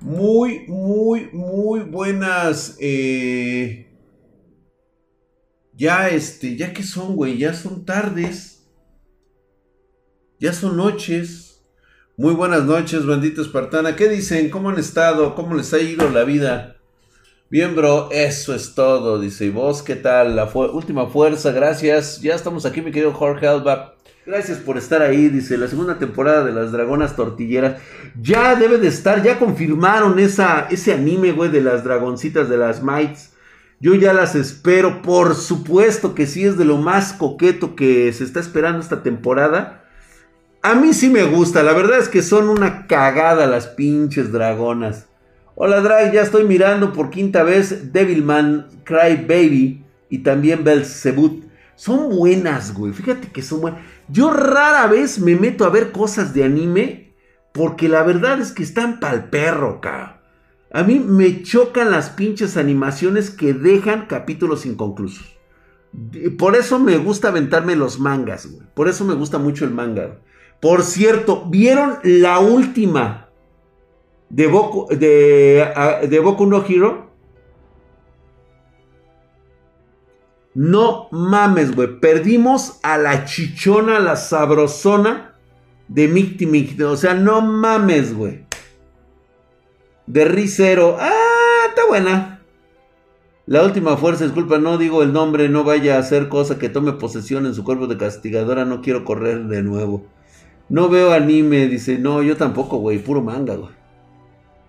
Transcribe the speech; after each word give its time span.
Muy, 0.00 0.66
muy, 0.68 1.30
muy 1.32 1.80
buenas. 1.80 2.76
Eh, 2.80 3.90
ya, 5.74 6.08
este, 6.08 6.56
ya 6.56 6.72
que 6.72 6.82
son, 6.82 7.16
güey, 7.16 7.38
ya 7.38 7.54
son 7.54 7.84
tardes. 7.84 8.66
Ya 10.38 10.52
son 10.52 10.76
noches. 10.76 11.62
Muy 12.16 12.34
buenas 12.34 12.64
noches, 12.64 13.04
bandito 13.04 13.42
espartana. 13.42 13.96
¿Qué 13.96 14.08
dicen? 14.08 14.48
¿Cómo 14.50 14.70
han 14.70 14.78
estado? 14.78 15.34
¿Cómo 15.34 15.54
les 15.54 15.72
ha 15.74 15.80
ido 15.80 16.08
la 16.10 16.24
vida? 16.24 16.76
Bien, 17.48 17.76
bro, 17.76 18.08
eso 18.10 18.54
es 18.54 18.74
todo, 18.74 19.20
dice. 19.20 19.46
¿Y 19.46 19.50
vos 19.50 19.82
qué 19.82 19.96
tal? 19.96 20.34
La 20.36 20.44
última 20.46 21.08
fuerza, 21.08 21.52
gracias. 21.52 22.20
Ya 22.20 22.34
estamos 22.34 22.64
aquí, 22.66 22.82
mi 22.82 22.90
querido 22.90 23.12
Jorge 23.12 23.46
Alba. 23.46 23.95
Gracias 24.26 24.58
por 24.58 24.76
estar 24.76 25.02
ahí, 25.02 25.28
dice, 25.28 25.56
la 25.56 25.68
segunda 25.68 26.00
temporada 26.00 26.44
de 26.44 26.52
las 26.52 26.72
Dragonas 26.72 27.14
Tortilleras. 27.14 27.80
Ya 28.20 28.56
debe 28.56 28.78
de 28.78 28.88
estar, 28.88 29.22
ya 29.22 29.38
confirmaron 29.38 30.18
esa, 30.18 30.66
ese 30.68 30.92
anime, 30.92 31.30
güey, 31.30 31.48
de 31.48 31.60
las 31.60 31.84
dragoncitas 31.84 32.48
de 32.48 32.56
las 32.56 32.82
Mites. 32.82 33.34
Yo 33.78 33.94
ya 33.94 34.12
las 34.12 34.34
espero, 34.34 35.00
por 35.00 35.36
supuesto 35.36 36.16
que 36.16 36.26
sí 36.26 36.44
es 36.44 36.58
de 36.58 36.64
lo 36.64 36.76
más 36.76 37.12
coqueto 37.12 37.76
que 37.76 38.12
se 38.12 38.24
está 38.24 38.40
esperando 38.40 38.80
esta 38.80 39.04
temporada. 39.04 39.84
A 40.60 40.74
mí 40.74 40.92
sí 40.92 41.08
me 41.08 41.22
gusta, 41.22 41.62
la 41.62 41.72
verdad 41.72 42.00
es 42.00 42.08
que 42.08 42.22
son 42.22 42.48
una 42.48 42.88
cagada 42.88 43.46
las 43.46 43.68
pinches 43.68 44.32
dragonas. 44.32 45.06
Hola 45.54 45.80
Drag, 45.82 46.12
ya 46.12 46.22
estoy 46.22 46.42
mirando 46.42 46.92
por 46.92 47.10
quinta 47.10 47.44
vez 47.44 47.92
Devilman 47.92 48.66
Cry 48.82 49.24
Baby 49.28 49.84
y 50.10 50.18
también 50.18 50.64
Belzebut. 50.64 51.45
Son 51.76 52.08
buenas, 52.08 52.74
güey. 52.74 52.92
Fíjate 52.92 53.30
que 53.30 53.42
son 53.42 53.60
buenas. 53.60 53.80
Yo 54.08 54.30
rara 54.30 54.86
vez 54.86 55.18
me 55.18 55.36
meto 55.36 55.64
a 55.64 55.70
ver 55.70 55.92
cosas 55.92 56.34
de 56.34 56.44
anime 56.44 57.14
porque 57.52 57.88
la 57.88 58.02
verdad 58.02 58.40
es 58.40 58.52
que 58.52 58.62
están 58.62 59.00
pa'l 59.00 59.30
perro, 59.30 59.80
cabrón. 59.80 60.16
A 60.72 60.82
mí 60.82 60.98
me 60.98 61.42
chocan 61.42 61.90
las 61.90 62.10
pinches 62.10 62.56
animaciones 62.56 63.30
que 63.30 63.54
dejan 63.54 64.06
capítulos 64.06 64.66
inconclusos. 64.66 65.38
Por 66.38 66.56
eso 66.56 66.78
me 66.78 66.98
gusta 66.98 67.28
aventarme 67.28 67.76
los 67.76 67.98
mangas, 67.98 68.46
güey. 68.46 68.66
Por 68.74 68.88
eso 68.88 69.04
me 69.04 69.14
gusta 69.14 69.38
mucho 69.38 69.64
el 69.64 69.70
manga. 69.70 70.18
Por 70.60 70.82
cierto, 70.82 71.46
¿vieron 71.48 71.98
la 72.02 72.40
última 72.40 73.30
de 74.28 74.46
Boku, 74.46 74.88
de, 74.94 75.66
de 76.08 76.18
Boku 76.18 76.46
no 76.46 76.64
Hero? 76.66 77.05
No 80.56 81.08
mames, 81.10 81.76
güey. 81.76 82.00
Perdimos 82.00 82.80
a 82.82 82.96
la 82.96 83.26
chichona, 83.26 84.00
la 84.00 84.16
sabrosona 84.16 85.34
de 85.86 86.08
Micti 86.08 86.82
O 86.82 86.96
sea, 86.96 87.12
no 87.12 87.42
mames, 87.42 88.14
güey. 88.16 88.46
De 90.06 90.24
Ricero. 90.24 90.96
Ah, 90.98 91.66
está 91.68 91.82
buena. 91.86 92.40
La 93.44 93.64
última 93.64 93.98
fuerza, 93.98 94.24
disculpa, 94.24 94.56
no 94.56 94.78
digo 94.78 95.02
el 95.02 95.12
nombre, 95.12 95.50
no 95.50 95.62
vaya 95.62 95.96
a 95.96 95.98
hacer 95.98 96.30
cosa 96.30 96.58
que 96.58 96.70
tome 96.70 96.94
posesión 96.94 97.44
en 97.44 97.52
su 97.52 97.62
cuerpo 97.62 97.86
de 97.86 97.98
castigadora, 97.98 98.64
no 98.64 98.80
quiero 98.80 99.04
correr 99.04 99.44
de 99.44 99.62
nuevo. 99.62 100.06
No 100.70 100.88
veo 100.88 101.12
anime, 101.12 101.68
dice, 101.68 101.98
no, 101.98 102.22
yo 102.22 102.38
tampoco, 102.38 102.78
güey, 102.78 102.98
puro 102.98 103.20
manga, 103.20 103.56
güey. 103.56 103.72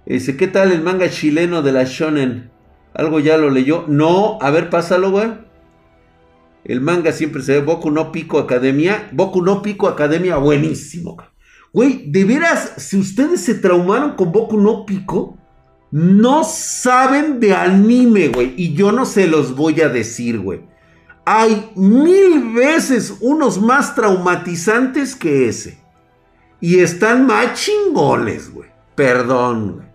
Dice, 0.05 0.35
¿qué 0.35 0.47
tal 0.47 0.73
el 0.73 0.81
manga 0.83 1.09
chileno 1.09 1.61
de 1.61 1.71
la 1.71 1.85
Shonen? 1.85 2.51
¿Algo 2.93 3.21
ya 3.21 3.37
lo 3.37 3.49
leyó? 3.49 3.85
No, 3.87 4.37
a 4.41 4.51
ver, 4.51 4.69
pásalo, 4.69 5.11
güey. 5.11 5.46
El 6.67 6.81
manga 6.81 7.13
siempre 7.13 7.41
se 7.41 7.53
ve 7.53 7.61
Boku 7.61 7.89
no 7.89 8.11
Pico 8.11 8.39
Academia. 8.39 9.09
Boku 9.13 9.41
no 9.41 9.61
Pico 9.61 9.87
Academia, 9.87 10.35
buenísimo. 10.35 11.17
Güey, 11.71 12.11
de 12.11 12.25
veras, 12.25 12.73
si 12.77 12.97
ustedes 12.97 13.41
se 13.41 13.55
traumaron 13.55 14.15
con 14.15 14.33
Boku 14.33 14.59
no 14.59 14.85
Pico, 14.85 15.37
no 15.91 16.43
saben 16.43 17.39
de 17.39 17.53
anime, 17.53 18.27
güey. 18.27 18.53
Y 18.57 18.73
yo 18.73 18.91
no 18.91 19.05
se 19.05 19.27
los 19.27 19.55
voy 19.55 19.79
a 19.79 19.87
decir, 19.87 20.39
güey. 20.39 20.61
Hay 21.23 21.71
mil 21.75 22.53
veces 22.53 23.15
unos 23.21 23.61
más 23.61 23.95
traumatizantes 23.95 25.15
que 25.15 25.47
ese. 25.47 25.77
Y 26.59 26.79
están 26.79 27.25
más 27.27 27.53
chingones, 27.53 28.51
güey. 28.53 28.69
Perdón, 28.93 29.75
güey. 29.75 29.87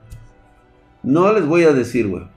No 1.02 1.32
les 1.34 1.44
voy 1.44 1.64
a 1.64 1.72
decir, 1.72 2.08
güey. 2.08 2.31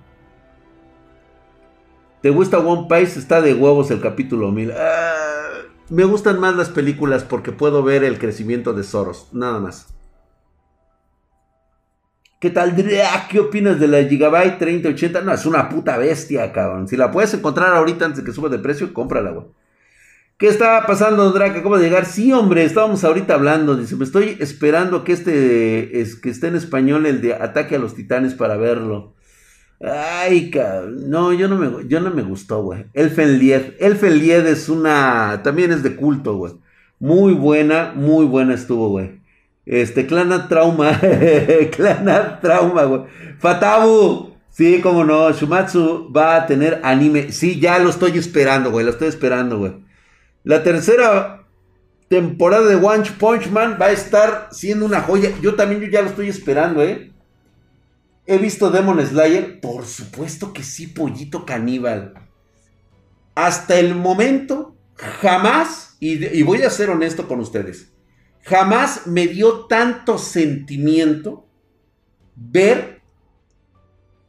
¿Te 2.26 2.32
gusta 2.32 2.58
One 2.58 2.88
Piece? 2.90 3.20
Está 3.20 3.40
de 3.40 3.54
huevos 3.54 3.92
el 3.92 4.02
capítulo 4.02 4.52
1000. 4.52 4.72
Ah, 4.72 5.62
me 5.92 6.06
gustan 6.06 6.40
más 6.40 6.56
las 6.56 6.70
películas 6.70 7.24
porque 7.24 7.52
puedo 7.52 7.84
ver 7.84 8.04
el 8.04 8.18
crecimiento 8.18 8.74
de 8.74 8.82
Soros. 8.82 9.30
Nada 9.32 9.60
más. 9.60 9.94
¿Qué 12.40 12.50
tal, 12.50 12.76
¿Qué 13.30 13.40
opinas 13.40 13.80
de 13.80 13.88
la 13.88 14.04
Gigabyte 14.04 14.58
3080? 14.58 15.22
No, 15.22 15.34
es 15.34 15.46
una 15.46 15.70
puta 15.70 16.00
bestia, 16.00 16.52
cabrón. 16.52 16.88
Si 16.88 16.98
la 16.98 17.12
puedes 17.12 17.32
encontrar 17.36 17.76
ahorita 17.76 18.06
antes 18.06 18.24
de 18.24 18.26
que 18.26 18.34
suba 18.34 18.50
de 18.50 18.58
precio, 18.58 18.92
cómprala, 18.92 19.30
güey. 19.30 19.46
¿Qué 20.40 20.48
estaba 20.48 20.88
pasando, 20.88 21.32
Drake? 21.32 21.62
¿Cómo 21.62 21.78
de 21.78 21.84
llegar? 21.84 22.08
Sí, 22.08 22.34
hombre, 22.34 22.64
estábamos 22.64 23.04
ahorita 23.04 23.36
hablando. 23.36 23.76
Dice, 23.76 23.98
me 23.98 24.04
estoy 24.04 24.36
esperando 24.40 25.04
que 25.04 25.12
este 25.12 26.02
es, 26.02 26.16
que 26.16 26.32
esté 26.32 26.48
en 26.48 26.56
español 26.56 27.06
el 27.06 27.22
de 27.22 27.36
Ataque 27.36 27.76
a 27.76 27.80
los 27.80 27.94
Titanes 27.94 28.34
para 28.34 28.58
verlo. 28.58 29.14
Ay, 29.82 30.50
cabrón. 30.50 31.10
No, 31.10 31.34
yo 31.34 31.48
no 31.48 31.58
me, 31.58 31.88
yo 31.88 32.00
no 32.00 32.12
me 32.12 32.22
gustó, 32.22 32.64
güey. 32.64 32.86
Elfenlied. 32.94 33.74
Elfenlied 33.80 34.46
es 34.48 34.70
una. 34.70 35.42
También 35.44 35.72
es 35.72 35.84
de 35.84 35.96
culto, 35.96 36.38
güey. 36.38 36.54
Muy 37.00 37.34
buena, 37.34 37.94
muy 37.96 38.26
buena 38.26 38.54
estuvo, 38.54 38.90
güey. 38.90 39.22
Este, 39.66 40.08
Clanat 40.08 40.48
Trauma. 40.48 41.00
Clanat 41.76 42.42
Trauma, 42.42 42.84
güey. 42.84 43.02
Fatabu. 43.40 44.36
Sí, 44.50 44.80
como 44.82 45.04
no. 45.04 45.32
Shumatsu 45.32 46.12
va 46.16 46.38
a 46.38 46.48
tener 46.48 46.80
anime. 46.84 47.32
Sí, 47.32 47.60
ya 47.60 47.80
lo 47.80 47.90
estoy 47.90 48.18
esperando, 48.18 48.72
güey. 48.72 48.86
Lo 48.86 48.92
estoy 48.92 49.10
esperando, 49.10 49.58
güey. 49.60 49.74
La 50.44 50.64
tercera 50.64 51.44
temporada 52.08 52.68
de 52.68 52.76
One 52.76 53.04
Punch 53.20 53.50
Man 53.50 53.78
va 53.82 53.88
a 53.88 53.92
estar 53.92 54.48
siendo 54.52 54.86
una 54.86 55.02
joya. 55.02 55.32
Yo 55.42 55.56
también 55.56 55.82
yo 55.82 55.88
ya 55.88 56.02
lo 56.02 56.10
estoy 56.10 56.30
esperando, 56.30 56.82
eh. 56.82 57.12
¿He 58.28 58.38
visto 58.38 58.72
Demon 58.72 59.06
Slayer? 59.06 59.60
Por 59.60 59.86
supuesto 59.86 60.52
que 60.52 60.64
sí, 60.64 60.88
pollito 60.88 61.46
caníbal. 61.46 62.14
Hasta 63.36 63.78
el 63.78 63.94
momento, 63.96 64.76
jamás, 64.96 65.98
y, 66.00 66.42
voy 66.44 66.64
a 66.64 66.70
ser 66.70 66.90
honesto 66.90 67.28
con 67.28 67.40
ustedes, 67.40 67.92
jamás 68.44 69.06
me 69.06 69.28
dio 69.28 69.66
tanto 69.66 70.18
sentimiento 70.18 71.48
ver 72.36 73.02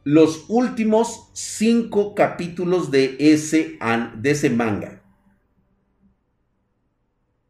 los 0.03 0.45
últimos 0.47 1.29
cinco 1.33 2.13
capítulos 2.13 2.91
de 2.91 3.15
ese, 3.19 3.79
de 4.15 4.31
ese 4.31 4.49
manga. 4.49 5.01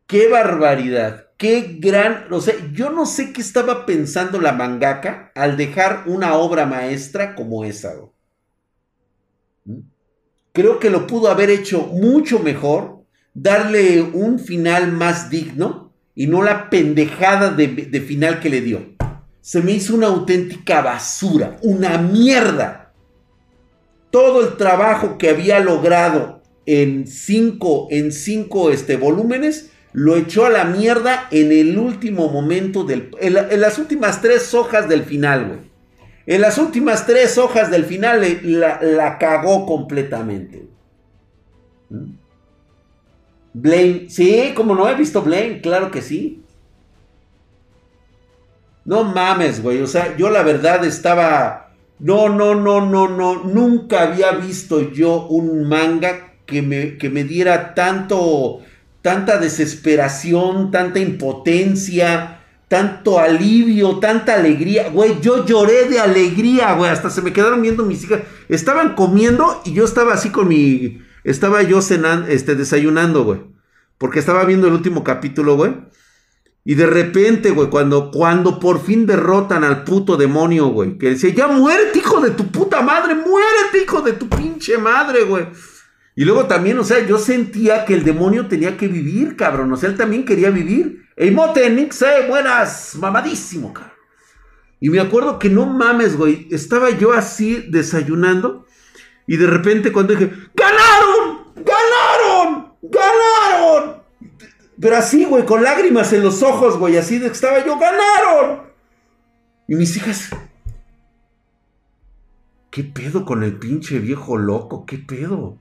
¡Qué 0.07 0.29
barbaridad! 0.29 1.26
Qué 1.37 1.77
gran, 1.79 2.25
o 2.31 2.41
sea, 2.41 2.55
yo 2.73 2.89
no 2.89 3.05
sé 3.05 3.31
qué 3.31 3.41
estaba 3.41 3.85
pensando 3.85 4.41
la 4.41 4.53
mangaka 4.53 5.31
al 5.35 5.55
dejar 5.55 6.03
una 6.07 6.33
obra 6.35 6.65
maestra 6.65 7.35
como 7.35 7.63
esa. 7.63 7.93
¿Mm? 9.65 9.79
Creo 10.51 10.79
que 10.79 10.89
lo 10.89 11.05
pudo 11.05 11.29
haber 11.29 11.51
hecho 11.51 11.81
mucho 11.93 12.39
mejor, 12.39 13.03
darle 13.33 14.01
un 14.01 14.39
final 14.39 14.91
más 14.91 15.29
digno 15.29 15.93
y 16.15 16.25
no 16.25 16.41
la 16.41 16.71
pendejada 16.71 17.51
de, 17.51 17.67
de 17.67 18.01
final 18.01 18.39
que 18.39 18.49
le 18.49 18.61
dio. 18.61 18.97
Se 19.41 19.61
me 19.61 19.73
hizo 19.73 19.93
una 19.93 20.07
auténtica 20.07 20.81
basura, 20.81 21.57
una 21.61 21.99
mierda. 21.99 22.91
Todo 24.09 24.41
el 24.41 24.57
trabajo 24.57 25.19
que 25.19 25.29
había 25.29 25.59
logrado 25.59 26.41
en 26.65 27.07
cinco, 27.07 27.87
en 27.91 28.11
cinco 28.11 28.71
este, 28.71 28.97
volúmenes 28.97 29.71
lo 29.93 30.15
echó 30.15 30.45
a 30.45 30.49
la 30.49 30.65
mierda 30.65 31.27
en 31.31 31.51
el 31.51 31.77
último 31.77 32.29
momento 32.29 32.83
del... 32.83 33.11
En, 33.19 33.61
las 33.61 33.79
últimas 33.79 34.21
tres 34.21 34.53
hojas 34.53 34.87
del 34.87 35.03
final, 35.03 35.47
güey. 35.47 35.59
En 36.25 36.41
las 36.41 36.57
últimas 36.57 37.05
tres 37.07 37.37
hojas 37.37 37.71
del 37.71 37.85
final 37.85 38.21
la, 38.43 39.17
cagó 39.17 39.65
completamente. 39.65 40.67
¿Mm? 41.89 42.11
Blame, 43.53 44.05
sí, 44.09 44.51
como 44.55 44.75
no 44.75 44.87
he 44.87 44.95
visto 44.95 45.21
Blame, 45.21 45.61
claro 45.61 45.89
que 45.89 46.01
sí. 46.01 46.43
No 48.85 49.03
mames, 49.03 49.63
güey. 49.63 49.81
O 49.81 49.87
sea, 49.87 50.15
yo 50.15 50.29
la 50.29 50.43
verdad 50.43 50.85
estaba. 50.85 51.73
No, 51.99 52.29
no, 52.29 52.55
no, 52.55 52.85
no, 52.85 53.07
no. 53.07 53.43
Nunca 53.43 54.03
había 54.03 54.31
visto 54.31 54.91
yo 54.91 55.27
un 55.27 55.67
manga 55.67 56.33
que 56.45 56.61
me, 56.61 56.97
que 56.97 57.09
me 57.09 57.23
diera 57.23 57.73
tanto 57.73 58.61
tanta 59.07 59.37
desesperación, 59.37 60.69
tanta 60.69 60.99
impotencia, 60.99 62.41
tanto 62.67 63.19
alivio, 63.19 63.99
tanta 63.99 64.33
alegría. 64.33 64.89
Güey, 64.89 65.21
yo 65.21 65.45
lloré 65.45 65.85
de 65.85 65.97
alegría, 65.97 66.73
güey. 66.73 66.91
Hasta 66.91 67.09
se 67.09 67.21
me 67.21 67.31
quedaron 67.31 67.61
viendo 67.61 67.85
mis 67.85 68.03
hijas. 68.03 68.23
Estaban 68.49 68.95
comiendo 68.95 69.61
y 69.63 69.71
yo 69.71 69.85
estaba 69.85 70.13
así 70.13 70.29
con 70.29 70.49
mi. 70.49 71.01
Estaba 71.23 71.63
yo 71.63 71.81
cenando, 71.81 72.27
este, 72.27 72.55
desayunando, 72.55 73.23
güey. 73.23 73.39
Porque 73.97 74.19
estaba 74.19 74.43
viendo 74.43 74.67
el 74.67 74.73
último 74.73 75.05
capítulo, 75.05 75.55
güey. 75.55 75.71
Y 76.65 76.75
de 76.75 76.85
repente, 76.85 77.51
güey, 77.51 77.69
cuando, 77.69 78.11
cuando 78.11 78.59
por 78.59 78.83
fin 78.83 79.05
derrotan 79.05 79.63
al 79.63 79.85
puto 79.85 80.17
demonio, 80.17 80.67
güey, 80.67 80.97
que 80.97 81.11
decía, 81.11 81.33
ya 81.33 81.47
muérete, 81.47 81.99
hijo 81.99 82.19
de 82.19 82.31
tu 82.31 82.51
puta 82.51 82.81
madre, 82.81 83.15
muérete, 83.15 83.83
hijo 83.85 84.01
de 84.01 84.11
tu 84.11 84.27
pinche 84.27 84.77
madre, 84.77 85.23
güey. 85.23 85.47
Y 86.17 86.25
luego 86.25 86.47
también, 86.47 86.79
o 86.79 86.83
sea, 86.83 87.05
yo 87.05 87.19
sentía 87.19 87.85
que 87.85 87.93
el 87.93 88.03
demonio 88.03 88.47
tenía 88.47 88.75
que 88.75 88.87
vivir, 88.87 89.35
cabrón. 89.35 89.71
O 89.71 89.77
sea, 89.77 89.87
él 89.87 89.95
también 89.95 90.25
quería 90.25 90.49
vivir. 90.49 91.05
Ey, 91.15 91.29
mote, 91.29 91.67
eh, 91.67 92.27
buenas, 92.27 92.95
mamadísimo, 92.95 93.71
cabrón. 93.71 93.93
Y 94.79 94.89
me 94.89 94.99
acuerdo 94.99 95.37
que 95.37 95.51
no 95.51 95.67
mames, 95.67 96.17
güey. 96.17 96.47
Estaba 96.49 96.89
yo 96.89 97.13
así 97.13 97.67
desayunando. 97.69 98.65
Y 99.27 99.37
de 99.37 99.45
repente 99.45 99.91
cuando 99.91 100.15
dije, 100.15 100.33
¡Ganaron! 100.55 101.53
¡Ganaron! 101.55 102.73
¡Ganaron! 102.81 104.01
Pero 104.81 104.97
así, 104.97 105.23
güey, 105.23 105.45
con 105.45 105.61
lágrimas 105.61 106.13
en 106.13 106.23
los 106.23 106.41
ojos, 106.41 106.79
güey, 106.79 106.97
así 106.97 107.17
estaba 107.17 107.63
yo, 107.63 107.77
¡ganaron! 107.77 108.63
Y 109.67 109.75
mis 109.75 109.95
hijas, 109.97 110.31
¿qué 112.71 112.83
pedo 112.83 113.23
con 113.23 113.43
el 113.43 113.59
pinche 113.59 113.99
viejo 113.99 114.35
loco? 114.37 114.83
¿Qué 114.87 114.97
pedo? 114.97 115.59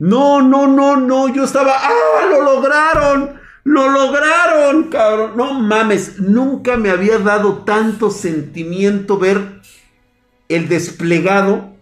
No, 0.00 0.40
no, 0.40 0.66
no, 0.66 0.96
no, 0.96 1.28
yo 1.28 1.44
estaba, 1.44 1.74
¡ah, 1.76 2.26
lo 2.30 2.42
lograron! 2.42 3.38
¡Lo 3.64 3.90
lograron, 3.90 4.84
cabrón! 4.84 5.32
No 5.36 5.52
mames, 5.52 6.18
nunca 6.18 6.78
me 6.78 6.88
había 6.88 7.18
dado 7.18 7.64
tanto 7.64 8.10
sentimiento 8.10 9.18
ver 9.18 9.60
el 10.48 10.68
desplegado 10.68 11.74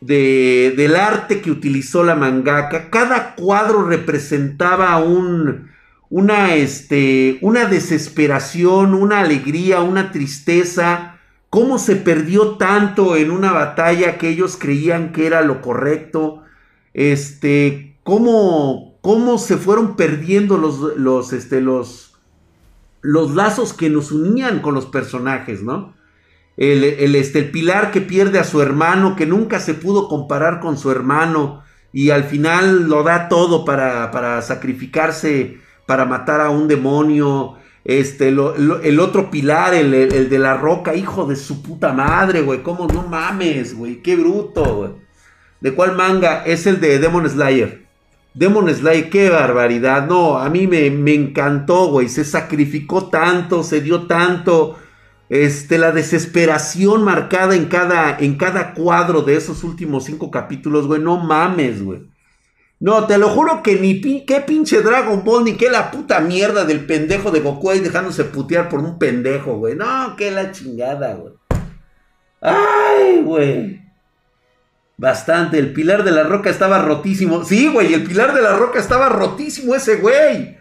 del 0.00 0.94
arte 0.94 1.40
que 1.40 1.50
utilizó 1.50 2.04
la 2.04 2.14
mangaka. 2.14 2.90
Cada 2.90 3.34
cuadro 3.34 3.84
representaba 3.84 4.98
un, 4.98 5.70
una, 6.10 6.54
este, 6.56 7.38
una 7.40 7.64
desesperación, 7.64 8.92
una 8.92 9.20
alegría, 9.20 9.80
una 9.80 10.12
tristeza. 10.12 11.16
Cómo 11.48 11.78
se 11.78 11.96
perdió 11.96 12.56
tanto 12.58 13.16
en 13.16 13.30
una 13.30 13.52
batalla 13.52 14.18
que 14.18 14.28
ellos 14.28 14.58
creían 14.58 15.12
que 15.12 15.26
era 15.26 15.40
lo 15.40 15.62
correcto. 15.62 16.43
Este, 16.94 17.98
cómo, 18.02 18.98
cómo 19.02 19.38
se 19.38 19.56
fueron 19.58 19.96
perdiendo 19.96 20.56
los, 20.56 20.96
los, 20.96 21.32
este, 21.32 21.60
los, 21.60 22.14
los 23.02 23.34
lazos 23.34 23.72
que 23.74 23.90
nos 23.90 24.12
unían 24.12 24.60
con 24.60 24.74
los 24.74 24.86
personajes, 24.86 25.62
¿no? 25.62 25.92
el, 26.56 27.14
este, 27.16 27.40
el 27.40 27.50
pilar 27.50 27.90
que 27.90 28.00
pierde 28.00 28.38
a 28.38 28.44
su 28.44 28.62
hermano, 28.62 29.16
que 29.16 29.26
nunca 29.26 29.58
se 29.60 29.74
pudo 29.74 30.08
comparar 30.08 30.60
con 30.60 30.78
su 30.78 30.90
hermano 30.90 31.62
y 31.92 32.10
al 32.10 32.24
final 32.24 32.88
lo 32.88 33.02
da 33.02 33.28
todo 33.28 33.64
para, 33.64 34.10
para 34.10 34.40
sacrificarse, 34.42 35.58
para 35.86 36.04
matar 36.04 36.40
a 36.40 36.50
un 36.50 36.68
demonio. 36.68 37.54
Este, 37.84 38.28
el 38.28 39.00
otro 39.00 39.30
pilar, 39.30 39.74
el, 39.74 39.92
el, 39.92 40.28
de 40.30 40.38
la 40.38 40.56
roca, 40.56 40.94
hijo 40.94 41.26
de 41.26 41.36
su 41.36 41.62
puta 41.62 41.92
madre, 41.92 42.40
güey. 42.40 42.62
¿Cómo 42.62 42.86
no 42.86 43.02
mames, 43.02 43.76
güey? 43.76 44.02
Qué 44.02 44.16
bruto, 44.16 44.64
güey. 44.76 44.90
¿De 45.64 45.72
cuál 45.72 45.96
manga? 45.96 46.44
Es 46.44 46.66
el 46.66 46.78
de 46.78 46.98
Demon 46.98 47.26
Slayer. 47.26 47.86
Demon 48.34 48.68
Slayer, 48.68 49.08
qué 49.08 49.30
barbaridad. 49.30 50.06
No, 50.06 50.36
a 50.36 50.50
mí 50.50 50.66
me, 50.66 50.90
me 50.90 51.14
encantó, 51.14 51.86
güey. 51.86 52.10
Se 52.10 52.22
sacrificó 52.22 53.08
tanto, 53.08 53.62
se 53.62 53.80
dio 53.80 54.02
tanto 54.02 54.76
este, 55.30 55.78
la 55.78 55.90
desesperación 55.90 57.02
marcada 57.02 57.56
en 57.56 57.64
cada, 57.64 58.18
en 58.18 58.36
cada 58.36 58.74
cuadro 58.74 59.22
de 59.22 59.36
esos 59.36 59.64
últimos 59.64 60.04
cinco 60.04 60.30
capítulos, 60.30 60.86
güey. 60.86 61.00
No 61.00 61.16
mames, 61.16 61.82
güey. 61.82 62.10
No, 62.78 63.06
te 63.06 63.16
lo 63.16 63.30
juro 63.30 63.62
que 63.62 63.76
ni 63.76 64.26
qué 64.26 64.42
pinche 64.42 64.82
Dragon 64.82 65.24
Ball, 65.24 65.44
ni 65.44 65.54
qué 65.54 65.70
la 65.70 65.90
puta 65.90 66.20
mierda 66.20 66.66
del 66.66 66.84
pendejo 66.84 67.30
de 67.30 67.40
Goku 67.40 67.70
ahí 67.70 67.80
dejándose 67.80 68.24
putear 68.24 68.68
por 68.68 68.80
un 68.80 68.98
pendejo, 68.98 69.56
güey. 69.56 69.74
No, 69.76 70.14
qué 70.14 70.30
la 70.30 70.52
chingada, 70.52 71.14
güey. 71.14 71.32
Ay, 72.42 73.22
güey. 73.22 73.83
Bastante. 74.96 75.58
El 75.58 75.72
pilar 75.72 76.04
de 76.04 76.12
la 76.12 76.22
roca 76.22 76.50
estaba 76.50 76.78
rotísimo. 76.78 77.44
Sí, 77.44 77.68
güey, 77.68 77.94
el 77.94 78.04
pilar 78.04 78.34
de 78.34 78.42
la 78.42 78.56
roca 78.56 78.78
estaba 78.78 79.08
rotísimo 79.08 79.74
ese 79.74 79.96
güey. 79.96 80.58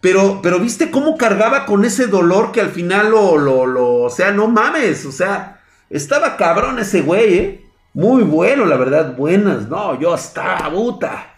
Pero, 0.00 0.40
pero 0.42 0.60
viste 0.60 0.90
cómo 0.90 1.16
cargaba 1.16 1.66
con 1.66 1.84
ese 1.84 2.06
dolor 2.06 2.52
que 2.52 2.60
al 2.60 2.70
final 2.70 3.10
lo, 3.10 3.38
lo, 3.38 3.66
lo, 3.66 3.94
o 4.02 4.10
sea, 4.10 4.30
no 4.30 4.46
mames, 4.46 5.04
o 5.06 5.10
sea, 5.10 5.60
estaba 5.90 6.36
cabrón 6.36 6.78
ese 6.78 7.00
güey, 7.00 7.38
¿eh? 7.38 7.64
Muy 7.94 8.22
bueno, 8.22 8.66
la 8.66 8.76
verdad, 8.76 9.16
buenas, 9.16 9.68
no, 9.68 9.98
yo 9.98 10.14
estaba 10.14 10.70
puta. 10.70 11.34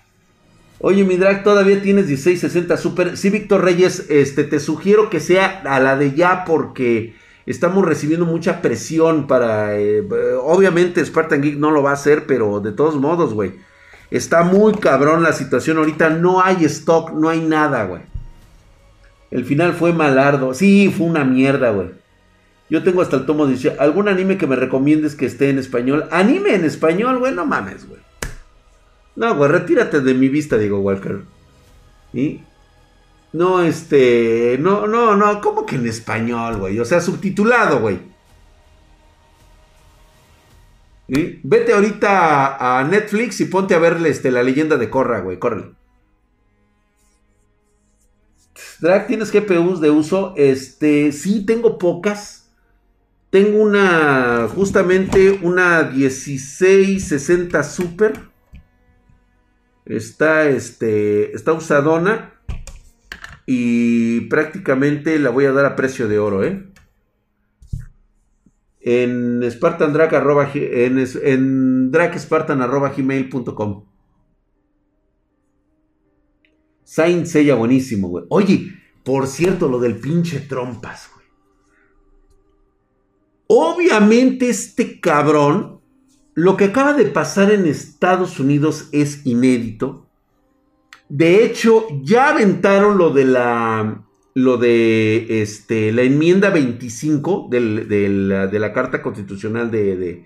Oye, 0.81 1.05
mi 1.05 1.17
drag, 1.17 1.43
todavía 1.43 1.81
tienes 1.81 2.06
1660 2.06 2.76
Super. 2.76 3.17
Sí, 3.17 3.31
Víctor 3.31 3.64
Reyes, 3.64 4.06
este, 4.11 4.44
te 4.44 4.61
sugiero 4.61 5.08
que 5.11 5.20
sea 5.20 5.62
a 5.64 5.81
la 5.81 5.96
de 5.96 6.14
ya 6.14 6.44
porque 6.44 7.14
estamos 7.50 7.85
recibiendo 7.85 8.27
mucha 8.27 8.61
presión 8.62 9.27
para... 9.27 9.79
Eh, 9.79 10.05
obviamente 10.43 11.05
Spartan 11.05 11.43
Geek 11.43 11.59
no 11.59 11.71
lo 11.71 11.83
va 11.83 11.91
a 11.91 11.95
hacer, 11.95 12.27
pero 12.27 12.61
de 12.61 12.73
todos 12.73 12.97
modos, 12.97 13.35
güey. 13.35 13.53
Está 14.11 14.43
muy 14.43 14.75
cabrón 14.75 15.23
la 15.23 15.33
situación 15.33 15.79
ahorita. 15.79 16.11
No 16.11 16.43
hay 16.43 16.65
stock, 16.65 17.12
no 17.12 17.29
hay 17.29 17.41
nada, 17.41 17.85
güey. 17.85 18.03
El 19.31 19.45
final 19.45 19.75
fue 19.75 19.93
malardo. 19.93 20.55
Sí, 20.55 20.93
fue 20.97 21.06
una 21.06 21.25
mierda, 21.25 21.71
güey. 21.71 21.91
Yo 22.71 22.83
tengo 22.83 23.00
hasta 23.00 23.17
el 23.17 23.27
tomo 23.27 23.47
18. 23.47 23.81
¿Algún 23.81 24.09
anime 24.09 24.37
que 24.37 24.47
me 24.47 24.56
recomiendes 24.56 25.15
que 25.15 25.27
esté 25.27 25.50
en 25.50 25.59
español? 25.59 26.06
Anime 26.11 26.55
en 26.55 26.65
español, 26.65 27.19
güey, 27.19 27.35
no 27.35 27.47
mames, 27.47 27.89
güey. 27.89 28.00
No, 29.17 29.35
güey, 29.35 29.50
retírate 29.50 30.00
de 30.00 30.15
mi 30.15 30.29
vista, 30.29 30.59
Diego 30.59 30.79
Walker. 30.81 31.23
¿Y? 32.12 32.41
No, 33.33 33.63
este. 33.63 34.57
No, 34.59 34.87
no, 34.87 35.17
no. 35.17 35.41
¿Cómo 35.41 35.67
que 35.67 35.77
en 35.77 35.87
español, 35.87 36.57
güey? 36.59 36.79
O 36.81 36.85
sea, 36.85 37.01
subtitulado, 37.01 37.81
güey. 37.81 38.01
Vete 41.09 41.73
ahorita 41.73 42.81
a 42.81 42.85
Netflix 42.85 43.41
y 43.41 43.47
ponte 43.47 43.75
a 43.75 43.79
verle 43.79 44.11
este, 44.11 44.31
la 44.31 44.43
leyenda 44.43 44.77
de 44.77 44.91
Corra, 44.91 45.21
güey. 45.21 45.39
Córrele. 45.39 45.73
Drag, 48.81 49.07
¿tienes 49.07 49.33
GPUs 49.33 49.81
de 49.81 49.91
uso? 49.91 50.35
Este, 50.37 51.13
sí, 51.13 51.45
tengo 51.45 51.79
pocas. 51.79 52.51
Tengo 53.31 53.59
una, 53.63 54.49
justamente 54.55 55.39
una 55.43 55.85
1660 55.85 57.63
Super. 57.63 58.21
Está, 59.85 60.49
este, 60.49 61.35
está 61.35 61.53
usadona. 61.53 62.38
Y 63.50 64.29
prácticamente 64.29 65.19
la 65.19 65.31
voy 65.31 65.47
a 65.47 65.53
dar 65.53 65.65
a 65.65 65.75
precio 65.75 66.06
de 66.06 66.19
oro, 66.19 66.45
¿eh? 66.45 66.71
En 68.79 69.43
Spartan 69.50 69.95
Drag, 69.95 70.12
en, 70.55 70.99
en 71.23 71.90
Seiya 77.26 77.55
buenísimo, 77.55 78.09
güey. 78.09 78.26
Oye, 78.28 78.75
por 79.02 79.26
cierto, 79.26 79.67
lo 79.71 79.78
del 79.78 79.97
pinche 79.97 80.40
trompas, 80.40 81.09
güey. 81.14 81.26
Obviamente 83.47 84.50
este 84.50 85.00
cabrón, 85.00 85.81
lo 86.35 86.59
que 86.59 86.67
acaba 86.67 86.93
de 86.93 87.07
pasar 87.07 87.50
en 87.50 87.64
Estados 87.64 88.40
Unidos 88.40 88.90
es 88.93 89.25
inédito. 89.25 90.08
De 91.09 91.45
hecho, 91.45 91.87
ya 92.03 92.31
aventaron 92.31 92.99
lo 92.99 93.11
de 93.11 93.25
la, 93.25 94.05
lo 94.35 94.57
de 94.59 95.43
este, 95.43 95.93
la 95.93 96.03
enmienda 96.03 96.50
25 96.50 97.49
de, 97.50 98.50
la, 98.53 98.73
Carta 98.73 99.03
Constitucional 99.03 99.71
de, 99.71 100.25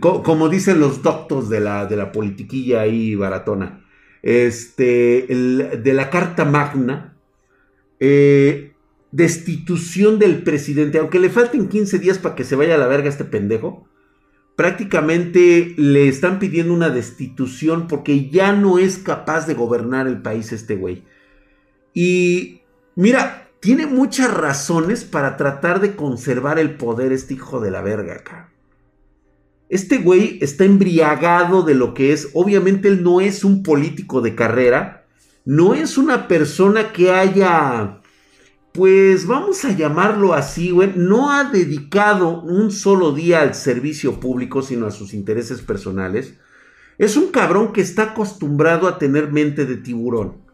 como 0.00 0.48
dicen 0.48 0.80
los 0.80 1.02
doctos 1.02 1.48
de 1.48 1.60
la, 1.60 1.86
de 1.86 1.96
la 1.96 2.12
politiquilla 2.12 2.82
ahí 2.82 3.14
baratona. 3.14 3.84
Este, 4.22 5.26
de 5.26 5.92
la 5.92 6.10
Carta 6.10 6.44
Magna, 6.44 7.16
eh, 8.00 8.74
destitución 9.10 10.18
del 10.18 10.42
presidente, 10.42 10.98
aunque 10.98 11.18
le 11.18 11.30
falten 11.30 11.68
15 11.68 11.98
días 11.98 12.18
para 12.18 12.34
que 12.34 12.44
se 12.44 12.56
vaya 12.56 12.74
a 12.74 12.78
la 12.78 12.86
verga 12.86 13.08
este 13.08 13.24
pendejo, 13.24 13.88
prácticamente 14.58 15.72
le 15.76 16.08
están 16.08 16.40
pidiendo 16.40 16.74
una 16.74 16.90
destitución 16.90 17.86
porque 17.86 18.28
ya 18.28 18.52
no 18.52 18.80
es 18.80 18.98
capaz 18.98 19.46
de 19.46 19.54
gobernar 19.54 20.08
el 20.08 20.20
país 20.20 20.50
este 20.50 20.74
güey. 20.74 21.04
Y 21.94 22.62
mira, 22.96 23.50
tiene 23.60 23.86
muchas 23.86 24.34
razones 24.34 25.04
para 25.04 25.36
tratar 25.36 25.78
de 25.80 25.94
conservar 25.94 26.58
el 26.58 26.74
poder 26.74 27.12
este 27.12 27.34
hijo 27.34 27.60
de 27.60 27.70
la 27.70 27.82
verga 27.82 28.14
acá. 28.14 28.52
Este 29.68 29.98
güey 29.98 30.40
está 30.42 30.64
embriagado 30.64 31.62
de 31.62 31.76
lo 31.76 31.94
que 31.94 32.12
es. 32.12 32.30
Obviamente 32.34 32.88
él 32.88 33.04
no 33.04 33.20
es 33.20 33.44
un 33.44 33.62
político 33.62 34.22
de 34.22 34.34
carrera. 34.34 35.06
No 35.44 35.74
es 35.74 35.96
una 35.96 36.26
persona 36.26 36.92
que 36.92 37.12
haya, 37.12 37.97
pues 38.72 39.26
vamos 39.26 39.64
a 39.64 39.72
llamarlo 39.72 40.34
así, 40.34 40.70
güey. 40.70 40.92
No 40.94 41.32
ha 41.32 41.44
dedicado 41.44 42.40
un 42.40 42.70
solo 42.70 43.12
día 43.12 43.40
al 43.40 43.54
servicio 43.54 44.20
público, 44.20 44.62
sino 44.62 44.86
a 44.86 44.90
sus 44.90 45.14
intereses 45.14 45.62
personales. 45.62 46.34
Es 46.98 47.16
un 47.16 47.28
cabrón 47.28 47.72
que 47.72 47.80
está 47.80 48.02
acostumbrado 48.02 48.88
a 48.88 48.98
tener 48.98 49.32
mente 49.32 49.66
de 49.66 49.76
tiburón. 49.76 50.48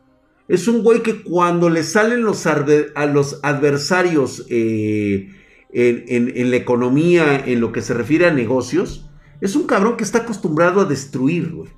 Es 0.47 0.69
un 0.69 0.83
güey 0.83 1.03
que 1.03 1.23
cuando 1.23 1.71
le 1.71 1.83
salen 1.83 2.23
los 2.23 2.47
a 2.47 3.07
los 3.07 3.41
adversarios 3.43 4.47
eh, 4.51 5.31
en, 5.73 6.51
la 6.51 6.57
economía, 6.57 7.43
en 7.45 7.61
lo 7.61 7.73
que 7.73 7.81
se 7.81 7.95
refiere 7.95 8.27
a 8.27 8.33
negocios, 8.33 9.09
es 9.41 9.57
un 9.57 9.67
cabrón 9.67 9.97
que 9.97 10.05
está 10.05 10.19
acostumbrado 10.19 10.81
a 10.81 10.85
destruir, 10.85 11.51
güey. 11.51 11.71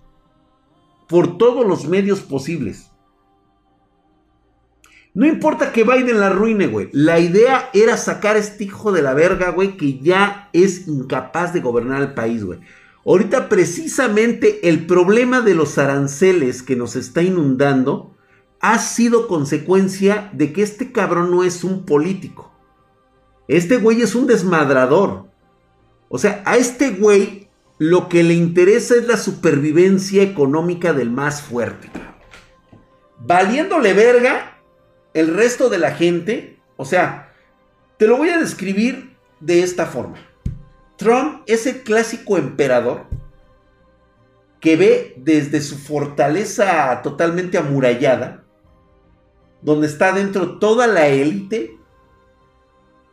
Por 1.08 1.38
todos 1.38 1.64
los 1.64 1.86
medios 1.86 2.20
posibles. 2.20 2.90
No 5.16 5.24
importa 5.24 5.72
que 5.72 5.82
Biden 5.82 6.20
la 6.20 6.26
arruine, 6.26 6.66
güey. 6.66 6.90
La 6.92 7.18
idea 7.18 7.70
era 7.72 7.96
sacar 7.96 8.36
a 8.36 8.38
este 8.38 8.64
hijo 8.64 8.92
de 8.92 9.00
la 9.00 9.14
verga, 9.14 9.48
güey, 9.48 9.78
que 9.78 9.98
ya 9.98 10.50
es 10.52 10.86
incapaz 10.88 11.54
de 11.54 11.60
gobernar 11.60 12.02
el 12.02 12.12
país, 12.12 12.44
güey. 12.44 12.60
Ahorita 13.02 13.48
precisamente 13.48 14.68
el 14.68 14.84
problema 14.84 15.40
de 15.40 15.54
los 15.54 15.78
aranceles 15.78 16.62
que 16.62 16.76
nos 16.76 16.96
está 16.96 17.22
inundando 17.22 18.14
ha 18.60 18.78
sido 18.78 19.26
consecuencia 19.26 20.28
de 20.34 20.52
que 20.52 20.60
este 20.60 20.92
cabrón 20.92 21.30
no 21.30 21.44
es 21.44 21.64
un 21.64 21.86
político. 21.86 22.52
Este 23.48 23.78
güey 23.78 24.02
es 24.02 24.14
un 24.14 24.26
desmadrador. 24.26 25.30
O 26.10 26.18
sea, 26.18 26.42
a 26.44 26.58
este 26.58 26.90
güey 26.90 27.48
lo 27.78 28.10
que 28.10 28.22
le 28.22 28.34
interesa 28.34 28.94
es 28.94 29.06
la 29.06 29.16
supervivencia 29.16 30.22
económica 30.22 30.92
del 30.92 31.10
más 31.10 31.40
fuerte. 31.40 31.90
Valiéndole 33.18 33.94
verga 33.94 34.55
el 35.16 35.34
resto 35.34 35.70
de 35.70 35.78
la 35.78 35.92
gente. 35.92 36.58
O 36.76 36.84
sea, 36.84 37.32
te 37.96 38.06
lo 38.06 38.18
voy 38.18 38.28
a 38.28 38.38
describir 38.38 39.16
de 39.40 39.62
esta 39.62 39.86
forma. 39.86 40.18
Trump 40.96 41.42
es 41.46 41.66
el 41.66 41.82
clásico 41.82 42.36
emperador 42.36 43.06
que 44.60 44.76
ve 44.76 45.14
desde 45.16 45.60
su 45.62 45.78
fortaleza 45.78 47.00
totalmente 47.02 47.56
amurallada, 47.56 48.44
donde 49.62 49.86
está 49.86 50.12
dentro 50.12 50.58
toda 50.58 50.86
la 50.86 51.08
élite 51.08 51.78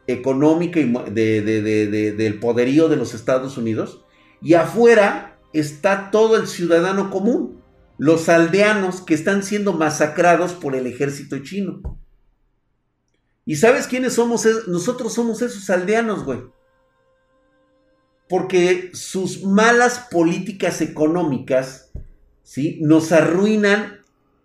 económica 0.07 0.81
y 0.81 0.91
del 1.11 2.39
poderío 2.39 2.89
de 2.89 2.97
los 2.97 3.13
Estados 3.13 3.57
Unidos, 3.57 4.03
y 4.41 4.55
afuera 4.55 5.39
está 5.53 6.11
todo 6.11 6.35
el 6.35 6.47
ciudadano 6.47 7.09
común, 7.09 7.62
los 7.97 8.29
aldeanos 8.29 9.01
que 9.01 9.13
están 9.13 9.43
siendo 9.43 9.73
masacrados 9.73 10.53
por 10.53 10.75
el 10.75 10.87
ejército 10.87 11.39
chino. 11.39 11.99
¿Y 13.45 13.57
sabes 13.57 13.87
quiénes 13.87 14.13
somos? 14.13 14.47
Nosotros 14.67 15.13
somos 15.13 15.41
esos 15.41 15.69
aldeanos, 15.69 16.23
güey 16.23 16.39
porque 18.33 18.89
sus 18.95 19.43
malas 19.43 20.07
políticas 20.09 20.81
económicas 20.81 21.91
¿sí? 22.41 22.79
nos 22.81 23.11
arruinan 23.11 23.99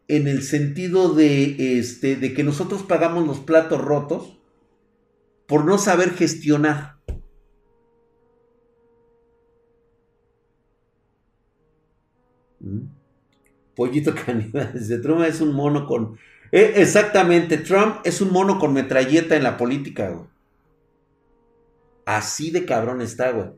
en 0.09 0.28
el 0.28 0.43
sentido 0.43 1.14
de, 1.14 1.78
este, 1.78 2.17
de 2.17 2.35
que 2.35 2.45
nosotros 2.45 2.83
pagamos 2.83 3.26
los 3.26 3.38
platos 3.40 3.81
rotos 3.81 4.38
por 5.47 5.64
no 5.64 5.78
saber 5.78 6.11
gestionar. 6.11 6.98
Pollito 13.78 14.12
caníbal, 14.26 14.73
Trump 15.00 15.23
es 15.23 15.40
un 15.40 15.54
mono 15.54 15.87
con... 15.87 16.18
Eh, 16.50 16.73
exactamente, 16.76 17.58
Trump 17.58 17.99
es 18.02 18.20
un 18.20 18.32
mono 18.32 18.58
con 18.58 18.73
metralleta 18.73 19.37
en 19.37 19.44
la 19.44 19.56
política, 19.56 20.11
güey. 20.11 20.26
Así 22.04 22.50
de 22.50 22.64
cabrón 22.64 23.02
está, 23.02 23.30
güey. 23.30 23.50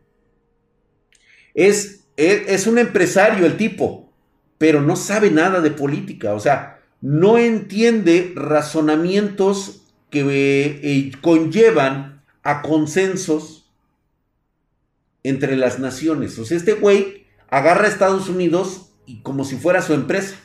Es, 1.54 2.04
es, 2.18 2.66
un 2.66 2.78
empresario 2.78 3.46
el 3.46 3.56
tipo, 3.56 4.12
pero 4.58 4.82
no 4.82 4.94
sabe 4.94 5.30
nada 5.30 5.62
de 5.62 5.70
política. 5.70 6.34
O 6.34 6.40
sea, 6.40 6.82
no 7.00 7.38
entiende 7.38 8.32
razonamientos 8.36 9.86
que 10.10 10.80
eh, 10.82 11.12
conllevan 11.22 12.22
a 12.42 12.60
consensos 12.60 13.70
entre 15.22 15.56
las 15.56 15.78
naciones. 15.78 16.38
O 16.38 16.44
sea, 16.44 16.58
este 16.58 16.74
güey 16.74 17.26
agarra 17.48 17.84
a 17.84 17.88
Estados 17.88 18.28
Unidos 18.28 18.89
como 19.18 19.44
si 19.44 19.56
fuera 19.56 19.82
su 19.82 19.94
empresa. 19.94 20.36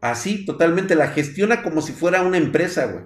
Así, 0.00 0.44
totalmente 0.44 0.94
la 0.94 1.08
gestiona 1.08 1.62
como 1.62 1.80
si 1.80 1.92
fuera 1.92 2.22
una 2.22 2.36
empresa, 2.36 2.86
güey. 2.86 3.04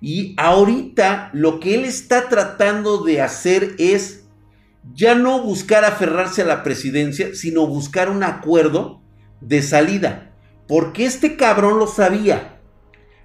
Y 0.00 0.34
ahorita 0.36 1.30
lo 1.32 1.60
que 1.60 1.76
él 1.76 1.84
está 1.84 2.28
tratando 2.28 3.04
de 3.04 3.22
hacer 3.22 3.74
es 3.78 4.24
ya 4.92 5.14
no 5.14 5.42
buscar 5.42 5.84
aferrarse 5.84 6.42
a 6.42 6.46
la 6.46 6.62
presidencia, 6.62 7.34
sino 7.34 7.66
buscar 7.66 8.10
un 8.10 8.22
acuerdo 8.22 9.00
de 9.40 9.62
salida. 9.62 10.34
Porque 10.66 11.06
este 11.06 11.36
cabrón 11.36 11.78
lo 11.78 11.86
sabía. 11.86 12.60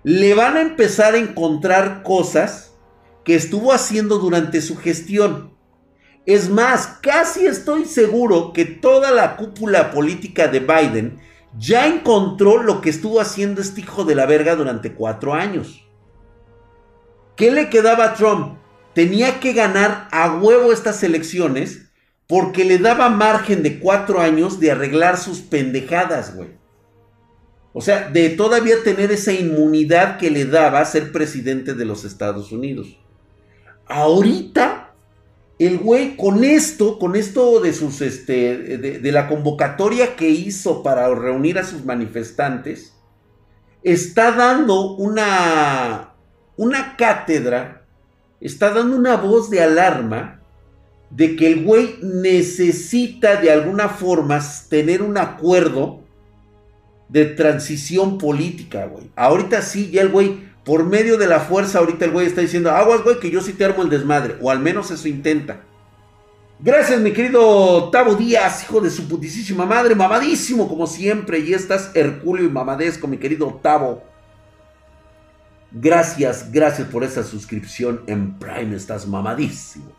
Le 0.03 0.33
van 0.33 0.55
a 0.55 0.61
empezar 0.61 1.15
a 1.15 1.17
encontrar 1.17 2.03
cosas 2.03 2.73
que 3.25 3.35
estuvo 3.35 3.73
haciendo 3.73 4.19
durante 4.19 4.61
su 4.61 4.77
gestión. 4.77 5.57
Es 6.29 6.47
más, 6.47 6.99
casi 7.01 7.47
estoy 7.47 7.85
seguro 7.85 8.53
que 8.53 8.63
toda 8.63 9.09
la 9.09 9.35
cúpula 9.35 9.89
política 9.89 10.47
de 10.47 10.59
Biden 10.59 11.19
ya 11.57 11.87
encontró 11.87 12.61
lo 12.61 12.81
que 12.81 12.91
estuvo 12.91 13.19
haciendo 13.19 13.61
este 13.61 13.81
hijo 13.81 14.03
de 14.03 14.13
la 14.13 14.27
verga 14.27 14.55
durante 14.55 14.93
cuatro 14.93 15.33
años. 15.33 15.89
¿Qué 17.35 17.49
le 17.49 17.71
quedaba 17.71 18.05
a 18.05 18.13
Trump? 18.13 18.59
Tenía 18.93 19.39
que 19.39 19.53
ganar 19.53 20.07
a 20.11 20.35
huevo 20.35 20.71
estas 20.71 21.01
elecciones 21.01 21.89
porque 22.27 22.63
le 22.63 22.77
daba 22.77 23.09
margen 23.09 23.63
de 23.63 23.79
cuatro 23.79 24.21
años 24.21 24.59
de 24.59 24.69
arreglar 24.69 25.17
sus 25.17 25.39
pendejadas, 25.39 26.35
güey. 26.35 26.49
O 27.73 27.81
sea, 27.81 28.07
de 28.07 28.29
todavía 28.29 28.83
tener 28.83 29.11
esa 29.11 29.33
inmunidad 29.33 30.19
que 30.19 30.29
le 30.29 30.45
daba 30.45 30.85
ser 30.85 31.11
presidente 31.11 31.73
de 31.73 31.85
los 31.85 32.05
Estados 32.05 32.51
Unidos. 32.51 32.99
Ahorita, 33.87 34.88
el 35.59 35.77
güey 35.77 36.15
con 36.15 36.45
esto, 36.45 36.97
con 36.97 37.17
esto 37.17 37.59
de 37.59 37.73
sus, 37.73 38.01
este, 38.01 38.77
de, 38.77 39.11
la 39.11 39.27
convocatoria 39.27 40.15
que 40.15 40.29
hizo 40.29 40.81
para 40.81 41.13
reunir 41.13 41.59
a 41.59 41.65
sus 41.65 41.83
manifestantes, 41.83 42.93
está 43.83 44.31
dando 44.31 44.95
una, 44.95 46.13
una 46.55 46.95
cátedra, 46.95 47.85
está 48.39 48.73
dando 48.73 48.95
una 48.95 49.17
voz 49.17 49.49
de 49.49 49.61
alarma 49.61 50.39
de 51.09 51.35
que 51.35 51.51
el 51.51 51.65
güey 51.65 51.97
necesita 52.01 53.35
de 53.41 53.51
alguna 53.51 53.89
forma 53.89 54.39
tener 54.69 55.01
un 55.01 55.17
acuerdo 55.17 55.99
de 57.09 57.25
transición 57.25 58.17
política, 58.17 58.85
güey. 58.85 59.11
Ahorita 59.17 59.61
sí, 59.61 59.91
ya 59.91 60.03
el 60.03 60.09
güey, 60.09 60.48
por 60.69 60.85
medio 60.85 61.17
de 61.17 61.25
la 61.25 61.39
fuerza, 61.39 61.79
ahorita 61.79 62.05
el 62.05 62.11
güey 62.11 62.27
está 62.27 62.41
diciendo, 62.41 62.69
aguas, 62.69 63.01
güey, 63.01 63.19
que 63.19 63.31
yo 63.31 63.41
sí 63.41 63.53
te 63.53 63.65
armo 63.65 63.81
el 63.81 63.89
desmadre, 63.89 64.35
o 64.39 64.51
al 64.51 64.59
menos 64.59 64.91
eso 64.91 65.07
intenta. 65.07 65.61
Gracias, 66.59 67.01
mi 67.01 67.11
querido 67.11 67.89
Tavo 67.89 68.13
Díaz, 68.13 68.65
hijo 68.65 68.79
de 68.79 68.91
su 68.91 69.07
putísima 69.07 69.65
madre, 69.65 69.95
mamadísimo 69.95 70.69
como 70.69 70.85
siempre, 70.85 71.39
y 71.39 71.55
estás 71.55 71.89
Herculeo 71.95 72.45
y 72.45 72.49
mamadesco, 72.49 73.07
mi 73.07 73.17
querido 73.17 73.59
Tavo. 73.63 74.03
Gracias, 75.71 76.51
gracias 76.51 76.87
por 76.87 77.03
esa 77.03 77.23
suscripción 77.23 78.01
en 78.05 78.37
Prime. 78.37 78.75
Estás 78.75 79.07
mamadísimo. 79.07 79.91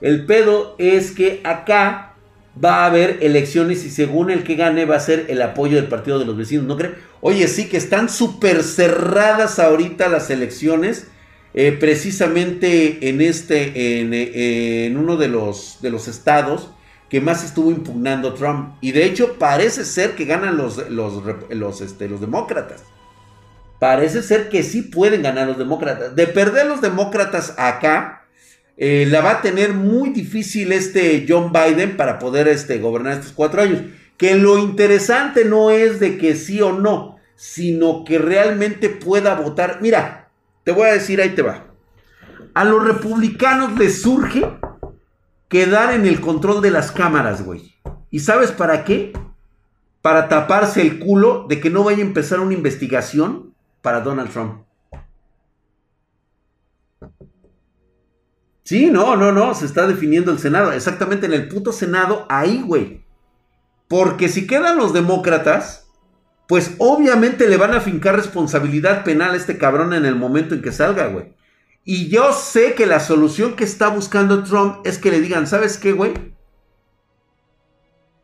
El 0.00 0.26
pedo 0.26 0.74
es 0.78 1.12
que 1.12 1.40
acá 1.44 2.14
va 2.62 2.82
a 2.82 2.86
haber 2.86 3.18
elecciones 3.22 3.84
y 3.84 3.90
según 3.90 4.30
el 4.30 4.42
que 4.42 4.56
gane 4.56 4.86
va 4.86 4.96
a 4.96 5.00
ser 5.00 5.26
el 5.28 5.40
apoyo 5.40 5.76
del 5.76 5.86
Partido 5.86 6.18
de 6.18 6.24
los 6.24 6.36
Vecinos. 6.36 6.66
¿No 6.66 6.76
creen? 6.76 6.96
Oye, 7.26 7.48
sí 7.48 7.68
que 7.68 7.78
están 7.78 8.10
súper 8.10 8.62
cerradas 8.62 9.58
ahorita 9.58 10.08
las 10.08 10.28
elecciones. 10.28 11.06
Eh, 11.54 11.72
precisamente 11.72 13.08
en 13.08 13.20
este, 13.20 14.00
en, 14.86 14.96
uno 14.96 15.16
de 15.16 15.28
los, 15.28 15.78
de 15.80 15.90
los 15.90 16.08
estados 16.08 16.70
que 17.08 17.20
más 17.20 17.44
estuvo 17.44 17.70
impugnando 17.70 18.34
Trump. 18.34 18.74
Y 18.80 18.92
de 18.92 19.06
hecho 19.06 19.38
parece 19.38 19.84
ser 19.84 20.16
que 20.16 20.26
ganan 20.26 20.56
los, 20.56 20.90
los, 20.90 21.22
los, 21.48 21.80
este, 21.80 22.08
los 22.08 22.20
demócratas 22.20 22.82
parece 23.78 24.22
ser 24.22 24.48
que 24.48 24.62
sí 24.62 24.80
pueden 24.80 25.22
ganar 25.22 25.46
los 25.46 25.58
demócratas. 25.58 26.16
De 26.16 26.26
perder 26.26 26.66
los 26.66 26.80
demócratas 26.80 27.54
acá, 27.58 28.24
eh, 28.78 29.06
la 29.10 29.20
va 29.20 29.32
a 29.32 29.42
tener 29.42 29.74
muy 29.74 30.08
difícil 30.10 30.72
este 30.72 31.26
John 31.28 31.52
Biden 31.52 31.96
para 31.96 32.18
poder 32.18 32.48
este, 32.48 32.78
gobernar 32.78 33.14
estos 33.14 33.32
cuatro 33.32 33.60
años. 33.60 33.82
Que 34.16 34.36
lo 34.36 34.58
interesante 34.58 35.44
no 35.44 35.70
es 35.70 36.00
de 36.00 36.16
que 36.16 36.34
sí 36.34 36.62
o 36.62 36.72
no, 36.72 37.13
sino 37.36 38.04
que 38.04 38.18
realmente 38.18 38.88
pueda 38.88 39.34
votar. 39.34 39.78
Mira, 39.80 40.30
te 40.64 40.72
voy 40.72 40.88
a 40.88 40.92
decir, 40.92 41.20
ahí 41.20 41.30
te 41.30 41.42
va. 41.42 41.66
A 42.54 42.64
los 42.64 42.84
republicanos 42.84 43.78
les 43.78 44.02
surge 44.02 44.44
quedar 45.48 45.92
en 45.92 46.06
el 46.06 46.20
control 46.20 46.62
de 46.62 46.70
las 46.70 46.92
cámaras, 46.92 47.44
güey. 47.44 47.74
¿Y 48.10 48.20
sabes 48.20 48.52
para 48.52 48.84
qué? 48.84 49.12
Para 50.02 50.28
taparse 50.28 50.82
el 50.82 50.98
culo 50.98 51.46
de 51.48 51.60
que 51.60 51.70
no 51.70 51.84
vaya 51.84 51.98
a 51.98 52.06
empezar 52.06 52.40
una 52.40 52.54
investigación 52.54 53.54
para 53.82 54.00
Donald 54.00 54.30
Trump. 54.30 54.64
Sí, 58.64 58.90
no, 58.90 59.14
no, 59.16 59.30
no, 59.30 59.54
se 59.54 59.66
está 59.66 59.86
definiendo 59.86 60.30
el 60.32 60.38
Senado. 60.38 60.72
Exactamente 60.72 61.26
en 61.26 61.34
el 61.34 61.48
puto 61.48 61.70
Senado, 61.70 62.24
ahí, 62.30 62.62
güey. 62.62 63.04
Porque 63.88 64.28
si 64.28 64.46
quedan 64.46 64.78
los 64.78 64.94
demócratas, 64.94 65.83
pues 66.46 66.74
obviamente 66.78 67.48
le 67.48 67.56
van 67.56 67.72
a 67.72 67.80
fincar 67.80 68.16
responsabilidad 68.16 69.04
penal 69.04 69.32
a 69.32 69.36
este 69.36 69.58
cabrón 69.58 69.94
en 69.94 70.04
el 70.04 70.16
momento 70.16 70.54
en 70.54 70.62
que 70.62 70.72
salga, 70.72 71.06
güey. 71.06 71.32
Y 71.84 72.08
yo 72.08 72.32
sé 72.32 72.74
que 72.74 72.86
la 72.86 73.00
solución 73.00 73.56
que 73.56 73.64
está 73.64 73.88
buscando 73.88 74.42
Trump 74.42 74.78
es 74.84 74.98
que 74.98 75.10
le 75.10 75.20
digan, 75.20 75.46
¿sabes 75.46 75.76
qué, 75.76 75.92
güey? 75.92 76.12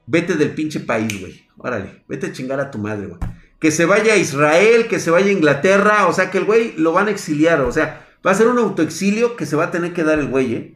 Vete 0.06 0.34
del 0.34 0.54
pinche 0.54 0.80
país, 0.80 1.20
güey. 1.20 1.46
Órale, 1.58 2.02
vete 2.08 2.28
a 2.28 2.32
chingar 2.32 2.58
a 2.60 2.70
tu 2.70 2.78
madre, 2.78 3.06
güey. 3.06 3.20
Que 3.58 3.70
se 3.70 3.84
vaya 3.84 4.14
a 4.14 4.16
Israel, 4.16 4.88
que 4.88 4.98
se 4.98 5.10
vaya 5.10 5.26
a 5.26 5.32
Inglaterra, 5.32 6.06
o 6.06 6.12
sea 6.12 6.30
que 6.30 6.38
el 6.38 6.44
güey 6.44 6.74
lo 6.78 6.92
van 6.92 7.08
a 7.08 7.10
exiliar, 7.10 7.60
o 7.60 7.70
sea, 7.70 8.06
va 8.26 8.30
a 8.30 8.34
ser 8.34 8.48
un 8.48 8.58
autoexilio 8.58 9.36
que 9.36 9.44
se 9.44 9.56
va 9.56 9.64
a 9.64 9.70
tener 9.70 9.92
que 9.92 10.04
dar 10.04 10.18
el 10.18 10.28
güey, 10.28 10.54
¿eh? 10.54 10.74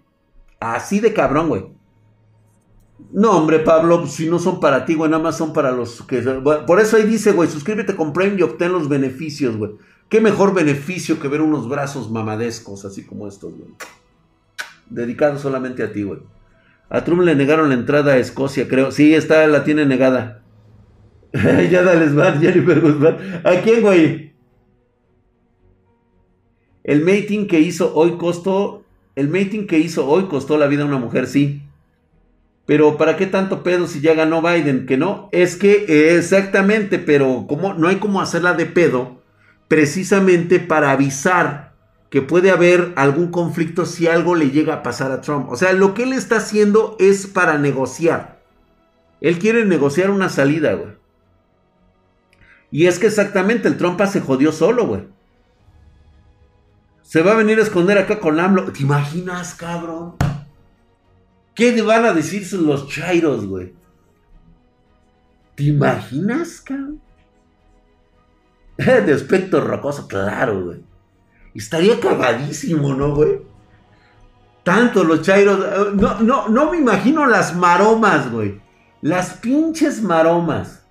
Así 0.61 1.01
de 1.01 1.15
cabrón, 1.15 1.49
güey. 1.49 1.65
No, 3.13 3.39
hombre, 3.39 3.61
Pablo, 3.61 4.07
si 4.07 4.29
no 4.29 4.39
son 4.39 4.59
para 4.59 4.85
ti, 4.85 4.95
güey, 4.95 5.11
nada 5.11 5.23
más 5.23 5.37
son 5.37 5.53
para 5.53 5.71
los 5.71 6.03
que... 6.03 6.21
Por 6.67 6.81
eso 6.81 6.97
ahí 6.97 7.05
dice, 7.05 7.33
güey, 7.33 7.49
suscríbete 7.49 7.95
con 7.95 8.13
Prime 8.13 8.37
y 8.39 8.43
obtén 8.43 8.73
los 8.73 8.89
beneficios, 8.89 9.57
güey. 9.57 9.73
Qué 10.09 10.21
mejor 10.21 10.55
beneficio 10.55 11.21
que 11.21 11.29
ver 11.29 11.41
unos 11.41 11.69
brazos 11.69 12.11
mamadescos, 12.11 12.85
así 12.85 13.05
como 13.05 13.29
estos, 13.29 13.53
güey. 13.55 13.71
Dedicados 14.91 15.41
solamente 15.41 15.83
a 15.83 15.93
ti, 15.93 16.03
güey. 16.03 16.21
A 16.89 17.05
Trump 17.05 17.23
le 17.23 17.35
negaron 17.35 17.69
la 17.69 17.75
entrada 17.75 18.13
a 18.13 18.19
Escocia, 18.19 18.69
creo. 18.69 18.93
Sí, 18.93 19.15
está, 19.15 19.47
la 19.47 19.65
tiene 19.65 19.87
negada. 19.87 20.43
ya 21.33 21.83
dale, 21.83 22.09
Smart, 22.09 22.41
Jennifer 22.41 22.81
Guzmán. 22.81 23.17
¿A 23.43 23.61
quién, 23.63 23.83
güey? 23.83 24.35
El 26.85 27.01
mating 27.01 27.47
que 27.47 27.61
hizo 27.61 27.95
hoy 27.95 28.13
costó. 28.19 28.85
El 29.17 29.29
mating 29.29 29.67
que 29.67 29.79
hizo 29.79 30.07
hoy 30.07 30.27
costó 30.27 30.59
la 30.59 30.67
vida 30.67 30.83
a 30.83 30.87
una 30.87 30.99
mujer, 30.99 31.27
sí. 31.27 31.64
Pero 32.67 32.97
¿para 32.97 33.17
qué 33.17 33.27
tanto 33.27 33.63
pedo 33.63 33.87
si 33.87 34.01
ya 34.01 34.15
ganó 34.15 34.41
Biden? 34.41 34.87
Que 34.87 34.97
no. 34.97 35.29
Es 35.33 35.57
que 35.57 36.17
exactamente, 36.17 36.99
pero 36.99 37.47
como 37.47 37.75
no 37.75 37.89
hay 37.89 37.97
como 37.97 38.21
hacerla 38.21 38.55
de 38.55 38.67
pedo 38.67 39.23
precisamente 39.69 40.61
para 40.61 40.91
avisar 40.91 41.75
que 42.11 42.23
puede 42.23 42.51
haber 42.51 42.93
algún 42.97 43.31
conflicto 43.31 43.87
si 43.87 44.07
algo 44.07 44.35
le 44.35 44.51
llega 44.51 44.75
a 44.75 44.83
pasar 44.83 45.11
a 45.11 45.21
Trump. 45.21 45.51
O 45.51 45.57
sea, 45.57 45.73
lo 45.73 45.95
que 45.95 46.05
él 46.05 46.13
está 46.13 46.37
haciendo 46.37 46.97
es 47.01 47.27
para 47.27 47.59
negociar. 47.59 48.41
Él 49.21 49.39
quiere 49.39 49.65
negociar 49.65 50.11
una 50.11 50.29
salida, 50.29 50.75
güey. 50.75 50.93
Y 52.71 52.87
es 52.87 52.99
que 52.99 53.09
exactamente 53.09 53.69
el 53.69 53.77
Trump 53.77 54.01
se 54.07 54.21
jodió 54.21 54.53
solo, 54.53 54.87
güey. 54.87 55.03
Se 57.03 57.23
va 57.23 57.33
a 57.33 57.37
venir 57.37 57.59
a 57.59 57.63
esconder 57.63 57.99
acá 57.99 58.21
con 58.21 58.39
AMLO. 58.39 58.73
¿Te 58.73 58.83
imaginas, 58.83 59.55
cabrón? 59.55 60.15
¿Qué 61.55 61.81
van 61.83 62.05
a 62.05 62.13
decirse 62.13 62.57
los 62.57 62.89
chairos, 62.89 63.47
güey? 63.47 63.73
¿Te 65.55 65.65
imaginas, 65.65 66.61
cabrón? 66.61 67.01
de 68.77 69.13
aspecto 69.13 69.61
rocoso, 69.61 70.09
claro, 70.09 70.65
güey. 70.65 70.83
Estaría 71.55 72.01
cagadísimo, 72.01 72.95
¿no, 72.95 73.15
güey? 73.15 73.41
Tanto 74.65 75.05
los 75.05 75.23
chairos. 75.23 75.61
Eh, 75.65 75.93
no, 75.95 76.21
no, 76.21 76.49
no 76.49 76.71
me 76.71 76.79
imagino 76.79 77.27
las 77.27 77.55
maromas, 77.55 78.33
güey. 78.33 78.61
Las 79.03 79.35
pinches 79.35 80.03
maromas. 80.03 80.84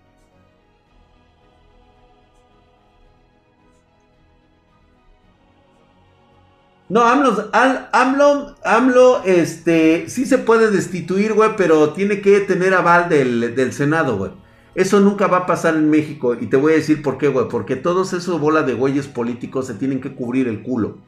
No, 6.94 7.02
AMLO, 7.02 7.50
AMLO, 7.92 8.56
AMLO, 8.64 9.24
este, 9.24 10.08
sí 10.10 10.28
se 10.28 10.38
puede 10.38 10.70
destituir, 10.70 11.34
güey, 11.34 11.56
pero 11.58 11.90
tiene 11.94 12.22
que 12.22 12.40
tener 12.42 12.76
aval 12.76 13.10
del, 13.10 13.56
del 13.56 13.74
Senado, 13.74 14.16
güey. 14.16 14.30
Eso 14.76 15.00
nunca 15.00 15.26
va 15.26 15.38
a 15.38 15.46
pasar 15.48 15.74
en 15.74 15.90
México. 15.90 16.36
Y 16.40 16.46
te 16.46 16.56
voy 16.56 16.74
a 16.74 16.76
decir 16.76 17.02
por 17.02 17.18
qué, 17.18 17.30
güey. 17.30 17.48
Porque 17.50 17.76
todos 17.76 18.14
esos 18.14 18.40
bolas 18.40 18.68
de 18.68 18.76
güeyes 18.76 19.08
políticos 19.08 19.66
se 19.66 19.74
tienen 19.74 20.02
que 20.02 20.14
cubrir 20.14 20.48
el 20.48 20.62
culo. 20.62 21.00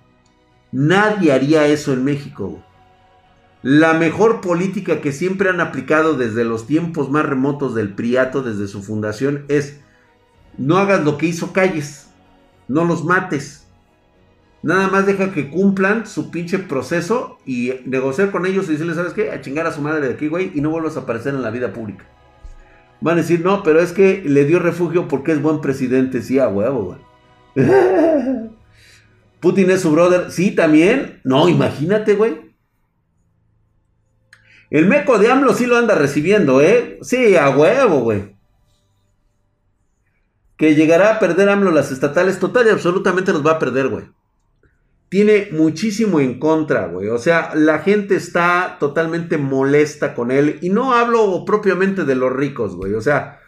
Nadie 0.71 1.31
haría 1.31 1.67
eso 1.67 1.93
en 1.93 2.03
México, 2.03 2.47
güey. 2.47 2.63
La 3.61 3.93
mejor 3.93 4.41
política 4.41 5.01
que 5.01 5.11
siempre 5.11 5.49
han 5.51 5.61
aplicado 5.61 6.15
desde 6.15 6.45
los 6.45 6.65
tiempos 6.65 7.11
más 7.11 7.27
remotos 7.27 7.75
del 7.75 7.93
Priato, 7.93 8.41
desde 8.41 8.67
su 8.67 8.81
fundación, 8.81 9.45
es 9.49 9.81
no 10.57 10.77
hagas 10.77 11.05
lo 11.05 11.19
que 11.19 11.27
hizo 11.27 11.53
Calles. 11.53 12.07
No 12.67 12.85
los 12.85 13.05
mates. 13.05 13.64
Nada 14.65 14.87
más 14.87 15.05
deja 15.05 15.31
que 15.31 15.51
cumplan 15.51 16.07
su 16.07 16.31
pinche 16.31 16.57
proceso 16.57 17.37
y 17.45 17.71
negociar 17.85 18.31
con 18.31 18.47
ellos 18.47 18.67
y 18.67 18.71
decirles, 18.71 18.95
¿sabes 18.95 19.13
qué? 19.13 19.29
A 19.29 19.39
chingar 19.39 19.67
a 19.67 19.71
su 19.71 19.79
madre 19.79 20.07
de 20.07 20.15
aquí, 20.15 20.27
güey, 20.27 20.51
y 20.55 20.61
no 20.61 20.71
vuelvas 20.71 20.97
a 20.97 21.01
aparecer 21.01 21.35
en 21.35 21.43
la 21.43 21.51
vida 21.51 21.71
pública. 21.71 22.05
Van 22.99 23.19
a 23.19 23.21
decir, 23.21 23.41
no, 23.41 23.61
pero 23.61 23.79
es 23.79 23.91
que 23.91 24.23
le 24.25 24.43
dio 24.45 24.57
refugio 24.57 25.07
porque 25.07 25.33
es 25.33 25.41
buen 25.43 25.61
presidente. 25.61 26.23
Sí, 26.23 26.39
a 26.39 26.47
huevo, 26.47 26.97
güey. 27.55 27.67
Putin 29.39 29.69
es 29.69 29.81
su 29.81 29.91
brother. 29.91 30.31
Sí, 30.31 30.49
también. 30.49 31.21
No, 31.23 31.47
imagínate, 31.47 32.15
güey. 32.15 32.55
El 34.71 34.87
meco 34.87 35.19
de 35.19 35.29
AMLO 35.29 35.53
sí 35.53 35.67
lo 35.67 35.77
anda 35.77 35.93
recibiendo, 35.93 36.59
¿eh? 36.59 36.97
Sí, 37.03 37.35
a 37.35 37.51
huevo, 37.51 37.99
güey. 37.99 38.35
Que 40.57 40.73
llegará 40.73 41.13
a 41.13 41.19
perder 41.19 41.49
AMLO 41.49 41.69
las 41.69 41.91
estatales. 41.91 42.39
Total 42.39 42.65
y 42.65 42.71
absolutamente 42.71 43.31
los 43.31 43.45
va 43.45 43.51
a 43.51 43.59
perder, 43.59 43.89
güey 43.89 44.05
tiene 45.15 45.47
muchísimo 45.53 46.19
en 46.19 46.39
contra, 46.39 46.87
güey. 46.87 47.07
O 47.07 47.17
sea, 47.17 47.55
la 47.55 47.79
gente 47.79 48.17
está 48.17 48.75
totalmente 48.81 49.37
molesta 49.37 50.13
con 50.13 50.29
él. 50.29 50.59
Y 50.61 50.71
no 50.71 50.93
hablo 50.93 51.45
propiamente 51.45 52.03
de 52.03 52.15
los 52.15 52.33
ricos, 52.33 52.75
güey. 52.75 52.95
O 52.95 52.99
sea, 52.99 53.39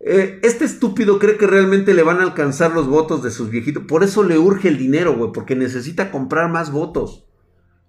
eh, 0.00 0.40
este 0.42 0.64
estúpido 0.64 1.18
cree 1.18 1.36
que 1.36 1.46
realmente 1.46 1.92
le 1.92 2.02
van 2.02 2.20
a 2.20 2.22
alcanzar 2.22 2.72
los 2.72 2.88
votos 2.88 3.22
de 3.22 3.30
sus 3.30 3.50
viejitos. 3.50 3.84
Por 3.84 4.04
eso 4.04 4.22
le 4.22 4.38
urge 4.38 4.68
el 4.68 4.78
dinero, 4.78 5.14
güey. 5.14 5.32
Porque 5.34 5.54
necesita 5.54 6.10
comprar 6.10 6.50
más 6.50 6.72
votos. 6.72 7.26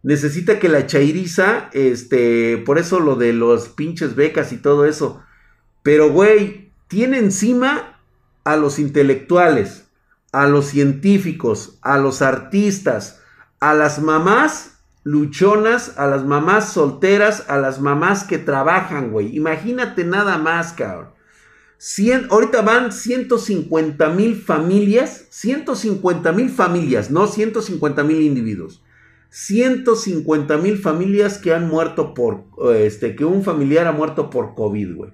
Necesita 0.02 0.60
que 0.60 0.68
la 0.68 0.86
chairiza, 0.86 1.70
este, 1.72 2.58
por 2.58 2.78
eso 2.78 3.00
lo 3.00 3.16
de 3.16 3.32
los 3.32 3.70
pinches 3.70 4.16
becas 4.16 4.52
y 4.52 4.58
todo 4.58 4.84
eso. 4.84 5.22
Pero, 5.82 6.12
güey, 6.12 6.74
tiene 6.90 7.20
encima 7.20 8.02
a 8.44 8.58
los 8.58 8.80
intelectuales 8.80 9.83
a 10.34 10.48
los 10.48 10.66
científicos, 10.66 11.80
a 11.82 11.98
los 11.98 12.22
artistas, 12.22 13.22
a 13.60 13.74
las 13.74 14.02
mamás 14.02 14.74
luchonas, 15.04 15.98
a 15.98 16.08
las 16.08 16.26
mamás 16.26 16.74
solteras, 16.74 17.46
a 17.50 17.58
las 17.58 17.80
mamás 17.80 18.24
que 18.24 18.38
trabajan, 18.38 19.12
güey. 19.12 19.36
Imagínate 19.36 20.04
nada 20.04 20.38
más, 20.38 20.74
cabrón. 20.74 21.10
ahorita 22.30 22.62
van 22.62 22.92
150 22.92 24.10
mil 24.10 24.36
familias, 24.42 25.28
150 25.30 26.32
mil 26.32 26.50
familias, 26.50 27.12
no 27.12 27.28
150 27.28 28.04
mil 28.04 28.22
individuos. 28.22 28.84
150 29.30 30.58
mil 30.58 30.78
familias 30.78 31.38
que 31.40 31.54
han 31.54 31.68
muerto 31.68 32.14
por, 32.14 32.46
este, 32.76 33.16
que 33.16 33.26
un 33.26 33.44
familiar 33.44 33.88
ha 33.88 33.92
muerto 33.92 34.30
por 34.30 34.56
COVID, 34.56 34.96
güey. 34.96 35.12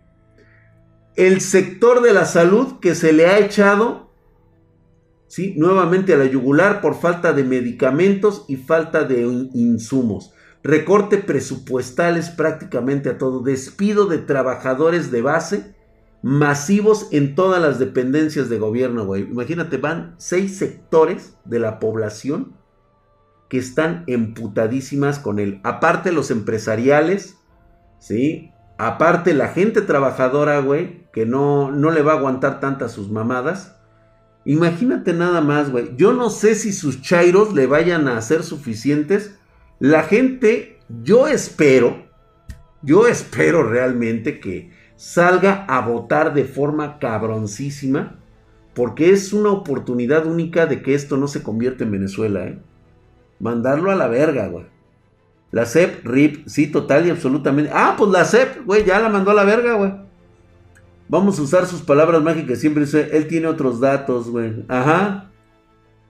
El 1.15 1.41
sector 1.41 2.01
de 2.01 2.13
la 2.13 2.25
salud 2.25 2.79
que 2.79 2.95
se 2.95 3.11
le 3.11 3.27
ha 3.27 3.39
echado 3.39 4.08
¿sí? 5.29 5.53
Nuevamente 5.55 6.13
a 6.13 6.17
la 6.17 6.25
yugular 6.25 6.81
por 6.81 6.95
falta 6.95 7.31
de 7.31 7.45
medicamentos 7.45 8.43
y 8.49 8.57
falta 8.57 9.05
de 9.05 9.21
insumos. 9.53 10.33
Recorte 10.61 11.19
presupuestales 11.19 12.29
prácticamente 12.29 13.07
a 13.07 13.17
todo. 13.17 13.39
Despido 13.39 14.07
de 14.07 14.17
trabajadores 14.17 15.09
de 15.11 15.21
base 15.21 15.75
masivos 16.21 17.07
en 17.11 17.35
todas 17.35 17.61
las 17.61 17.79
dependencias 17.79 18.49
de 18.49 18.59
gobierno, 18.59 19.05
güey. 19.05 19.21
Imagínate, 19.21 19.77
van 19.77 20.15
seis 20.17 20.57
sectores 20.57 21.37
de 21.45 21.59
la 21.59 21.79
población 21.79 22.57
que 23.47 23.57
están 23.57 24.03
emputadísimas 24.07 25.19
con 25.19 25.39
él. 25.39 25.61
Aparte 25.63 26.11
los 26.11 26.29
empresariales, 26.29 27.37
¿sí? 27.99 28.51
Aparte 28.77 29.33
la 29.33 29.49
gente 29.49 29.81
trabajadora, 29.81 30.59
güey, 30.59 31.07
que 31.13 31.25
no, 31.25 31.71
no 31.71 31.91
le 31.91 32.01
va 32.01 32.13
a 32.13 32.17
aguantar 32.17 32.59
tantas 32.59 32.91
sus 32.91 33.09
mamadas. 33.09 33.78
Imagínate 34.49 35.13
nada 35.13 35.41
más, 35.41 35.69
güey. 35.69 35.95
Yo 35.95 36.11
no 36.11 36.31
sé 36.31 36.55
si 36.55 36.73
sus 36.73 37.03
chairos 37.03 37.53
le 37.53 37.67
vayan 37.67 38.07
a 38.07 38.19
ser 38.19 38.41
suficientes. 38.41 39.37
La 39.77 40.01
gente, 40.01 40.79
yo 41.03 41.27
espero, 41.27 42.07
yo 42.81 43.05
espero 43.05 43.61
realmente 43.61 44.39
que 44.39 44.71
salga 44.95 45.65
a 45.65 45.81
votar 45.81 46.33
de 46.33 46.45
forma 46.45 46.97
cabroncísima. 46.97 48.15
Porque 48.73 49.11
es 49.11 49.33
una 49.33 49.51
oportunidad 49.51 50.25
única 50.25 50.65
de 50.65 50.81
que 50.81 50.95
esto 50.95 51.15
no 51.15 51.27
se 51.27 51.43
convierta 51.43 51.83
en 51.83 51.91
Venezuela, 51.91 52.47
¿eh? 52.47 52.59
Mandarlo 53.39 53.91
a 53.91 53.95
la 53.95 54.07
verga, 54.07 54.47
güey. 54.47 54.65
La 55.51 55.67
CEP, 55.67 56.03
RIP, 56.07 56.47
sí, 56.47 56.71
total 56.71 57.05
y 57.05 57.11
absolutamente. 57.11 57.69
Ah, 57.71 57.93
pues 57.95 58.09
la 58.09 58.25
CEP, 58.25 58.65
güey, 58.65 58.83
ya 58.83 58.99
la 58.99 59.09
mandó 59.09 59.29
a 59.29 59.35
la 59.35 59.43
verga, 59.43 59.75
güey. 59.75 60.08
Vamos 61.09 61.39
a 61.39 61.41
usar 61.41 61.65
sus 61.65 61.81
palabras 61.81 62.21
mágicas. 62.21 62.59
Siempre 62.59 62.85
dice, 62.85 63.09
él 63.17 63.27
tiene 63.27 63.47
otros 63.47 63.79
datos, 63.79 64.29
güey. 64.29 64.63
Ajá. 64.67 65.31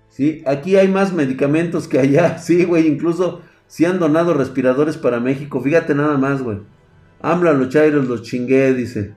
Sí, 0.09 0.43
aquí 0.45 0.75
hay 0.75 0.89
más 0.89 1.13
medicamentos 1.13 1.87
que 1.87 1.99
allá. 1.99 2.37
Sí, 2.43 2.65
güey, 2.65 2.85
incluso 2.85 3.41
si 3.65 3.85
han 3.85 3.97
donado 3.97 4.33
respiradores 4.33 4.97
para 4.97 5.21
México. 5.21 5.61
Fíjate 5.61 5.95
nada 5.95 6.17
más, 6.17 6.41
güey. 6.41 6.59
AMLO 7.21 7.53
los 7.53 7.69
chairos 7.69 8.07
los 8.07 8.23
chingué, 8.23 8.73
dice. 8.73 9.15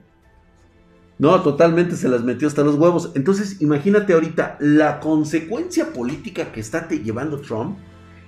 No, 1.19 1.41
totalmente 1.43 1.97
se 1.97 2.09
las 2.09 2.23
metió 2.23 2.47
hasta 2.47 2.63
los 2.63 2.77
huevos. 2.77 3.13
Entonces, 3.15 3.61
imagínate 3.61 4.13
ahorita, 4.13 4.57
la 4.61 5.01
consecuencia 5.01 5.93
política 5.93 6.53
que 6.53 6.61
está 6.61 6.89
llevando 6.89 7.41
Trump 7.41 7.77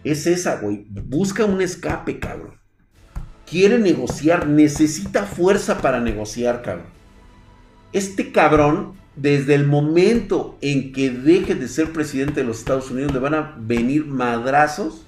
es 0.02 0.26
esa, 0.26 0.60
güey. 0.60 0.86
Busca 0.88 1.44
un 1.44 1.60
escape, 1.60 2.18
cabrón. 2.18 2.54
Quiere 3.48 3.78
negociar, 3.78 4.46
necesita 4.48 5.24
fuerza 5.24 5.78
para 5.78 6.00
negociar, 6.00 6.62
cabrón. 6.62 6.86
Este 7.94 8.32
cabrón, 8.32 8.94
desde 9.14 9.54
el 9.54 9.66
momento 9.68 10.58
en 10.60 10.92
que 10.92 11.10
deje 11.10 11.54
de 11.54 11.68
ser 11.68 11.92
presidente 11.92 12.40
de 12.40 12.46
los 12.46 12.58
Estados 12.58 12.90
Unidos, 12.90 13.12
le 13.12 13.20
van 13.20 13.34
a 13.34 13.54
venir 13.56 14.04
madrazos 14.04 15.06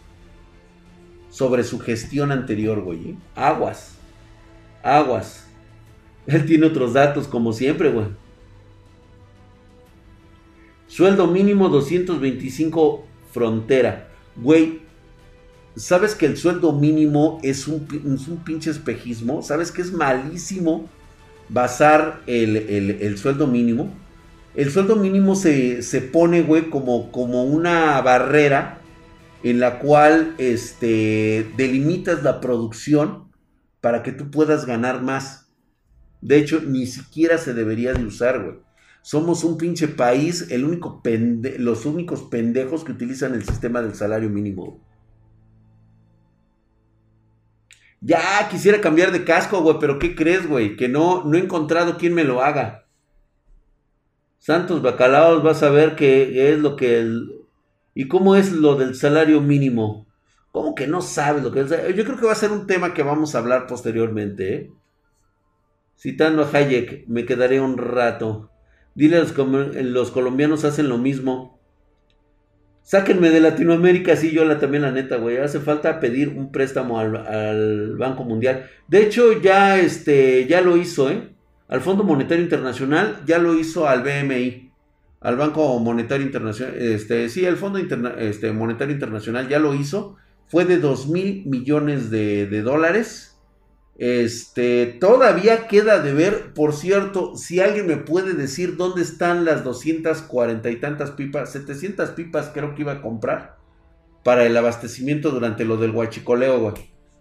sobre 1.28 1.64
su 1.64 1.80
gestión 1.80 2.30
anterior, 2.30 2.80
güey. 2.80 3.10
¿eh? 3.10 3.16
Aguas. 3.34 3.96
Aguas. 4.84 5.48
Él 6.28 6.46
tiene 6.46 6.66
otros 6.66 6.92
datos, 6.92 7.26
como 7.26 7.52
siempre, 7.52 7.90
güey. 7.90 8.06
Sueldo 10.86 11.26
mínimo 11.26 11.68
225 11.68 13.04
frontera. 13.32 14.10
Güey, 14.36 14.82
¿sabes 15.74 16.14
que 16.14 16.26
el 16.26 16.36
sueldo 16.36 16.72
mínimo 16.72 17.40
es 17.42 17.66
un, 17.66 17.84
pinche 18.44 18.70
espejismo? 18.70 19.42
¿Sabes 19.42 19.72
que 19.72 19.82
es 19.82 19.92
malísimo 19.92 20.88
basar 21.48 22.22
el, 22.26 23.16
sueldo 23.18 23.46
mínimo? 23.46 23.94
El 24.54 24.70
sueldo 24.70 24.96
mínimo 24.96 25.34
se, 25.34 26.08
pone, 26.12 26.42
güey, 26.42 26.70
como, 26.70 27.12
como 27.12 27.44
una 27.44 28.00
barrera 28.00 28.80
en 29.42 29.60
la 29.60 29.78
cual 29.78 30.34
este, 30.38 31.46
delimitas 31.56 32.22
la 32.22 32.40
producción 32.40 33.30
para 33.80 34.02
que 34.02 34.12
tú 34.12 34.30
puedas 34.30 34.66
ganar 34.66 35.02
más. 35.02 35.48
De 36.20 36.38
hecho, 36.38 36.60
ni 36.60 36.86
siquiera 36.86 37.38
se 37.38 37.54
debería 37.54 37.92
de 37.92 38.04
usar, 38.04 38.42
güey. 38.42 38.56
Somos 39.02 39.44
un 39.44 39.56
pinche 39.56 39.86
país, 39.86 40.48
el 40.50 40.64
único 40.64 41.00
los 41.58 41.86
únicos 41.86 42.22
pendejos 42.24 42.82
que 42.82 42.90
utilizan 42.90 43.34
el 43.34 43.44
sistema 43.44 43.80
del 43.80 43.94
salario 43.94 44.28
mínimo. 44.28 44.84
Ya 48.00 48.48
quisiera 48.50 48.80
cambiar 48.80 49.12
de 49.12 49.24
casco, 49.24 49.62
güey, 49.62 49.76
pero 49.80 49.98
¿qué 49.98 50.14
crees, 50.14 50.48
güey? 50.48 50.76
Que 50.76 50.88
no, 50.88 51.24
no 51.24 51.36
he 51.36 51.40
encontrado 51.40 51.96
quien 51.96 52.14
me 52.14 52.24
lo 52.24 52.42
haga. 52.42 52.86
Santos 54.38 54.82
Bacalaos, 54.82 55.42
vas 55.42 55.62
a 55.62 55.70
ver 55.70 55.96
qué 55.96 56.52
es 56.52 56.58
lo 56.58 56.76
que 56.76 56.98
el... 57.00 57.32
¿Y 57.94 58.08
cómo 58.08 58.36
es 58.36 58.52
lo 58.52 58.76
del 58.76 58.94
salario 58.94 59.40
mínimo? 59.40 60.06
¿Cómo 60.52 60.74
que 60.74 60.86
no 60.86 61.00
sabes 61.00 61.42
lo 61.42 61.50
que 61.50 61.60
es? 61.60 61.70
Yo 61.94 62.04
creo 62.04 62.16
que 62.16 62.26
va 62.26 62.32
a 62.32 62.36
ser 62.36 62.52
un 62.52 62.66
tema 62.66 62.94
que 62.94 63.02
vamos 63.02 63.34
a 63.34 63.38
hablar 63.38 63.66
posteriormente, 63.66 64.54
¿eh? 64.54 64.72
Citando 65.98 66.42
a 66.42 66.50
Hayek, 66.50 67.08
me 67.08 67.24
quedaré 67.24 67.60
un 67.60 67.78
rato. 67.78 68.50
Dile 68.94 69.16
a 69.16 69.20
los, 69.20 70.10
colombianos 70.10 70.64
hacen 70.64 70.88
lo 70.88 70.98
mismo. 70.98 71.55
Sáquenme 72.86 73.30
de 73.30 73.40
Latinoamérica, 73.40 74.14
sí, 74.14 74.30
yo 74.30 74.44
la, 74.44 74.60
también 74.60 74.84
la 74.84 74.92
neta, 74.92 75.16
güey. 75.16 75.38
Hace 75.38 75.58
falta 75.58 75.98
pedir 75.98 76.28
un 76.28 76.52
préstamo 76.52 77.00
al, 77.00 77.96
Banco 77.96 78.22
Mundial. 78.22 78.70
De 78.86 79.02
hecho, 79.02 79.42
ya, 79.42 79.76
este, 79.76 80.46
ya 80.46 80.60
lo 80.60 80.76
hizo, 80.76 81.10
¿eh? 81.10 81.30
Al 81.66 81.80
Fondo 81.80 82.04
Monetario 82.04 82.44
Internacional, 82.44 83.22
ya 83.26 83.38
lo 83.38 83.58
hizo 83.58 83.88
al 83.88 84.04
BMI. 84.04 84.70
Al 85.18 85.34
Banco 85.34 85.76
Monetario 85.80 86.24
Internacional, 86.24 86.76
este, 86.76 87.28
sí, 87.28 87.44
el 87.44 87.56
Fondo 87.56 87.80
este, 87.80 88.52
Monetario 88.52 88.94
Internacional 88.94 89.48
ya 89.48 89.58
lo 89.58 89.74
hizo. 89.74 90.14
Fue 90.46 90.64
de 90.64 90.78
2 90.78 91.08
mil 91.08 91.42
millones 91.44 92.08
de, 92.08 92.46
de 92.46 92.62
dólares 92.62 93.35
este, 93.98 94.86
todavía 95.00 95.68
queda 95.68 96.00
de 96.00 96.12
ver, 96.12 96.52
por 96.52 96.74
cierto, 96.74 97.34
si 97.36 97.60
alguien 97.60 97.86
me 97.86 97.96
puede 97.96 98.34
decir 98.34 98.76
dónde 98.76 99.02
están 99.02 99.44
las 99.44 99.64
240 99.64 100.68
y 100.70 100.76
tantas 100.76 101.12
pipas, 101.12 101.52
700 101.52 102.10
pipas 102.10 102.50
creo 102.52 102.74
que 102.74 102.82
iba 102.82 102.92
a 102.92 103.02
comprar 103.02 103.56
para 104.22 104.44
el 104.44 104.56
abastecimiento 104.56 105.30
durante 105.30 105.64
lo 105.64 105.76
del 105.78 105.92
huachicoleo, 105.92 106.60
güey. 106.60 106.74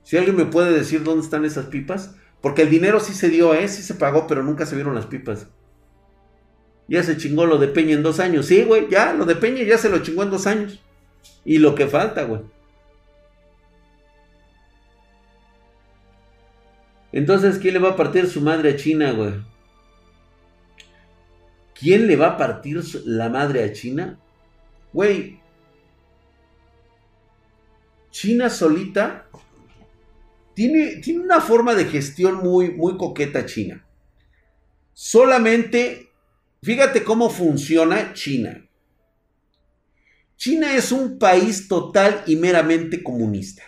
Si 0.03 0.17
alguien 0.17 0.35
me 0.35 0.45
puede 0.45 0.71
decir 0.71 1.03
dónde 1.03 1.23
están 1.23 1.45
esas 1.45 1.67
pipas, 1.67 2.15
porque 2.41 2.63
el 2.63 2.69
dinero 2.69 2.99
sí 2.99 3.13
se 3.13 3.29
dio, 3.29 3.53
¿eh? 3.53 3.67
Sí 3.67 3.81
se 3.81 3.95
pagó, 3.95 4.27
pero 4.27 4.43
nunca 4.43 4.65
se 4.65 4.75
vieron 4.75 4.95
las 4.95 5.05
pipas. 5.05 5.47
Ya 6.87 7.01
se 7.03 7.17
chingó 7.17 7.45
lo 7.45 7.57
de 7.57 7.69
Peña 7.69 7.93
en 7.93 8.03
dos 8.03 8.19
años. 8.19 8.45
Sí, 8.45 8.63
güey, 8.63 8.87
ya, 8.89 9.13
lo 9.13 9.25
de 9.25 9.35
Peña 9.35 9.63
ya 9.63 9.77
se 9.77 9.89
lo 9.89 9.99
chingó 9.99 10.23
en 10.23 10.29
dos 10.29 10.45
años. 10.45 10.83
Y 11.43 11.57
lo 11.57 11.73
que 11.73 11.87
falta, 11.87 12.23
güey. 12.23 12.41
Entonces, 17.15 17.59
¿quién 17.59 17.75
le 17.75 17.79
va 17.79 17.91
a 17.91 17.95
partir 17.95 18.27
su 18.27 18.41
madre 18.41 18.71
a 18.71 18.75
China, 18.75 19.13
güey? 19.13 19.35
¿Quién 21.73 22.07
le 22.07 22.17
va 22.17 22.31
a 22.31 22.37
partir 22.37 22.83
la 23.05 23.29
madre 23.29 23.63
a 23.63 23.71
China? 23.71 24.19
Güey. 24.91 25.39
China 28.11 28.49
solita 28.49 29.29
tiene, 30.55 30.97
tiene, 30.97 31.21
una 31.21 31.39
forma 31.39 31.73
de 31.73 31.85
gestión 31.85 32.43
muy, 32.43 32.71
muy 32.71 32.97
coqueta 32.97 33.45
China. 33.45 33.87
Solamente, 34.91 36.11
fíjate 36.63 37.05
cómo 37.05 37.29
funciona 37.29 38.11
China. 38.11 38.67
China 40.35 40.75
es 40.75 40.91
un 40.91 41.17
país 41.17 41.69
total 41.69 42.23
y 42.27 42.35
meramente 42.35 43.01
comunista 43.01 43.63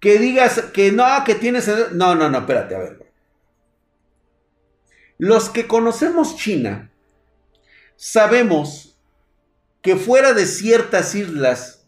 que 0.00 0.18
digas 0.18 0.60
que 0.72 0.92
no, 0.92 1.06
que 1.24 1.34
tienes... 1.34 1.68
No, 1.92 2.14
no, 2.14 2.28
no, 2.28 2.38
espérate, 2.38 2.74
a 2.74 2.78
ver. 2.78 3.12
Los 5.18 5.50
que 5.50 5.66
conocemos 5.66 6.36
China, 6.36 6.92
sabemos 7.96 8.98
que 9.82 9.96
fuera 9.96 10.32
de 10.32 10.46
ciertas 10.46 11.14
islas 11.14 11.86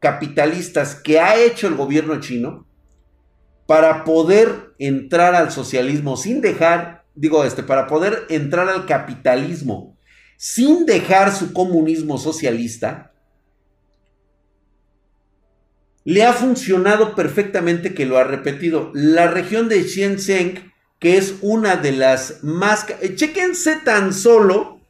capitalistas 0.00 0.94
que 0.94 1.20
ha 1.20 1.36
hecho 1.36 1.68
el 1.68 1.76
gobierno 1.76 2.18
chino, 2.20 2.66
para 3.70 4.02
poder 4.02 4.74
entrar 4.80 5.36
al 5.36 5.52
socialismo 5.52 6.16
sin 6.16 6.40
dejar, 6.40 7.04
digo 7.14 7.44
este, 7.44 7.62
para 7.62 7.86
poder 7.86 8.26
entrar 8.28 8.68
al 8.68 8.84
capitalismo 8.84 9.96
sin 10.36 10.86
dejar 10.86 11.32
su 11.32 11.52
comunismo 11.52 12.18
socialista, 12.18 13.12
le 16.04 16.24
ha 16.24 16.32
funcionado 16.32 17.14
perfectamente 17.14 17.94
que 17.94 18.06
lo 18.06 18.18
ha 18.18 18.24
repetido. 18.24 18.90
La 18.94 19.28
región 19.28 19.68
de 19.68 19.82
Shenzhen, 19.82 20.72
que 20.98 21.16
es 21.16 21.36
una 21.40 21.76
de 21.76 21.92
las 21.92 22.42
más... 22.42 22.86
Chéquense 23.14 23.76
tan 23.76 24.12
solo 24.12 24.80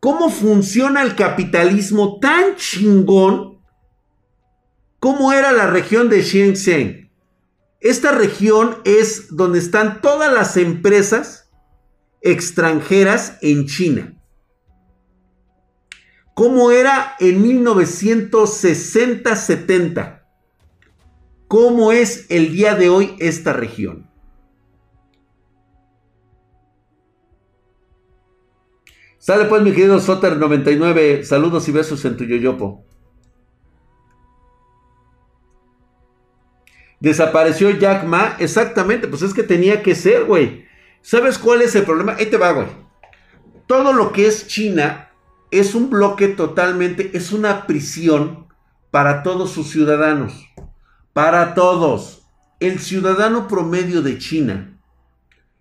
cómo 0.00 0.30
funciona 0.30 1.02
el 1.02 1.16
capitalismo 1.16 2.20
tan 2.20 2.54
chingón 2.56 3.58
como 5.00 5.32
era 5.32 5.52
la 5.52 5.68
región 5.68 6.08
de 6.08 6.22
Shenzhen. 6.22 7.12
Esta 7.80 8.10
región 8.12 8.78
es 8.84 9.36
donde 9.36 9.58
están 9.60 10.00
todas 10.00 10.32
las 10.32 10.56
empresas 10.56 11.48
extranjeras 12.20 13.38
en 13.40 13.66
China. 13.66 14.20
¿Cómo 16.34 16.72
era 16.72 17.14
en 17.20 17.44
1960-70? 17.44 20.17
¿Cómo 21.48 21.92
es 21.92 22.26
el 22.28 22.52
día 22.52 22.74
de 22.74 22.90
hoy 22.90 23.16
esta 23.20 23.54
región? 23.54 24.06
Sale 29.16 29.46
pues 29.46 29.62
mi 29.62 29.72
querido 29.72 29.98
Soter99, 29.98 31.22
saludos 31.22 31.66
y 31.68 31.72
besos 31.72 32.04
en 32.04 32.18
tu 32.18 32.24
yoyopo. 32.24 32.84
Desapareció 37.00 37.70
Jack 37.70 38.04
Ma, 38.04 38.36
exactamente, 38.38 39.08
pues 39.08 39.22
es 39.22 39.32
que 39.32 39.42
tenía 39.42 39.82
que 39.82 39.94
ser, 39.94 40.24
güey. 40.24 40.66
¿Sabes 41.00 41.38
cuál 41.38 41.62
es 41.62 41.74
el 41.74 41.84
problema? 41.84 42.16
Ahí 42.18 42.26
te 42.26 42.36
va, 42.36 42.52
güey. 42.52 42.66
Todo 43.66 43.94
lo 43.94 44.12
que 44.12 44.26
es 44.26 44.48
China 44.48 45.12
es 45.50 45.74
un 45.74 45.88
bloque 45.88 46.28
totalmente, 46.28 47.10
es 47.14 47.32
una 47.32 47.66
prisión 47.66 48.48
para 48.90 49.22
todos 49.22 49.50
sus 49.50 49.70
ciudadanos 49.70 50.47
para 51.18 51.52
todos. 51.52 52.22
El 52.60 52.78
ciudadano 52.78 53.48
promedio 53.48 54.02
de 54.02 54.18
China 54.18 54.78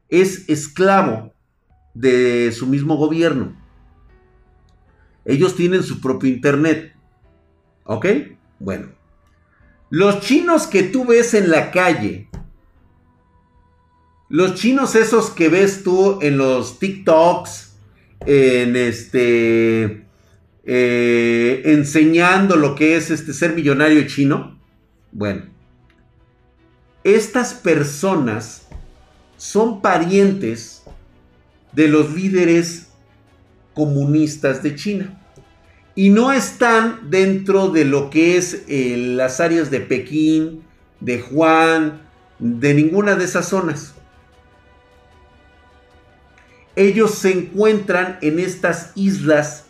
es 0.08 0.48
esclavo 0.50 1.34
de 1.96 2.52
su 2.52 2.68
mismo 2.68 2.96
gobierno. 2.96 3.60
Ellos 5.26 5.56
tienen 5.56 5.82
su 5.82 6.00
propio 6.00 6.30
internet. 6.30 6.94
¿Ok? 7.86 8.06
Bueno. 8.60 8.90
Los 9.90 10.20
chinos 10.20 10.68
que 10.68 10.84
tú 10.84 11.06
ves 11.06 11.34
en 11.34 11.50
la 11.50 11.72
calle, 11.72 12.30
los 14.30 14.54
chinos 14.54 14.94
esos 14.94 15.32
que 15.32 15.50
ves 15.50 15.82
tú 15.82 16.20
en 16.22 16.38
los 16.38 16.78
TikToks, 16.78 17.78
en 18.28 18.76
este, 18.76 20.06
eh, 20.66 21.62
enseñando 21.66 22.58
lo 22.58 22.76
que 22.76 22.96
es 22.96 23.10
este 23.10 23.34
ser 23.34 23.56
millonario 23.56 24.06
chino, 24.06 24.57
bueno, 25.12 25.44
estas 27.04 27.54
personas 27.54 28.68
son 29.38 29.82
parientes 29.82 30.84
de 31.72 31.88
los 31.88 32.14
líderes 32.14 32.88
comunistas 33.74 34.64
de 34.64 34.76
China. 34.76 35.22
Y 35.96 36.10
no 36.10 36.32
están 36.32 37.10
dentro 37.10 37.70
de 37.70 37.86
lo 37.86 38.10
que 38.10 38.38
es 38.38 38.64
eh, 38.68 38.96
las 38.98 39.40
áreas 39.40 39.72
de 39.72 39.80
Pekín, 39.80 40.64
de 41.00 41.22
Juan, 41.22 42.02
de 42.40 42.74
ninguna 42.74 43.16
de 43.16 43.26
esas 43.26 43.48
zonas. 43.48 43.94
Ellos 46.76 47.12
se 47.12 47.32
encuentran 47.32 48.20
en 48.22 48.40
estas 48.40 48.92
islas 48.96 49.66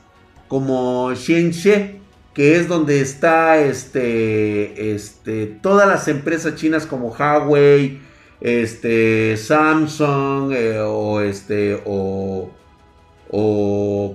como 0.48 1.14
Shenzhen, 1.14 1.97
que 2.38 2.56
es 2.56 2.68
donde 2.68 3.02
está 3.02 3.58
este, 3.58 4.94
este, 4.94 5.48
todas 5.48 5.88
las 5.88 6.08
empresas 6.08 6.54
chinas 6.54 6.86
como 6.86 7.08
Huawei, 7.08 8.00
este, 8.42 9.36
Samsung 9.36 10.52
eh, 10.54 10.80
o 10.80 11.20
este 11.20 11.82
o, 11.84 12.52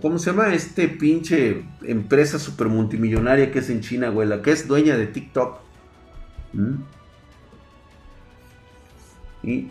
¿cómo 0.00 0.20
se 0.20 0.30
llama? 0.30 0.54
Este 0.54 0.86
pinche 0.86 1.64
empresa 1.82 2.38
super 2.38 2.68
multimillonaria 2.68 3.50
que 3.50 3.58
es 3.58 3.68
en 3.70 3.80
China, 3.80 4.10
güey, 4.10 4.28
la 4.28 4.40
que 4.40 4.52
es 4.52 4.68
dueña 4.68 4.96
de 4.96 5.08
TikTok. 5.08 5.58
¿Mm? 6.52 6.74
Y 9.42 9.68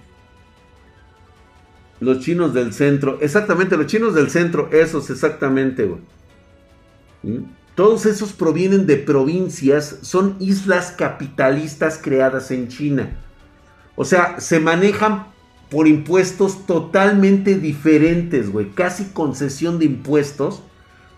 los 2.01 2.19
chinos 2.19 2.53
del 2.53 2.73
centro, 2.73 3.17
exactamente, 3.21 3.77
los 3.77 3.85
chinos 3.85 4.13
del 4.13 4.29
centro, 4.29 4.69
esos 4.73 5.09
exactamente, 5.09 5.85
güey. 5.85 6.01
¿Mm? 7.23 7.60
Todos 7.75 8.05
esos 8.05 8.33
provienen 8.33 8.85
de 8.85 8.97
provincias, 8.97 9.99
son 10.01 10.35
islas 10.39 10.91
capitalistas 10.91 11.97
creadas 12.01 12.51
en 12.51 12.67
China. 12.67 13.17
O 13.95 14.03
sea, 14.03 14.39
se 14.39 14.59
manejan 14.59 15.27
por 15.69 15.87
impuestos 15.87 16.65
totalmente 16.65 17.57
diferentes, 17.57 18.51
güey. 18.51 18.71
Casi 18.71 19.05
concesión 19.05 19.79
de 19.79 19.85
impuestos 19.85 20.61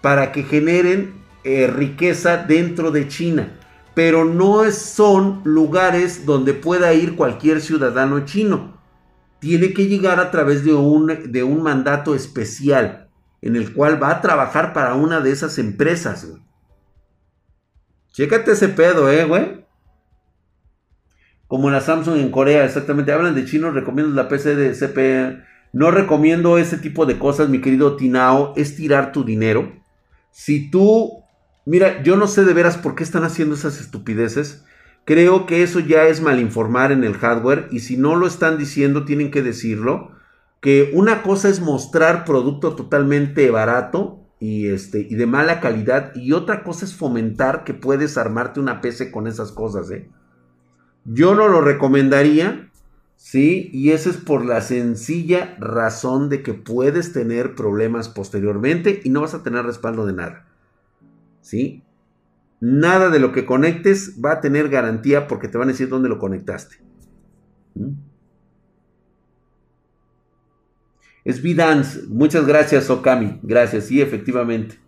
para 0.01 0.31
que 0.31 0.43
generen 0.43 1.15
eh, 1.43 1.65
riqueza 1.67 2.37
dentro 2.37 2.91
de 2.91 3.07
China. 3.07 3.59
Pero 3.95 4.25
no 4.25 4.69
son 4.69 5.41
lugares 5.43 6.25
donde 6.27 6.53
pueda 6.53 6.93
ir 6.93 7.15
cualquier 7.15 7.61
ciudadano 7.61 8.25
chino. 8.25 8.77
Tiene 9.39 9.73
que 9.73 9.87
llegar 9.87 10.19
a 10.19 10.29
través 10.29 10.63
de 10.63 10.73
un, 10.73 11.31
de 11.31 11.43
un 11.43 11.63
mandato 11.63 12.13
especial 12.13 13.09
en 13.41 13.55
el 13.55 13.73
cual 13.73 14.01
va 14.01 14.11
a 14.11 14.21
trabajar 14.21 14.71
para 14.71 14.93
una 14.93 15.19
de 15.19 15.31
esas 15.31 15.57
empresas, 15.57 16.25
güey. 16.29 16.42
Chécate 18.13 18.51
ese 18.51 18.69
pedo, 18.69 19.11
eh, 19.11 19.25
güey. 19.25 19.65
Como 21.47 21.71
la 21.71 21.81
Samsung 21.81 22.17
en 22.17 22.29
Corea, 22.29 22.63
exactamente. 22.63 23.11
Hablan 23.11 23.33
de 23.33 23.45
chinos, 23.45 23.73
recomiendo 23.73 24.13
la 24.13 24.29
PC 24.29 24.55
de 24.55 24.75
CP. 24.75 25.43
No 25.73 25.89
recomiendo 25.89 26.59
ese 26.59 26.77
tipo 26.77 27.07
de 27.07 27.17
cosas, 27.17 27.49
mi 27.49 27.59
querido 27.59 27.95
Tinao. 27.95 28.53
Es 28.55 28.75
tirar 28.75 29.11
tu 29.11 29.23
dinero. 29.23 29.73
Si 30.31 30.69
tú. 30.69 31.23
Mira, 31.65 32.03
yo 32.03 32.15
no 32.15 32.27
sé 32.27 32.45
de 32.45 32.53
veras 32.53 32.77
por 32.77 32.93
qué 32.93 33.03
están 33.03 33.23
haciendo 33.23 33.55
esas 33.55 33.81
estupideces. 33.81 34.63
Creo 35.05 35.47
que 35.47 35.63
eso 35.63 35.79
ya 35.79 36.05
es 36.05 36.21
malinformar 36.21 36.91
en 36.91 37.03
el 37.03 37.15
hardware. 37.15 37.67
Y 37.71 37.79
si 37.79 37.97
no 37.97 38.15
lo 38.15 38.27
están 38.27 38.59
diciendo, 38.59 39.05
tienen 39.05 39.31
que 39.31 39.41
decirlo. 39.41 40.11
Que 40.61 40.91
una 40.93 41.23
cosa 41.23 41.49
es 41.49 41.61
mostrar 41.61 42.25
producto 42.25 42.75
totalmente 42.75 43.49
barato 43.49 44.22
y, 44.43 44.67
este, 44.67 44.99
y 44.99 45.15
de 45.15 45.25
mala 45.25 45.61
calidad. 45.61 46.13
Y 46.15 46.33
otra 46.33 46.65
cosa 46.65 46.83
es 46.83 46.93
fomentar 46.93 47.63
que 47.63 47.73
puedes 47.73 48.17
armarte 48.17 48.59
una 48.59 48.81
PC 48.81 49.09
con 49.09 49.25
esas 49.25 49.53
cosas, 49.53 49.89
¿eh? 49.89 50.09
Yo 51.05 51.33
no 51.33 51.47
lo 51.47 51.61
recomendaría, 51.61 52.69
¿sí? 53.15 53.69
Y 53.71 53.91
eso 53.91 54.09
es 54.09 54.17
por 54.17 54.43
la 54.43 54.59
sencilla 54.59 55.55
razón 55.59 56.27
de 56.27 56.43
que 56.43 56.53
puedes 56.53 57.13
tener 57.13 57.55
problemas 57.55 58.09
posteriormente 58.09 58.99
y 59.05 59.11
no 59.11 59.21
vas 59.21 59.33
a 59.33 59.43
tener 59.43 59.63
respaldo 59.63 60.05
de 60.05 60.11
nada, 60.11 60.45
¿sí? 61.39 61.81
Nada 62.59 63.09
de 63.09 63.19
lo 63.19 63.31
que 63.31 63.45
conectes 63.45 64.19
va 64.23 64.33
a 64.33 64.41
tener 64.41 64.67
garantía 64.67 65.29
porque 65.29 65.47
te 65.47 65.57
van 65.57 65.69
a 65.69 65.71
decir 65.71 65.87
dónde 65.87 66.09
lo 66.09 66.19
conectaste. 66.19 66.83
Es 71.25 71.41
Vidance. 71.41 72.01
Muchas 72.09 72.45
gracias, 72.45 72.89
Okami. 72.89 73.39
Gracias, 73.43 73.85
sí, 73.85 74.01
efectivamente. 74.01 74.79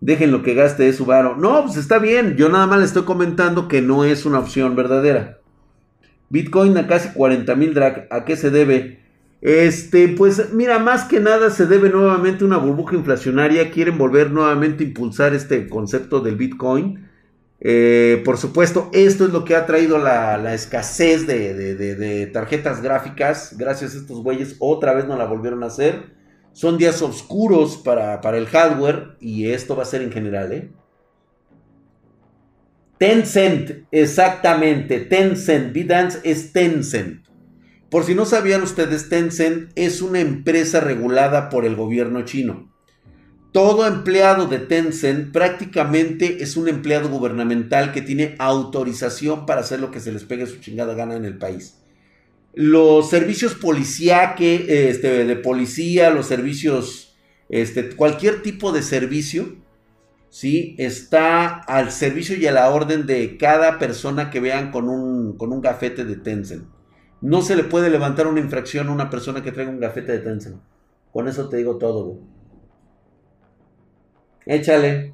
Dejen 0.00 0.30
lo 0.30 0.42
que 0.42 0.54
gaste 0.54 0.82
de 0.82 0.92
su 0.92 1.06
varo. 1.06 1.36
No, 1.36 1.64
pues 1.64 1.76
está 1.76 1.98
bien. 1.98 2.36
Yo 2.36 2.48
nada 2.48 2.66
más 2.66 2.78
le 2.78 2.84
estoy 2.84 3.04
comentando 3.04 3.68
que 3.68 3.80
no 3.80 4.04
es 4.04 4.26
una 4.26 4.40
opción 4.40 4.76
verdadera. 4.76 5.38
Bitcoin 6.28 6.76
a 6.76 6.86
casi 6.86 7.10
40 7.10 7.54
mil 7.54 7.74
drag. 7.74 8.08
¿A 8.10 8.24
qué 8.24 8.36
se 8.36 8.50
debe? 8.50 9.00
Este, 9.40 10.08
pues 10.08 10.52
mira, 10.52 10.78
más 10.78 11.04
que 11.04 11.20
nada 11.20 11.50
se 11.50 11.66
debe 11.66 11.88
nuevamente 11.88 12.44
una 12.44 12.56
burbuja 12.56 12.96
inflacionaria. 12.96 13.70
Quieren 13.70 13.96
volver 13.96 14.32
nuevamente 14.32 14.82
a 14.82 14.86
impulsar 14.88 15.34
este 15.34 15.68
concepto 15.68 16.20
del 16.20 16.36
Bitcoin. 16.36 17.05
Eh, 17.60 18.22
por 18.24 18.36
supuesto, 18.36 18.90
esto 18.92 19.24
es 19.24 19.32
lo 19.32 19.44
que 19.44 19.56
ha 19.56 19.66
traído 19.66 19.98
la, 19.98 20.54
escasez 20.54 21.26
de, 21.26 22.30
tarjetas 22.32 22.82
gráficas. 22.82 23.56
Gracias 23.56 23.94
a 23.94 23.98
estos 23.98 24.22
güeyes, 24.22 24.56
otra 24.58 24.94
vez 24.94 25.06
no 25.06 25.16
la 25.16 25.26
volvieron 25.26 25.62
a 25.62 25.66
hacer. 25.66 26.14
Son 26.52 26.78
días 26.78 27.02
oscuros 27.02 27.76
para, 27.76 28.20
el 28.36 28.46
hardware 28.46 29.16
y 29.20 29.50
esto 29.50 29.76
va 29.76 29.82
a 29.82 29.86
ser 29.86 30.02
en 30.02 30.12
general, 30.12 30.52
¿eh? 30.52 30.70
Tencent, 32.98 33.84
exactamente, 33.90 35.00
Tencent, 35.00 35.74
Bidance 35.74 36.18
es 36.24 36.54
Tencent. 36.54 37.26
Por 37.90 38.04
si 38.04 38.14
no 38.14 38.24
sabían 38.24 38.62
ustedes, 38.62 39.10
Tencent 39.10 39.70
es 39.74 40.00
una 40.00 40.20
empresa 40.20 40.80
regulada 40.80 41.50
por 41.50 41.66
el 41.66 41.76
gobierno 41.76 42.24
chino. 42.24 42.72
Todo 43.56 43.86
empleado 43.86 44.48
de 44.48 44.58
Tencent 44.58 45.32
prácticamente 45.32 46.42
es 46.42 46.58
un 46.58 46.68
empleado 46.68 47.08
gubernamental 47.08 47.90
que 47.92 48.02
tiene 48.02 48.34
autorización 48.38 49.46
para 49.46 49.62
hacer 49.62 49.80
lo 49.80 49.90
que 49.90 50.00
se 50.00 50.12
les 50.12 50.24
pegue 50.24 50.44
su 50.46 50.60
chingada 50.60 50.92
gana 50.92 51.16
en 51.16 51.24
el 51.24 51.38
país 51.38 51.78
los 52.52 53.10
servicios 53.10 53.54
policíaque, 53.54 54.88
este, 54.88 55.26
de 55.26 55.36
policía, 55.36 56.10
los 56.10 56.26
servicios, 56.26 57.14
este, 57.50 57.94
cualquier 57.94 58.42
tipo 58.42 58.72
de 58.72 58.82
servicio, 58.82 59.56
¿sí? 60.30 60.74
Está 60.78 61.48
al 61.48 61.92
servicio 61.92 62.34
y 62.36 62.46
a 62.46 62.52
la 62.52 62.70
orden 62.70 63.06
de 63.06 63.36
cada 63.36 63.78
persona 63.78 64.30
que 64.30 64.40
vean 64.40 64.70
con 64.70 64.88
un, 64.88 65.36
con 65.36 65.52
un 65.52 65.60
gafete 65.60 66.06
de 66.06 66.16
Tencent. 66.16 66.64
No 67.20 67.42
se 67.42 67.56
le 67.56 67.64
puede 67.64 67.90
levantar 67.90 68.26
una 68.26 68.40
infracción 68.40 68.88
a 68.88 68.92
una 68.92 69.10
persona 69.10 69.42
que 69.42 69.52
traiga 69.52 69.70
un 69.70 69.80
gafete 69.80 70.12
de 70.12 70.18
Tencent. 70.20 70.56
Con 71.12 71.28
eso 71.28 71.50
te 71.50 71.58
digo 71.58 71.76
todo, 71.76 72.20
Échale. 74.46 75.12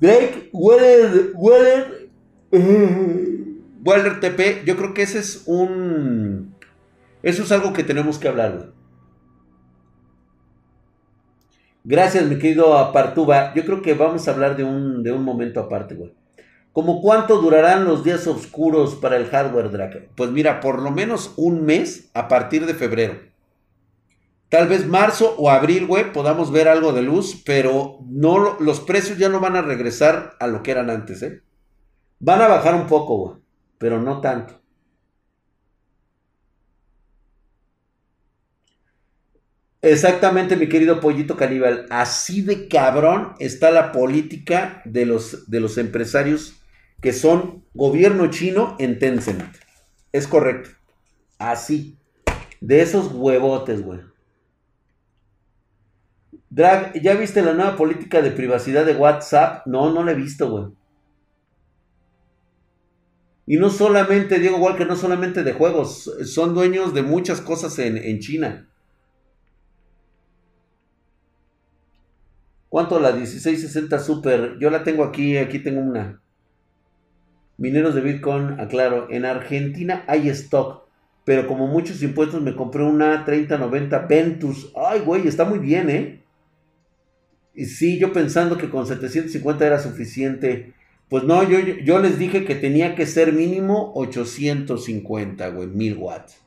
Drake 0.00 0.48
Weller, 0.52 1.32
Weller, 1.34 2.10
Weller 3.84 4.20
TP, 4.20 4.64
yo 4.64 4.76
creo 4.76 4.94
que 4.94 5.02
ese 5.02 5.18
es 5.18 5.42
un... 5.46 6.54
Eso 7.22 7.42
es 7.42 7.52
algo 7.52 7.74
que 7.74 7.84
tenemos 7.84 8.18
que 8.18 8.28
hablar, 8.28 8.72
Gracias, 11.82 12.24
mi 12.26 12.38
querido 12.38 12.76
Apartuba. 12.76 13.54
Yo 13.54 13.64
creo 13.64 13.82
que 13.82 13.94
vamos 13.94 14.28
a 14.28 14.32
hablar 14.32 14.56
de 14.56 14.64
un, 14.64 15.02
de 15.02 15.12
un 15.12 15.24
momento 15.24 15.60
aparte, 15.60 15.94
güey. 15.94 16.12
¿Cómo 16.72 17.02
cuánto 17.02 17.40
durarán 17.40 17.84
los 17.84 18.04
días 18.04 18.26
oscuros 18.26 18.94
para 18.94 19.16
el 19.16 19.26
hardware, 19.26 19.70
Drake? 19.70 20.08
Pues 20.14 20.30
mira, 20.30 20.60
por 20.60 20.80
lo 20.80 20.90
menos 20.92 21.34
un 21.36 21.64
mes 21.64 22.10
a 22.14 22.28
partir 22.28 22.64
de 22.64 22.74
febrero. 22.74 23.18
Tal 24.48 24.68
vez 24.68 24.86
marzo 24.86 25.34
o 25.36 25.50
abril, 25.50 25.86
güey, 25.86 26.12
podamos 26.12 26.52
ver 26.52 26.68
algo 26.68 26.92
de 26.92 27.02
luz, 27.02 27.42
pero 27.44 27.98
no, 28.08 28.58
los 28.60 28.80
precios 28.80 29.18
ya 29.18 29.28
no 29.28 29.40
van 29.40 29.56
a 29.56 29.62
regresar 29.62 30.36
a 30.38 30.46
lo 30.46 30.62
que 30.62 30.70
eran 30.72 30.90
antes, 30.90 31.22
¿eh? 31.22 31.42
Van 32.20 32.40
a 32.42 32.48
bajar 32.48 32.74
un 32.74 32.86
poco, 32.86 33.16
güey, 33.16 33.36
pero 33.78 34.00
no 34.00 34.20
tanto. 34.20 34.60
Exactamente, 39.82 40.56
mi 40.56 40.68
querido 40.68 41.00
pollito 41.00 41.36
caníbal. 41.36 41.86
Así 41.90 42.42
de 42.42 42.68
cabrón 42.68 43.34
está 43.38 43.70
la 43.70 43.92
política 43.92 44.82
de 44.84 45.06
los, 45.06 45.50
de 45.50 45.60
los 45.60 45.78
empresarios 45.78 46.59
que 47.00 47.12
son 47.12 47.64
gobierno 47.74 48.30
chino 48.30 48.76
en 48.78 48.98
Tencent. 48.98 49.42
Es 50.12 50.26
correcto. 50.26 50.70
Así. 51.38 51.96
De 52.60 52.82
esos 52.82 53.12
huevotes, 53.12 53.82
güey. 53.82 54.00
Drag, 56.50 57.00
¿ya 57.00 57.14
viste 57.14 57.42
la 57.42 57.54
nueva 57.54 57.76
política 57.76 58.20
de 58.22 58.32
privacidad 58.32 58.84
de 58.84 58.96
WhatsApp? 58.96 59.66
No, 59.66 59.92
no 59.92 60.02
la 60.04 60.12
he 60.12 60.16
visto, 60.16 60.50
güey. 60.50 60.66
Y 63.46 63.56
no 63.56 63.70
solamente, 63.70 64.38
Diego 64.38 64.58
Walker, 64.58 64.86
no 64.86 64.96
solamente 64.96 65.42
de 65.42 65.52
juegos, 65.52 66.10
son 66.24 66.54
dueños 66.54 66.92
de 66.94 67.02
muchas 67.02 67.40
cosas 67.40 67.78
en, 67.78 68.18
China. 68.20 68.68
¿Cuánto 72.68 73.00
la 73.00 73.12
1660 73.12 73.98
Super? 73.98 74.56
Yo 74.60 74.70
la 74.70 74.84
tengo 74.84 75.02
aquí, 75.02 75.36
aquí 75.36 75.58
tengo 75.58 75.80
una. 75.80 76.20
Mineros 77.60 77.94
de 77.94 78.00
Bitcoin, 78.00 78.58
aclaro, 78.58 79.08
en 79.10 79.26
Argentina 79.26 80.02
hay 80.06 80.30
stock, 80.30 80.88
pero 81.26 81.46
como 81.46 81.66
muchos 81.66 82.02
impuestos 82.02 82.40
me 82.40 82.56
compré 82.56 82.82
una 82.82 83.22
3090 83.26 83.98
Ventus. 84.06 84.72
Ay, 84.74 85.00
güey, 85.00 85.28
está 85.28 85.44
muy 85.44 85.58
bien, 85.58 85.90
¿eh? 85.90 86.22
Y 87.54 87.66
sí, 87.66 87.98
yo 87.98 88.14
pensando 88.14 88.56
que 88.56 88.70
con 88.70 88.86
750 88.86 89.66
era 89.66 89.78
suficiente. 89.78 90.72
Pues 91.10 91.24
no, 91.24 91.42
yo, 91.42 91.98
les 91.98 92.18
dije 92.18 92.46
que 92.46 92.54
tenía 92.54 92.94
que 92.94 93.04
ser 93.04 93.34
mínimo 93.34 93.92
850, 93.94 95.48
güey, 95.50 95.68
1000 95.68 95.96
watts. 95.98 96.40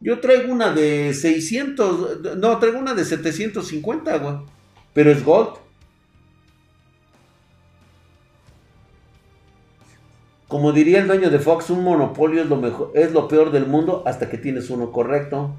Yo 0.00 0.20
traigo 0.20 0.50
una 0.50 0.72
de 0.72 1.12
600, 1.12 2.38
no, 2.38 2.58
traigo 2.58 2.78
una 2.78 2.94
de 2.94 3.04
750, 3.04 4.16
güey. 4.16 4.36
Pero 4.94 5.10
es 5.10 5.22
gold. 5.22 5.67
Como 10.48 10.72
diría 10.72 11.00
el 11.00 11.06
dueño 11.06 11.28
de 11.28 11.38
Fox, 11.38 11.68
un 11.68 11.84
monopolio 11.84 12.42
es 12.94 13.12
lo, 13.12 13.28
peor 13.28 13.52
del 13.52 13.66
mundo 13.66 14.02
hasta 14.06 14.30
que 14.30 14.38
tienes 14.38 14.70
uno 14.70 14.90
correcto. 14.90 15.54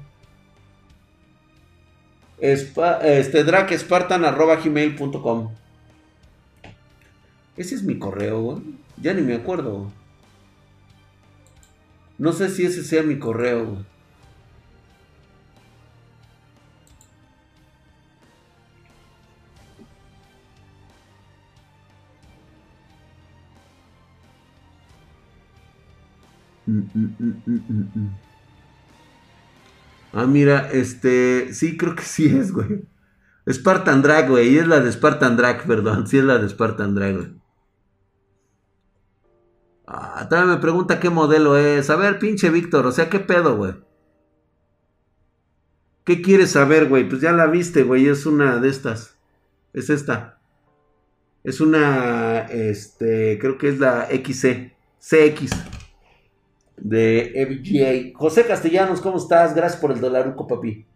este 2.40 3.44
Drake 3.44 3.78
gmail.com 4.64 5.54
Ese 7.56 7.74
es 7.76 7.84
mi 7.84 7.98
correo, 8.00 8.40
güey. 8.42 8.58
Ya 9.00 9.14
ni 9.14 9.22
me 9.22 9.36
acuerdo. 9.36 9.92
No 12.18 12.32
sé 12.32 12.50
si 12.50 12.66
ese 12.66 12.82
sea 12.82 13.04
mi 13.04 13.18
correo, 13.18 13.66
güey. 13.66 13.89
Ah, 30.12 30.26
mira, 30.26 30.70
este. 30.72 31.52
Sí, 31.54 31.76
creo 31.76 31.94
que 31.94 32.02
sí 32.02 32.26
es, 32.26 32.52
güey. 32.52 32.84
Spartan 33.50 34.02
Drag, 34.02 34.28
güey. 34.28 34.58
Es 34.58 34.66
la 34.66 34.80
de 34.80 34.92
Spartan 34.92 35.36
Drag, 35.36 35.64
perdón. 35.66 36.06
Sí 36.06 36.18
es 36.18 36.24
la 36.24 36.38
de 36.38 36.48
Spartan 36.48 36.94
Drag, 36.94 37.16
güey. 37.16 37.40
Ah, 39.86 40.28
también 40.28 40.54
me 40.54 40.60
pregunta 40.60 41.00
qué 41.00 41.10
modelo 41.10 41.56
es. 41.56 41.90
A 41.90 41.96
ver, 41.96 42.18
pinche 42.18 42.50
Víctor, 42.50 42.86
o 42.86 42.92
sea, 42.92 43.10
¿qué 43.10 43.18
pedo, 43.18 43.56
güey? 43.56 43.74
¿Qué 46.04 46.22
quieres 46.22 46.52
saber, 46.52 46.88
güey? 46.88 47.08
Pues 47.08 47.20
ya 47.20 47.32
la 47.32 47.46
viste, 47.46 47.82
güey. 47.82 48.06
Es 48.06 48.26
una 48.26 48.58
de 48.58 48.68
estas. 48.68 49.18
Es 49.72 49.90
esta. 49.90 50.40
Es 51.42 51.60
una, 51.60 52.40
este, 52.40 53.38
creo 53.40 53.58
que 53.58 53.68
es 53.68 53.78
la 53.78 54.08
XC. 54.10 54.76
CX 55.00 55.79
de 56.80 57.32
FGA. 57.46 58.18
José 58.18 58.44
Castellanos, 58.44 59.00
¿cómo 59.00 59.18
estás? 59.18 59.54
Gracias 59.54 59.80
por 59.80 59.92
el 59.92 60.00
dolaruco, 60.00 60.46
papi. 60.46 60.86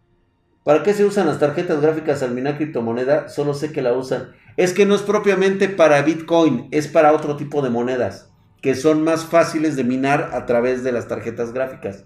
¿Para 0.64 0.82
qué 0.82 0.94
se 0.94 1.04
usan 1.04 1.26
las 1.26 1.38
tarjetas 1.38 1.80
gráficas 1.82 2.22
al 2.22 2.32
minar 2.32 2.56
criptomoneda? 2.56 3.28
Solo 3.28 3.52
sé 3.52 3.70
que 3.70 3.82
la 3.82 3.92
usan. 3.92 4.32
Es 4.56 4.72
que 4.72 4.86
no 4.86 4.94
es 4.94 5.02
propiamente 5.02 5.68
para 5.68 6.00
Bitcoin, 6.02 6.68
es 6.70 6.88
para 6.88 7.12
otro 7.12 7.36
tipo 7.36 7.60
de 7.60 7.68
monedas, 7.68 8.30
que 8.62 8.74
son 8.74 9.04
más 9.04 9.26
fáciles 9.26 9.76
de 9.76 9.84
minar 9.84 10.30
a 10.32 10.46
través 10.46 10.82
de 10.82 10.92
las 10.92 11.06
tarjetas 11.06 11.52
gráficas. 11.52 12.04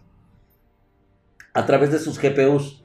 A 1.55 1.67
través 1.67 1.93
de 1.93 2.01
sus 2.01 2.21
GPUs. 2.21 2.85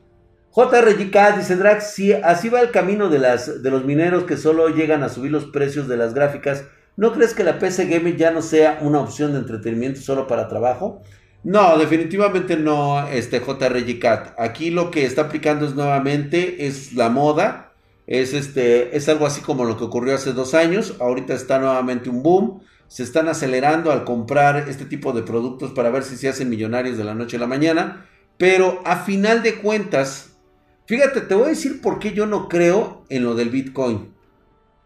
JRGK 0.55 1.37
dice 1.37 1.55
Drax, 1.55 1.93
si 1.93 2.13
así 2.13 2.49
va 2.49 2.61
el 2.61 2.69
camino 2.69 3.09
de, 3.09 3.17
las, 3.17 3.63
de 3.63 3.71
los 3.71 3.83
mineros 3.83 4.25
que 4.25 4.37
solo 4.37 4.69
llegan 4.69 5.01
a 5.01 5.09
subir 5.09 5.31
los 5.31 5.45
precios 5.45 5.87
de 5.87 5.97
las 5.97 6.13
gráficas, 6.13 6.65
¿No 6.95 7.11
crees 7.11 7.33
que 7.33 7.43
la 7.43 7.57
PC 7.57 7.87
Gaming 7.87 8.17
ya 8.17 8.31
no 8.31 8.41
sea 8.41 8.79
una 8.81 8.99
opción 8.99 9.33
de 9.33 9.39
entretenimiento 9.39 10.01
solo 10.01 10.27
para 10.27 10.47
trabajo? 10.47 11.01
No, 11.43 11.77
definitivamente 11.77 12.55
no, 12.55 13.07
este 13.07 13.39
JRG 13.39 13.99
Cat. 13.99 14.35
Aquí 14.39 14.69
lo 14.69 14.91
que 14.91 15.05
está 15.05 15.23
aplicando 15.23 15.65
es 15.65 15.75
nuevamente 15.75 16.67
es 16.67 16.93
la 16.93 17.09
moda. 17.09 17.73
Es 18.05 18.33
este, 18.33 18.95
es 18.95 19.09
algo 19.09 19.25
así 19.25 19.41
como 19.41 19.65
lo 19.65 19.77
que 19.77 19.83
ocurrió 19.85 20.15
hace 20.15 20.33
dos 20.33 20.53
años. 20.53 20.95
Ahorita 20.99 21.33
está 21.33 21.59
nuevamente 21.59 22.09
un 22.09 22.21
boom. 22.21 22.61
Se 22.87 23.01
están 23.03 23.27
acelerando 23.27 23.91
al 23.91 24.03
comprar 24.03 24.69
este 24.69 24.85
tipo 24.85 25.13
de 25.13 25.23
productos 25.23 25.71
para 25.71 25.89
ver 25.89 26.03
si 26.03 26.15
se 26.15 26.29
hacen 26.29 26.49
millonarios 26.49 26.97
de 26.97 27.03
la 27.03 27.15
noche 27.15 27.37
a 27.37 27.39
la 27.39 27.47
mañana. 27.47 28.05
Pero 28.37 28.81
a 28.85 28.97
final 28.97 29.41
de 29.41 29.55
cuentas, 29.55 30.37
fíjate, 30.85 31.21
te 31.21 31.33
voy 31.33 31.45
a 31.45 31.49
decir 31.49 31.81
por 31.81 31.97
qué 31.99 32.13
yo 32.13 32.27
no 32.27 32.47
creo 32.47 33.03
en 33.09 33.23
lo 33.23 33.35
del 33.35 33.49
Bitcoin. 33.49 34.12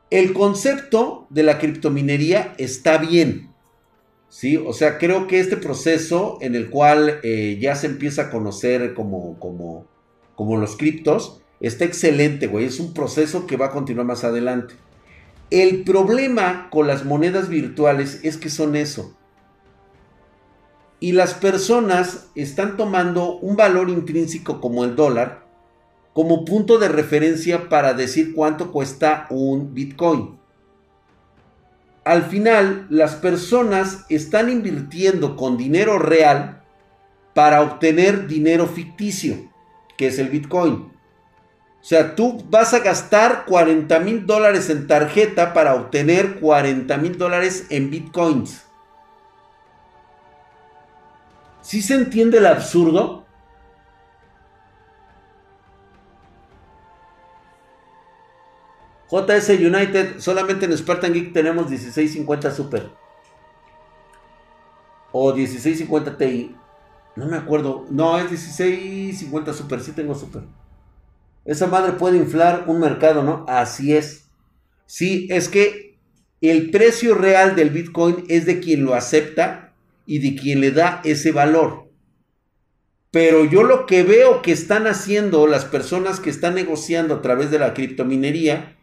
El 0.09 0.33
concepto 0.33 1.27
de 1.29 1.43
la 1.43 1.59
criptominería 1.59 2.53
está 2.57 2.97
bien. 2.97 3.53
¿sí? 4.29 4.57
O 4.57 4.73
sea, 4.73 4.97
creo 4.97 5.27
que 5.27 5.39
este 5.39 5.57
proceso 5.57 6.37
en 6.41 6.55
el 6.55 6.69
cual 6.69 7.19
eh, 7.23 7.57
ya 7.59 7.75
se 7.75 7.87
empieza 7.87 8.23
a 8.23 8.29
conocer 8.29 8.93
como, 8.93 9.39
como, 9.39 9.85
como 10.35 10.57
los 10.57 10.77
criptos, 10.77 11.41
está 11.59 11.85
excelente, 11.85 12.47
güey. 12.47 12.65
Es 12.65 12.79
un 12.79 12.93
proceso 12.93 13.47
que 13.47 13.57
va 13.57 13.67
a 13.67 13.71
continuar 13.71 14.05
más 14.05 14.23
adelante. 14.23 14.75
El 15.49 15.83
problema 15.83 16.69
con 16.69 16.87
las 16.87 17.05
monedas 17.05 17.49
virtuales 17.49 18.21
es 18.23 18.37
que 18.37 18.49
son 18.49 18.75
eso. 18.75 19.13
Y 20.99 21.11
las 21.11 21.33
personas 21.33 22.27
están 22.35 22.75
tomando 22.75 23.37
un 23.37 23.55
valor 23.55 23.89
intrínseco 23.89 24.59
como 24.59 24.83
el 24.83 24.95
dólar 24.95 25.46
como 26.17 26.45
punto 26.45 26.79
de 26.79 26.87
referencia 26.87 27.69
para 27.69 27.93
decir 27.93 28.33
cuánto 28.33 28.71
cuesta 28.71 29.27
un 29.29 29.75
Bitcoin. 29.75 30.39
Al 32.05 32.23
final, 32.23 32.87
las 32.89 33.13
personas 33.13 34.03
están 34.09 34.49
invirtiendo 34.49 35.35
con 35.35 35.57
dinero 35.57 35.99
real 35.99 36.63
para 37.35 37.61
obtener 37.61 38.25
dinero 38.25 38.65
ficticio, 38.65 39.51
que 39.95 40.07
es 40.07 40.17
el 40.17 40.29
Bitcoin. 40.29 40.91
O 41.81 41.83
sea, 41.83 42.15
tú 42.15 42.43
vas 42.49 42.73
a 42.73 42.79
gastar 42.79 43.45
40 43.45 43.99
mil 43.99 44.25
dólares 44.25 44.71
en 44.71 44.87
tarjeta 44.87 45.53
para 45.53 45.75
obtener 45.75 46.39
40 46.39 46.97
mil 46.97 47.15
dólares 47.19 47.67
en 47.69 47.91
Bitcoins. 47.91 48.63
¿Sí 51.61 51.83
se 51.83 51.93
entiende 51.93 52.39
el 52.39 52.47
absurdo? 52.47 53.26
JS 59.09 59.49
United, 59.49 60.19
solamente 60.19 60.65
en 60.65 60.77
Spartan 60.77 61.13
Geek 61.13 61.33
tenemos 61.33 61.69
1650 61.69 62.51
Super. 62.51 62.89
O 65.11 65.33
1650 65.33 66.17
Ti. 66.17 66.55
No 67.15 67.25
me 67.27 67.37
acuerdo. 67.37 67.85
No, 67.89 68.17
es 68.17 68.29
1650 68.29 69.53
Super. 69.53 69.79
Sí 69.81 69.93
tengo 69.93 70.13
Super. 70.13 70.43
Esa 71.45 71.67
madre 71.67 71.93
puede 71.93 72.17
inflar 72.17 72.65
un 72.67 72.79
mercado, 72.79 73.23
¿no? 73.23 73.45
Así 73.47 73.95
es. 73.95 74.29
Sí, 74.85 75.27
es 75.31 75.47
que 75.47 75.97
el 76.41 76.69
precio 76.71 77.15
real 77.15 77.55
del 77.55 77.69
Bitcoin 77.69 78.25
es 78.27 78.45
de 78.45 78.59
quien 78.59 78.83
lo 78.83 78.93
acepta 78.93 79.73
y 80.05 80.19
de 80.19 80.39
quien 80.39 80.61
le 80.61 80.71
da 80.71 81.01
ese 81.05 81.31
valor. 81.31 81.89
Pero 83.11 83.45
yo 83.45 83.63
lo 83.63 83.85
que 83.85 84.03
veo 84.03 84.41
que 84.41 84.51
están 84.51 84.85
haciendo 84.85 85.47
las 85.47 85.65
personas 85.65 86.19
que 86.19 86.29
están 86.29 86.55
negociando 86.55 87.15
a 87.15 87.21
través 87.21 87.49
de 87.49 87.59
la 87.59 87.73
criptominería 87.73 88.76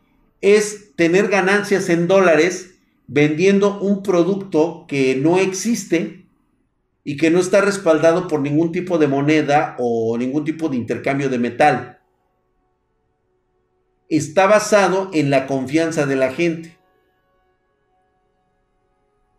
es 0.45 0.95
tener 0.95 1.29
ganancias 1.29 1.89
en 1.89 2.07
dólares 2.07 2.75
vendiendo 3.07 3.81
un 3.81 4.03
producto 4.03 4.85
que 4.87 5.17
no 5.17 5.39
existe 5.39 6.29
y 7.03 7.17
que 7.17 7.31
no 7.31 7.39
está 7.39 7.63
respaldado 7.63 8.29
por 8.29 8.41
ningún 8.41 8.71
tipo 8.71 8.99
de 8.99 9.09
moneda 9.09 9.75
o 9.79 10.19
ningún 10.19 10.45
tipo 10.45 10.69
de 10.69 10.77
intercambio 10.77 11.31
de 11.31 11.39
metal. 11.39 12.01
Está 14.11 14.47
basado 14.47 15.11
en 15.15 15.31
la 15.31 15.47
confianza 15.47 16.05
de 16.05 16.17
la 16.17 16.31
gente, 16.31 16.77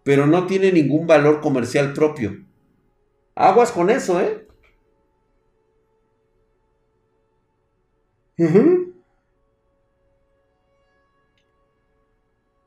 pero 0.03 0.25
no 0.25 0.47
tiene 0.47 0.71
ningún 0.71 1.05
valor 1.05 1.39
comercial 1.39 1.93
propio. 1.93 2.43
Aguas 3.35 3.71
con 3.71 3.91
eso, 3.91 4.19
¿eh? 4.21 4.47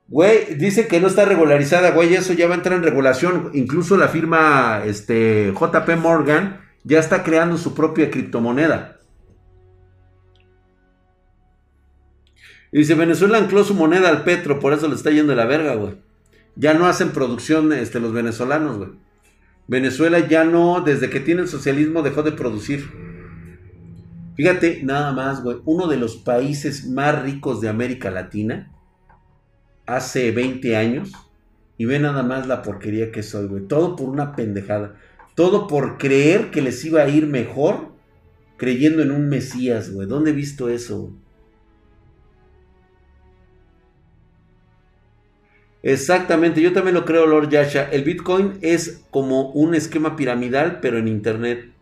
Güey, 0.08 0.54
dice 0.54 0.88
que 0.88 1.00
no 1.00 1.06
está 1.06 1.26
regularizada, 1.26 1.90
güey, 1.90 2.14
eso 2.14 2.32
ya 2.32 2.46
va 2.46 2.54
a 2.54 2.56
entrar 2.56 2.78
en 2.78 2.82
regulación. 2.82 3.50
Incluso 3.52 3.98
la 3.98 4.08
firma 4.08 4.82
este, 4.86 5.52
JP 5.52 5.96
Morgan 6.00 6.62
ya 6.82 6.98
está 6.98 7.22
creando 7.22 7.58
su 7.58 7.74
propia 7.74 8.10
criptomoneda. 8.10 8.94
dice, 12.72 12.94
Venezuela 12.94 13.38
ancló 13.38 13.64
su 13.64 13.74
moneda 13.74 14.08
al 14.08 14.24
petro, 14.24 14.60
por 14.60 14.72
eso 14.72 14.88
le 14.88 14.94
está 14.94 15.10
yendo 15.10 15.34
la 15.34 15.46
verga, 15.46 15.74
güey. 15.74 15.96
Ya 16.56 16.74
no 16.74 16.86
hacen 16.86 17.10
producción 17.10 17.72
este, 17.72 18.00
los 18.00 18.12
venezolanos, 18.12 18.78
güey. 18.78 18.90
Venezuela 19.68 20.26
ya 20.26 20.44
no, 20.44 20.80
desde 20.80 21.10
que 21.10 21.20
tiene 21.20 21.42
el 21.42 21.48
socialismo, 21.48 22.02
dejó 22.02 22.22
de 22.22 22.32
producir. 22.32 22.90
Fíjate, 24.36 24.80
nada 24.82 25.12
más, 25.12 25.42
güey, 25.42 25.58
uno 25.66 25.86
de 25.86 25.98
los 25.98 26.16
países 26.16 26.86
más 26.88 27.22
ricos 27.22 27.60
de 27.60 27.68
América 27.68 28.10
Latina 28.10 28.70
hace 29.88 30.30
20 30.32 30.76
años 30.76 31.12
Y 31.78 31.86
ve 31.86 31.98
nada 32.00 32.22
más 32.22 32.46
la 32.46 32.62
porquería 32.62 33.12
que 33.12 33.22
soy, 33.22 33.46
güey. 33.48 33.66
Todo 33.68 33.96
por 33.96 34.08
una 34.10 34.36
pendejada. 34.36 34.96
Todo 35.34 35.66
por 35.68 35.98
creer 35.98 36.50
que 36.50 36.62
les 36.62 36.84
iba 36.84 37.02
a 37.02 37.08
ir 37.08 37.26
mejor 37.26 37.92
creyendo 38.56 39.02
en 39.02 39.12
un 39.12 39.28
Mesías, 39.28 39.90
güey. 39.92 40.08
¿Dónde 40.08 40.30
he 40.32 40.34
visto 40.34 40.68
eso? 40.68 41.12
Exactamente, 45.82 46.60
yo 46.60 46.72
también 46.72 46.94
lo 46.94 47.04
creo, 47.04 47.26
Lord 47.26 47.50
Yasha. 47.50 47.84
El 47.90 48.04
Bitcoin 48.04 48.58
es 48.62 49.06
como 49.10 49.50
un 49.52 49.74
esquema 49.74 50.16
piramidal, 50.16 50.80
pero 50.80 50.98
en 50.98 51.08
Internet. 51.08 51.72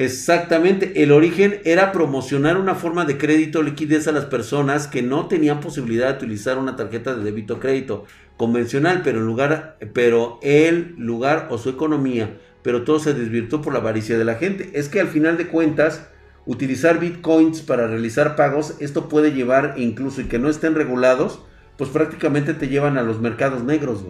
Exactamente, 0.00 1.02
el 1.02 1.10
origen 1.10 1.60
era 1.64 1.90
promocionar 1.90 2.56
una 2.56 2.76
forma 2.76 3.04
de 3.04 3.18
crédito 3.18 3.64
liquidez 3.64 4.06
a 4.06 4.12
las 4.12 4.26
personas 4.26 4.86
que 4.86 5.02
no 5.02 5.26
tenían 5.26 5.58
posibilidad 5.58 6.06
de 6.10 6.18
utilizar 6.18 6.56
una 6.56 6.76
tarjeta 6.76 7.16
de 7.16 7.24
débito 7.24 7.54
o 7.54 7.58
crédito 7.58 8.04
convencional, 8.36 9.00
pero, 9.02 9.18
en 9.18 9.26
lugar, 9.26 9.76
pero 9.94 10.38
el 10.40 10.94
lugar 10.98 11.48
o 11.50 11.58
su 11.58 11.70
economía, 11.70 12.38
pero 12.62 12.84
todo 12.84 13.00
se 13.00 13.12
desvirtuó 13.12 13.60
por 13.60 13.72
la 13.72 13.80
avaricia 13.80 14.16
de 14.16 14.24
la 14.24 14.36
gente. 14.36 14.70
Es 14.72 14.88
que 14.88 15.00
al 15.00 15.08
final 15.08 15.36
de 15.36 15.48
cuentas, 15.48 16.06
utilizar 16.46 17.00
bitcoins 17.00 17.62
para 17.62 17.88
realizar 17.88 18.36
pagos, 18.36 18.76
esto 18.78 19.08
puede 19.08 19.32
llevar 19.32 19.74
incluso 19.78 20.20
y 20.20 20.26
que 20.26 20.38
no 20.38 20.48
estén 20.48 20.76
regulados, 20.76 21.40
pues 21.76 21.90
prácticamente 21.90 22.54
te 22.54 22.68
llevan 22.68 22.98
a 22.98 23.02
los 23.02 23.20
mercados 23.20 23.64
negros, 23.64 24.04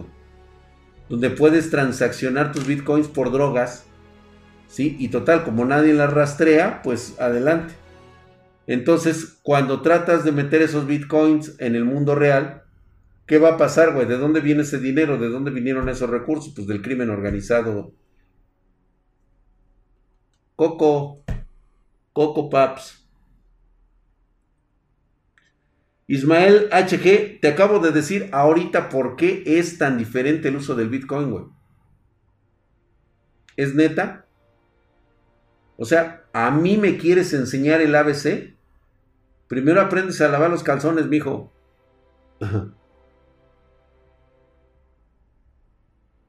donde 1.09 1.31
puedes 1.31 1.71
transaccionar 1.71 2.51
tus 2.51 2.67
bitcoins 2.67 3.07
por 3.07 3.31
drogas 3.31 3.88
¿sí? 4.69 4.95
Y 4.99 5.09
total, 5.09 5.43
como 5.43 5.65
nadie 5.65 5.93
la 5.93 6.07
rastrea, 6.07 6.81
pues 6.81 7.19
adelante. 7.19 7.73
Entonces, 8.67 9.39
cuando 9.41 9.81
tratas 9.81 10.23
de 10.23 10.31
meter 10.31 10.61
esos 10.61 10.85
bitcoins 10.85 11.59
en 11.59 11.75
el 11.75 11.83
mundo 11.83 12.15
real, 12.15 12.63
¿qué 13.25 13.39
va 13.39 13.49
a 13.49 13.57
pasar, 13.57 13.93
güey? 13.93 14.05
¿De 14.05 14.17
dónde 14.17 14.41
viene 14.41 14.61
ese 14.61 14.79
dinero? 14.79 15.17
¿De 15.17 15.27
dónde 15.27 15.51
vinieron 15.51 15.89
esos 15.89 16.09
recursos? 16.09 16.53
Pues 16.55 16.67
del 16.67 16.81
crimen 16.81 17.09
organizado. 17.09 17.93
Coco, 20.55 21.23
Coco 22.13 22.49
Paps. 22.49 23.07
Ismael 26.05 26.69
HG, 26.71 27.39
te 27.39 27.47
acabo 27.47 27.79
de 27.79 27.91
decir 27.91 28.29
ahorita 28.31 28.89
por 28.89 29.15
qué 29.15 29.43
es 29.45 29.77
tan 29.77 29.97
diferente 29.97 30.47
el 30.47 30.55
uso 30.55 30.75
del 30.75 30.89
Bitcoin, 30.89 31.31
güey. 31.31 31.45
¿Es 33.55 33.75
neta? 33.75 34.28
O 35.81 35.85
sea, 35.85 36.25
¿a 36.33 36.51
mí 36.51 36.75
me 36.75 36.97
quieres 36.97 37.31
enseñar 37.31 37.79
el 37.79 37.95
ABC? 37.95 38.53
Primero 39.47 39.79
aprendes 39.79 40.19
a 40.19 40.27
lavar 40.27 40.51
los 40.51 40.61
calzones, 40.61 41.07
mijo. 41.07 41.53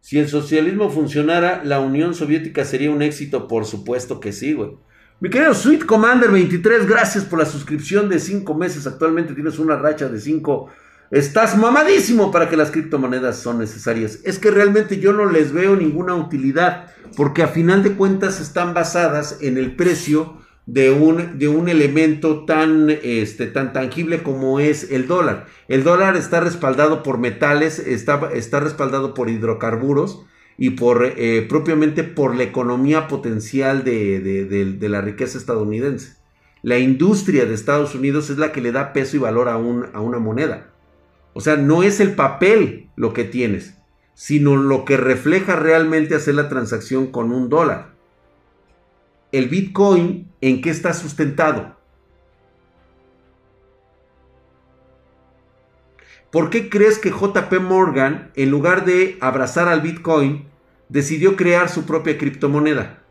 si 0.00 0.20
el 0.20 0.28
socialismo 0.28 0.88
funcionara, 0.88 1.64
la 1.64 1.80
Unión 1.80 2.14
Soviética 2.14 2.64
sería 2.64 2.92
un 2.92 3.02
éxito, 3.02 3.48
por 3.48 3.64
supuesto 3.64 4.20
que 4.20 4.30
sí, 4.32 4.52
güey. 4.52 4.78
Mi 5.18 5.30
querido 5.30 5.52
Sweet 5.52 5.84
Commander 5.84 6.30
23, 6.30 6.86
gracias 6.86 7.24
por 7.24 7.40
la 7.40 7.44
suscripción 7.44 8.08
de 8.08 8.20
5 8.20 8.54
meses. 8.54 8.86
Actualmente 8.86 9.34
tienes 9.34 9.58
una 9.58 9.74
racha 9.74 10.08
de 10.08 10.20
5 10.20 10.70
Estás 11.10 11.58
mamadísimo 11.58 12.30
para 12.30 12.48
que 12.48 12.56
las 12.56 12.70
criptomonedas 12.70 13.36
son 13.36 13.58
necesarias. 13.58 14.20
Es 14.24 14.38
que 14.38 14.52
realmente 14.52 15.00
yo 15.00 15.12
no 15.12 15.26
les 15.26 15.52
veo 15.52 15.74
ninguna 15.74 16.14
utilidad, 16.14 16.86
porque 17.16 17.42
a 17.42 17.48
final 17.48 17.82
de 17.82 17.94
cuentas 17.94 18.40
están 18.40 18.74
basadas 18.74 19.38
en 19.40 19.58
el 19.58 19.74
precio 19.74 20.36
de 20.66 20.92
un, 20.92 21.36
de 21.36 21.48
un 21.48 21.68
elemento 21.68 22.44
tan, 22.44 22.90
este, 23.02 23.48
tan 23.48 23.72
tangible 23.72 24.22
como 24.22 24.60
es 24.60 24.92
el 24.92 25.08
dólar. 25.08 25.46
El 25.66 25.82
dólar 25.82 26.16
está 26.16 26.38
respaldado 26.38 27.02
por 27.02 27.18
metales, 27.18 27.80
está, 27.80 28.30
está 28.32 28.60
respaldado 28.60 29.12
por 29.12 29.28
hidrocarburos 29.28 30.24
y 30.58 30.70
por 30.70 31.04
eh, 31.04 31.44
propiamente 31.48 32.04
por 32.04 32.36
la 32.36 32.44
economía 32.44 33.08
potencial 33.08 33.82
de, 33.82 34.20
de, 34.20 34.88
la 34.88 35.00
riqueza 35.00 35.38
estadounidense. 35.38 36.18
La 36.62 36.78
industria 36.78 37.46
de 37.46 37.54
Estados 37.54 37.96
Unidos 37.96 38.30
es 38.30 38.38
la 38.38 38.52
que 38.52 38.60
le 38.60 38.70
da 38.70 38.92
peso 38.92 39.16
y 39.16 39.18
valor 39.18 39.48
a, 39.48 39.56
un, 39.56 39.86
a 39.92 40.00
una 40.00 40.20
moneda. 40.20 40.69
O 41.40 41.42
sea, 41.42 41.56
no 41.56 41.82
es 41.82 42.00
el 42.00 42.14
papel 42.16 42.90
lo 42.96 43.14
que 43.14 43.24
tienes, 43.24 43.74
sino 44.12 44.58
lo 44.58 44.84
que 44.84 44.98
refleja 44.98 45.56
realmente 45.56 46.14
hacer 46.14 46.34
la 46.34 46.50
transacción 46.50 47.06
con 47.06 47.32
un 47.32 47.48
dólar. 47.48 47.94
El 49.32 49.48
Bitcoin, 49.48 50.30
¿en 50.42 50.60
qué 50.60 50.68
está 50.68 50.92
sustentado? 50.92 51.78
¿Por 56.30 56.50
qué 56.50 56.68
crees 56.68 56.98
que 56.98 57.08
JP 57.08 57.58
Morgan, 57.62 58.32
en 58.34 58.50
lugar 58.50 58.84
de 58.84 59.16
abrazar 59.22 59.66
al 59.66 59.80
Bitcoin, 59.80 60.46
decidió 60.90 61.36
crear 61.36 61.70
su 61.70 61.86
propia 61.86 62.18
criptomoneda? 62.18 63.02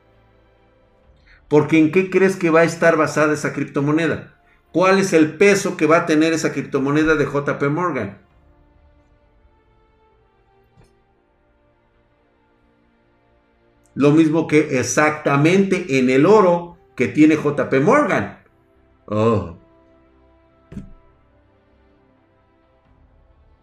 Porque 1.48 1.80
¿en 1.80 1.92
qué 1.92 2.12
crees 2.12 2.36
que 2.36 2.52
va 2.52 2.60
a 2.60 2.66
estar 2.66 2.96
basada 2.96 3.34
esa 3.34 3.54
criptomoneda? 3.54 4.39
¿Cuál 4.72 5.00
es 5.00 5.14
el 5.14 5.38
peso 5.38 5.78
que 5.78 5.88
va 5.88 5.98
a 5.98 6.06
tener 6.06 6.34
esa 6.34 6.52
criptomoneda 6.52 7.16
de 7.16 7.26
JP 7.26 7.64
Morgan? 7.72 8.20
Lo 13.96 14.12
mismo 14.12 14.48
que 14.48 14.80
exactamente 14.80 16.00
en 16.00 16.10
el 16.10 16.26
oro 16.26 16.78
que 16.96 17.08
tiene 17.08 17.36
JP 17.36 17.82
Morgan. 17.82 18.40
Oh. 19.06 19.58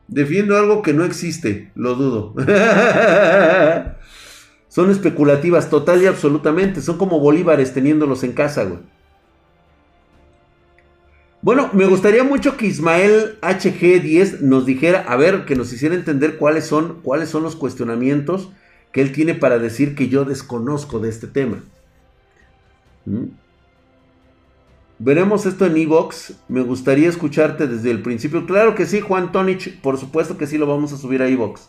Defiendo 0.09 0.57
algo 0.57 0.83
que 0.83 0.93
no 0.93 1.05
existe, 1.05 1.71
lo 1.75 1.95
dudo. 1.95 2.35
Son 4.69 4.91
especulativas 4.91 5.71
total 5.71 6.03
y 6.03 6.07
absolutamente. 6.07 6.81
Son 6.81 6.99
como 6.99 7.19
bolívares 7.19 7.73
teniéndolos 7.73 8.23
en 8.25 8.33
casa, 8.33 8.65
güey. 8.65 8.81
Bueno, 11.47 11.71
me 11.75 11.87
gustaría 11.87 12.25
mucho 12.25 12.57
que 12.57 12.67
Ismael 12.67 13.39
HG10 13.41 14.41
nos 14.41 14.67
dijera, 14.67 15.05
a 15.07 15.15
ver, 15.15 15.45
que 15.45 15.55
nos 15.55 15.73
hiciera 15.73 15.95
entender 15.95 16.39
cuáles 16.39 16.67
son, 16.67 16.99
cuáles 17.05 17.29
son 17.29 17.45
los 17.45 17.55
cuestionamientos 17.55 18.51
que 18.91 19.01
él 19.01 19.13
tiene 19.13 19.33
para 19.37 19.61
decir 19.61 19.95
que 19.95 20.09
yo 20.09 20.25
desconozco 20.25 20.99
de 20.99 21.09
este 21.09 21.29
tema. 21.29 21.63
¿Mm? 23.05 23.27
Veremos 24.99 25.47
esto 25.47 25.67
en 25.67 25.77
Evox. 25.77 26.35
Me 26.49 26.63
gustaría 26.63 27.09
escucharte 27.09 27.69
desde 27.69 27.93
el 27.93 28.03
principio. 28.03 28.45
Claro 28.45 28.75
que 28.75 28.85
sí, 28.85 29.01
Juan 29.01 29.31
Tonich. 29.31 29.81
Por 29.81 29.99
supuesto 29.99 30.37
que 30.37 30.49
sí 30.49 30.59
lo 30.59 30.67
vamos 30.67 30.93
a 30.93 30.97
subir 30.97 31.23
a 31.23 31.29
Evox. 31.29 31.69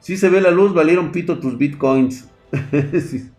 Si 0.00 0.18
se 0.18 0.28
ve 0.28 0.42
la 0.42 0.50
luz, 0.50 0.74
valieron 0.74 1.10
pito 1.10 1.38
tus 1.38 1.56
bitcoins. 1.56 2.28
sí. 3.08 3.30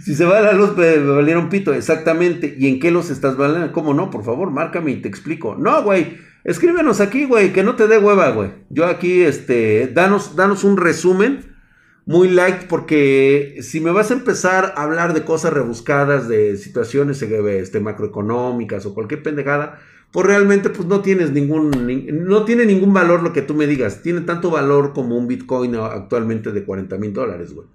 Si 0.00 0.14
se 0.14 0.24
va 0.24 0.40
la 0.40 0.52
luz, 0.52 0.76
me, 0.76 0.98
valieron 0.98 1.48
pito, 1.48 1.74
exactamente. 1.74 2.54
¿Y 2.58 2.68
en 2.68 2.80
qué 2.80 2.90
los 2.90 3.10
estás 3.10 3.36
valiendo? 3.36 3.72
¿Cómo 3.72 3.94
no? 3.94 4.10
Por 4.10 4.24
favor, 4.24 4.50
márcame 4.50 4.92
y 4.92 4.96
te 4.96 5.08
explico. 5.08 5.56
No, 5.56 5.82
güey. 5.82 6.18
Escríbenos 6.44 7.00
aquí, 7.00 7.24
güey, 7.24 7.52
que 7.52 7.62
no 7.62 7.76
te 7.76 7.86
dé 7.86 7.98
hueva, 7.98 8.30
güey. 8.30 8.50
Yo 8.68 8.86
aquí, 8.86 9.22
este, 9.22 9.86
danos, 9.88 10.34
danos 10.34 10.64
un 10.64 10.76
resumen 10.76 11.54
muy 12.04 12.28
light, 12.28 12.64
porque 12.68 13.58
si 13.62 13.80
me 13.80 13.92
vas 13.92 14.10
a 14.10 14.14
empezar 14.14 14.74
a 14.76 14.82
hablar 14.82 15.14
de 15.14 15.24
cosas 15.24 15.52
rebuscadas, 15.52 16.28
de 16.28 16.56
situaciones 16.56 17.22
este, 17.22 17.78
macroeconómicas 17.78 18.86
o 18.86 18.94
cualquier 18.94 19.22
pendejada, 19.22 19.78
pues 20.10 20.26
realmente 20.26 20.68
pues 20.70 20.88
no 20.88 21.00
tienes 21.00 21.30
ningún, 21.30 21.70
no 22.26 22.44
tiene 22.44 22.66
ningún 22.66 22.92
valor 22.92 23.22
lo 23.22 23.32
que 23.32 23.42
tú 23.42 23.54
me 23.54 23.68
digas. 23.68 24.02
Tiene 24.02 24.22
tanto 24.22 24.50
valor 24.50 24.92
como 24.92 25.16
un 25.16 25.28
Bitcoin 25.28 25.76
actualmente 25.76 26.50
de 26.50 26.64
40 26.64 26.98
mil 26.98 27.12
dólares, 27.12 27.54
güey 27.54 27.68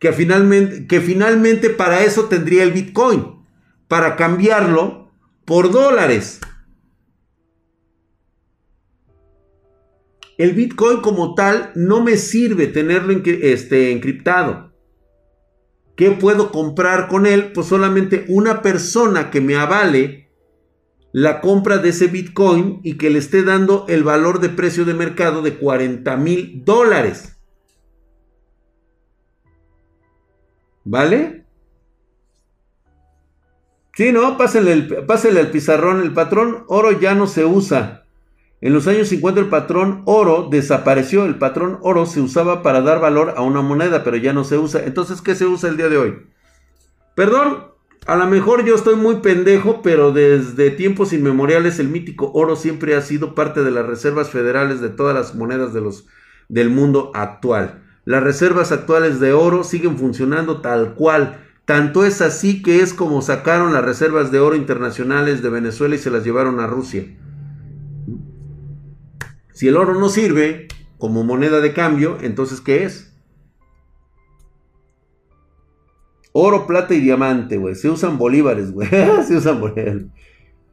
que 0.00 0.12
finalmente, 0.12 0.86
que 0.88 1.00
finalmente 1.00 1.70
para 1.70 2.02
eso 2.02 2.24
tendría 2.24 2.64
el 2.64 2.72
Bitcoin, 2.72 3.44
para 3.86 4.16
cambiarlo 4.16 5.12
por 5.44 5.70
dólares. 5.70 6.40
El 10.38 10.52
Bitcoin 10.52 11.02
como 11.02 11.34
tal 11.34 11.70
no 11.74 12.02
me 12.02 12.16
sirve 12.16 12.66
tenerlo 12.66 13.12
este, 13.24 13.92
encriptado. 13.92 14.72
¿Qué 15.96 16.12
puedo 16.12 16.50
comprar 16.50 17.08
con 17.08 17.26
él? 17.26 17.52
Pues 17.52 17.66
solamente 17.66 18.24
una 18.28 18.62
persona 18.62 19.30
que 19.30 19.42
me 19.42 19.56
avale 19.56 20.30
la 21.12 21.42
compra 21.42 21.76
de 21.76 21.90
ese 21.90 22.06
Bitcoin 22.06 22.80
y 22.82 22.96
que 22.96 23.10
le 23.10 23.18
esté 23.18 23.42
dando 23.42 23.84
el 23.88 24.02
valor 24.02 24.40
de 24.40 24.48
precio 24.48 24.86
de 24.86 24.94
mercado 24.94 25.42
de 25.42 25.56
40 25.56 26.16
mil 26.16 26.62
dólares. 26.64 27.39
¿Vale? 30.90 31.46
Sí, 33.94 34.10
no, 34.10 34.36
pásale, 34.36 34.72
el, 34.72 35.38
al 35.38 35.50
pizarrón. 35.52 36.00
El 36.00 36.12
patrón 36.12 36.64
oro 36.66 36.90
ya 36.98 37.14
no 37.14 37.28
se 37.28 37.44
usa. 37.44 38.06
En 38.60 38.72
los 38.72 38.88
años 38.88 39.06
50 39.06 39.40
el 39.40 39.48
patrón 39.48 40.02
oro 40.06 40.48
desapareció. 40.50 41.26
El 41.26 41.38
patrón 41.38 41.78
oro 41.82 42.06
se 42.06 42.20
usaba 42.20 42.64
para 42.64 42.80
dar 42.80 43.00
valor 43.00 43.34
a 43.36 43.42
una 43.42 43.62
moneda, 43.62 44.02
pero 44.02 44.16
ya 44.16 44.32
no 44.32 44.42
se 44.42 44.58
usa. 44.58 44.82
Entonces, 44.84 45.22
¿qué 45.22 45.36
se 45.36 45.46
usa 45.46 45.70
el 45.70 45.76
día 45.76 45.88
de 45.88 45.96
hoy? 45.96 46.26
Perdón, 47.14 47.66
A 48.06 48.16
lo 48.16 48.26
mejor 48.26 48.64
yo 48.64 48.74
estoy 48.74 48.96
muy 48.96 49.16
pendejo, 49.16 49.82
pero 49.82 50.10
desde 50.10 50.72
tiempos 50.72 51.12
inmemoriales 51.12 51.78
el 51.78 51.88
mítico 51.88 52.32
oro 52.34 52.56
siempre 52.56 52.96
ha 52.96 53.00
sido 53.00 53.36
parte 53.36 53.62
de 53.62 53.70
las 53.70 53.86
reservas 53.86 54.30
federales 54.30 54.80
de 54.80 54.88
todas 54.88 55.14
las 55.14 55.36
monedas 55.36 55.72
de 55.72 55.82
los, 55.82 56.08
del 56.48 56.68
mundo 56.68 57.12
actual. 57.14 57.89
Las 58.10 58.24
reservas 58.24 58.72
actuales 58.72 59.20
de 59.20 59.32
oro 59.32 59.62
siguen 59.62 59.96
funcionando 59.96 60.60
tal 60.60 60.94
cual. 60.94 61.44
Tanto 61.64 62.04
es 62.04 62.20
así 62.22 62.60
que 62.60 62.80
es 62.80 62.92
como 62.92 63.22
sacaron 63.22 63.72
las 63.72 63.84
reservas 63.84 64.32
de 64.32 64.40
oro 64.40 64.56
internacionales 64.56 65.42
de 65.42 65.48
Venezuela 65.48 65.94
y 65.94 65.98
se 65.98 66.10
las 66.10 66.24
llevaron 66.24 66.58
a 66.58 66.66
Rusia. 66.66 67.04
Si 69.52 69.68
el 69.68 69.76
oro 69.76 69.94
no 69.94 70.08
sirve 70.08 70.66
como 70.98 71.22
moneda 71.22 71.60
de 71.60 71.72
cambio, 71.72 72.18
entonces 72.20 72.60
¿qué 72.60 72.82
es? 72.82 73.14
Oro, 76.32 76.66
plata 76.66 76.94
y 76.94 77.00
diamante, 77.00 77.58
güey. 77.58 77.76
Se 77.76 77.90
usan 77.90 78.18
bolívares, 78.18 78.72
güey. 78.72 78.88
Se 79.24 79.36
usan 79.36 79.60
bolívares. 79.60 80.06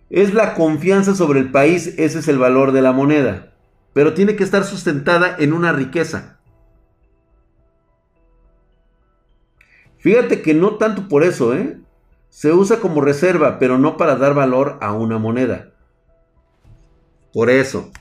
Es 0.10 0.34
la 0.34 0.56
confianza 0.56 1.14
sobre 1.14 1.42
el 1.42 1.52
país, 1.52 1.94
ese 2.00 2.18
es 2.18 2.28
el 2.30 2.40
valor 2.40 2.72
de 2.72 2.82
la 2.82 2.94
moneda. 2.94 3.54
Pero 3.94 4.16
tiene 4.16 4.36
que 4.36 4.44
estar 4.44 4.64
sustentada 4.64 5.36
en 5.38 5.54
una 5.54 5.72
riqueza. 5.72 6.37
Fíjate 10.08 10.41
que 10.41 10.53
no 10.53 10.78
tanto 10.78 11.10
por 11.10 11.26
eso, 11.26 11.53
¿eh? 11.53 11.82
Se 12.30 12.53
usa 12.53 12.80
como 12.80 13.01
reserva, 13.01 13.60
pero 13.60 13.78
no 13.78 13.97
para 13.97 14.16
dar 14.16 14.34
valor 14.34 14.78
a 14.80 14.93
una 14.93 15.18
moneda. 15.18 15.74
Por 17.34 17.49
eso. 17.49 17.91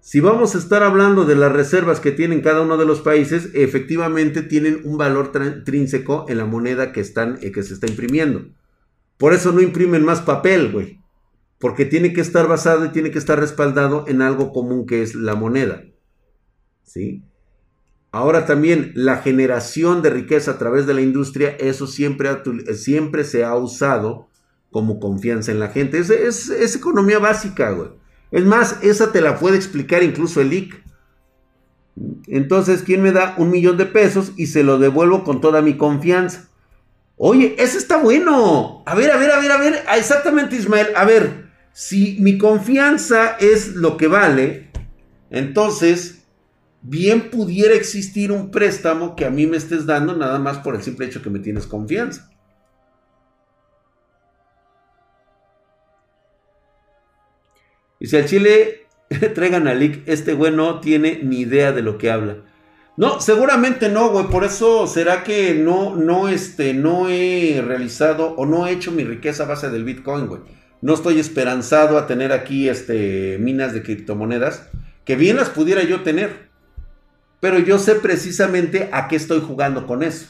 Si 0.00 0.18
vamos 0.18 0.56
a 0.56 0.58
estar 0.58 0.82
hablando 0.82 1.24
de 1.24 1.36
las 1.36 1.52
reservas 1.52 2.00
que 2.00 2.10
tienen 2.10 2.40
cada 2.40 2.62
uno 2.62 2.76
de 2.76 2.86
los 2.86 3.02
países, 3.02 3.50
efectivamente 3.54 4.42
tienen 4.42 4.80
un 4.82 4.98
valor 4.98 5.30
intrínseco 5.36 6.26
en 6.28 6.38
la 6.38 6.44
moneda 6.44 6.90
que, 6.90 7.00
están, 7.00 7.38
eh, 7.40 7.52
que 7.52 7.62
se 7.62 7.74
está 7.74 7.86
imprimiendo. 7.86 8.48
Por 9.16 9.32
eso 9.32 9.52
no 9.52 9.60
imprimen 9.60 10.04
más 10.04 10.22
papel, 10.22 10.72
güey. 10.72 10.98
Porque 11.60 11.84
tiene 11.84 12.12
que 12.12 12.20
estar 12.20 12.48
basado 12.48 12.86
y 12.86 12.88
tiene 12.88 13.12
que 13.12 13.20
estar 13.20 13.38
respaldado 13.38 14.06
en 14.08 14.22
algo 14.22 14.50
común 14.52 14.86
que 14.86 15.02
es 15.02 15.14
la 15.14 15.36
moneda. 15.36 15.84
¿Sí? 16.82 17.22
Ahora 18.12 18.44
también 18.44 18.92
la 18.94 19.16
generación 19.16 20.02
de 20.02 20.10
riqueza 20.10 20.52
a 20.52 20.58
través 20.58 20.86
de 20.86 20.92
la 20.92 21.00
industria, 21.00 21.56
eso 21.58 21.86
siempre, 21.86 22.28
siempre 22.74 23.24
se 23.24 23.42
ha 23.42 23.54
usado 23.56 24.28
como 24.70 25.00
confianza 25.00 25.50
en 25.50 25.58
la 25.58 25.68
gente. 25.68 25.98
Es, 25.98 26.10
es, 26.10 26.76
economía 26.76 27.18
básica, 27.18 27.70
güey. 27.70 27.88
Es 28.30 28.44
más, 28.44 28.78
esa 28.82 29.12
te 29.12 29.22
la 29.22 29.38
puede 29.38 29.56
explicar 29.56 30.02
incluso 30.02 30.42
el 30.42 30.52
IC. 30.52 30.82
Entonces, 32.26 32.82
¿quién 32.82 33.02
me 33.02 33.12
da 33.12 33.34
un 33.38 33.50
millón 33.50 33.78
de 33.78 33.86
pesos 33.86 34.32
y 34.36 34.46
se 34.46 34.62
lo 34.62 34.78
devuelvo 34.78 35.24
con 35.24 35.40
toda 35.40 35.62
mi 35.62 35.78
confianza? 35.78 36.48
Oye, 37.16 37.54
eso 37.58 37.78
está 37.78 37.96
bueno. 37.96 38.82
A 38.84 38.94
ver, 38.94 39.10
a 39.10 39.16
ver, 39.16 39.30
a 39.30 39.40
ver, 39.40 39.52
a 39.52 39.56
ver. 39.58 39.84
Ah, 39.86 39.96
exactamente, 39.96 40.56
Ismael. 40.56 40.88
A 40.96 41.04
ver, 41.06 41.46
si 41.72 42.18
mi 42.20 42.36
confianza 42.36 43.36
es 43.40 43.74
lo 43.74 43.96
que 43.96 44.06
vale, 44.06 44.70
entonces, 45.30 46.21
bien 46.82 47.30
pudiera 47.30 47.74
existir 47.74 48.32
un 48.32 48.50
préstamo 48.50 49.14
que 49.16 49.24
a 49.24 49.30
mí 49.30 49.46
me 49.46 49.56
estés 49.56 49.86
dando 49.86 50.14
nada 50.16 50.38
más 50.38 50.58
por 50.58 50.74
el 50.74 50.82
simple 50.82 51.06
hecho 51.06 51.22
que 51.22 51.30
me 51.30 51.38
tienes 51.38 51.66
confianza. 51.66 52.28
Y 58.00 58.08
si 58.08 58.16
al 58.16 58.26
Chile 58.26 58.88
traigan 59.34 59.68
a 59.68 59.74
Lick, 59.74 60.02
este 60.06 60.34
güey 60.34 60.52
no 60.52 60.80
tiene 60.80 61.20
ni 61.22 61.40
idea 61.40 61.70
de 61.70 61.82
lo 61.82 61.98
que 61.98 62.10
habla. 62.10 62.38
No, 62.96 63.20
seguramente 63.20 63.88
no, 63.88 64.10
güey. 64.10 64.26
Por 64.26 64.44
eso 64.44 64.86
será 64.86 65.22
que 65.22 65.54
no, 65.54 65.96
no, 65.96 66.28
este, 66.28 66.74
no 66.74 67.08
he 67.08 67.62
realizado 67.64 68.34
o 68.36 68.44
no 68.44 68.66
he 68.66 68.72
hecho 68.72 68.90
mi 68.90 69.04
riqueza 69.04 69.44
a 69.44 69.46
base 69.46 69.70
del 69.70 69.84
Bitcoin, 69.84 70.26
güey. 70.26 70.40
No 70.82 70.94
estoy 70.94 71.20
esperanzado 71.20 71.96
a 71.96 72.08
tener 72.08 72.32
aquí, 72.32 72.68
este, 72.68 73.38
minas 73.38 73.72
de 73.72 73.82
criptomonedas. 73.82 74.68
Que 75.04 75.16
bien 75.16 75.36
las 75.36 75.48
pudiera 75.48 75.82
yo 75.84 76.02
tener. 76.02 76.51
Pero 77.42 77.58
yo 77.58 77.80
sé 77.80 77.96
precisamente 77.96 78.88
a 78.92 79.08
qué 79.08 79.16
estoy 79.16 79.40
jugando 79.40 79.84
con 79.84 80.04
eso. 80.04 80.28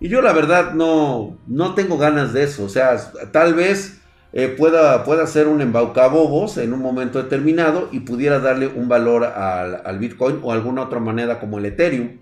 Y 0.00 0.08
yo 0.08 0.22
la 0.22 0.32
verdad 0.32 0.72
no, 0.72 1.36
no 1.46 1.74
tengo 1.74 1.98
ganas 1.98 2.32
de 2.32 2.44
eso. 2.44 2.64
O 2.64 2.70
sea, 2.70 2.96
tal 3.30 3.52
vez 3.52 4.00
eh, 4.32 4.48
pueda, 4.48 5.04
pueda 5.04 5.26
ser 5.26 5.48
un 5.48 5.60
embaucabobos 5.60 6.56
en 6.56 6.72
un 6.72 6.80
momento 6.80 7.22
determinado 7.22 7.90
y 7.92 8.00
pudiera 8.00 8.38
darle 8.38 8.68
un 8.68 8.88
valor 8.88 9.24
al, 9.24 9.98
Bitcoin 9.98 10.40
o 10.42 10.50
alguna 10.50 10.84
otra 10.84 10.98
moneda 10.98 11.40
como 11.40 11.58
el 11.58 11.66
Ethereum. 11.66 12.20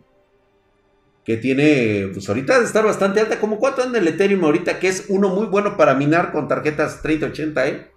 Que 1.25 1.37
tiene, 1.37 2.09
pues 2.13 2.29
ahorita 2.29 2.59
de 2.59 2.65
estar 2.65 2.85
bastante 2.85 3.21
alta. 3.21 3.39
como 3.39 3.61
cuánto 3.61 3.85
anda 3.85 4.01
el 4.01 4.09
Ethereum 4.09 4.45
ahorita? 4.45 4.81
Que 4.81 4.89
es 4.89 5.05
uno 5.11 5.29
muy 5.29 5.47
bueno 5.47 5.77
para 5.77 5.95
minar 5.95 6.33
con 6.33 6.49
tarjetas 6.49 7.03
3080, 7.03 7.69
¿eh? 7.69 7.94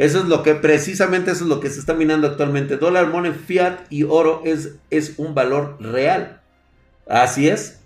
Eso 0.00 0.20
es 0.20 0.24
lo 0.24 0.42
que, 0.42 0.54
precisamente 0.54 1.30
eso 1.30 1.44
es 1.44 1.50
lo 1.50 1.60
que 1.60 1.68
se 1.68 1.78
está 1.78 1.92
minando 1.92 2.26
actualmente. 2.26 2.78
Dólar, 2.78 3.08
money, 3.08 3.32
fiat 3.32 3.80
y 3.90 4.04
oro 4.04 4.40
es, 4.46 4.76
es 4.88 5.18
un 5.18 5.34
valor 5.34 5.76
real. 5.78 6.40
Así 7.06 7.50
es. 7.50 7.82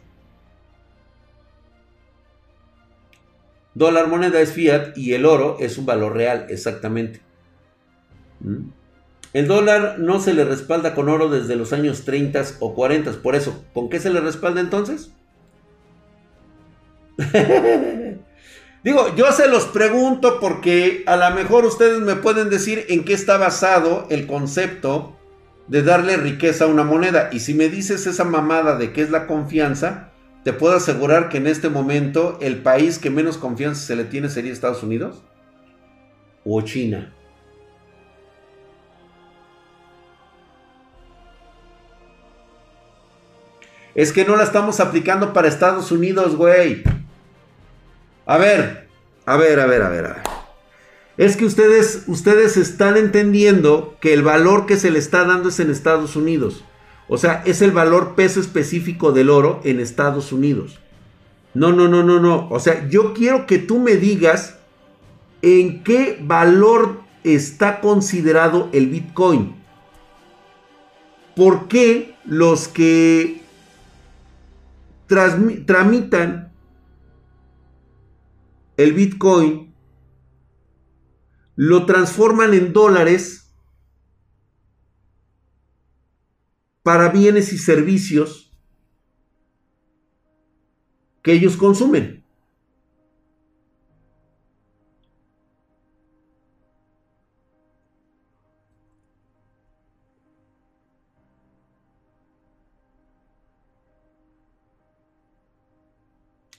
Dólar 3.75 4.07
moneda 4.07 4.41
es 4.41 4.53
fiat 4.53 4.97
y 4.97 5.15
el 5.15 5.27
oro 5.27 5.57
es 5.59 5.77
un 5.77 5.87
valor 5.87 6.15
real, 6.15 6.47
exactamente. 6.51 7.21
¿Mm? 8.39 8.69
El 9.33 9.49
dólar 9.49 9.99
no 9.99 10.21
se 10.21 10.35
le 10.35 10.45
respalda 10.45 10.95
con 10.95 11.09
oro 11.09 11.29
desde 11.29 11.57
los 11.57 11.73
años 11.73 12.05
30 12.05 12.45
o 12.61 12.77
40. 12.77 13.11
Por 13.23 13.35
eso, 13.35 13.65
¿con 13.75 13.89
qué 13.89 13.99
se 13.99 14.11
le 14.11 14.21
respalda 14.21 14.61
entonces? 14.61 15.11
Digo, 18.85 19.14
yo 19.16 19.32
se 19.32 19.49
los 19.49 19.64
pregunto 19.64 20.39
porque 20.41 21.05
a 21.07 21.16
lo 21.16 21.35
mejor 21.35 21.64
ustedes 21.64 22.01
me 22.01 22.16
pueden 22.16 22.51
decir 22.51 22.85
en 22.91 23.05
qué 23.05 23.14
está 23.14 23.39
basado 23.39 24.07
el 24.11 24.26
concepto 24.26 25.16
de 25.68 25.82
darle 25.82 26.18
riqueza 26.18 26.66
a 26.66 26.68
una 26.68 26.85
moneda. 26.85 27.30
Y 27.32 27.41
si 27.41 27.55
me 27.55 27.70
dices 27.70 28.07
esa 28.07 28.24
mamada 28.24 28.76
de 28.76 28.93
qué 28.93 29.01
es 29.01 29.09
la 29.09 29.26
confianza, 29.26 30.11
te 30.45 30.53
puedo 30.53 30.76
asegurar 30.76 31.30
que 31.30 31.39
en 31.39 31.47
este 31.47 31.70
momento 31.70 32.37
el 32.43 32.59
país 32.59 32.99
que 32.99 33.09
menos 33.09 33.39
confianza 33.39 33.87
se 33.87 33.97
le 33.97 34.05
tiene 34.05 34.28
sería 34.28 34.53
Estados 34.53 34.82
Unidos 34.82 35.22
o 36.45 36.61
China. 36.61 37.14
Es 43.95 44.12
que 44.12 44.26
no 44.26 44.37
la 44.37 44.43
estamos 44.43 44.78
aplicando 44.80 45.32
para 45.32 45.49
Estados 45.49 45.91
Unidos, 45.91 46.37
güey. 46.37 46.82
A 48.27 48.39
ver, 48.39 48.89
a 49.27 49.37
ver, 49.37 49.61
a 49.61 49.66
ver, 49.66 49.83
a 49.83 49.89
ver, 49.89 50.07
a 50.07 50.09
ver. 50.14 50.22
Es 51.16 51.37
que 51.37 51.45
ustedes, 51.45 52.05
ustedes 52.07 52.57
están 52.57 52.97
entendiendo 52.97 53.97
que 54.01 54.12
el 54.12 54.22
valor 54.22 54.66
que 54.66 54.77
se 54.77 54.91
le 54.91 54.99
está 54.99 55.25
dando 55.25 55.51
es 55.51 55.61
en 55.61 55.70
Estados 55.70 56.16
Unidos. 56.16 56.64
O 57.07 57.18
sea, 57.18 57.43
es 57.45 57.62
el 57.62 57.70
valor 57.70 58.14
peso 58.14 58.41
específico 58.41 59.12
del 59.12 59.31
oro 59.31 59.61
en 59.64 59.79
Estados 59.79 60.33
Unidos. 60.33 60.81
No, 61.53 61.72
no, 61.72 61.87
no, 61.87 62.03
no, 62.03 62.18
no. 62.18 62.49
O 62.51 62.59
sea, 62.59 62.89
yo 62.89 63.14
quiero 63.14 63.47
que 63.47 63.59
tú 63.59 63.79
me 63.79 63.97
digas 63.97 64.57
en 65.43 65.85
qué 65.85 66.18
valor 66.20 67.03
está 67.22 67.81
considerado 67.81 68.68
el 68.72 68.89
Bitcoin. 68.89 69.55
¿Por 71.37 71.68
qué 71.68 72.14
los 72.25 72.68
que 72.68 73.43
tramitan 75.07 76.54
el 78.77 78.93
Bitcoin 78.93 79.75
lo 81.57 81.87
transforman 81.87 82.55
en 82.55 82.72
dólares 82.72 83.55
para 86.83 87.09
bienes 87.09 87.53
y 87.53 87.59
servicios 87.59 88.53
que 91.22 91.33
ellos 91.33 91.57
consumen. 91.57 92.24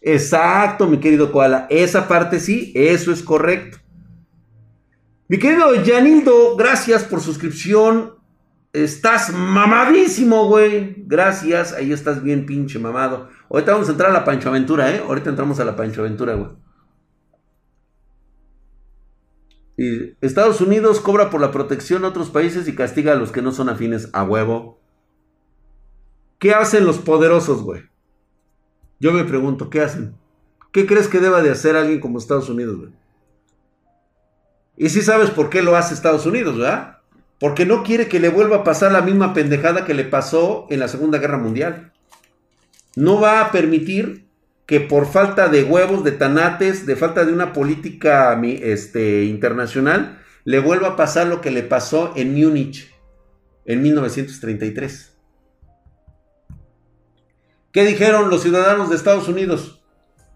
Exacto, 0.07 0.85
mi 0.85 0.99
querido 0.99 1.31
Koala. 1.31 1.65
Esa 1.67 2.07
parte 2.07 2.39
sí, 2.39 2.71
eso 2.75 3.11
es 3.11 3.23
correcto. 3.23 3.79
Mi 5.27 5.39
querido 5.39 5.73
Yanildo, 5.83 6.55
gracias 6.55 7.03
por 7.03 7.21
suscripción. 7.21 8.13
Estás 8.71 9.33
mamadísimo, 9.33 10.47
güey. 10.47 10.93
Gracias. 11.07 11.73
Ahí 11.73 11.91
estás 11.91 12.21
bien 12.21 12.45
pinche 12.45 12.77
mamado. 12.77 13.29
Ahorita 13.49 13.71
vamos 13.71 13.87
a 13.89 13.93
entrar 13.93 14.11
a 14.11 14.13
la 14.13 14.23
Pancho 14.23 14.49
Aventura, 14.49 14.93
¿eh? 14.93 14.99
Ahorita 14.99 15.31
entramos 15.31 15.59
a 15.59 15.65
la 15.65 15.75
Pancho 15.75 16.01
Aventura, 16.01 16.35
güey. 16.35 16.51
Estados 20.21 20.61
Unidos 20.61 20.99
cobra 20.99 21.31
por 21.31 21.41
la 21.41 21.51
protección 21.51 22.05
a 22.05 22.09
otros 22.09 22.29
países 22.29 22.67
y 22.67 22.75
castiga 22.75 23.13
a 23.13 23.15
los 23.15 23.31
que 23.31 23.41
no 23.41 23.51
son 23.51 23.69
afines 23.69 24.11
a 24.13 24.23
huevo. 24.23 24.79
¿Qué 26.37 26.53
hacen 26.53 26.85
los 26.85 26.99
poderosos, 26.99 27.63
güey? 27.63 27.94
Yo 28.99 29.11
me 29.11 29.23
pregunto, 29.23 29.69
¿qué 29.69 29.81
hacen? 29.81 30.15
¿Qué 30.71 30.85
crees 30.85 31.07
que 31.07 31.19
deba 31.19 31.41
de 31.41 31.51
hacer 31.51 31.75
alguien 31.75 31.99
como 31.99 32.17
Estados 32.17 32.49
Unidos? 32.49 32.89
Y 34.77 34.89
si 34.89 35.01
sabes 35.01 35.29
por 35.29 35.49
qué 35.49 35.61
lo 35.61 35.75
hace 35.75 35.93
Estados 35.93 36.25
Unidos, 36.25 36.57
¿verdad? 36.57 36.99
Porque 37.39 37.65
no 37.65 37.83
quiere 37.83 38.07
que 38.07 38.19
le 38.19 38.29
vuelva 38.29 38.57
a 38.57 38.63
pasar 38.63 38.91
la 38.91 39.01
misma 39.01 39.33
pendejada 39.33 39.85
que 39.85 39.93
le 39.93 40.03
pasó 40.03 40.67
en 40.69 40.79
la 40.79 40.87
Segunda 40.87 41.17
Guerra 41.17 41.37
Mundial. 41.37 41.93
No 42.95 43.19
va 43.19 43.41
a 43.41 43.51
permitir 43.51 44.25
que 44.65 44.79
por 44.79 45.05
falta 45.05 45.47
de 45.47 45.63
huevos, 45.63 46.03
de 46.03 46.11
tanates, 46.11 46.85
de 46.85 46.95
falta 46.95 47.23
de 47.25 47.33
una 47.33 47.53
política 47.53 48.39
este, 48.43 49.25
internacional, 49.25 50.21
le 50.43 50.59
vuelva 50.59 50.89
a 50.89 50.95
pasar 50.95 51.27
lo 51.27 51.41
que 51.41 51.51
le 51.51 51.63
pasó 51.63 52.13
en 52.15 52.33
Múnich 52.33 52.91
en 53.65 53.81
1933. 53.81 55.14
¿Qué 57.75 57.83
dijeron 57.83 58.29
los 58.29 58.41
ciudadanos 58.41 58.89
de 58.89 58.95
Estados 58.95 59.27
Unidos? 59.27 59.83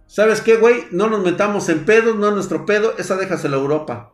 ¿Sabes 0.07 0.41
qué, 0.41 0.57
güey? 0.57 0.83
No 0.91 1.09
nos 1.09 1.23
metamos 1.23 1.69
en 1.69 1.85
pedos, 1.85 2.17
no 2.17 2.27
es 2.27 2.33
nuestro 2.33 2.65
pedo, 2.65 2.97
esa 2.97 3.15
déjasela 3.15 3.55
a 3.55 3.61
Europa. 3.61 4.13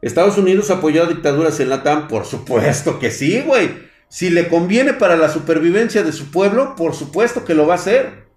¿Estados 0.00 0.38
Unidos 0.38 0.70
apoyó 0.70 1.02
a 1.02 1.08
dictaduras 1.08 1.58
en 1.58 1.70
la 1.70 1.82
TAM? 1.82 2.06
Por 2.06 2.26
supuesto 2.26 3.00
que 3.00 3.10
sí, 3.10 3.40
güey. 3.40 3.90
Si 4.08 4.30
le 4.30 4.46
conviene 4.46 4.92
para 4.92 5.16
la 5.16 5.28
supervivencia 5.28 6.04
de 6.04 6.12
su 6.12 6.30
pueblo, 6.30 6.76
por 6.76 6.94
supuesto 6.94 7.44
que 7.44 7.56
lo 7.56 7.66
va 7.66 7.74
a 7.74 7.78
hacer. 7.78 8.29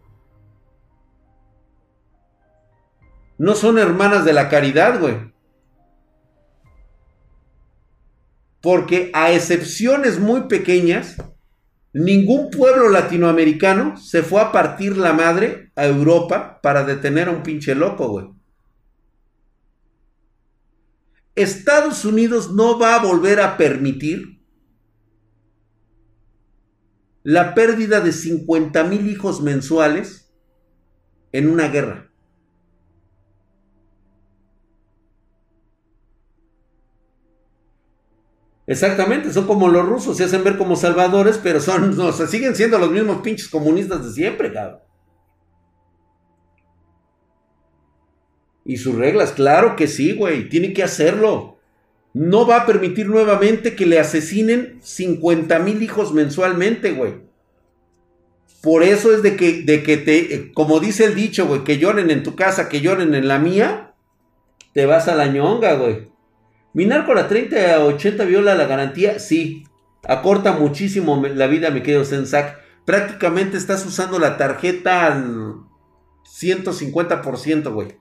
No 3.37 3.55
son 3.55 3.77
hermanas 3.77 4.25
de 4.25 4.33
la 4.33 4.49
caridad, 4.49 4.99
güey. 4.99 5.33
Porque 8.61 9.11
a 9.13 9.31
excepciones 9.33 10.19
muy 10.19 10.47
pequeñas, 10.47 11.17
ningún 11.91 12.49
pueblo 12.49 12.89
latinoamericano 12.89 13.97
se 13.97 14.23
fue 14.23 14.41
a 14.41 14.51
partir 14.51 14.97
la 14.97 15.13
madre 15.13 15.71
a 15.75 15.85
Europa 15.85 16.59
para 16.61 16.83
detener 16.83 17.27
a 17.27 17.31
un 17.31 17.43
pinche 17.43 17.75
loco, 17.75 18.07
güey. 18.07 18.27
Estados 21.35 22.05
Unidos 22.05 22.53
no 22.53 22.77
va 22.77 22.95
a 22.95 23.03
volver 23.03 23.41
a 23.41 23.57
permitir 23.57 24.39
la 27.23 27.55
pérdida 27.55 28.01
de 28.01 28.11
50 28.11 28.83
mil 28.83 29.09
hijos 29.09 29.41
mensuales 29.41 30.31
en 31.31 31.49
una 31.49 31.69
guerra. 31.69 32.12
Exactamente, 38.65 39.33
son 39.33 39.45
como 39.45 39.67
los 39.67 39.85
rusos, 39.85 40.15
se 40.15 40.23
hacen 40.23 40.43
ver 40.43 40.57
como 40.57 40.75
salvadores, 40.75 41.37
pero 41.41 41.59
son, 41.59 41.95
no, 41.97 42.11
siguen 42.11 42.55
siendo 42.55 42.77
los 42.77 42.91
mismos 42.91 43.21
pinches 43.21 43.49
comunistas 43.49 44.05
de 44.05 44.11
siempre, 44.11 44.53
cabrón. 44.53 44.79
Y 48.65 48.77
sus 48.77 48.95
reglas, 48.95 49.33
claro 49.33 49.75
que 49.75 49.87
sí, 49.87 50.13
güey, 50.13 50.47
tiene 50.47 50.71
que 50.71 50.83
hacerlo. 50.83 51.57
No 52.13 52.47
va 52.47 52.61
a 52.61 52.65
permitir 52.65 53.09
nuevamente 53.09 53.75
que 53.75 53.85
le 53.85 53.99
asesinen 53.99 54.79
50 54.81 55.59
mil 55.59 55.83
hijos 55.83 56.13
mensualmente, 56.13 56.91
güey. 56.91 57.15
Por 58.61 58.83
eso 58.83 59.13
es 59.13 59.21
de 59.21 59.35
que, 59.35 59.63
de 59.63 59.83
que 59.83 59.97
te, 59.97 60.33
eh, 60.33 60.51
como 60.53 60.79
dice 60.79 61.03
el 61.03 61.15
dicho, 61.15 61.45
güey, 61.47 61.65
que 61.65 61.79
lloren 61.79 62.09
en 62.11 62.23
tu 62.23 62.35
casa, 62.35 62.69
que 62.69 62.79
lloren 62.79 63.13
en 63.13 63.27
la 63.27 63.39
mía, 63.39 63.93
te 64.73 64.85
vas 64.85 65.09
a 65.09 65.15
la 65.15 65.27
ñonga, 65.27 65.73
güey. 65.73 66.12
Minar 66.73 67.05
con 67.05 67.15
la 67.15 67.27
30 67.27 67.75
a 67.75 67.85
80 67.85 68.25
viola 68.25 68.55
la 68.55 68.65
garantía, 68.65 69.19
sí. 69.19 69.67
Acorta 70.03 70.53
muchísimo 70.53 71.23
la 71.25 71.47
vida, 71.47 71.69
me 71.69 71.83
quedo 71.83 72.03
Sensac. 72.03 72.59
Prácticamente 72.83 73.57
estás 73.57 73.85
usando 73.85 74.19
la 74.19 74.37
tarjeta 74.37 75.07
al 75.07 75.55
150%, 76.25 77.71
güey. 77.71 77.97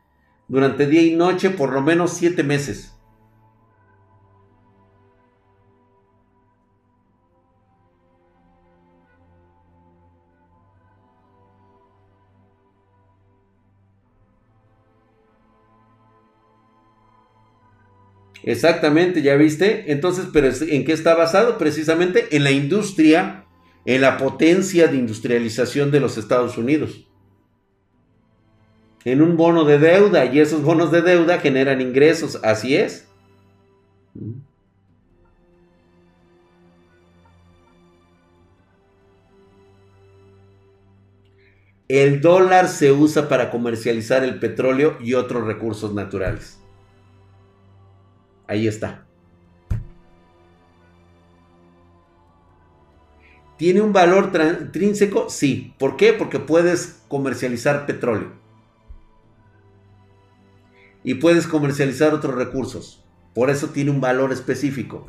Durante 0.48 0.86
día 0.86 1.02
y 1.02 1.14
noche 1.14 1.50
por 1.50 1.72
lo 1.72 1.82
menos 1.82 2.14
7 2.14 2.42
meses. 2.42 2.94
Exactamente, 18.42 19.22
ya 19.22 19.36
viste. 19.36 19.92
Entonces, 19.92 20.26
pero 20.32 20.48
¿en 20.48 20.84
qué 20.84 20.92
está 20.92 21.14
basado? 21.14 21.58
Precisamente 21.58 22.36
en 22.36 22.44
la 22.44 22.50
industria, 22.50 23.44
en 23.84 24.00
la 24.00 24.16
potencia 24.16 24.88
de 24.88 24.96
industrialización 24.96 25.90
de 25.90 26.00
los 26.00 26.18
Estados 26.18 26.58
Unidos. 26.58 27.06
En 29.04 29.20
un 29.20 29.36
bono 29.36 29.64
de 29.64 29.78
deuda 29.78 30.26
y 30.26 30.38
esos 30.40 30.62
bonos 30.62 30.92
de 30.92 31.02
deuda 31.02 31.38
generan 31.40 31.80
ingresos, 31.80 32.38
así 32.42 32.76
es. 32.76 33.08
El 41.88 42.20
dólar 42.20 42.68
se 42.68 42.92
usa 42.92 43.28
para 43.28 43.50
comercializar 43.50 44.24
el 44.24 44.38
petróleo 44.38 44.96
y 45.00 45.14
otros 45.14 45.46
recursos 45.46 45.92
naturales. 45.92 46.61
Ahí 48.52 48.68
está. 48.68 49.06
¿Tiene 53.56 53.80
un 53.80 53.94
valor 53.94 54.30
intrínseco? 54.60 55.30
Sí. 55.30 55.74
¿Por 55.78 55.96
qué? 55.96 56.12
Porque 56.12 56.38
puedes 56.38 57.02
comercializar 57.08 57.86
petróleo. 57.86 58.32
Y 61.02 61.14
puedes 61.14 61.46
comercializar 61.46 62.12
otros 62.12 62.34
recursos. 62.34 63.02
Por 63.34 63.48
eso 63.48 63.70
tiene 63.70 63.90
un 63.90 64.02
valor 64.02 64.34
específico. 64.34 65.06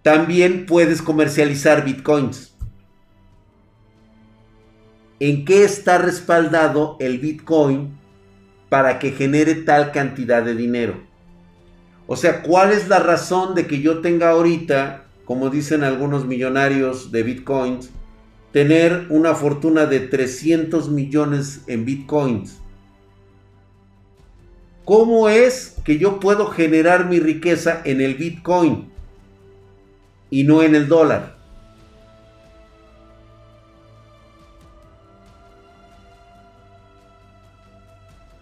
También 0.00 0.64
puedes 0.64 1.02
comercializar 1.02 1.84
bitcoins. 1.84 2.56
¿En 5.20 5.44
qué 5.44 5.64
está 5.64 5.98
respaldado 5.98 6.96
el 6.98 7.18
bitcoin 7.18 7.98
para 8.70 8.98
que 8.98 9.12
genere 9.12 9.54
tal 9.54 9.92
cantidad 9.92 10.42
de 10.42 10.54
dinero? 10.54 11.15
O 12.06 12.16
sea, 12.16 12.42
¿cuál 12.42 12.72
es 12.72 12.88
la 12.88 13.00
razón 13.00 13.54
de 13.54 13.66
que 13.66 13.80
yo 13.80 14.00
tenga 14.00 14.30
ahorita, 14.30 15.04
como 15.24 15.50
dicen 15.50 15.82
algunos 15.82 16.24
millonarios 16.24 17.10
de 17.10 17.22
bitcoins, 17.24 17.90
tener 18.52 19.06
una 19.10 19.34
fortuna 19.34 19.86
de 19.86 20.00
300 20.00 20.88
millones 20.88 21.62
en 21.66 21.84
bitcoins? 21.84 22.58
¿Cómo 24.84 25.28
es 25.28 25.76
que 25.84 25.98
yo 25.98 26.20
puedo 26.20 26.46
generar 26.46 27.06
mi 27.06 27.18
riqueza 27.18 27.82
en 27.84 28.00
el 28.00 28.14
bitcoin 28.14 28.88
y 30.30 30.44
no 30.44 30.62
en 30.62 30.76
el 30.76 30.86
dólar? 30.86 31.36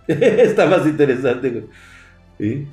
Está 0.07 0.67
más 0.67 0.87
interesante. 0.87 1.67
¿Sí? 2.39 2.67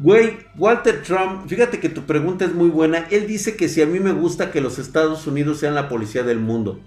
Güey, 0.00 0.38
Walter 0.56 1.02
Trump, 1.02 1.48
fíjate 1.48 1.80
que 1.80 1.88
tu 1.88 2.02
pregunta 2.06 2.44
es 2.44 2.54
muy 2.54 2.68
buena. 2.68 3.08
Él 3.10 3.26
dice 3.26 3.56
que 3.56 3.68
si 3.68 3.82
a 3.82 3.86
mí 3.86 3.98
me 3.98 4.12
gusta 4.12 4.52
que 4.52 4.60
los 4.60 4.78
Estados 4.78 5.26
Unidos 5.26 5.58
sean 5.58 5.74
la 5.74 5.88
policía 5.88 6.22
del 6.22 6.38
mundo. 6.38 6.80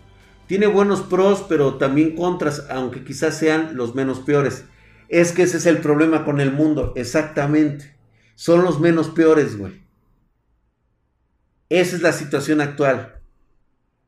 Tiene 0.47 0.67
buenos 0.67 1.01
pros, 1.01 1.45
pero 1.49 1.75
también 1.75 2.15
contras, 2.15 2.65
aunque 2.69 3.03
quizás 3.03 3.37
sean 3.37 3.75
los 3.75 3.95
menos 3.95 4.21
peores. 4.21 4.63
Es 5.09 5.33
que 5.33 5.43
ese 5.43 5.57
es 5.57 5.65
el 5.65 5.79
problema 5.79 6.23
con 6.23 6.39
el 6.39 6.53
mundo, 6.53 6.93
exactamente. 6.95 7.97
Son 8.35 8.63
los 8.63 8.79
menos 8.79 9.09
peores, 9.09 9.57
güey. 9.57 9.81
Esa 11.67 11.97
es 11.97 12.01
la 12.01 12.13
situación 12.13 12.61
actual. 12.61 13.19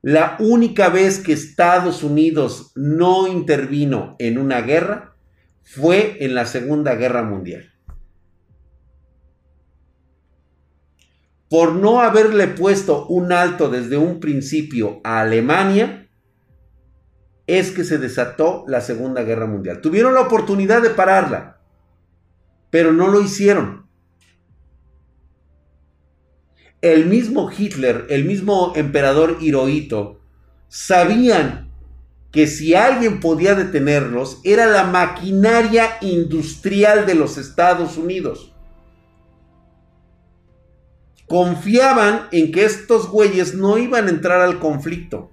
La 0.02 0.38
única 0.40 0.88
vez 0.88 1.20
que 1.20 1.34
Estados 1.34 2.04
Unidos 2.04 2.72
no 2.76 3.28
intervino 3.28 4.16
en 4.20 4.38
una 4.38 4.62
guerra 4.62 5.18
fue 5.62 6.18
en 6.22 6.36
la 6.36 6.46
Segunda 6.46 6.96
Guerra 6.96 7.24
Mundial. 7.24 7.73
Por 11.54 11.76
no 11.76 12.02
haberle 12.02 12.48
puesto 12.48 13.06
un 13.06 13.32
alto 13.32 13.70
desde 13.70 13.96
un 13.96 14.20
principio 14.20 15.02
a 15.04 15.20
Alemania, 15.20 16.10
es 17.46 17.70
que 17.70 17.84
se 17.84 18.00
desató 18.00 18.66
la 18.68 18.82
Segunda 18.82 19.22
Guerra 19.22 19.46
Mundial. 19.46 19.80
Tuvieron 19.80 20.16
la 20.16 20.22
oportunidad 20.22 20.82
de 20.82 20.90
pararla, 20.90 21.60
pero 22.72 22.92
no 22.92 23.08
lo 23.08 23.22
hicieron. 23.22 23.86
El 26.82 27.06
mismo 27.06 27.52
Hitler, 27.56 28.08
el 28.10 28.26
mismo 28.26 28.74
emperador 28.76 29.38
Hirohito, 29.40 30.22
sabían 30.70 31.72
que 32.32 32.48
si 32.48 32.74
alguien 32.74 33.20
podía 33.20 33.54
detenerlos, 33.54 34.42
era 34.44 34.66
la 34.66 34.86
maquinaria 34.86 35.98
industrial 36.02 37.06
de 37.06 37.14
los 37.14 37.38
Estados 37.38 37.96
Unidos. 38.00 38.53
Confiaban 41.28 42.28
en 42.32 42.52
que 42.52 42.66
estos 42.66 43.10
güeyes 43.10 43.56
no 43.56 43.78
iban 43.78 44.08
a 44.08 44.10
entrar 44.10 44.42
al 44.42 44.60
conflicto, 44.60 45.32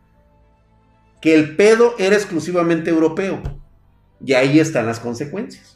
que 1.20 1.34
el 1.34 1.57
pedo 1.57 1.95
era 1.99 2.16
exclusivamente 2.16 2.91
europeo. 2.91 3.43
Y 4.24 4.34
ahí 4.34 4.61
están 4.61 4.86
las 4.86 5.01
consecuencias. 5.01 5.74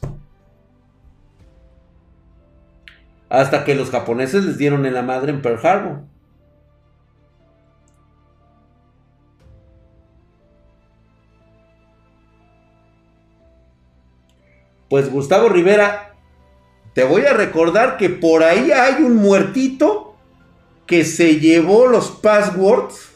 Hasta 3.29 3.65
que 3.65 3.75
los 3.75 3.89
japoneses 3.89 4.45
les 4.45 4.57
dieron 4.57 4.85
en 4.85 4.93
la 4.93 5.01
madre 5.01 5.31
en 5.31 5.41
Pearl 5.41 5.65
Harbor. 5.65 6.03
Pues 14.89 15.11
Gustavo 15.11 15.49
Rivera, 15.49 16.13
te 16.93 17.03
voy 17.03 17.23
a 17.25 17.33
recordar 17.33 17.97
que 17.97 18.09
por 18.09 18.43
ahí 18.43 18.71
hay 18.71 19.03
un 19.03 19.15
muertito 19.15 20.04
que 20.85 21.03
se 21.03 21.39
llevó 21.39 21.87
los 21.87 22.11
passwords 22.11 23.15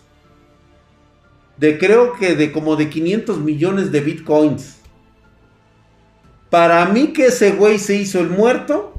de 1.58 1.78
creo 1.78 2.14
que 2.14 2.36
de 2.36 2.52
como 2.52 2.76
de 2.78 2.90
500 2.90 3.40
millones 3.40 3.92
de 3.92 4.00
bitcoins. 4.00 4.78
Para 6.50 6.86
mí 6.86 7.14
que 7.14 7.28
ese 7.28 7.52
güey 7.52 7.78
se 7.80 7.96
hizo 7.96 8.22
el 8.22 8.30
muerto. 8.30 8.94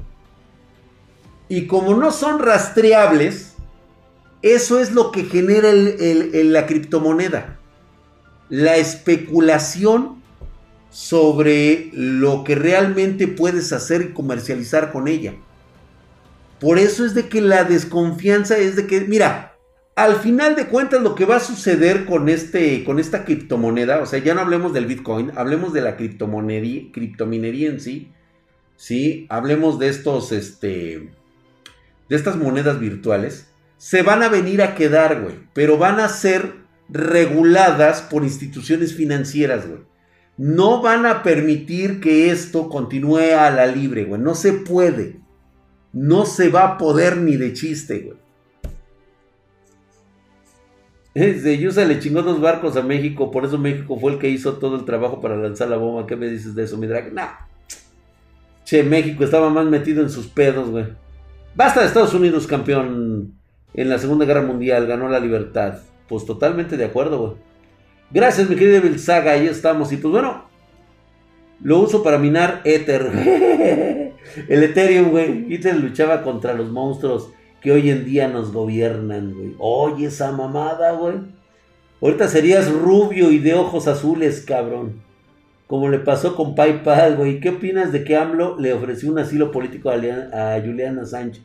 Y 1.49 1.67
como 1.67 1.97
no 1.97 2.13
son 2.13 2.39
rastreables, 2.39 3.55
eso 4.43 4.79
es 4.79 4.93
lo 4.93 5.11
que 5.11 5.25
genera 5.25 5.73
la 5.73 6.67
criptomoneda. 6.67 7.59
La 8.51 8.77
especulación 8.77 10.23
sobre 10.91 11.91
lo 11.93 12.45
que 12.45 12.55
realmente 12.55 13.27
puedes 13.27 13.73
hacer 13.73 14.03
y 14.03 14.13
comercializar 14.13 14.93
con 14.93 15.09
ella. 15.09 15.35
Por 16.61 16.79
eso 16.79 17.05
es 17.05 17.15
de 17.15 17.29
que 17.29 17.41
la 17.41 17.65
desconfianza 17.65 18.59
es 18.59 18.77
de 18.77 18.87
que, 18.87 19.01
mira, 19.03 19.57
al 19.97 20.17
final 20.17 20.55
de 20.57 20.67
cuentas 20.67 21.03
lo 21.03 21.15
que 21.15 21.25
va 21.25 21.37
a 21.37 21.41
suceder 21.41 22.05
con, 22.05 22.29
este, 22.29 22.85
con 22.85 22.99
esta 22.99 23.25
criptomoneda, 23.25 24.01
o 24.01 24.07
sea, 24.07 24.19
ya 24.19 24.35
no 24.35 24.43
hablemos 24.43 24.73
del 24.73 24.87
Bitcoin, 24.87 25.33
hablemos 25.37 25.73
de 25.73 25.81
la 25.81 25.97
criptomonería, 25.97 26.93
criptominería 26.93 27.71
en 27.71 27.81
sí, 27.81 28.13
¿sí? 28.77 29.27
Hablemos 29.31 29.79
de 29.79 29.89
estos, 29.89 30.33
este, 30.33 31.11
de 32.09 32.17
estas 32.17 32.37
monedas 32.37 32.79
virtuales, 32.79 33.49
se 33.79 34.03
van 34.03 34.23
a 34.23 34.29
venir 34.29 34.63
a 34.63 34.75
quedar, 34.75 35.23
güey, 35.23 35.37
pero 35.55 35.79
van 35.79 35.99
a 35.99 36.09
ser 36.09 36.55
reguladas 36.89 38.03
por 38.03 38.23
instituciones 38.23 38.95
financieras, 38.95 39.67
güey 39.67 39.91
no 40.41 40.81
van 40.81 41.05
a 41.05 41.23
permitir 41.23 42.01
que 42.01 42.31
esto 42.31 42.71
continúe 42.71 43.35
a 43.39 43.51
la 43.51 43.67
libre, 43.67 44.05
güey. 44.05 44.19
No 44.19 44.35
se 44.35 44.55
puede. 44.55 45.20
No 45.93 46.25
se 46.25 46.49
va 46.49 46.65
a 46.65 46.79
poder 46.79 47.17
ni 47.17 47.37
de 47.37 47.53
chiste, 47.53 48.01
güey. 48.01 48.17
De 51.15 51.59
Yusa 51.59 51.85
le 51.85 51.99
chingó 51.99 52.23
dos 52.23 52.41
barcos 52.41 52.77
a 52.77 52.83
México, 52.83 53.31
por 53.33 53.45
eso 53.45 53.59
México 53.59 53.99
fue 53.99 54.13
el 54.13 54.19
que 54.19 54.29
hizo 54.29 54.55
todo 54.55 54.77
el 54.77 54.85
trabajo 54.85 55.21
para 55.21 55.37
lanzar 55.37 55.69
la 55.69 55.77
bomba. 55.77 56.07
¿Qué 56.07 56.15
me 56.15 56.29
dices 56.29 56.55
de 56.55 56.65
eso, 56.65 56.77
mi 56.77 56.87
drag? 56.87 57.13
Nah. 57.13 57.31
Che, 58.65 58.85
México 58.85 59.25
estaba 59.25 59.51
más 59.51 59.67
metido 59.67 60.03
en 60.03 60.11
sus 60.11 60.29
pedos, 60.29 60.71
güey. 60.71 60.87
Basta 61.57 61.81
de 61.81 61.87
Estados 61.87 62.15
Unidos, 62.15 62.47
campeón. 62.47 63.35
En 63.75 63.89
la 63.89 63.99
Segunda 63.99 64.25
Guerra 64.25 64.43
Mundial 64.43 64.87
ganó 64.87 65.09
la 65.09 65.19
libertad. 65.19 65.81
Pues 66.09 66.25
totalmente 66.25 66.77
de 66.77 66.85
acuerdo, 66.85 67.19
güey. 67.19 67.33
Gracias, 68.13 68.49
mi 68.49 68.57
querido 68.57 68.81
Saga, 68.99 69.33
ahí 69.33 69.47
estamos. 69.47 69.93
Y 69.93 69.97
pues 69.97 70.13
bueno, 70.13 70.45
lo 71.61 71.79
uso 71.81 72.03
para 72.03 72.19
minar 72.19 72.61
Ether. 72.65 74.10
El 74.49 74.63
Ethereum, 74.63 75.11
güey. 75.11 75.53
Ether 75.53 75.77
luchaba 75.77 76.23
contra 76.23 76.55
los 76.55 76.71
monstruos 76.71 77.31
que 77.61 77.73
hoy 77.73 77.91
en 77.91 78.05
día 78.05 78.29
nos 78.29 78.53
gobiernan, 78.53 79.35
güey. 79.35 79.55
Oye, 79.59 80.07
esa 80.07 80.33
mamada, 80.33 80.93
güey. 80.93 81.17
Ahorita 82.01 82.29
serías 82.29 82.71
rubio 82.71 83.31
y 83.31 83.39
de 83.39 83.55
ojos 83.55 83.87
azules, 83.87 84.43
cabrón. 84.47 85.03
Como 85.67 85.89
le 85.89 85.99
pasó 85.99 86.35
con 86.35 86.55
PayPal, 86.55 87.17
güey. 87.17 87.41
¿Qué 87.41 87.51
opinas 87.51 87.93
de 87.93 88.03
que 88.03 88.17
AMLO 88.17 88.59
le 88.59 88.73
ofreció 88.73 89.11
un 89.11 89.19
asilo 89.19 89.51
político 89.53 89.91
a, 89.91 90.61
Juliana 90.65 91.05
Sánchez? 91.05 91.45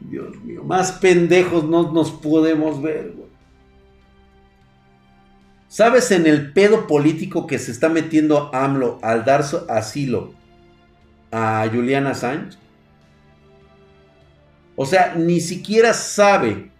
Dios 0.00 0.36
mío. 0.44 0.62
Más 0.64 0.92
pendejos 0.92 1.64
no 1.64 1.92
nos 1.92 2.12
podemos 2.12 2.80
ver, 2.80 3.12
güey. 3.16 3.24
¿Sabes 5.68 6.12
en 6.12 6.26
el 6.26 6.52
pedo 6.52 6.86
político 6.86 7.48
que 7.48 7.58
se 7.58 7.72
está 7.72 7.88
metiendo 7.88 8.54
AMLO 8.54 9.00
al 9.02 9.24
dar 9.24 9.44
asilo 9.68 10.32
a 11.34 11.68
Juliana 11.72 12.14
Sánchez? 12.14 12.58
O 14.76 14.86
sea, 14.86 15.14
ni 15.14 15.40
siquiera 15.40 15.94
sabe 15.94 16.70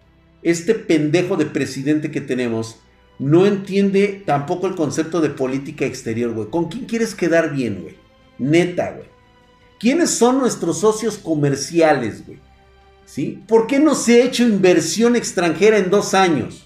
este 0.43 0.75
pendejo 0.75 1.37
de 1.37 1.47
presidente 1.47 2.11
que 2.11 2.21
tenemos. 2.21 2.81
No 3.19 3.47
entiende 3.47 4.23
tampoco 4.27 4.67
el 4.67 4.75
concepto 4.75 5.21
de 5.21 5.31
política 5.31 5.85
exterior, 5.85 6.33
güey. 6.33 6.51
¿Con 6.51 6.69
quién 6.69 6.85
quieres 6.85 7.15
quedar 7.15 7.53
bien, 7.53 7.83
güey? 7.83 7.97
Neta, 8.39 8.93
güey. 8.93 9.09
¿Quiénes 9.79 10.11
son 10.11 10.39
nuestros 10.39 10.81
socios 10.81 11.19
comerciales, 11.19 12.27
güey? 12.27 12.39
¿Sí? 13.07 13.43
¿Por 13.47 13.67
qué 13.67 13.79
no 13.79 13.95
se 13.95 14.23
ha 14.23 14.25
hecho 14.25 14.43
inversión 14.43 15.15
extranjera 15.15 15.79
en 15.79 15.91
dos 15.91 16.15
años? 16.15 16.65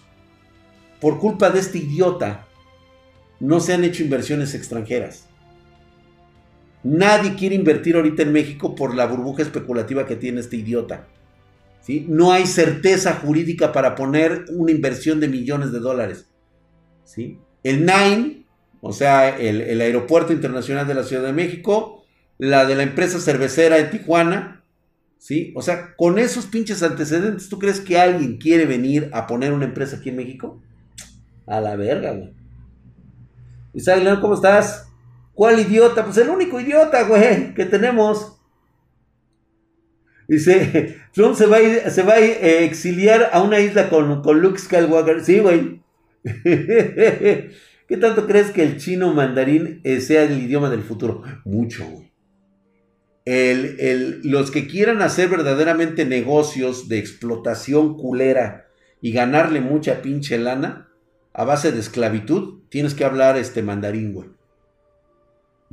por 1.01 1.19
culpa 1.19 1.51
de 1.51 1.61
este 1.61 1.79
idiota, 1.79 2.47
no 3.41 3.61
se 3.61 3.73
han 3.73 3.85
hecho 3.85 4.03
inversiones 4.03 4.55
extranjeras. 4.55 5.27
Nadie 6.83 7.35
quiere 7.35 7.55
invertir 7.55 7.97
ahorita 7.97 8.23
en 8.23 8.33
México 8.33 8.75
por 8.75 8.95
la 8.95 9.07
burbuja 9.07 9.43
especulativa 9.43 10.07
que 10.07 10.17
tiene 10.17 10.41
este 10.41 10.57
idiota. 10.57 11.07
¿sí? 11.81 12.07
No 12.09 12.33
hay 12.33 12.47
certeza 12.47 13.15
jurídica 13.15 13.73
para 13.73 13.95
poner 13.95 14.45
una 14.51 14.71
inversión 14.71 15.21
de 15.21 15.29
millones 15.29 15.73
de 15.73 15.81
dólares. 15.81 16.27
¿sí? 17.05 17.39
El 17.63 17.85
NINE, 17.85 18.45
o 18.81 18.93
sea, 18.93 19.37
el, 19.39 19.81
Aeropuerto 19.81 20.33
Internacional 20.33 20.87
de 20.87 20.95
la 20.95 21.03
Ciudad 21.03 21.25
de 21.25 21.33
México, 21.33 22.05
la 22.39 22.65
de 22.65 22.77
la 22.77 22.85
empresa 22.85 23.19
cervecera 23.19 23.79
en 23.79 23.91
Tijuana, 23.91 24.65
¿sí? 25.19 25.53
O 25.57 25.63
sea, 25.63 25.97
con 25.97 26.19
esos 26.19 26.47
pinches 26.47 26.85
antecedentes, 26.85 27.49
¿tú 27.49 27.59
crees 27.59 27.81
que 27.81 27.99
alguien 27.99 28.39
quiere 28.39 28.67
venir 28.67 29.11
a 29.13 29.27
poner 29.27 29.53
una 29.53 29.65
empresa 29.65 29.97
aquí 29.97 30.11
en 30.11 30.17
México? 30.17 30.63
A 31.47 31.61
la 31.61 31.75
verga, 31.75 32.13
güey. 32.13 32.33
¿cómo 34.21 34.35
estás? 34.35 34.88
¿Cuál 35.39 35.61
idiota? 35.61 36.05
Pues 36.05 36.19
el 36.19 36.31
único 36.31 36.59
idiota, 36.59 37.05
güey, 37.05 37.55
que 37.55 37.65
tenemos. 37.65 38.41
Dice, 40.27 40.97
Trump 41.15 41.37
se 41.37 41.47
va 41.47 41.59
a, 41.59 42.19
eh, 42.19 42.65
exiliar 42.65 43.31
a 43.33 43.41
una 43.41 43.61
isla 43.61 43.89
con, 43.89 44.21
con 44.21 44.41
Luke 44.41 44.59
Skywalker. 44.59 45.25
Sí, 45.25 45.39
güey. 45.39 45.81
¿Qué 46.25 47.97
tanto 48.01 48.27
crees 48.27 48.51
que 48.51 48.65
el 48.65 48.79
chino 48.79 49.15
mandarín 49.15 49.81
eh, 49.85 50.01
sea 50.01 50.25
el 50.25 50.43
idioma 50.43 50.71
del 50.71 50.83
futuro? 50.83 51.23
Mucho, 51.45 51.87
güey. 51.87 52.11
los 54.25 54.51
que 54.51 54.67
quieran 54.67 55.03
hacer 55.03 55.29
verdaderamente 55.29 56.05
negocios 56.05 56.89
de 56.89 56.99
explotación 56.99 57.97
culera 57.97 58.67
y 59.01 59.13
ganarle 59.13 59.61
mucha 59.61 60.03
pinche 60.03 60.37
lana, 60.37 60.89
a 61.33 61.45
base 61.45 61.71
de 61.71 61.79
esclavitud, 61.79 62.65
tienes 62.71 62.95
que 62.95 63.05
hablar 63.05 63.37
este 63.37 63.63
mandarín, 63.63 64.15
güey. 64.15 64.38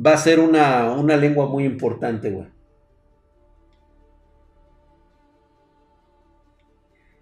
Va 0.03 0.13
a 0.13 0.17
ser 0.17 0.39
una, 0.39 0.91
una 0.91 1.15
lengua 1.15 1.47
muy 1.47 1.65
importante, 1.65 2.29
güey. 2.29 2.47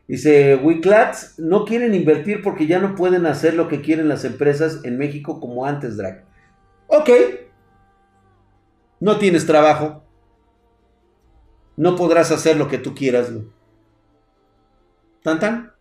Dice, 0.07 0.55
Wiclats 0.55 1.39
no 1.39 1.65
quieren 1.65 1.93
invertir 1.93 2.41
porque 2.43 2.67
ya 2.67 2.79
no 2.79 2.95
pueden 2.95 3.25
hacer 3.25 3.53
lo 3.53 3.67
que 3.67 3.81
quieren 3.81 4.09
las 4.09 4.25
empresas 4.25 4.81
en 4.83 4.97
México 4.97 5.39
como 5.39 5.65
antes, 5.65 5.97
Drag. 5.97 6.25
Ok. 6.87 7.09
No 8.99 9.17
tienes 9.17 9.45
trabajo. 9.45 10.03
No 11.75 11.95
podrás 11.95 12.31
hacer 12.31 12.57
lo 12.57 12.67
que 12.67 12.77
tú 12.77 12.93
quieras. 12.93 13.31
Tan 15.23 15.39
tan. 15.39 15.73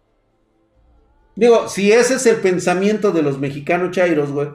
Digo, 1.34 1.68
si 1.68 1.92
ese 1.92 2.14
es 2.14 2.26
el 2.26 2.36
pensamiento 2.36 3.10
de 3.10 3.22
los 3.22 3.38
mexicanos 3.38 3.90
chairos, 3.90 4.32
güey, 4.32 4.48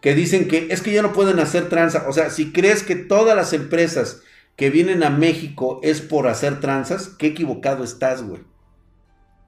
que 0.00 0.14
dicen 0.14 0.48
que 0.48 0.68
es 0.70 0.82
que 0.82 0.92
ya 0.92 1.02
no 1.02 1.12
pueden 1.12 1.38
hacer 1.40 1.68
tranza. 1.68 2.06
O 2.08 2.12
sea, 2.12 2.30
si 2.30 2.52
crees 2.52 2.82
que 2.82 2.96
todas 2.96 3.36
las 3.36 3.52
empresas 3.52 4.22
que 4.56 4.70
vienen 4.70 5.02
a 5.02 5.10
México 5.10 5.80
es 5.82 6.00
por 6.00 6.26
hacer 6.26 6.60
tranzas, 6.60 7.08
qué 7.08 7.28
equivocado 7.28 7.84
estás, 7.84 8.22
güey. 8.22 8.42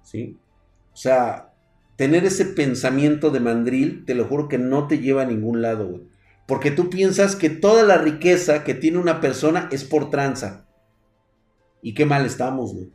¿Sí? 0.02 0.38
O 0.92 0.96
sea, 0.96 1.54
tener 1.96 2.24
ese 2.24 2.44
pensamiento 2.44 3.30
de 3.30 3.40
mandril, 3.40 4.04
te 4.04 4.14
lo 4.14 4.26
juro 4.26 4.48
que 4.48 4.58
no 4.58 4.88
te 4.88 4.98
lleva 4.98 5.22
a 5.22 5.26
ningún 5.26 5.62
lado, 5.62 5.86
güey. 5.86 6.02
Porque 6.46 6.70
tú 6.70 6.90
piensas 6.90 7.36
que 7.36 7.48
toda 7.50 7.82
la 7.82 7.98
riqueza 7.98 8.64
que 8.64 8.74
tiene 8.74 8.98
una 8.98 9.20
persona 9.20 9.68
es 9.70 9.84
por 9.84 10.10
tranza. 10.10 10.66
Y 11.80 11.94
qué 11.94 12.04
mal 12.04 12.26
estamos, 12.26 12.74
güey. 12.74 12.90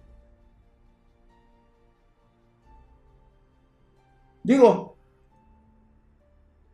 Digo, 4.44 4.97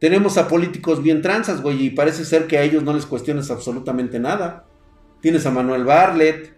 Tenemos 0.03 0.37
a 0.37 0.49
políticos 0.49 1.01
bien 1.01 1.21
tranzas, 1.21 1.61
güey, 1.61 1.85
y 1.85 1.89
parece 1.89 2.25
ser 2.25 2.45
que 2.45 2.57
a 2.57 2.63
ellos 2.63 2.83
no 2.83 2.93
les 2.93 3.05
cuestiones 3.05 3.49
absolutamente 3.49 4.19
nada. 4.19 4.65
Tienes 5.21 5.45
a 5.45 5.49
Manuel 5.49 5.85
Barlet. 5.85 6.57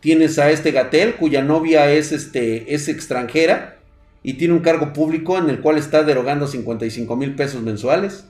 Tienes 0.00 0.38
a 0.38 0.50
este 0.50 0.70
Gatel, 0.70 1.16
cuya 1.16 1.42
novia 1.42 1.92
es, 1.92 2.12
este, 2.12 2.72
es 2.72 2.88
extranjera 2.88 3.76
y 4.22 4.38
tiene 4.38 4.54
un 4.54 4.60
cargo 4.60 4.94
público 4.94 5.36
en 5.36 5.50
el 5.50 5.60
cual 5.60 5.76
está 5.76 6.02
derogando 6.02 6.46
55 6.46 7.14
mil 7.14 7.34
pesos 7.34 7.60
mensuales. 7.60 8.24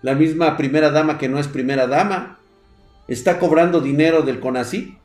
La 0.00 0.14
misma 0.14 0.56
primera 0.56 0.90
dama 0.90 1.18
que 1.18 1.28
no 1.28 1.38
es 1.38 1.46
primera 1.46 1.86
dama. 1.86 2.38
Está 3.06 3.38
cobrando 3.38 3.82
dinero 3.82 4.22
del 4.22 4.40
CONACYT. 4.40 4.99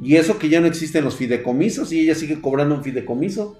Y 0.00 0.16
eso 0.16 0.38
que 0.38 0.48
ya 0.48 0.60
no 0.60 0.66
existen 0.66 1.04
los 1.04 1.16
fideicomisos 1.16 1.92
y 1.92 2.00
ella 2.00 2.14
sigue 2.14 2.40
cobrando 2.40 2.76
un 2.76 2.84
fideicomiso. 2.84 3.58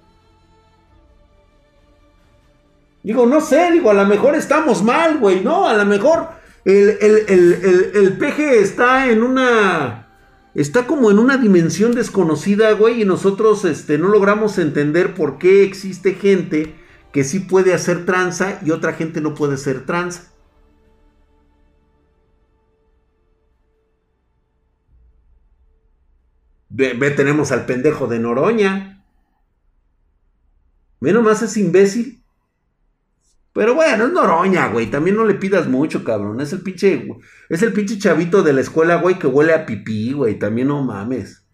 Digo, 3.03 3.27
no 3.27 3.41
sé, 3.41 3.73
digo, 3.73 3.91
a 3.91 3.95
lo 3.95 4.07
mejor 4.07 4.35
estamos 4.35 4.83
mal, 4.83 5.19
güey, 5.19 5.43
¿no? 5.43 5.67
A 5.67 5.75
lo 5.75 5.85
mejor 5.85 6.29
el, 6.65 6.99
el, 7.95 8.17
peje 8.19 8.61
está 8.61 9.11
en 9.11 9.23
una... 9.23 10.05
Está 10.55 10.87
como 10.87 11.11
en 11.11 11.19
una 11.19 11.37
dimensión 11.37 11.93
desconocida, 11.95 12.73
güey, 12.73 13.03
y 13.03 13.05
nosotros 13.05 13.65
este, 13.65 13.97
no 13.97 14.09
logramos 14.09 14.59
entender 14.59 15.15
por 15.15 15.39
qué 15.39 15.63
existe 15.63 16.15
gente 16.15 16.75
que 17.13 17.23
sí 17.23 17.39
puede 17.39 17.75
hacer 17.75 18.05
tranza 18.05 18.59
y 18.65 18.73
otra 18.73 18.95
gente 18.95 19.21
no 19.21 19.35
puede 19.35 19.55
hacer 19.55 19.87
tranza. 19.87 20.25
Ve, 26.69 27.11
tenemos 27.11 27.51
al 27.53 27.67
pendejo 27.67 28.07
de 28.07 28.19
Noroña. 28.19 29.05
Menos 31.01 31.23
más 31.23 31.43
es 31.43 31.57
imbécil. 31.57 32.23
Pero 33.53 33.75
bueno, 33.75 34.07
es 34.07 34.13
Noroña, 34.13 34.69
güey. 34.69 34.91
También 34.91 35.17
no 35.17 35.25
le 35.25 35.35
pidas 35.35 35.67
mucho, 35.69 36.05
cabrón. 36.05 36.41
Es 36.41 36.53
el 36.53 36.61
pinche. 36.61 37.09
Es 37.49 37.63
el 37.63 37.73
pinche 37.73 37.99
chavito 37.99 38.43
de 38.43 38.53
la 38.53 38.61
escuela, 38.61 38.97
güey, 38.97 39.19
que 39.19 39.27
huele 39.27 39.55
a 39.55 39.67
pipí, 39.67 40.13
güey. 40.13 40.39
También 40.39 40.69
no 40.69 40.83
mames. 40.83 41.45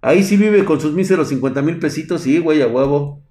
Ahí 0.00 0.24
sí 0.24 0.36
vive 0.36 0.64
con 0.64 0.80
sus 0.80 0.94
míseros 0.94 1.28
50 1.28 1.62
mil 1.62 1.78
pesitos, 1.78 2.22
sí, 2.22 2.38
güey, 2.38 2.60
a 2.62 2.66
huevo. 2.66 3.22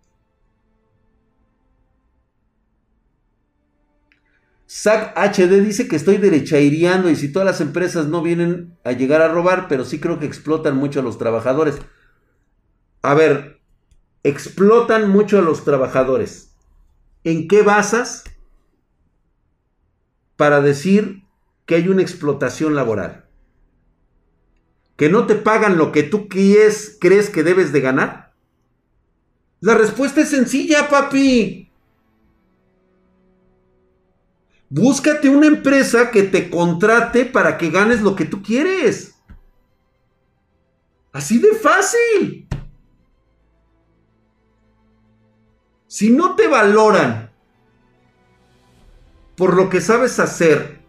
SAC 4.74 5.18
HD 5.18 5.60
dice 5.60 5.90
que 5.90 5.98
estoy 5.98 6.16
derechairiando 6.16 7.10
y 7.10 7.18
si 7.18 7.30
todas 7.30 7.46
las 7.46 7.60
empresas 7.60 8.08
no 8.08 8.22
vienen 8.22 8.78
a 8.86 8.94
llegar 8.94 9.22
a 9.22 9.28
robar, 9.28 9.68
pero 9.68 9.84
sí 9.84 10.00
creo 10.00 10.18
que 10.18 10.26
explotan 10.26 10.78
mucho 10.78 11.02
a 11.02 11.04
los 11.04 11.18
trabajadores. 11.18 11.76
A 13.02 13.14
ver, 13.14 13.60
explotan 14.24 15.10
mucho 15.10 15.40
a 15.40 15.42
los 15.42 15.66
trabajadores. 15.66 16.56
¿En 17.26 17.50
qué 17.50 17.64
basas 17.64 18.24
para 20.38 20.62
decir 20.62 21.26
que 21.66 21.76
hay 21.76 21.90
una 21.90 22.02
explotación 22.02 22.74
laboral? 22.74 23.26
¿Que 24.96 25.10
no 25.10 25.28
te 25.28 25.36
pagan 25.36 25.78
lo 25.78 25.92
que 25.92 26.04
tú 26.04 26.30
crees 26.30 26.98
que 26.98 27.44
debes 27.44 27.74
de 27.74 27.82
ganar? 27.82 28.34
La 29.60 29.76
respuesta 29.76 30.22
es 30.22 30.30
sencilla, 30.30 30.88
papi. 30.88 31.71
Búscate 34.74 35.28
una 35.28 35.48
empresa 35.48 36.12
que 36.12 36.24
te 36.24 36.50
contrate 36.50 37.26
para 37.26 37.58
que 37.58 37.70
ganes 37.70 38.02
lo 38.02 38.16
que 38.16 38.24
tú 38.24 38.42
quieres. 38.42 39.22
Así 41.12 41.40
de 41.40 41.56
fácil. 41.56 42.48
Si 45.88 46.10
no 46.10 46.38
te 46.38 46.48
valoran 46.48 47.34
por 49.36 49.58
lo 49.58 49.70
que 49.70 49.82
sabes 49.82 50.20
hacer 50.20 50.80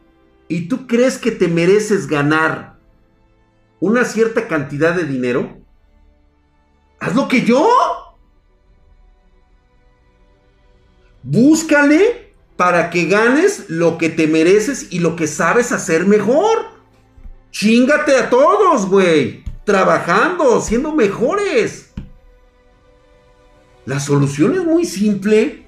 y 0.46 0.68
tú 0.68 0.86
crees 0.86 1.18
que 1.18 1.32
te 1.32 1.48
mereces 1.48 2.06
ganar 2.06 2.78
una 3.80 4.04
cierta 4.04 4.46
cantidad 4.46 4.94
de 4.94 5.06
dinero, 5.06 5.60
haz 7.00 7.16
lo 7.16 7.26
que 7.26 7.42
yo. 7.42 7.68
Búscale 11.24 12.31
para 12.56 12.90
que 12.90 13.06
ganes 13.06 13.66
lo 13.68 13.98
que 13.98 14.08
te 14.08 14.26
mereces 14.26 14.88
y 14.90 14.98
lo 15.00 15.16
que 15.16 15.26
sabes 15.26 15.72
hacer 15.72 16.06
mejor. 16.06 16.66
Chingate 17.50 18.16
a 18.16 18.30
todos, 18.30 18.86
güey. 18.88 19.44
Trabajando, 19.64 20.60
siendo 20.60 20.94
mejores. 20.94 21.92
La 23.84 24.00
solución 24.00 24.54
es 24.54 24.64
muy 24.64 24.84
simple. 24.84 25.61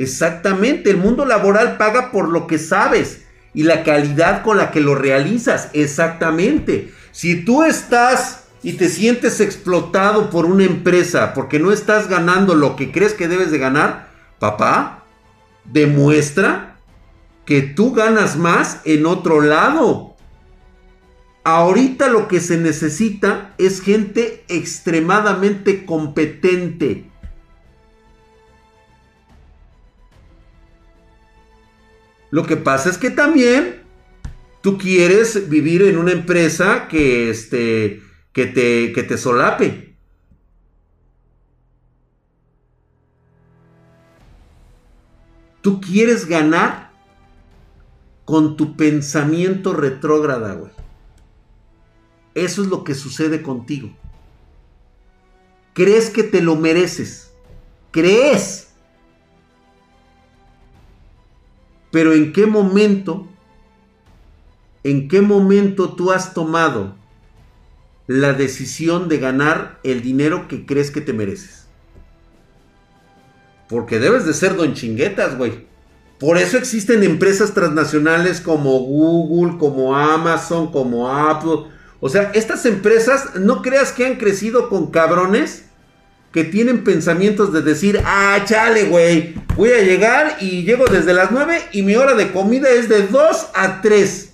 Exactamente, 0.00 0.88
el 0.88 0.96
mundo 0.96 1.26
laboral 1.26 1.76
paga 1.76 2.10
por 2.10 2.30
lo 2.30 2.46
que 2.46 2.56
sabes 2.56 3.26
y 3.52 3.64
la 3.64 3.84
calidad 3.84 4.42
con 4.42 4.56
la 4.56 4.70
que 4.70 4.80
lo 4.80 4.94
realizas. 4.94 5.68
Exactamente. 5.74 6.90
Si 7.12 7.44
tú 7.44 7.64
estás 7.64 8.44
y 8.62 8.72
te 8.78 8.88
sientes 8.88 9.40
explotado 9.40 10.30
por 10.30 10.46
una 10.46 10.64
empresa 10.64 11.34
porque 11.34 11.58
no 11.58 11.70
estás 11.70 12.08
ganando 12.08 12.54
lo 12.54 12.76
que 12.76 12.90
crees 12.92 13.12
que 13.12 13.28
debes 13.28 13.50
de 13.50 13.58
ganar, 13.58 14.08
papá, 14.38 15.04
demuestra 15.66 16.78
que 17.44 17.60
tú 17.60 17.92
ganas 17.92 18.38
más 18.38 18.80
en 18.86 19.04
otro 19.04 19.42
lado. 19.42 20.16
Ahorita 21.44 22.08
lo 22.08 22.26
que 22.26 22.40
se 22.40 22.56
necesita 22.56 23.52
es 23.58 23.82
gente 23.82 24.46
extremadamente 24.48 25.84
competente 25.84 27.09
Lo 32.30 32.46
que 32.46 32.56
pasa 32.56 32.90
es 32.90 32.98
que 32.98 33.10
también 33.10 33.82
tú 34.60 34.78
quieres 34.78 35.48
vivir 35.48 35.82
en 35.82 35.98
una 35.98 36.12
empresa 36.12 36.88
que, 36.88 37.30
este, 37.30 38.02
que, 38.32 38.46
te, 38.46 38.92
que 38.92 39.02
te 39.02 39.18
solape. 39.18 39.96
Tú 45.60 45.80
quieres 45.80 46.26
ganar 46.26 46.90
con 48.24 48.56
tu 48.56 48.76
pensamiento 48.76 49.72
retrógrada, 49.72 50.54
güey. 50.54 50.72
Eso 52.34 52.62
es 52.62 52.68
lo 52.68 52.84
que 52.84 52.94
sucede 52.94 53.42
contigo. 53.42 53.90
Crees 55.74 56.10
que 56.10 56.22
te 56.22 56.40
lo 56.40 56.56
mereces. 56.56 57.32
Crees. 57.90 58.69
Pero 61.90 62.12
¿en 62.12 62.32
qué 62.32 62.46
momento, 62.46 63.26
en 64.84 65.08
qué 65.08 65.20
momento 65.20 65.90
tú 65.90 66.12
has 66.12 66.34
tomado 66.34 66.94
la 68.06 68.32
decisión 68.32 69.08
de 69.08 69.18
ganar 69.18 69.78
el 69.82 70.02
dinero 70.02 70.48
que 70.48 70.66
crees 70.66 70.90
que 70.90 71.00
te 71.00 71.12
mereces? 71.12 71.66
Porque 73.68 73.98
debes 73.98 74.26
de 74.26 74.34
ser 74.34 74.56
don 74.56 74.74
chinguetas, 74.74 75.36
güey. 75.36 75.68
Por 76.18 76.36
eso 76.36 76.58
existen 76.58 77.02
empresas 77.02 77.54
transnacionales 77.54 78.40
como 78.40 78.78
Google, 78.80 79.58
como 79.58 79.96
Amazon, 79.96 80.70
como 80.70 81.08
Apple. 81.08 81.72
O 82.00 82.08
sea, 82.08 82.30
estas 82.34 82.66
empresas, 82.66 83.36
no 83.36 83.62
creas 83.62 83.92
que 83.92 84.06
han 84.06 84.16
crecido 84.16 84.68
con 84.68 84.90
cabrones 84.90 85.69
que 86.32 86.44
tienen 86.44 86.84
pensamientos 86.84 87.52
de 87.52 87.62
decir, 87.62 88.00
ah, 88.04 88.38
chale, 88.44 88.84
güey, 88.84 89.34
voy 89.56 89.72
a 89.72 89.82
llegar 89.82 90.36
y 90.40 90.62
llego 90.62 90.86
desde 90.86 91.12
las 91.12 91.32
9 91.32 91.60
y 91.72 91.82
mi 91.82 91.96
hora 91.96 92.14
de 92.14 92.30
comida 92.30 92.68
es 92.70 92.88
de 92.88 93.06
2 93.06 93.48
a 93.54 93.80
3. 93.80 94.32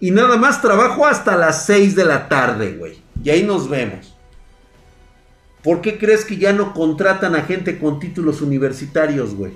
Y 0.00 0.10
nada 0.10 0.36
más 0.36 0.60
trabajo 0.60 1.06
hasta 1.06 1.36
las 1.36 1.66
6 1.66 1.94
de 1.94 2.04
la 2.04 2.28
tarde, 2.28 2.74
güey. 2.74 3.02
Y 3.22 3.30
ahí 3.30 3.42
nos 3.42 3.68
vemos. 3.68 4.14
¿Por 5.62 5.82
qué 5.82 5.98
crees 5.98 6.24
que 6.24 6.38
ya 6.38 6.52
no 6.52 6.72
contratan 6.72 7.34
a 7.34 7.42
gente 7.42 7.78
con 7.78 8.00
títulos 8.00 8.40
universitarios, 8.40 9.34
güey? 9.34 9.52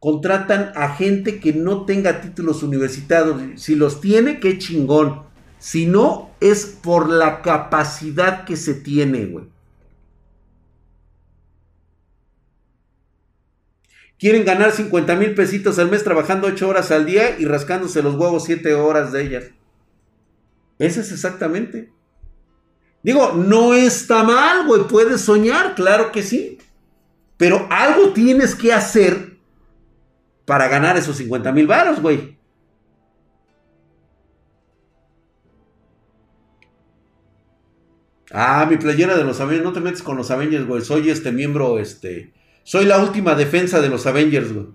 Contratan 0.00 0.72
a 0.74 0.90
gente 0.90 1.40
que 1.40 1.52
no 1.52 1.84
tenga 1.84 2.20
títulos 2.20 2.62
universitarios. 2.62 3.60
Si 3.60 3.74
los 3.74 4.00
tiene, 4.00 4.40
qué 4.40 4.58
chingón. 4.58 5.27
Si 5.58 5.86
no, 5.86 6.30
es 6.40 6.66
por 6.66 7.08
la 7.08 7.42
capacidad 7.42 8.44
que 8.44 8.56
se 8.56 8.74
tiene, 8.74 9.26
güey. 9.26 9.46
Quieren 14.18 14.44
ganar 14.44 14.72
50 14.72 15.14
mil 15.16 15.34
pesitos 15.34 15.78
al 15.78 15.90
mes 15.90 16.02
trabajando 16.02 16.48
8 16.48 16.68
horas 16.68 16.90
al 16.90 17.06
día 17.06 17.38
y 17.38 17.44
rascándose 17.44 18.02
los 18.02 18.16
huevos 18.16 18.44
7 18.44 18.74
horas 18.74 19.12
de 19.12 19.22
ellas. 19.22 19.44
Ese 20.78 21.00
es 21.00 21.12
exactamente. 21.12 21.92
Digo, 23.02 23.32
no 23.32 23.74
está 23.74 24.24
mal, 24.24 24.66
güey. 24.66 24.88
Puedes 24.88 25.20
soñar, 25.20 25.74
claro 25.74 26.10
que 26.10 26.22
sí. 26.22 26.58
Pero 27.36 27.68
algo 27.70 28.12
tienes 28.12 28.56
que 28.56 28.72
hacer 28.72 29.38
para 30.44 30.66
ganar 30.66 30.96
esos 30.96 31.16
50 31.16 31.52
mil 31.52 31.66
varos, 31.68 32.02
güey. 32.02 32.37
Ah, 38.30 38.66
mi 38.68 38.76
playera 38.76 39.16
de 39.16 39.24
los 39.24 39.40
Avengers. 39.40 39.64
No 39.64 39.72
te 39.72 39.80
metes 39.80 40.02
con 40.02 40.16
los 40.16 40.30
Avengers, 40.30 40.66
güey. 40.66 40.82
Soy 40.82 41.10
este 41.10 41.32
miembro, 41.32 41.78
este. 41.78 42.32
Soy 42.64 42.84
la 42.84 42.98
última 42.98 43.34
defensa 43.34 43.80
de 43.80 43.88
los 43.88 44.06
Avengers, 44.06 44.52
güey. 44.52 44.66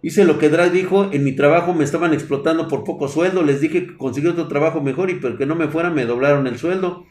Hice 0.00 0.24
lo 0.24 0.38
que 0.38 0.48
Drake 0.48 0.70
dijo, 0.70 1.08
en 1.12 1.24
mi 1.24 1.32
trabajo 1.32 1.74
me 1.74 1.82
estaban 1.82 2.14
explotando 2.14 2.68
por 2.68 2.84
poco 2.84 3.08
sueldo, 3.08 3.42
les 3.42 3.60
dije 3.60 3.84
que 3.84 3.96
conseguí 3.96 4.28
otro 4.28 4.46
trabajo 4.46 4.80
mejor 4.80 5.10
y 5.10 5.14
porque 5.14 5.44
no 5.44 5.56
me 5.56 5.66
fuera 5.66 5.90
me 5.90 6.04
doblaron 6.04 6.46
el 6.46 6.56
sueldo. 6.56 7.04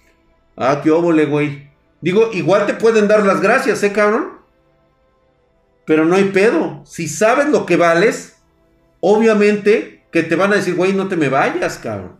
Ah, 0.55 0.79
qué 0.81 0.91
óvole, 0.91 1.25
güey. 1.25 1.69
Digo, 1.99 2.29
igual 2.31 2.65
te 2.65 2.75
pueden 2.75 3.07
dar 3.07 3.25
las 3.25 3.41
gracias, 3.41 3.83
¿eh, 3.83 3.91
cabrón? 3.91 4.37
Pero 5.85 6.05
no 6.05 6.15
hay 6.15 6.25
pedo. 6.25 6.83
Si 6.85 7.07
sabes 7.07 7.49
lo 7.49 7.65
que 7.65 7.75
vales, 7.75 8.37
obviamente 9.01 10.05
que 10.11 10.23
te 10.23 10.35
van 10.35 10.53
a 10.53 10.55
decir, 10.55 10.75
güey, 10.75 10.93
no 10.93 11.07
te 11.07 11.17
me 11.17 11.29
vayas, 11.29 11.77
cabrón. 11.77 12.19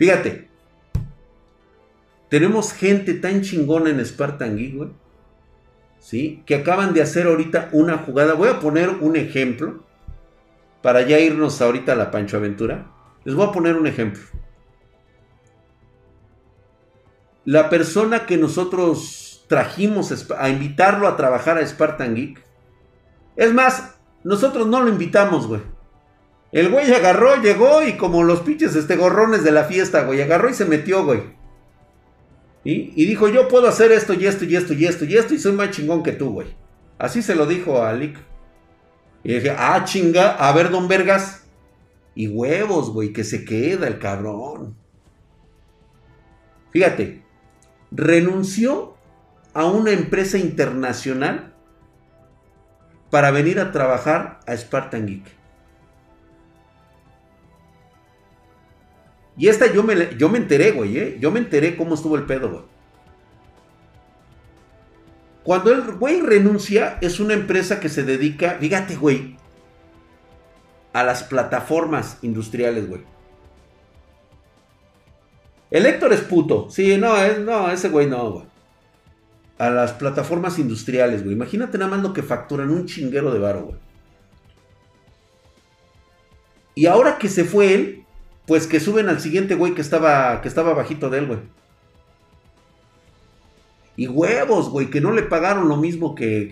Fíjate, 0.00 0.48
tenemos 2.28 2.72
gente 2.72 3.14
tan 3.14 3.42
chingona 3.42 3.90
en 3.90 4.04
Spartan 4.04 4.56
Geek, 4.56 4.74
güey 4.74 4.90
¿sí? 6.00 6.42
Que 6.46 6.56
acaban 6.56 6.92
de 6.92 7.02
hacer 7.02 7.26
ahorita 7.26 7.68
una 7.72 7.98
jugada. 7.98 8.34
Voy 8.34 8.48
a 8.48 8.58
poner 8.58 8.88
un 8.88 9.16
ejemplo 9.16 9.84
para 10.82 11.02
ya 11.02 11.20
irnos 11.20 11.60
ahorita 11.60 11.92
a 11.92 11.96
la 11.96 12.10
Pancho 12.10 12.38
Aventura. 12.38 12.90
Les 13.24 13.34
voy 13.34 13.46
a 13.46 13.52
poner 13.52 13.76
un 13.76 13.86
ejemplo. 13.86 14.22
La 17.44 17.68
persona 17.68 18.26
que 18.26 18.36
nosotros 18.36 19.44
trajimos 19.48 20.30
a 20.36 20.48
invitarlo 20.48 21.06
a 21.06 21.16
trabajar 21.16 21.58
a 21.58 21.66
Spartan 21.66 22.14
Geek. 22.14 22.42
Es 23.36 23.52
más, 23.52 23.98
nosotros 24.24 24.66
no 24.66 24.80
lo 24.82 24.88
invitamos, 24.88 25.46
güey. 25.46 25.60
El 26.52 26.70
güey 26.70 26.92
agarró, 26.92 27.36
llegó 27.36 27.82
y 27.82 27.96
como 27.96 28.24
los 28.24 28.40
pinches 28.40 28.74
este 28.74 28.96
gorrones 28.96 29.44
de 29.44 29.52
la 29.52 29.64
fiesta, 29.64 30.02
güey, 30.02 30.20
agarró 30.20 30.50
y 30.50 30.54
se 30.54 30.64
metió, 30.64 31.04
güey. 31.04 31.22
Y 32.62 33.06
dijo, 33.06 33.28
yo 33.28 33.48
puedo 33.48 33.68
hacer 33.68 33.90
esto 33.90 34.12
y 34.12 34.26
esto 34.26 34.44
y 34.44 34.56
esto 34.56 34.74
y 34.74 34.84
esto 34.84 35.04
y 35.04 35.16
esto 35.16 35.34
y 35.34 35.38
soy 35.38 35.52
más 35.52 35.70
chingón 35.70 36.02
que 36.02 36.12
tú, 36.12 36.30
güey. 36.32 36.48
Así 36.98 37.22
se 37.22 37.34
lo 37.34 37.46
dijo 37.46 37.82
a 37.82 37.92
Lick. 37.94 38.18
Y 39.24 39.34
dije, 39.34 39.54
ah, 39.56 39.82
chinga, 39.84 40.32
a 40.32 40.52
ver, 40.52 40.70
don 40.70 40.88
Vergas. 40.88 41.44
Y 42.14 42.28
huevos, 42.28 42.90
güey, 42.90 43.12
que 43.12 43.24
se 43.24 43.44
queda 43.44 43.86
el 43.86 43.98
cabrón. 43.98 44.76
Fíjate, 46.70 47.22
renunció 47.90 48.96
a 49.54 49.64
una 49.64 49.92
empresa 49.92 50.36
internacional 50.36 51.54
para 53.10 53.30
venir 53.30 53.58
a 53.58 53.72
trabajar 53.72 54.40
a 54.46 54.56
Spartan 54.56 55.06
Geek. 55.06 55.39
Y 59.40 59.48
esta 59.48 59.72
yo 59.72 59.82
me, 59.82 60.14
yo 60.18 60.28
me 60.28 60.36
enteré, 60.36 60.70
güey, 60.72 60.98
¿eh? 60.98 61.16
Yo 61.18 61.30
me 61.30 61.38
enteré 61.38 61.74
cómo 61.74 61.94
estuvo 61.94 62.14
el 62.14 62.24
pedo, 62.24 62.50
güey. 62.50 62.62
Cuando 65.42 65.72
el 65.72 65.80
güey 65.92 66.20
renuncia, 66.20 66.98
es 67.00 67.20
una 67.20 67.32
empresa 67.32 67.80
que 67.80 67.88
se 67.88 68.02
dedica, 68.02 68.58
fíjate, 68.60 68.96
güey, 68.96 69.38
a 70.92 71.04
las 71.04 71.22
plataformas 71.22 72.18
industriales, 72.20 72.86
güey. 72.86 73.00
El 75.70 75.86
Héctor 75.86 76.12
es 76.12 76.20
puto. 76.20 76.68
Sí, 76.68 76.98
no, 76.98 77.14
no, 77.38 77.70
ese 77.70 77.88
güey 77.88 78.08
no, 78.08 78.32
güey. 78.32 78.44
A 79.56 79.70
las 79.70 79.92
plataformas 79.92 80.58
industriales, 80.58 81.22
güey. 81.22 81.34
Imagínate 81.34 81.78
nada 81.78 81.92
más 81.92 82.02
lo 82.02 82.12
que 82.12 82.22
facturan 82.22 82.68
un 82.68 82.84
chinguero 82.84 83.32
de 83.32 83.38
varo, 83.38 83.62
güey. 83.62 83.78
Y 86.74 86.84
ahora 86.84 87.16
que 87.16 87.30
se 87.30 87.44
fue 87.44 87.72
él, 87.72 88.00
pues 88.46 88.66
que 88.66 88.80
suben 88.80 89.08
al 89.08 89.20
siguiente 89.20 89.54
güey 89.54 89.74
que 89.74 89.80
estaba, 89.80 90.40
que 90.40 90.48
estaba 90.48 90.74
bajito 90.74 91.10
de 91.10 91.18
él, 91.18 91.26
güey. 91.26 91.40
Y 93.96 94.08
huevos, 94.08 94.70
güey, 94.70 94.88
que 94.88 95.00
no 95.00 95.12
le 95.12 95.22
pagaron 95.22 95.68
lo 95.68 95.76
mismo 95.76 96.14
que, 96.14 96.48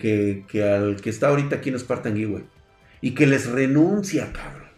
que, 0.47 0.63
al 0.63 1.01
que 1.01 1.09
está 1.09 1.29
ahorita 1.29 1.55
aquí 1.55 1.69
en 1.69 1.79
Spartan 1.79 2.15
Geek, 2.15 2.29
güey. 2.29 2.43
Y 3.01 3.15
que 3.15 3.25
les 3.25 3.49
renuncia, 3.49 4.31
cabrón. 4.31 4.69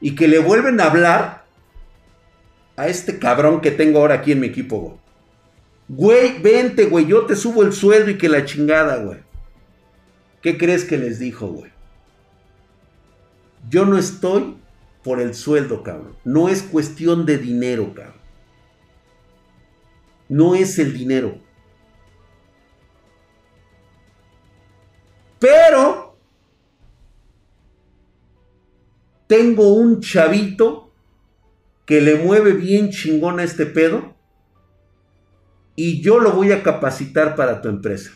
Y 0.00 0.14
que 0.14 0.26
le 0.26 0.38
vuelven 0.38 0.80
a 0.80 0.86
hablar 0.86 1.44
a 2.76 2.88
este 2.88 3.18
cabrón 3.18 3.60
que 3.60 3.70
tengo 3.70 4.00
ahora 4.00 4.16
aquí 4.16 4.32
en 4.32 4.40
mi 4.40 4.48
equipo, 4.48 4.80
güey. 4.80 5.00
Güey, 5.88 6.42
vente, 6.42 6.86
güey, 6.86 7.06
yo 7.06 7.26
te 7.26 7.36
subo 7.36 7.62
el 7.62 7.72
sueldo 7.72 8.10
y 8.10 8.18
que 8.18 8.28
la 8.28 8.44
chingada, 8.44 8.96
güey. 8.96 9.18
¿Qué 10.42 10.56
crees 10.56 10.84
que 10.84 10.96
les 10.96 11.18
dijo, 11.18 11.48
güey? 11.48 11.70
Yo 13.68 13.84
no 13.84 13.98
estoy 13.98 14.56
por 15.02 15.20
el 15.20 15.34
sueldo, 15.34 15.82
cabrón. 15.82 16.16
No 16.24 16.48
es 16.48 16.62
cuestión 16.62 17.26
de 17.26 17.38
dinero, 17.38 17.94
cabrón. 17.94 18.20
No 20.28 20.54
es 20.54 20.78
el 20.78 20.92
dinero. 20.92 21.38
Pero 25.38 26.18
tengo 29.26 29.74
un 29.74 30.00
chavito 30.00 30.92
que 31.86 32.00
le 32.00 32.16
mueve 32.16 32.52
bien 32.52 32.90
chingón 32.90 33.40
a 33.40 33.44
este 33.44 33.66
pedo 33.66 34.14
y 35.74 36.02
yo 36.02 36.20
lo 36.20 36.32
voy 36.32 36.52
a 36.52 36.62
capacitar 36.62 37.34
para 37.34 37.62
tu 37.62 37.68
empresa. 37.68 38.12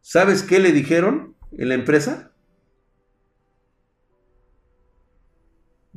¿Sabes 0.00 0.42
qué 0.42 0.58
le 0.58 0.72
dijeron 0.72 1.36
en 1.52 1.68
la 1.68 1.74
empresa? 1.74 2.32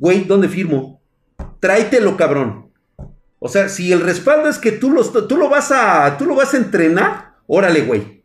Güey, 0.02 0.24
¿dónde 0.24 0.48
firmo? 0.48 1.00
Tráetelo, 1.60 2.16
cabrón. 2.16 2.72
O 3.38 3.48
sea, 3.48 3.68
si 3.68 3.92
el 3.92 4.00
respaldo 4.00 4.48
es 4.48 4.58
que 4.58 4.72
tú, 4.72 4.92
tú, 5.28 5.36
lo, 5.36 5.48
vas 5.48 5.70
a, 5.70 6.18
tú 6.18 6.26
lo 6.26 6.34
vas 6.34 6.54
a 6.54 6.56
entrenar, 6.56 7.36
órale, 7.46 7.82
güey. 7.82 8.24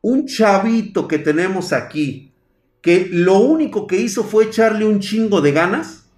Un 0.00 0.28
chavito 0.28 1.08
que 1.08 1.18
tenemos 1.18 1.72
aquí, 1.72 2.32
que 2.80 3.08
lo 3.10 3.40
único 3.40 3.88
que 3.88 3.96
hizo 3.96 4.22
fue 4.22 4.44
echarle 4.44 4.84
un 4.84 5.00
chingo 5.00 5.40
de 5.40 5.50
ganas 5.50 6.08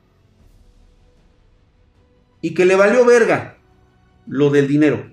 y 2.42 2.52
que 2.52 2.66
le 2.66 2.76
valió 2.76 3.06
verga 3.06 3.56
lo 4.26 4.50
del 4.50 4.68
dinero. 4.68 5.10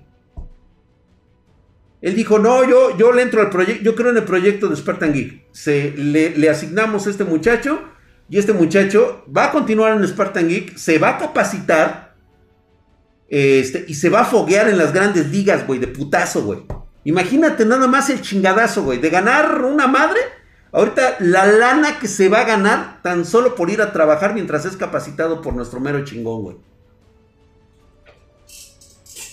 Él 2.02 2.14
dijo, 2.14 2.38
no, 2.38 2.68
yo, 2.68 2.94
yo 2.98 3.10
le 3.12 3.22
entro 3.22 3.40
al 3.40 3.48
proyecto, 3.48 3.82
yo 3.82 3.94
creo 3.94 4.10
en 4.10 4.18
el 4.18 4.24
proyecto 4.24 4.68
de 4.68 4.76
Spartan 4.76 5.14
Geek. 5.14 5.46
Se, 5.50 5.92
le, 5.96 6.36
le 6.36 6.50
asignamos 6.50 7.06
a 7.06 7.10
este 7.10 7.24
muchacho 7.24 7.86
y 8.30 8.38
este 8.38 8.52
muchacho 8.52 9.24
va 9.36 9.46
a 9.46 9.50
continuar 9.50 9.92
en 9.92 10.06
Spartan 10.06 10.48
Geek, 10.48 10.76
se 10.76 10.98
va 10.98 11.10
a 11.10 11.18
capacitar 11.18 12.14
este, 13.28 13.84
y 13.88 13.94
se 13.94 14.08
va 14.08 14.20
a 14.20 14.24
foguear 14.24 14.68
en 14.68 14.78
las 14.78 14.92
grandes 14.92 15.28
ligas, 15.30 15.66
güey, 15.66 15.80
de 15.80 15.88
putazo, 15.88 16.44
güey. 16.44 16.60
Imagínate 17.02 17.66
nada 17.66 17.88
más 17.88 18.08
el 18.08 18.22
chingadazo, 18.22 18.84
güey, 18.84 18.98
de 18.98 19.10
ganar 19.10 19.64
una 19.64 19.88
madre. 19.88 20.20
Ahorita 20.70 21.16
la 21.18 21.44
lana 21.46 21.98
que 21.98 22.06
se 22.06 22.28
va 22.28 22.42
a 22.42 22.44
ganar 22.44 23.02
tan 23.02 23.24
solo 23.24 23.56
por 23.56 23.68
ir 23.68 23.82
a 23.82 23.92
trabajar 23.92 24.32
mientras 24.32 24.64
es 24.64 24.76
capacitado 24.76 25.42
por 25.42 25.54
nuestro 25.54 25.80
mero 25.80 26.04
chingón, 26.04 26.42
güey. 26.42 26.56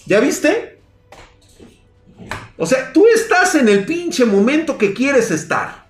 ¿Ya 0.08 0.20
viste? 0.20 0.80
O 2.58 2.66
sea, 2.66 2.92
tú 2.92 3.06
estás 3.06 3.54
en 3.54 3.70
el 3.70 3.86
pinche 3.86 4.26
momento 4.26 4.76
que 4.76 4.96
quieres 4.96 5.30
estar. 5.30 5.87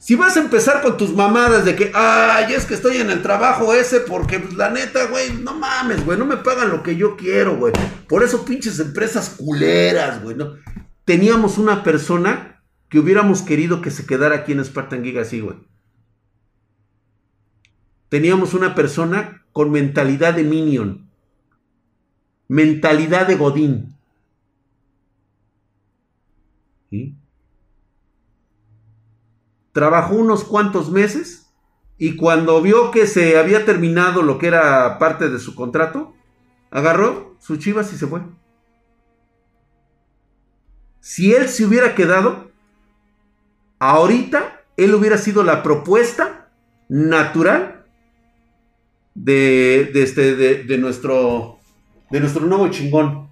Si 0.00 0.14
vas 0.14 0.34
a 0.34 0.40
empezar 0.40 0.80
con 0.80 0.96
tus 0.96 1.14
mamadas 1.14 1.66
de 1.66 1.76
que, 1.76 1.92
ay, 1.94 2.54
es 2.54 2.64
que 2.64 2.72
estoy 2.72 2.96
en 2.96 3.10
el 3.10 3.20
trabajo 3.20 3.74
ese 3.74 4.00
porque 4.00 4.40
pues, 4.40 4.54
la 4.54 4.70
neta, 4.70 5.04
güey, 5.08 5.34
no 5.34 5.54
mames, 5.54 6.06
güey, 6.06 6.18
no 6.18 6.24
me 6.24 6.38
pagan 6.38 6.70
lo 6.70 6.82
que 6.82 6.96
yo 6.96 7.18
quiero, 7.18 7.58
güey. 7.58 7.74
Por 8.08 8.22
eso 8.22 8.46
pinches 8.46 8.80
empresas 8.80 9.28
culeras, 9.36 10.22
güey, 10.22 10.36
¿no? 10.36 10.54
Teníamos 11.04 11.58
una 11.58 11.84
persona 11.84 12.62
que 12.88 12.98
hubiéramos 12.98 13.42
querido 13.42 13.82
que 13.82 13.90
se 13.90 14.06
quedara 14.06 14.36
aquí 14.36 14.52
en 14.52 14.64
Spartan 14.64 15.04
Giga 15.04 15.20
así, 15.20 15.40
güey. 15.40 15.58
Teníamos 18.08 18.54
una 18.54 18.74
persona 18.74 19.44
con 19.52 19.70
mentalidad 19.70 20.32
de 20.32 20.44
minion. 20.44 21.10
Mentalidad 22.48 23.26
de 23.26 23.34
Godín. 23.36 23.96
¿Sí? 26.88 27.19
Trabajó 29.72 30.14
unos 30.14 30.44
cuantos 30.44 30.90
meses 30.90 31.50
y 31.98 32.16
cuando 32.16 32.60
vio 32.62 32.90
que 32.90 33.06
se 33.06 33.38
había 33.38 33.64
terminado 33.64 34.22
lo 34.22 34.38
que 34.38 34.46
era 34.46 34.98
parte 34.98 35.28
de 35.28 35.38
su 35.38 35.54
contrato, 35.54 36.14
agarró 36.70 37.36
sus 37.40 37.58
chivas 37.58 37.92
y 37.92 37.96
se 37.96 38.06
fue. 38.06 38.22
Si 41.00 41.32
él 41.34 41.48
se 41.48 41.64
hubiera 41.64 41.94
quedado, 41.94 42.50
ahorita 43.78 44.62
él 44.76 44.94
hubiera 44.94 45.18
sido 45.18 45.42
la 45.42 45.62
propuesta 45.62 46.50
natural 46.88 47.86
de, 49.14 49.90
este, 49.94 50.36
de, 50.36 50.78
nuestro, 50.78 51.58
de 52.10 52.20
nuestro 52.20 52.46
nuevo 52.46 52.68
chingón. 52.68 53.29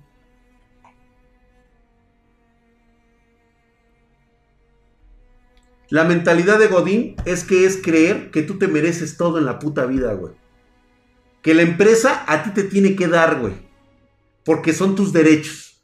La 5.91 6.05
mentalidad 6.05 6.59
de 6.59 6.67
Godín 6.67 7.17
es 7.25 7.45
que 7.45 7.65
es 7.65 7.79
creer 7.83 8.31
que 8.31 8.43
tú 8.43 8.59
te 8.59 8.69
mereces 8.69 9.17
todo 9.17 9.39
en 9.39 9.47
la 9.47 9.59
puta 9.59 9.87
vida, 9.87 10.13
güey. 10.13 10.35
Que 11.41 11.55
la 11.55 11.63
empresa 11.63 12.25
a 12.27 12.43
ti 12.43 12.51
te 12.51 12.65
tiene 12.65 12.95
que 12.95 13.09
dar, 13.09 13.41
güey. 13.41 13.55
Porque 14.45 14.75
son 14.75 14.95
tus 14.95 15.13
derechos. 15.15 15.83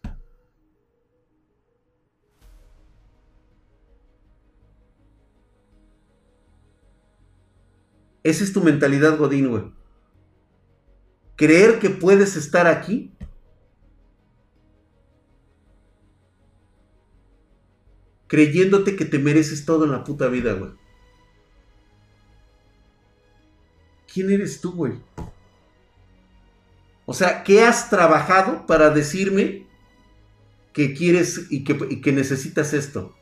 Esa 8.23 8.45
es 8.45 8.53
tu 8.53 8.63
mentalidad, 8.63 9.17
Godín, 9.17 9.49
güey. 9.49 9.65
Creer 11.37 11.79
que 11.79 11.91
puedes 11.91 12.37
estar 12.37 12.67
aquí 12.67 13.14
creyéndote 18.35 18.97
que 18.97 19.05
te 19.05 19.21
mereces 19.21 19.65
todo 19.65 19.85
en 19.85 19.93
la 19.93 20.03
puta 20.03 20.27
vida, 20.27 20.55
güey. 20.55 20.73
¿Quién 24.13 24.29
eres 24.33 24.61
tú, 24.61 24.73
güey? 24.73 24.95
O 27.07 27.15
sea, 27.15 27.45
¿qué 27.45 27.63
has 27.63 27.91
trabajado 27.91 28.67
para 28.67 28.91
decirme 28.91 29.69
que 30.73 30.95
quieres 30.95 31.47
y 31.49 31.63
que, 31.63 32.11
necesitas 32.11 32.75
esto? 32.75 33.17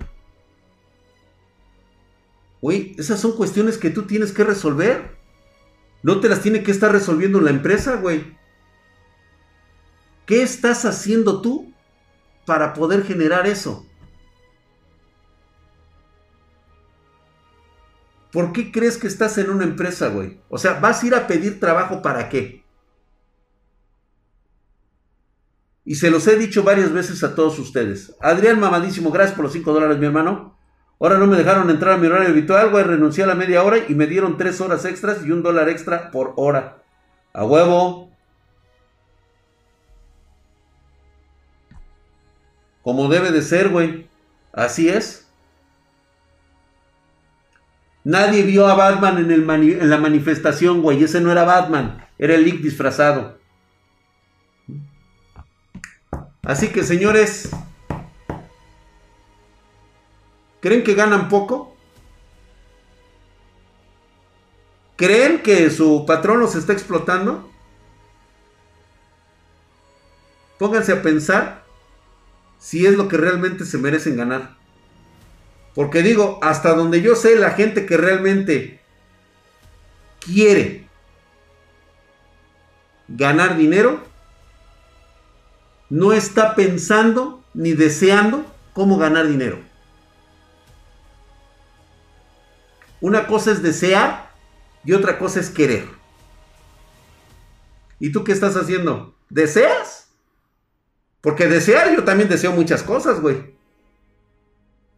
Güey, 2.62 2.94
esas 2.96 3.20
son 3.20 3.36
cuestiones 3.36 3.76
que 3.76 3.90
tú 3.90 4.06
tienes 4.06 4.32
que 4.32 4.44
resolver. 4.44 5.18
No 6.02 6.20
te 6.20 6.30
las 6.30 6.40
tiene 6.40 6.62
que 6.62 6.70
estar 6.70 6.90
resolviendo 6.90 7.38
la 7.38 7.50
empresa, 7.50 7.96
güey. 7.96 8.34
¿Qué 10.24 10.42
estás 10.42 10.86
haciendo 10.86 11.42
tú 11.42 11.70
para 12.46 12.72
poder 12.72 13.04
generar 13.04 13.46
eso? 13.46 13.86
¿Por 18.32 18.52
qué 18.52 18.72
crees 18.72 18.96
que 18.96 19.06
estás 19.06 19.36
en 19.36 19.50
una 19.50 19.64
empresa, 19.64 20.08
güey? 20.08 20.40
O 20.48 20.56
sea, 20.56 20.80
¿vas 20.80 21.02
a 21.02 21.06
ir 21.06 21.14
a 21.14 21.26
pedir 21.26 21.60
trabajo 21.60 22.00
para 22.00 22.30
qué? 22.30 22.64
Y 25.84 25.96
se 25.96 26.10
los 26.10 26.26
he 26.26 26.36
dicho 26.36 26.62
varias 26.62 26.92
veces 26.92 27.22
a 27.24 27.34
todos 27.34 27.58
ustedes. 27.58 28.16
Adrián 28.20 28.58
Mamadísimo, 28.58 29.10
gracias 29.10 29.36
por 29.36 29.44
los 29.44 29.52
5 29.52 29.72
dólares, 29.72 29.98
mi 29.98 30.06
hermano. 30.06 30.56
Ahora 30.98 31.18
no 31.18 31.26
me 31.26 31.36
dejaron 31.36 31.68
entrar 31.68 31.94
a 31.94 31.98
mi 31.98 32.06
horario 32.06 32.30
habitual, 32.30 32.70
güey. 32.70 32.84
Renuncié 32.84 33.24
a 33.24 33.26
la 33.26 33.34
media 33.34 33.64
hora 33.64 33.78
y 33.86 33.94
me 33.94 34.06
dieron 34.06 34.38
3 34.38 34.60
horas 34.62 34.84
extras 34.86 35.26
y 35.26 35.30
un 35.30 35.42
dólar 35.42 35.68
extra 35.68 36.10
por 36.10 36.32
hora. 36.36 36.82
A 37.34 37.44
huevo. 37.44 38.10
Como 42.82 43.08
debe 43.08 43.30
de 43.30 43.42
ser, 43.42 43.68
güey. 43.68 44.08
Así 44.52 44.88
es. 44.88 45.21
Nadie 48.04 48.42
vio 48.42 48.66
a 48.66 48.74
Batman 48.74 49.30
en, 49.30 49.90
la 49.90 49.98
manifestación, 49.98 50.82
güey. 50.82 51.04
Ese 51.04 51.20
no 51.20 51.30
era 51.30 51.44
Batman. 51.44 52.06
Era 52.18 52.34
el 52.34 52.44
Lick 52.44 52.60
disfrazado. 52.60 53.38
Así 56.42 56.68
que, 56.68 56.82
señores. 56.82 57.50
¿Creen 60.60 60.82
que 60.82 60.94
ganan 60.94 61.28
poco? 61.28 61.76
¿Creen 64.96 65.42
que 65.42 65.70
su 65.70 66.04
patrón 66.06 66.40
los 66.40 66.54
está 66.54 66.72
explotando? 66.72 67.50
Pónganse 70.58 70.92
a 70.92 71.02
pensar 71.02 71.64
si 72.58 72.86
es 72.86 72.96
lo 72.96 73.08
que 73.08 73.16
realmente 73.16 73.64
se 73.64 73.78
merecen 73.78 74.16
ganar. 74.16 74.61
Porque 75.74 76.02
digo, 76.02 76.38
hasta 76.42 76.74
donde 76.74 77.00
yo 77.00 77.16
sé, 77.16 77.36
la 77.36 77.52
gente 77.52 77.86
que 77.86 77.96
realmente 77.96 78.80
quiere 80.20 80.86
ganar 83.08 83.56
dinero, 83.56 84.00
no 85.88 86.12
está 86.12 86.54
pensando 86.54 87.42
ni 87.54 87.72
deseando 87.72 88.46
cómo 88.72 88.98
ganar 88.98 89.26
dinero. 89.26 89.58
Una 93.00 93.26
cosa 93.26 93.50
es 93.50 93.62
desear 93.62 94.30
y 94.84 94.92
otra 94.92 95.18
cosa 95.18 95.40
es 95.40 95.50
querer. 95.50 95.86
¿Y 97.98 98.12
tú 98.12 98.24
qué 98.24 98.32
estás 98.32 98.56
haciendo? 98.56 99.14
¿Deseas? 99.28 100.08
Porque 101.20 101.46
desear 101.46 101.94
yo 101.94 102.04
también 102.04 102.28
deseo 102.28 102.52
muchas 102.52 102.82
cosas, 102.82 103.20
güey. 103.20 103.54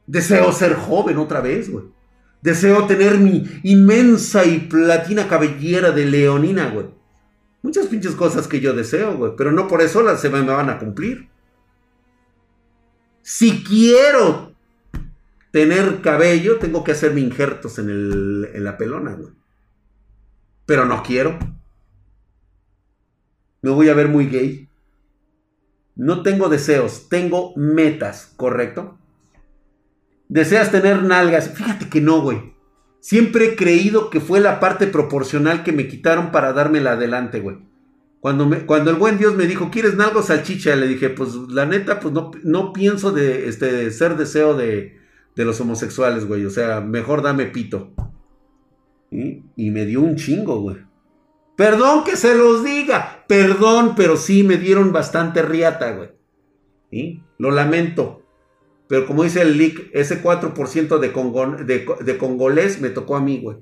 Deseo 0.06 0.52
ser 0.52 0.74
joven 0.74 1.18
otra 1.18 1.40
vez, 1.40 1.70
güey. 1.70 1.86
Deseo 2.42 2.86
tener 2.86 3.18
mi 3.18 3.48
inmensa 3.62 4.44
y 4.44 4.58
platina 4.58 5.28
cabellera 5.28 5.92
de 5.92 6.04
leonina, 6.04 6.68
güey. 6.68 6.86
Muchas 7.62 7.86
pinches 7.86 8.14
cosas 8.14 8.46
que 8.46 8.60
yo 8.60 8.74
deseo, 8.74 9.16
güey. 9.16 9.32
Pero 9.36 9.50
no 9.50 9.66
por 9.66 9.80
eso 9.80 10.02
las 10.02 10.20
se 10.20 10.28
me 10.28 10.42
van 10.42 10.68
a 10.68 10.78
cumplir. 10.78 11.30
Si 13.22 13.64
quiero 13.64 14.52
tener 15.50 16.02
cabello, 16.02 16.58
tengo 16.58 16.84
que 16.84 16.92
hacerme 16.92 17.22
injertos 17.22 17.78
en, 17.78 17.88
en 17.88 18.64
la 18.64 18.76
pelona, 18.76 19.14
güey. 19.14 19.32
Pero 20.66 20.84
no 20.84 21.02
quiero. 21.02 21.38
Me 23.62 23.70
voy 23.70 23.88
a 23.88 23.94
ver 23.94 24.08
muy 24.08 24.26
gay. 24.26 24.68
No 25.96 26.22
tengo 26.22 26.50
deseos, 26.50 27.08
tengo 27.08 27.54
metas, 27.56 28.34
¿correcto? 28.36 28.98
¿Deseas 30.28 30.70
tener 30.70 31.02
nalgas? 31.02 31.50
Fíjate 31.50 31.88
que 31.88 32.00
no, 32.00 32.20
güey. 32.20 32.54
Siempre 33.00 33.46
he 33.46 33.56
creído 33.56 34.08
que 34.08 34.20
fue 34.20 34.40
la 34.40 34.60
parte 34.60 34.86
proporcional 34.86 35.62
que 35.62 35.72
me 35.72 35.88
quitaron 35.88 36.32
para 36.32 36.52
dármela 36.52 36.92
adelante, 36.92 37.40
güey. 37.40 37.58
Cuando, 38.20 38.46
me, 38.46 38.64
cuando 38.64 38.90
el 38.90 38.96
buen 38.96 39.18
Dios 39.18 39.34
me 39.34 39.46
dijo, 39.46 39.70
¿quieres 39.70 39.96
nalgo 39.96 40.22
salchicha? 40.22 40.74
Le 40.76 40.88
dije, 40.88 41.10
pues 41.10 41.34
la 41.50 41.66
neta, 41.66 42.00
pues 42.00 42.14
no, 42.14 42.30
no 42.42 42.72
pienso 42.72 43.12
de 43.12 43.48
este, 43.48 43.90
ser 43.90 44.16
deseo 44.16 44.56
de, 44.56 44.98
de 45.36 45.44
los 45.44 45.60
homosexuales, 45.60 46.26
güey. 46.26 46.46
O 46.46 46.50
sea, 46.50 46.80
mejor 46.80 47.20
dame 47.20 47.44
pito. 47.44 47.92
Y 49.10 49.70
me 49.70 49.84
dio 49.84 50.00
un 50.00 50.16
chingo, 50.16 50.60
güey. 50.60 50.78
Perdón 51.56 52.04
que 52.04 52.16
se 52.16 52.34
los 52.34 52.64
diga. 52.64 53.24
Perdón, 53.28 53.94
pero 53.96 54.16
sí 54.16 54.42
me 54.42 54.56
dieron 54.56 54.92
bastante 54.92 55.42
riata, 55.42 55.92
güey. 55.92 57.22
Lo 57.38 57.50
lamento. 57.50 58.23
Pero 58.86 59.06
como 59.06 59.24
dice 59.24 59.42
el 59.42 59.56
leak, 59.56 59.88
ese 59.92 60.22
4% 60.22 60.98
de, 60.98 61.86
de, 62.04 62.18
congolés 62.18 62.80
me 62.80 62.90
tocó 62.90 63.16
a 63.16 63.20
mí, 63.20 63.40
güey. 63.40 63.58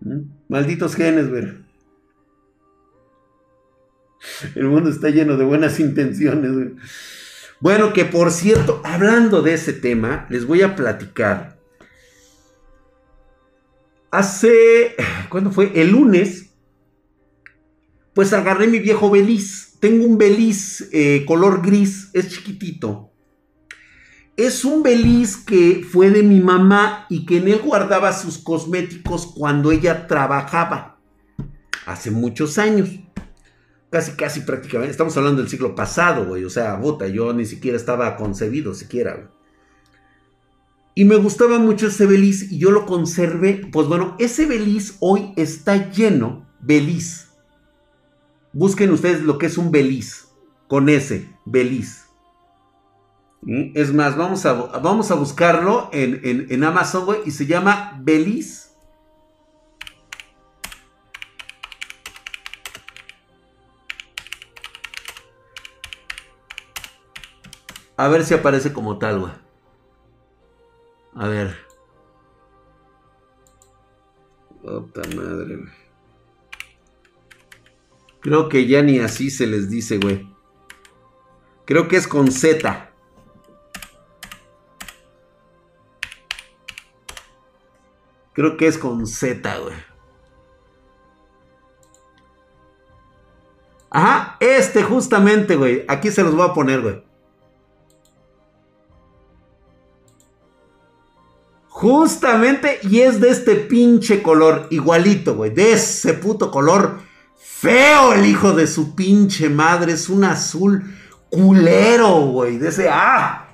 ¿Mm? 0.00 0.20
Malditos 0.48 0.94
genes, 0.94 1.28
güey. 1.28 1.44
El 4.54 4.64
mundo 4.64 4.90
está 4.90 5.10
lleno 5.10 5.36
de 5.36 5.44
buenas 5.44 5.78
intenciones, 5.80 6.52
güey. 6.52 6.74
Bueno, 7.60 7.92
que 7.92 8.04
por 8.04 8.30
cierto, 8.30 8.80
hablando 8.84 9.42
de 9.42 9.54
ese 9.54 9.72
tema, 9.72 10.26
les 10.30 10.46
voy 10.46 10.62
a 10.62 10.76
platicar. 10.76 11.58
Hace, 14.10 14.94
¿cuándo 15.28 15.50
fue? 15.50 15.72
El 15.74 15.90
lunes, 15.90 16.54
pues 18.14 18.32
agarré 18.32 18.66
mi 18.66 18.78
viejo 18.78 19.10
Beliz. 19.10 19.76
Tengo 19.78 20.06
un 20.06 20.16
Beliz 20.16 20.88
eh, 20.92 21.24
color 21.26 21.60
gris, 21.60 22.08
es 22.14 22.30
chiquitito 22.30 23.12
es 24.36 24.64
un 24.64 24.82
beliz 24.82 25.36
que 25.36 25.82
fue 25.90 26.10
de 26.10 26.22
mi 26.22 26.40
mamá 26.40 27.06
y 27.08 27.24
que 27.24 27.38
en 27.38 27.48
él 27.48 27.60
guardaba 27.64 28.12
sus 28.12 28.38
cosméticos 28.38 29.26
cuando 29.26 29.72
ella 29.72 30.06
trabajaba. 30.06 30.98
Hace 31.86 32.10
muchos 32.10 32.58
años. 32.58 32.90
Casi, 33.90 34.12
casi 34.12 34.40
prácticamente. 34.40 34.90
Estamos 34.90 35.16
hablando 35.16 35.40
del 35.40 35.50
siglo 35.50 35.74
pasado, 35.74 36.26
güey. 36.26 36.44
O 36.44 36.50
sea, 36.50 36.74
bota, 36.74 37.06
yo 37.06 37.32
ni 37.32 37.46
siquiera 37.46 37.78
estaba 37.78 38.16
concebido, 38.16 38.74
siquiera. 38.74 39.30
Y 40.94 41.04
me 41.04 41.16
gustaba 41.16 41.58
mucho 41.58 41.86
ese 41.86 42.04
beliz 42.06 42.52
y 42.52 42.58
yo 42.58 42.70
lo 42.70 42.84
conservé. 42.84 43.68
Pues 43.72 43.86
bueno, 43.86 44.16
ese 44.18 44.44
beliz 44.44 44.96
hoy 45.00 45.32
está 45.36 45.90
lleno, 45.90 46.46
beliz. 46.60 47.28
Busquen 48.52 48.90
ustedes 48.90 49.22
lo 49.22 49.38
que 49.38 49.46
es 49.46 49.56
un 49.56 49.70
beliz. 49.70 50.28
Con 50.68 50.88
ese, 50.88 51.30
beliz. 51.46 52.05
Es 53.42 53.92
más, 53.92 54.16
vamos 54.16 54.44
a, 54.46 54.54
vamos 54.54 55.10
a 55.10 55.14
buscarlo 55.14 55.88
en, 55.92 56.46
en 56.50 56.64
Amazon, 56.64 57.04
güey, 57.04 57.20
y 57.26 57.30
se 57.30 57.46
llama 57.46 57.98
Belize. 58.02 58.66
A 67.96 68.08
ver 68.08 68.24
si 68.24 68.34
aparece 68.34 68.72
como 68.72 68.98
tal, 68.98 69.20
güey. 69.20 69.32
A 71.14 71.28
ver. 71.28 71.56
Puta 74.62 75.00
madre, 75.16 75.56
güey. 75.56 75.72
Creo 78.20 78.48
que 78.48 78.66
ya 78.66 78.82
ni 78.82 78.98
así 78.98 79.30
se 79.30 79.46
les 79.46 79.70
dice, 79.70 79.98
güey. 79.98 80.28
Creo 81.64 81.88
que 81.88 81.96
es 81.96 82.06
con 82.06 82.30
Z. 82.30 82.85
Creo 88.36 88.58
que 88.58 88.66
es 88.66 88.76
con 88.76 89.06
Z, 89.06 89.58
güey. 89.60 89.74
Ajá, 93.88 94.36
este 94.40 94.82
justamente, 94.82 95.56
güey. 95.56 95.86
Aquí 95.88 96.10
se 96.10 96.22
los 96.22 96.34
voy 96.34 96.46
a 96.46 96.52
poner, 96.52 96.82
güey. 96.82 97.02
Justamente, 101.68 102.78
y 102.82 103.00
es 103.00 103.22
de 103.22 103.30
este 103.30 103.56
pinche 103.56 104.22
color, 104.22 104.66
igualito, 104.70 105.34
güey. 105.34 105.50
De 105.50 105.72
ese 105.72 106.12
puto 106.12 106.50
color 106.50 106.98
feo, 107.38 108.12
el 108.12 108.26
hijo 108.26 108.52
de 108.52 108.66
su 108.66 108.94
pinche 108.94 109.48
madre. 109.48 109.92
Es 109.92 110.10
un 110.10 110.24
azul 110.24 110.94
culero, 111.30 112.20
güey. 112.26 112.58
De 112.58 112.68
ese, 112.68 112.90
ah. 112.90 113.48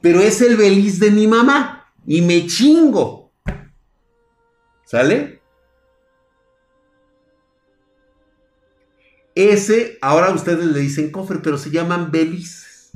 Pero 0.00 0.20
es 0.20 0.40
el 0.42 0.56
beliz 0.56 1.00
de 1.00 1.10
mi 1.10 1.26
mamá. 1.26 1.92
Y 2.06 2.22
me 2.22 2.46
chingo. 2.46 3.27
¿Sale? 4.88 5.42
Ese, 9.34 9.98
ahora 10.00 10.30
ustedes 10.30 10.64
le 10.64 10.80
dicen 10.80 11.10
cofre, 11.10 11.40
pero 11.42 11.58
se 11.58 11.70
llaman 11.70 12.10
belices. 12.10 12.90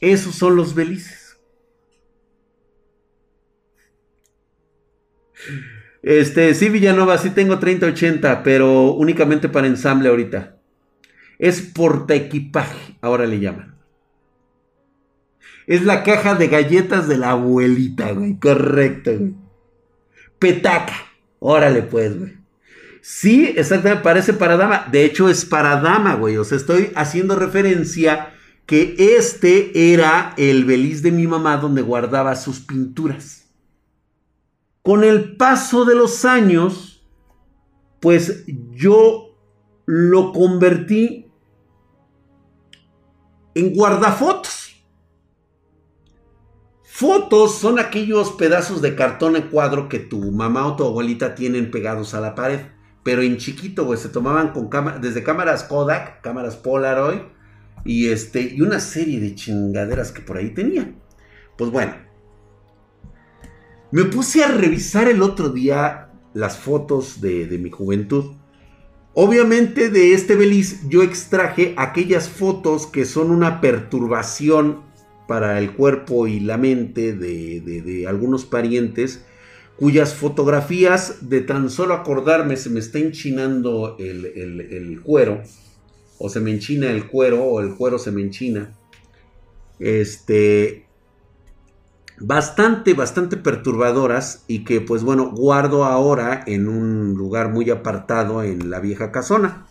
Esos 0.00 0.36
son 0.36 0.54
los 0.54 0.72
belices. 0.72 1.36
Este, 6.04 6.54
sí, 6.54 6.68
Villanova, 6.68 7.18
sí 7.18 7.30
tengo 7.30 7.58
3080, 7.58 8.44
pero 8.44 8.92
únicamente 8.92 9.48
para 9.48 9.66
ensamble 9.66 10.10
ahorita. 10.10 10.60
Es 11.40 11.60
porta 11.60 12.14
equipaje, 12.14 12.98
ahora 13.00 13.26
le 13.26 13.40
llaman. 13.40 13.73
Es 15.66 15.84
la 15.84 16.02
caja 16.02 16.34
de 16.34 16.48
galletas 16.48 17.08
de 17.08 17.18
la 17.18 17.30
abuelita, 17.30 18.12
güey. 18.12 18.38
Correcto, 18.38 19.12
güey. 19.18 19.34
Petaca. 20.38 20.94
Órale, 21.38 21.82
pues, 21.82 22.18
güey. 22.18 22.44
Sí, 23.00 23.52
exactamente, 23.56 24.02
parece 24.02 24.32
para 24.32 24.56
dama. 24.56 24.86
De 24.90 25.04
hecho, 25.04 25.28
es 25.28 25.44
para 25.44 25.80
dama, 25.80 26.14
güey. 26.14 26.38
O 26.38 26.44
sea, 26.44 26.56
estoy 26.56 26.90
haciendo 26.94 27.36
referencia 27.36 28.34
que 28.66 28.96
este 28.98 29.92
era 29.92 30.32
el 30.38 30.64
beliz 30.64 31.02
de 31.02 31.12
mi 31.12 31.26
mamá 31.26 31.58
donde 31.58 31.82
guardaba 31.82 32.34
sus 32.34 32.60
pinturas. 32.60 33.44
Con 34.82 35.04
el 35.04 35.36
paso 35.36 35.84
de 35.84 35.94
los 35.94 36.24
años, 36.24 37.06
pues 38.00 38.44
yo 38.72 39.36
lo 39.86 40.32
convertí 40.32 41.30
en 43.54 43.74
guardafotos. 43.74 44.63
Fotos 47.04 47.58
son 47.58 47.78
aquellos 47.78 48.32
pedazos 48.32 48.80
de 48.80 48.94
cartón 48.94 49.36
en 49.36 49.48
cuadro 49.48 49.88
que 49.88 49.98
tu 49.98 50.32
mamá 50.32 50.66
o 50.66 50.76
tu 50.76 50.84
abuelita 50.84 51.34
tienen 51.34 51.70
pegados 51.70 52.14
a 52.14 52.20
la 52.20 52.34
pared 52.34 52.60
pero 53.04 53.22
en 53.22 53.36
chiquito, 53.36 53.84
güey, 53.84 53.98
se 53.98 54.08
tomaban 54.08 54.52
con 54.52 54.70
desde 55.00 55.22
cámaras 55.22 55.62
Kodak, 55.64 56.22
cámaras 56.22 56.56
Polaroid, 56.56 57.20
y 57.84 58.08
este, 58.08 58.40
y 58.40 58.62
una 58.62 58.80
serie 58.80 59.20
de 59.20 59.34
chingaderas 59.34 60.10
que 60.10 60.22
por 60.22 60.38
ahí 60.38 60.54
tenía. 60.54 60.94
Pues 61.58 61.70
bueno, 61.70 61.94
me 63.92 64.04
puse 64.04 64.42
a 64.42 64.48
revisar 64.48 65.06
el 65.08 65.20
otro 65.20 65.50
día 65.50 66.08
las 66.32 66.56
fotos 66.56 67.20
de, 67.20 67.46
de 67.46 67.58
mi 67.58 67.70
juventud. 67.70 68.36
Obviamente 69.12 69.90
de 69.90 70.14
este 70.14 70.34
beliz 70.34 70.88
yo 70.88 71.02
extraje 71.02 71.74
aquellas 71.76 72.28
fotos 72.28 72.86
que 72.86 73.04
son 73.04 73.30
una 73.30 73.60
perturbación 73.60 74.82
para 75.26 75.58
el 75.58 75.72
cuerpo 75.72 76.26
y 76.26 76.40
la 76.40 76.56
mente 76.56 77.12
de, 77.14 78.06
algunos 78.08 78.44
parientes 78.44 79.24
cuyas 79.76 80.14
fotografías 80.14 81.28
de 81.28 81.40
tan 81.40 81.68
solo 81.68 81.94
acordarme 81.94 82.56
se 82.56 82.70
me 82.70 82.80
está 82.80 82.98
enchinando 82.98 83.96
el, 83.98 85.00
cuero, 85.02 85.42
o 86.18 86.28
se 86.28 86.40
me 86.40 86.52
enchina 86.52 86.90
el 86.90 87.08
cuero, 87.08 87.42
o 87.42 87.60
el 87.60 87.74
cuero 87.74 87.98
se 87.98 88.12
me 88.12 88.22
enchina. 88.22 88.72
Este, 89.80 90.86
bastante, 92.20 92.94
bastante 92.94 93.36
perturbadoras 93.36 94.44
y 94.46 94.64
que 94.64 94.80
pues 94.80 95.02
bueno, 95.02 95.32
guardo 95.32 95.84
ahora 95.84 96.44
en 96.46 96.68
un 96.68 97.14
lugar 97.14 97.50
muy 97.50 97.68
apartado 97.70 98.42
en 98.42 98.70
la 98.70 98.80
vieja 98.80 99.10
casona. 99.10 99.66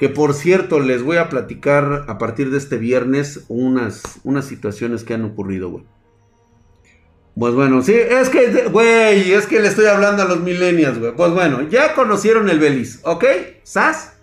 Que 0.00 0.08
por 0.08 0.32
cierto, 0.32 0.80
les 0.80 1.02
voy 1.02 1.18
a 1.18 1.28
platicar 1.28 2.06
a 2.08 2.16
partir 2.16 2.50
de 2.50 2.56
este 2.56 2.78
viernes 2.78 3.44
unas, 3.48 4.02
unas 4.24 4.46
situaciones 4.46 5.04
que 5.04 5.12
han 5.12 5.26
ocurrido, 5.26 5.68
güey. 5.68 5.84
Pues 7.38 7.52
bueno, 7.52 7.82
sí, 7.82 7.92
es 7.92 8.30
que, 8.30 8.68
güey, 8.68 9.32
es 9.32 9.46
que 9.46 9.60
le 9.60 9.68
estoy 9.68 9.84
hablando 9.84 10.22
a 10.22 10.24
los 10.24 10.40
millennials, 10.40 10.98
güey. 10.98 11.14
Pues 11.14 11.32
bueno, 11.32 11.68
ya 11.68 11.94
conocieron 11.94 12.48
el 12.48 12.58
Belis, 12.58 13.00
¿ok? 13.04 13.24
¿Sas? 13.62 14.14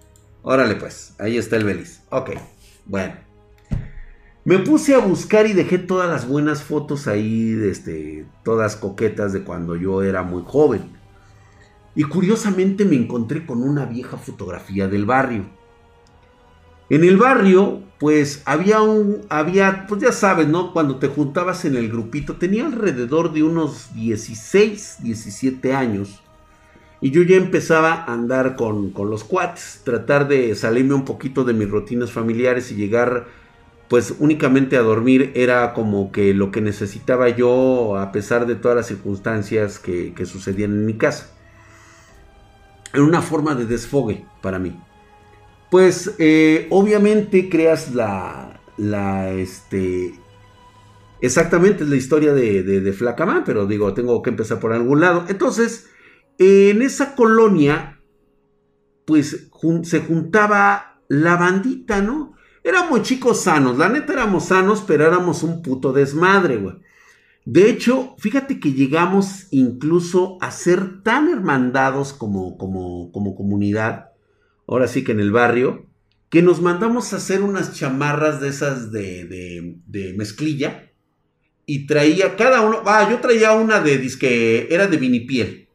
Órale 0.41 0.73
pues, 0.77 1.13
ahí 1.19 1.37
está 1.37 1.57
el 1.57 1.65
Belis. 1.65 2.01
Ok, 2.09 2.31
bueno. 2.87 3.13
Me 4.45 4.57
puse 4.57 4.95
a 4.95 4.99
buscar 4.99 5.45
y 5.45 5.53
dejé 5.53 5.77
todas 5.77 6.09
las 6.09 6.27
buenas 6.27 6.63
fotos 6.63 7.07
ahí, 7.07 7.55
este, 7.69 8.25
todas 8.43 8.77
coquetas 8.77 9.31
de 9.31 9.43
cuando 9.43 9.75
yo 9.75 10.01
era 10.01 10.23
muy 10.23 10.41
joven. 10.43 10.89
Y 11.93 12.03
curiosamente 12.05 12.83
me 12.83 12.95
encontré 12.95 13.45
con 13.45 13.61
una 13.61 13.85
vieja 13.85 14.17
fotografía 14.17 14.87
del 14.87 15.05
barrio. 15.05 15.55
En 16.89 17.03
el 17.03 17.17
barrio, 17.17 17.81
pues 17.99 18.43
había 18.45 18.81
un, 18.81 19.25
había, 19.27 19.87
pues 19.87 20.01
ya 20.01 20.13
sabes, 20.13 20.47
¿no? 20.47 20.71
Cuando 20.71 20.97
te 20.97 21.09
juntabas 21.09 21.65
en 21.65 21.75
el 21.75 21.89
grupito, 21.89 22.37
tenía 22.37 22.65
alrededor 22.65 23.33
de 23.33 23.43
unos 23.43 23.93
16, 23.93 24.99
17 25.01 25.73
años. 25.73 26.21
Y 27.01 27.11
yo 27.11 27.23
ya 27.23 27.35
empezaba 27.35 27.93
a 27.93 28.13
andar 28.13 28.55
con, 28.55 28.91
con 28.91 29.09
los 29.09 29.25
cuates, 29.25 29.81
tratar 29.83 30.29
de 30.29 30.55
salirme 30.55 30.93
un 30.93 31.03
poquito 31.03 31.43
de 31.43 31.53
mis 31.53 31.69
rutinas 31.69 32.11
familiares 32.11 32.71
y 32.71 32.75
llegar, 32.75 33.27
pues 33.89 34.15
únicamente 34.19 34.77
a 34.77 34.81
dormir 34.81 35.33
era 35.35 35.73
como 35.73 36.11
que 36.13 36.33
lo 36.33 36.51
que 36.51 36.61
necesitaba 36.61 37.27
yo 37.29 37.97
a 37.97 38.13
pesar 38.13 38.47
de 38.47 38.55
todas 38.55 38.77
las 38.77 38.87
circunstancias 38.87 39.77
que, 39.77 40.13
que 40.13 40.25
sucedían 40.25 40.71
en 40.71 40.85
mi 40.85 40.93
casa. 40.93 41.31
Era 42.93 43.03
una 43.03 43.21
forma 43.21 43.55
de 43.55 43.65
desfogue 43.65 44.25
para 44.41 44.57
mí 44.57 44.79
pues 45.69 46.15
eh, 46.19 46.67
obviamente 46.69 47.49
creas 47.49 47.93
la, 47.93 48.59
este, 49.31 50.13
exactamente 51.21 51.83
es 51.83 51.89
la 51.89 51.95
historia 51.95 52.33
de, 52.33 52.63
de, 52.63 52.81
de 52.81 52.93
Flacamán, 52.93 53.43
pero 53.45 53.65
digo, 53.65 53.93
tengo 53.93 54.21
que 54.21 54.29
empezar 54.29 54.59
por 54.59 54.73
algún 54.73 55.01
lado. 55.01 55.25
Entonces, 55.27 55.89
en 56.37 56.81
esa 56.81 57.15
colonia, 57.15 58.01
pues 59.05 59.49
se 59.83 59.99
juntaba 60.01 61.01
la 61.07 61.35
bandita, 61.35 62.01
¿no? 62.01 62.35
Éramos 62.63 63.03
chicos 63.03 63.41
sanos, 63.41 63.77
la 63.77 63.89
neta 63.89 64.13
éramos 64.13 64.45
sanos, 64.45 64.83
pero 64.85 65.05
éramos 65.05 65.43
un 65.43 65.61
puto 65.61 65.93
desmadre, 65.93 66.57
güey. 66.57 66.75
De 67.45 67.69
hecho, 67.69 68.15
fíjate 68.17 68.59
que 68.59 68.73
llegamos 68.73 69.47
incluso 69.51 70.37
a 70.41 70.51
ser 70.51 71.01
tan 71.01 71.29
hermandados 71.29 72.11
como, 72.11 72.57
como, 72.57 73.09
como 73.13 73.35
comunidad 73.35 74.06
ahora 74.67 74.87
sí 74.87 75.03
que 75.03 75.13
en 75.13 75.19
el 75.19 75.31
barrio, 75.31 75.87
que 76.29 76.41
nos 76.41 76.61
mandamos 76.61 77.13
a 77.13 77.17
hacer 77.17 77.41
unas 77.41 77.73
chamarras 77.73 78.41
de 78.41 78.49
esas 78.49 78.91
de, 78.91 79.77
de, 79.85 80.13
mezclilla 80.13 80.91
y 81.65 81.87
traía 81.87 82.35
cada 82.35 82.61
uno, 82.61 82.81
ah, 82.85 83.07
yo 83.09 83.19
traía 83.19 83.53
una 83.53 83.79
de 83.79 83.97
disque, 83.97 84.67
era 84.69 84.87
de 84.87 84.97
vinipiel. 84.97 85.69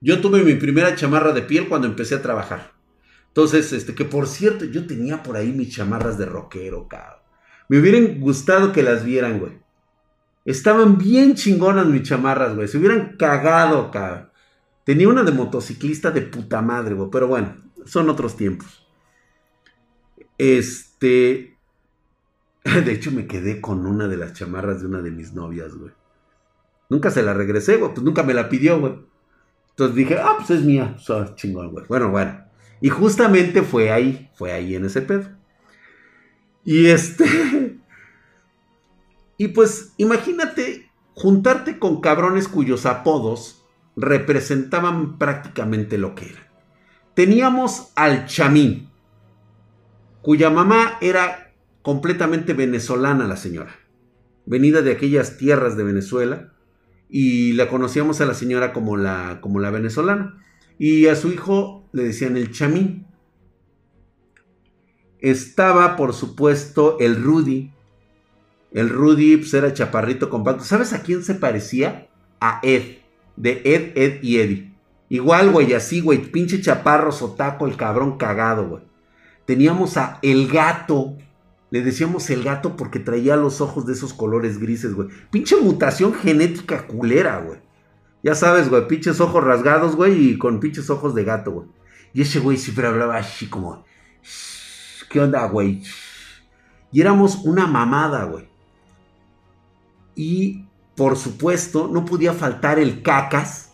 Yo 0.00 0.20
tuve 0.20 0.42
mi 0.42 0.54
primera 0.54 0.94
chamarra 0.94 1.32
de 1.32 1.42
piel 1.42 1.68
cuando 1.68 1.86
empecé 1.86 2.16
a 2.16 2.22
trabajar. 2.22 2.72
Entonces, 3.28 3.72
este, 3.72 3.94
que 3.94 4.04
por 4.04 4.26
cierto, 4.26 4.64
yo 4.66 4.86
tenía 4.86 5.22
por 5.22 5.36
ahí 5.36 5.52
mis 5.52 5.74
chamarras 5.74 6.18
de 6.18 6.26
rockero, 6.26 6.88
cabrón. 6.88 7.20
Me 7.68 7.78
hubieran 7.78 8.20
gustado 8.20 8.72
que 8.72 8.82
las 8.82 9.04
vieran, 9.04 9.38
güey. 9.38 9.52
Estaban 10.44 10.98
bien 10.98 11.34
chingonas 11.34 11.86
mis 11.86 12.02
chamarras, 12.02 12.54
güey. 12.54 12.68
Se 12.68 12.76
hubieran 12.76 13.16
cagado, 13.16 13.90
cabrón. 13.90 14.31
Tenía 14.84 15.08
una 15.08 15.22
de 15.22 15.32
motociclista 15.32 16.10
de 16.10 16.22
puta 16.22 16.60
madre, 16.62 16.94
güey. 16.94 17.10
Pero 17.10 17.28
bueno, 17.28 17.56
son 17.84 18.08
otros 18.08 18.36
tiempos. 18.36 18.86
Este. 20.38 21.56
De 22.64 22.92
hecho, 22.92 23.10
me 23.10 23.26
quedé 23.26 23.60
con 23.60 23.86
una 23.86 24.08
de 24.08 24.16
las 24.16 24.32
chamarras 24.32 24.80
de 24.80 24.86
una 24.86 25.02
de 25.02 25.10
mis 25.10 25.32
novias, 25.32 25.74
güey. 25.74 25.92
Nunca 26.88 27.10
se 27.10 27.22
la 27.22 27.34
regresé, 27.34 27.76
güey. 27.76 27.92
Pues 27.92 28.04
nunca 28.04 28.22
me 28.22 28.34
la 28.34 28.48
pidió, 28.48 28.78
güey. 28.80 28.94
Entonces 29.70 29.96
dije, 29.96 30.18
ah, 30.18 30.34
pues 30.36 30.50
es 30.50 30.64
mía. 30.64 30.96
Pues, 31.06 31.34
chingón, 31.36 31.72
güey. 31.72 31.86
Bueno, 31.88 32.10
bueno. 32.10 32.44
Y 32.80 32.88
justamente 32.88 33.62
fue 33.62 33.90
ahí, 33.90 34.30
fue 34.34 34.52
ahí 34.52 34.74
en 34.74 34.84
ese 34.84 35.02
pedo. 35.02 35.28
Y 36.64 36.86
este... 36.86 37.24
Y 39.38 39.48
pues 39.48 39.94
imagínate 39.96 40.88
juntarte 41.14 41.80
con 41.80 42.00
cabrones 42.00 42.46
cuyos 42.46 42.86
apodos 42.86 43.61
representaban 43.96 45.18
prácticamente 45.18 45.98
lo 45.98 46.14
que 46.14 46.26
eran. 46.30 46.44
Teníamos 47.14 47.92
al 47.94 48.26
chamín, 48.26 48.88
cuya 50.22 50.50
mamá 50.50 50.98
era 51.00 51.52
completamente 51.82 52.54
venezolana 52.54 53.26
la 53.26 53.36
señora, 53.36 53.74
venida 54.46 54.82
de 54.82 54.92
aquellas 54.92 55.36
tierras 55.36 55.76
de 55.76 55.84
Venezuela, 55.84 56.52
y 57.14 57.52
la 57.52 57.68
conocíamos 57.68 58.22
a 58.22 58.26
la 58.26 58.32
señora 58.32 58.72
como 58.72 58.96
la, 58.96 59.40
como 59.42 59.60
la 59.60 59.70
venezolana. 59.70 60.42
Y 60.78 61.08
a 61.08 61.14
su 61.14 61.30
hijo 61.30 61.86
le 61.92 62.04
decían 62.04 62.38
el 62.38 62.50
chamín. 62.50 63.06
Estaba, 65.20 65.94
por 65.96 66.14
supuesto, 66.14 66.96
el 67.00 67.22
Rudy. 67.22 67.70
El 68.72 68.88
Rudy 68.88 69.36
pues, 69.36 69.52
era 69.52 69.74
chaparrito 69.74 70.30
compacto. 70.30 70.64
¿Sabes 70.64 70.94
a 70.94 71.02
quién 71.02 71.22
se 71.22 71.34
parecía? 71.34 72.08
A 72.40 72.60
Ed. 72.62 73.01
De 73.36 73.62
Ed, 73.64 73.92
Ed 73.96 74.22
y 74.22 74.38
Eddie. 74.38 74.72
Igual, 75.08 75.50
güey, 75.50 75.74
así, 75.74 76.00
güey. 76.00 76.18
Pinche 76.18 76.60
chaparro, 76.60 77.12
sotaco, 77.12 77.66
el 77.66 77.76
cabrón 77.76 78.16
cagado, 78.18 78.68
güey. 78.68 78.82
Teníamos 79.46 79.96
a 79.96 80.18
El 80.22 80.48
Gato. 80.48 81.16
Le 81.70 81.82
decíamos 81.82 82.28
El 82.30 82.44
Gato 82.44 82.76
porque 82.76 82.98
traía 82.98 83.36
los 83.36 83.60
ojos 83.60 83.86
de 83.86 83.92
esos 83.92 84.14
colores 84.14 84.58
grises, 84.58 84.94
güey. 84.94 85.08
Pinche 85.30 85.56
mutación 85.56 86.14
genética 86.14 86.86
culera, 86.86 87.38
güey. 87.40 87.58
Ya 88.22 88.34
sabes, 88.34 88.68
güey, 88.68 88.86
pinches 88.86 89.20
ojos 89.20 89.42
rasgados, 89.42 89.96
güey, 89.96 90.30
y 90.30 90.38
con 90.38 90.60
pinches 90.60 90.88
ojos 90.90 91.14
de 91.14 91.24
gato, 91.24 91.50
güey. 91.50 91.66
Y 92.14 92.22
ese 92.22 92.38
güey 92.38 92.56
siempre 92.56 92.86
hablaba 92.86 93.16
así 93.16 93.48
como, 93.48 93.84
¿qué 95.08 95.20
onda, 95.20 95.44
güey? 95.46 95.82
Y 96.92 97.00
éramos 97.00 97.36
una 97.44 97.66
mamada, 97.66 98.24
güey. 98.24 98.48
Y, 100.14 100.61
por 100.96 101.16
supuesto, 101.16 101.88
no 101.88 102.04
podía 102.04 102.32
faltar 102.32 102.78
el 102.78 103.02
cacas. 103.02 103.70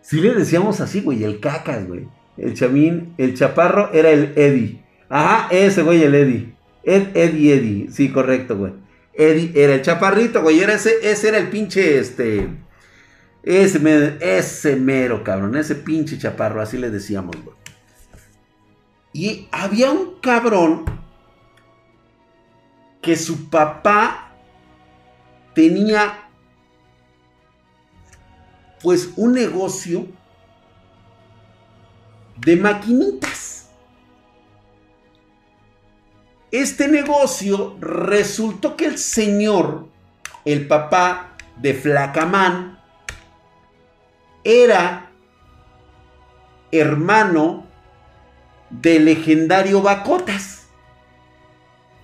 Si 0.00 0.20
le 0.20 0.34
decíamos 0.34 0.80
así, 0.80 1.00
güey, 1.00 1.22
el 1.24 1.40
cacas, 1.40 1.86
güey. 1.86 2.08
El 2.36 2.54
chamín, 2.54 3.14
el 3.18 3.34
chaparro 3.34 3.92
era 3.92 4.10
el 4.10 4.32
Eddie. 4.36 4.82
Ajá, 5.08 5.48
ese 5.50 5.82
güey, 5.82 6.02
el 6.02 6.14
Eddie. 6.14 6.54
Ed, 6.82 7.14
Eddie, 7.14 7.54
Eddie. 7.54 7.90
Sí, 7.90 8.10
correcto, 8.10 8.56
güey. 8.56 8.72
Eddie 9.14 9.52
era 9.54 9.74
el 9.74 9.82
chaparrito, 9.82 10.42
güey. 10.42 10.60
Era 10.60 10.74
ese, 10.74 10.92
ese 11.02 11.28
era 11.28 11.38
el 11.38 11.48
pinche, 11.48 11.98
este... 11.98 12.48
Ese, 13.42 14.16
ese 14.20 14.76
mero, 14.76 15.22
cabrón. 15.22 15.56
Ese 15.56 15.74
pinche 15.74 16.18
chaparro, 16.18 16.62
así 16.62 16.78
le 16.78 16.90
decíamos, 16.90 17.36
güey. 17.44 17.56
Y 19.12 19.48
había 19.52 19.90
un 19.90 20.20
cabrón 20.20 20.84
que 23.02 23.16
su 23.16 23.50
papá 23.50 24.31
tenía 25.54 26.28
pues 28.82 29.10
un 29.16 29.32
negocio 29.32 30.06
de 32.36 32.56
maquinitas. 32.56 33.70
Este 36.50 36.88
negocio 36.88 37.76
resultó 37.80 38.76
que 38.76 38.86
el 38.86 38.98
señor, 38.98 39.88
el 40.44 40.66
papá 40.66 41.36
de 41.56 41.72
Flacamán, 41.72 42.78
era 44.44 45.10
hermano 46.72 47.66
del 48.68 49.04
legendario 49.04 49.80
Bacotas, 49.80 50.66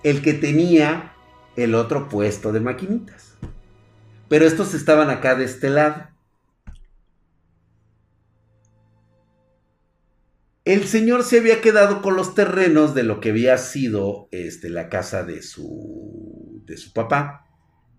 el 0.03 0.21
que 0.21 0.33
tenía 0.33 1.13
el 1.55 1.75
otro 1.75 2.07
puesto 2.07 2.51
de 2.51 2.59
maquinitas. 2.59 3.28
Pero 4.29 4.45
estos 4.45 4.73
estaban 4.73 5.09
acá 5.09 5.35
de 5.35 5.45
este 5.45 5.69
lado. 5.69 6.07
El 10.65 10.85
señor 10.85 11.23
se 11.23 11.39
había 11.39 11.61
quedado 11.61 12.03
con 12.03 12.15
los 12.15 12.35
terrenos 12.35 12.93
de 12.93 13.01
lo 13.01 13.19
que 13.19 13.31
había 13.31 13.57
sido 13.57 14.29
este, 14.31 14.69
la 14.69 14.87
casa 14.87 15.23
de 15.23 15.41
su, 15.41 16.61
de 16.65 16.77
su 16.77 16.93
papá. 16.93 17.47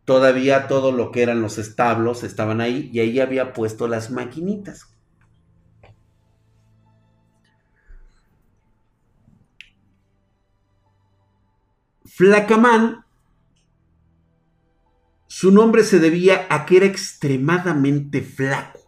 Todavía 0.04 0.68
todo 0.68 0.92
lo 0.92 1.10
que 1.10 1.22
eran 1.22 1.42
los 1.42 1.58
establos 1.58 2.22
estaban 2.22 2.60
ahí 2.60 2.88
y 2.92 3.00
ahí 3.00 3.18
había 3.18 3.52
puesto 3.52 3.88
las 3.88 4.12
maquinitas. 4.12 4.86
Flacamán, 12.04 12.99
su 15.32 15.52
nombre 15.52 15.84
se 15.84 16.00
debía 16.00 16.48
a 16.50 16.66
que 16.66 16.78
era 16.78 16.86
extremadamente 16.86 18.20
flaco. 18.20 18.80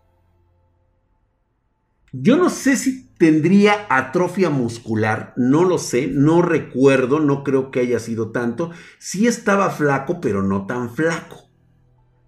Yo 2.10 2.36
no 2.36 2.50
sé 2.50 2.76
si 2.76 3.06
tendría 3.10 3.86
atrofia 3.88 4.50
muscular, 4.50 5.34
no 5.36 5.62
lo 5.62 5.78
sé, 5.78 6.08
no 6.08 6.42
recuerdo, 6.42 7.20
no 7.20 7.44
creo 7.44 7.70
que 7.70 7.78
haya 7.78 8.00
sido 8.00 8.32
tanto. 8.32 8.72
Sí 8.98 9.28
estaba 9.28 9.70
flaco, 9.70 10.20
pero 10.20 10.42
no 10.42 10.66
tan 10.66 10.90
flaco. 10.90 11.48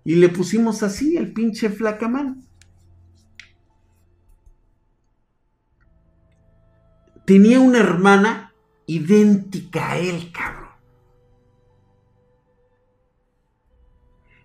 Y 0.05 0.15
le 0.15 0.28
pusimos 0.28 0.85
así 0.85 1.16
el 1.16 1.32
pinche 1.32 1.69
flacamán. 1.69 2.47
Tenía 7.27 7.59
una 7.59 7.81
hermana 7.81 8.55
idéntica 8.86 9.91
a 9.91 9.99
él, 9.99 10.31
cabrón. 10.32 10.64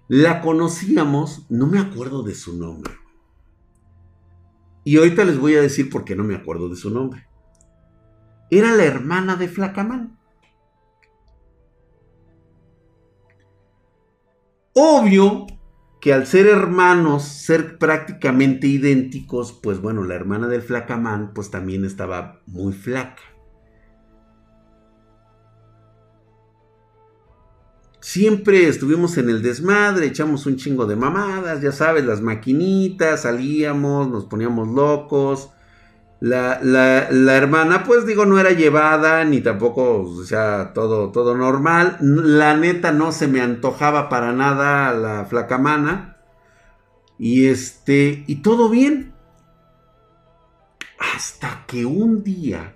La 0.10 0.42
conocíamos, 0.42 1.46
no 1.50 1.68
me 1.68 1.78
acuerdo 1.78 2.24
de 2.24 2.34
su 2.34 2.58
nombre. 2.58 2.96
Y 4.84 4.98
ahorita 4.98 5.24
les 5.24 5.38
voy 5.38 5.54
a 5.54 5.62
decir 5.62 5.92
por 5.92 6.04
qué 6.04 6.16
no 6.16 6.24
me 6.24 6.34
acuerdo 6.34 6.68
de 6.68 6.76
su 6.76 6.90
nombre. 6.90 7.28
Era 8.50 8.76
la 8.76 8.86
hermana 8.86 9.36
de 9.36 9.48
Flacamán. 9.48 10.18
Obvio 14.74 15.46
que 16.02 16.12
al 16.12 16.26
ser 16.26 16.48
hermanos, 16.48 17.24
ser 17.26 17.78
prácticamente 17.78 18.66
idénticos, 18.66 19.54
pues 19.54 19.80
bueno, 19.80 20.04
la 20.06 20.16
hermana 20.16 20.48
del 20.48 20.64
Flacamán 20.64 21.36
pues 21.36 21.52
también 21.52 21.86
estaba 21.86 22.42
muy 22.48 22.74
flaca. 22.74 23.22
Siempre 28.10 28.68
estuvimos 28.68 29.20
en 29.20 29.30
el 29.30 29.44
desmadre, 29.44 30.08
echamos 30.08 30.48
un 30.48 30.56
chingo 30.56 30.88
de 30.88 30.96
mamadas, 30.96 31.62
ya 31.62 31.72
sabes, 31.72 32.04
las 32.06 32.22
maquinitas, 32.22 33.22
salíamos, 33.22 34.10
nos 34.10 34.26
poníamos 34.26 34.68
locos. 34.68 35.52
La, 36.20 36.60
hermana, 37.38 37.84
pues 37.84 38.08
digo, 38.08 38.26
no 38.26 38.40
era 38.40 38.50
llevada, 38.50 39.24
ni 39.26 39.42
tampoco, 39.42 40.02
o 40.02 40.24
sea, 40.24 40.74
todo, 40.74 41.12
todo 41.12 41.38
normal. 41.38 41.98
La 42.02 42.58
neta 42.58 42.92
no 42.92 43.12
se 43.12 43.28
me 43.28 43.42
antojaba 43.42 44.10
para 44.10 44.34
nada 44.34 44.92
la 44.92 45.26
flacamana. 45.26 46.18
Y 47.20 47.46
este, 47.46 48.24
y 48.26 48.38
todo 48.38 48.70
bien. 48.70 49.14
Hasta 50.98 51.64
que 51.68 51.86
un 51.86 52.24
día 52.24 52.74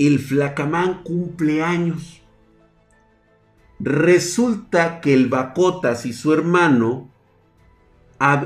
el 0.00 0.18
flacamán 0.18 1.04
cumple 1.04 1.62
años. 1.62 2.21
Resulta 3.84 5.00
que 5.00 5.12
el 5.12 5.26
Bacotas 5.26 6.06
y 6.06 6.12
su 6.12 6.32
hermano 6.32 7.10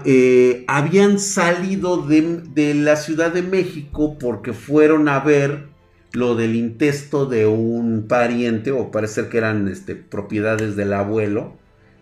eh, 0.06 0.64
habían 0.66 1.18
salido 1.18 1.98
de, 1.98 2.72
la 2.74 2.96
Ciudad 2.96 3.32
de 3.32 3.42
México 3.42 4.16
porque 4.18 4.54
fueron 4.54 5.10
a 5.10 5.20
ver 5.20 5.66
lo 6.12 6.36
del 6.36 6.56
intesto 6.56 7.26
de 7.26 7.46
un 7.46 8.06
pariente, 8.08 8.70
o 8.72 8.90
parece 8.90 9.28
que 9.28 9.36
eran 9.36 9.68
este, 9.68 9.94
propiedades 9.94 10.74
del 10.74 10.94
abuelo, 10.94 11.58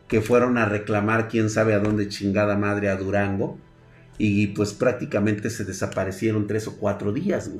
que 0.07 0.21
fueron 0.21 0.57
a 0.57 0.67
reclamar 0.67 1.27
quién 1.27 1.51
sabe 1.51 1.75
a 1.75 1.81
dónde 1.81 2.07
chingada 2.07 2.57
madre 2.57 2.89
a 2.89 2.95
Durango, 2.95 3.59
y 4.17 4.49
pues 4.49 4.73
prácticamente 4.73 5.51
se 5.51 5.65
desaparecieron 5.65 6.47
tres 6.47 6.69
o 6.69 6.77
cuatro 6.77 7.13
días, 7.13 7.51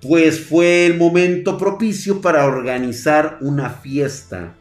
Pues 0.00 0.40
fue 0.40 0.86
el 0.86 0.96
momento 0.96 1.58
propicio 1.58 2.20
para 2.20 2.44
organizar 2.46 3.38
una 3.40 3.70
fiesta 3.70 4.54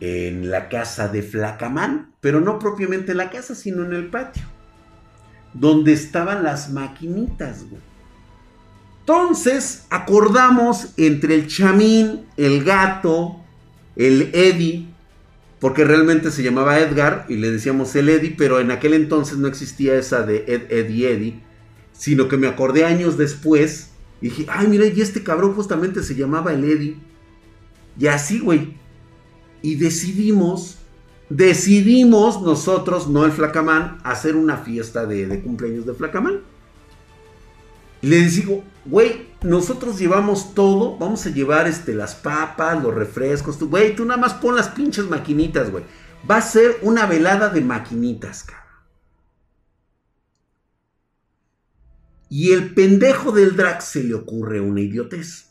en 0.00 0.50
la 0.50 0.68
casa 0.68 1.08
de 1.08 1.22
Flacamán, 1.22 2.12
pero 2.20 2.40
no 2.40 2.58
propiamente 2.58 3.12
en 3.12 3.18
la 3.18 3.30
casa, 3.30 3.54
sino 3.54 3.84
en 3.84 3.92
el 3.92 4.08
patio, 4.08 4.42
donde 5.52 5.92
estaban 5.92 6.42
las 6.42 6.70
maquinitas, 6.70 7.64
Entonces 9.00 9.86
acordamos 9.90 10.94
entre 10.96 11.34
el 11.34 11.46
chamín, 11.46 12.26
el 12.36 12.64
gato, 12.64 13.36
el 13.96 14.30
Eddie, 14.32 14.86
porque 15.58 15.84
realmente 15.84 16.30
se 16.30 16.42
llamaba 16.42 16.78
Edgar 16.78 17.26
y 17.28 17.36
le 17.36 17.50
decíamos 17.50 17.94
el 17.94 18.08
Eddie, 18.08 18.34
pero 18.36 18.60
en 18.60 18.70
aquel 18.70 18.94
entonces 18.94 19.36
no 19.36 19.46
existía 19.46 19.94
esa 19.96 20.22
de 20.22 20.44
Ed, 20.48 20.72
Eddie, 20.72 21.12
Eddie, 21.12 21.40
sino 21.92 22.28
que 22.28 22.38
me 22.38 22.46
acordé 22.46 22.86
años 22.86 23.18
después 23.18 23.90
Y 24.22 24.28
dije, 24.28 24.46
ay, 24.48 24.68
mira, 24.68 24.86
y 24.86 25.00
este 25.00 25.22
cabrón 25.22 25.54
justamente 25.54 26.02
se 26.02 26.14
llamaba 26.14 26.52
el 26.52 26.64
Eddie. 26.64 26.96
Y 27.98 28.06
así, 28.06 28.38
güey. 28.38 28.74
Y 29.62 29.76
decidimos, 29.76 30.78
decidimos 31.28 32.42
nosotros, 32.42 33.08
no 33.08 33.24
el 33.24 33.32
Flacamán, 33.32 33.98
hacer 34.04 34.36
una 34.36 34.58
fiesta 34.58 35.06
de, 35.06 35.40
cumpleaños 35.42 35.86
de 35.86 35.94
Flacamán. 35.94 36.40
Y 38.02 38.06
le 38.06 38.22
digo, 38.22 38.64
güey, 38.86 39.28
nosotros 39.42 39.98
llevamos 39.98 40.54
todo, 40.54 40.96
vamos 40.96 41.26
a 41.26 41.30
llevar 41.30 41.66
este, 41.68 41.94
las 41.94 42.14
papas, 42.14 42.82
los 42.82 42.94
refrescos, 42.94 43.58
tú, 43.58 43.68
güey, 43.68 43.94
tú 43.94 44.04
nada 44.04 44.20
más 44.20 44.34
pon 44.34 44.56
las 44.56 44.68
pinches 44.68 45.04
maquinitas, 45.04 45.70
güey. 45.70 45.84
Va 46.30 46.36
a 46.36 46.42
ser 46.42 46.78
una 46.82 47.06
velada 47.06 47.48
de 47.48 47.60
maquinitas, 47.60 48.44
cabrón. 48.44 48.60
Y 52.30 52.52
el 52.52 52.72
pendejo 52.74 53.32
del 53.32 53.56
drag 53.56 53.82
se 53.82 54.04
le 54.04 54.14
ocurre 54.14 54.60
una 54.60 54.80
idiotez. 54.80 55.50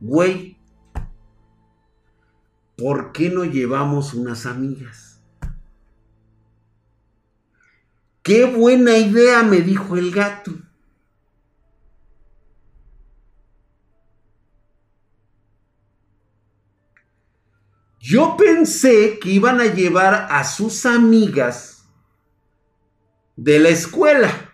Güey, 0.00 0.55
¿por 2.76 3.12
qué 3.12 3.30
no 3.30 3.44
llevamos 3.44 4.14
unas 4.14 4.46
amigas? 4.46 5.20
Qué 8.22 8.44
buena 8.44 8.96
idea, 8.96 9.42
me 9.42 9.60
dijo 9.60 9.96
el 9.96 10.10
gato. 10.10 10.52
Yo 18.00 18.36
pensé 18.36 19.18
que 19.18 19.30
iban 19.30 19.60
a 19.60 19.66
llevar 19.66 20.28
a 20.30 20.44
sus 20.44 20.86
amigas 20.86 21.88
de 23.34 23.58
la 23.58 23.68
escuela. 23.70 24.45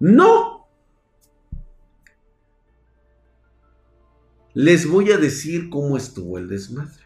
No. 0.00 0.66
Les 4.54 4.86
voy 4.88 5.12
a 5.12 5.18
decir 5.18 5.70
cómo 5.70 5.96
estuvo 5.96 6.38
el 6.38 6.48
desmadre. 6.48 7.04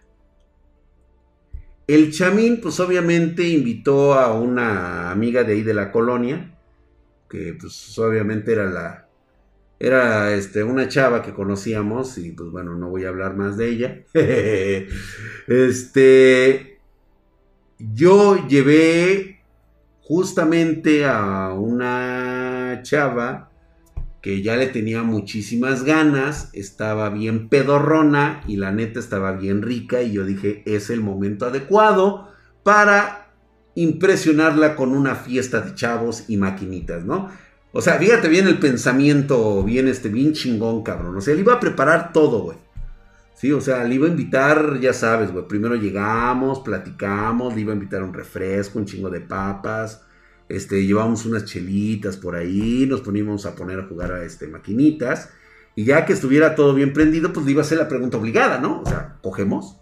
El 1.86 2.12
chamín, 2.12 2.60
pues 2.60 2.81
obviamente 2.81 3.48
invitó 3.48 4.14
a 4.14 4.32
una 4.32 5.10
amiga 5.10 5.44
de 5.44 5.52
ahí 5.55 5.62
de 5.62 5.74
la 5.74 5.93
colonia, 5.93 6.59
que 7.28 7.55
pues 7.60 7.98
obviamente 7.98 8.52
era 8.52 8.70
la, 8.70 9.09
era 9.78 10.32
este, 10.32 10.62
una 10.62 10.89
chava 10.89 11.23
que 11.23 11.35
conocíamos 11.35 12.16
y 12.16 12.31
pues 12.31 12.51
bueno, 12.51 12.77
no 12.77 12.89
voy 12.89 13.05
a 13.05 13.09
hablar 13.09 13.36
más 13.36 13.56
de 13.56 13.69
ella. 13.69 14.01
este, 15.48 16.78
yo 17.78 18.47
llevé 18.47 19.40
justamente 20.02 21.05
a 21.05 21.52
una 21.52 22.51
chava 22.80 23.50
que 24.22 24.40
ya 24.40 24.56
le 24.56 24.68
tenía 24.68 25.02
muchísimas 25.02 25.82
ganas, 25.82 26.48
estaba 26.52 27.10
bien 27.10 27.48
pedorrona 27.48 28.40
y 28.46 28.56
la 28.56 28.70
neta 28.70 29.00
estaba 29.00 29.32
bien 29.32 29.62
rica 29.62 30.00
y 30.00 30.12
yo 30.12 30.24
dije, 30.24 30.62
es 30.64 30.90
el 30.90 31.00
momento 31.00 31.44
adecuado 31.44 32.28
para 32.62 33.32
impresionarla 33.74 34.76
con 34.76 34.92
una 34.92 35.16
fiesta 35.16 35.60
de 35.60 35.74
chavos 35.74 36.24
y 36.28 36.36
maquinitas, 36.36 37.04
¿no? 37.04 37.30
O 37.72 37.80
sea, 37.80 37.94
fíjate 37.94 38.28
bien 38.28 38.46
el 38.46 38.58
pensamiento, 38.58 39.64
bien 39.64 39.88
este, 39.88 40.08
bien 40.08 40.34
chingón, 40.34 40.82
cabrón. 40.82 41.16
O 41.16 41.20
sea, 41.20 41.34
él 41.34 41.40
iba 41.40 41.54
a 41.54 41.60
preparar 41.60 42.12
todo, 42.12 42.42
güey. 42.42 42.58
Sí, 43.34 43.50
o 43.50 43.60
sea, 43.60 43.82
le 43.82 43.94
iba 43.96 44.06
a 44.06 44.10
invitar, 44.10 44.78
ya 44.78 44.92
sabes, 44.92 45.32
güey. 45.32 45.48
Primero 45.48 45.74
llegamos, 45.74 46.60
platicamos, 46.60 47.54
le 47.54 47.62
iba 47.62 47.72
a 47.72 47.74
invitar 47.74 48.02
un 48.02 48.12
refresco, 48.12 48.78
un 48.78 48.84
chingo 48.84 49.10
de 49.10 49.20
papas. 49.20 50.02
Este, 50.48 50.85
llevamos 50.85 51.24
unas 51.24 51.44
chelitas 51.44 52.16
por 52.16 52.36
ahí, 52.36 52.86
nos 52.86 53.01
poníamos 53.01 53.47
a 53.47 53.55
poner 53.55 53.81
a 53.81 53.86
jugar 53.86 54.12
a 54.12 54.24
este, 54.24 54.47
maquinitas. 54.47 55.31
Y 55.74 55.85
ya 55.85 56.05
que 56.05 56.12
estuviera 56.12 56.55
todo 56.55 56.74
bien 56.74 56.93
prendido, 56.93 57.32
pues 57.32 57.47
le 57.47 57.52
iba 57.52 57.62
a 57.62 57.64
hacer 57.64 57.78
la 57.78 57.89
pregunta 57.89 58.19
obligada, 58.19 58.59
¿no? 58.59 58.82
O 58.82 58.86
sea, 58.86 59.19
¿cogemos? 59.23 59.78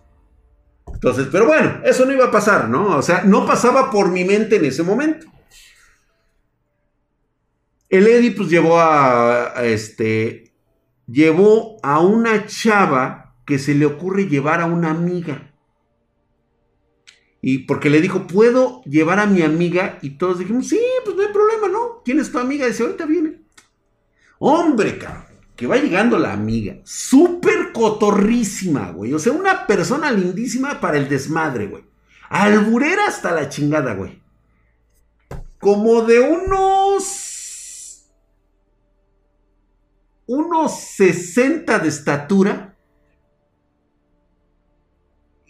Entonces, 0.93 1.29
pero 1.31 1.47
bueno, 1.47 1.81
eso 1.85 2.05
no 2.05 2.13
iba 2.13 2.27
a 2.27 2.31
pasar, 2.31 2.69
¿no? 2.69 2.97
O 2.97 3.03
sea, 3.03 3.25
no 3.25 3.47
pasaba 3.47 3.91
por 3.91 4.11
mi 4.11 4.25
mente 4.25 4.57
en 4.57 4.65
ese 4.65 4.83
momento. 4.83 5.27
El 7.89 8.07
Eddie, 8.07 8.33
pues 8.33 8.49
llevó 8.49 8.79
a 8.81 9.53
este, 9.65 10.53
llevó 11.07 11.79
a 11.83 12.01
una 12.01 12.47
chava 12.47 13.35
que 13.45 13.59
se 13.59 13.75
le 13.75 13.87
ocurre 13.87 14.29
llevar 14.29 14.61
a 14.61 14.67
una 14.67 14.91
amiga. 14.91 15.50
Y 17.43 17.61
porque 17.61 17.89
le 17.89 18.01
dijo, 18.01 18.27
¿puedo 18.27 18.83
llevar 18.85 19.19
a 19.19 19.27
mi 19.27 19.43
amiga? 19.43 19.99
Y 20.03 20.11
todos 20.11 20.39
dijimos, 20.39 20.69
sí, 20.69 20.81
pues 21.05 21.17
no 21.17 21.23
hay 21.23 21.33
problema, 21.33 21.69
¿no? 21.69 22.03
¿Quién 22.05 22.21
es 22.21 22.31
tu 22.31 22.39
amiga? 22.39 22.67
Dice, 22.67 22.83
ahorita 22.83 23.07
viene. 23.07 23.41
Hombre, 24.39 24.99
cabrón, 24.99 25.25
que 25.57 25.67
va 25.67 25.77
llegando 25.77 26.19
la 26.19 26.33
amiga. 26.33 26.77
Súper 26.85 27.73
cotorrísima, 27.73 28.91
güey. 28.91 29.15
O 29.15 29.19
sea, 29.19 29.33
una 29.33 29.67
persona 29.67 30.11
lindísima 30.13 30.81
para 30.81 30.99
el 30.99 31.09
desmadre, 31.09 31.67
güey. 31.67 31.85
Alburera 32.29 33.07
hasta 33.07 33.33
la 33.33 33.49
chingada, 33.49 33.95
güey. 33.95 34.23
Como 35.59 36.03
de 36.03 36.21
unos... 36.21 38.07
Unos 40.27 40.81
60 40.81 41.79
de 41.81 41.89
estatura 41.89 42.70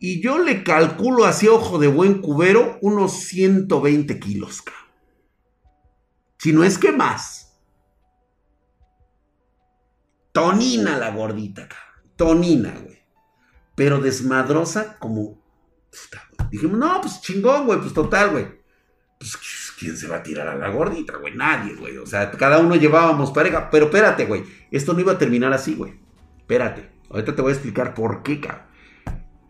y 0.01 0.23
yo 0.23 0.39
le 0.39 0.65
calculo 0.65 1.27
así 1.27 1.47
ojo 1.47 1.79
de 1.79 1.87
buen 1.87 2.23
cubero 2.23 2.79
unos 2.81 3.13
120 3.13 4.19
kilos, 4.19 4.63
cabrón. 4.63 4.81
Si 6.39 6.55
no 6.55 6.65
es 6.65 6.79
que 6.79 6.91
más. 6.91 7.59
Tonina 10.33 10.97
la 10.97 11.11
gordita, 11.11 11.69
cabrón. 11.69 12.15
Tonina, 12.17 12.75
güey. 12.83 12.99
Pero 13.75 13.99
desmadrosa 13.99 14.99
como... 14.99 15.39
Dijimos, 16.51 16.79
no, 16.79 17.01
pues 17.03 17.21
chingón, 17.21 17.67
güey. 17.67 17.81
Pues 17.81 17.93
total, 17.93 18.31
güey. 18.31 18.47
Pues 19.19 19.37
¿quién 19.79 19.99
se 19.99 20.09
va 20.09 20.17
a 20.17 20.23
tirar 20.23 20.49
a 20.49 20.57
la 20.57 20.71
gordita, 20.71 21.19
güey? 21.19 21.37
Nadie, 21.37 21.75
güey. 21.75 21.99
O 21.99 22.07
sea, 22.07 22.31
cada 22.31 22.59
uno 22.59 22.75
llevábamos 22.77 23.33
pareja. 23.33 23.69
Pero 23.69 23.87
espérate, 23.87 24.25
güey. 24.25 24.45
Esto 24.71 24.95
no 24.95 25.01
iba 25.01 25.13
a 25.13 25.19
terminar 25.19 25.53
así, 25.53 25.75
güey. 25.75 26.01
Espérate. 26.39 26.91
Ahorita 27.11 27.37
te 27.37 27.43
voy 27.43 27.51
a 27.51 27.55
explicar 27.55 27.93
por 27.93 28.23
qué, 28.23 28.41
cabrón. 28.41 28.70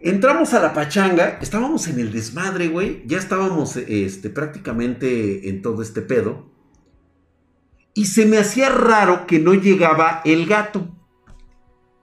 Entramos 0.02 0.54
a 0.54 0.60
la 0.60 0.72
pachanga, 0.72 1.38
estábamos 1.42 1.86
en 1.86 2.00
el 2.00 2.10
desmadre, 2.10 2.68
güey. 2.68 3.02
Ya 3.06 3.18
estábamos 3.18 3.76
este, 3.76 4.30
prácticamente 4.30 5.50
en 5.50 5.60
todo 5.60 5.82
este 5.82 6.00
pedo. 6.00 6.50
Y 7.92 8.06
se 8.06 8.24
me 8.24 8.38
hacía 8.38 8.70
raro 8.70 9.26
que 9.26 9.38
no 9.38 9.52
llegaba 9.52 10.22
el 10.24 10.46
gato. 10.46 10.88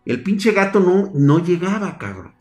El 0.06 0.22
pinche 0.22 0.52
gato 0.52 0.80
no, 0.80 1.12
no 1.16 1.44
llegaba, 1.44 1.98
cabrón. 1.98 2.36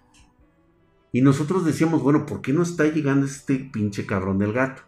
Y 1.11 1.23
nosotros 1.23 1.65
decíamos, 1.65 2.03
bueno, 2.03 2.27
¿por 2.27 2.43
qué 2.43 2.53
no 2.53 2.63
está 2.63 2.85
llegando 2.85 3.25
este 3.25 3.57
pinche 3.57 4.05
cabrón 4.05 4.39
del 4.39 4.53
gato? 4.53 4.83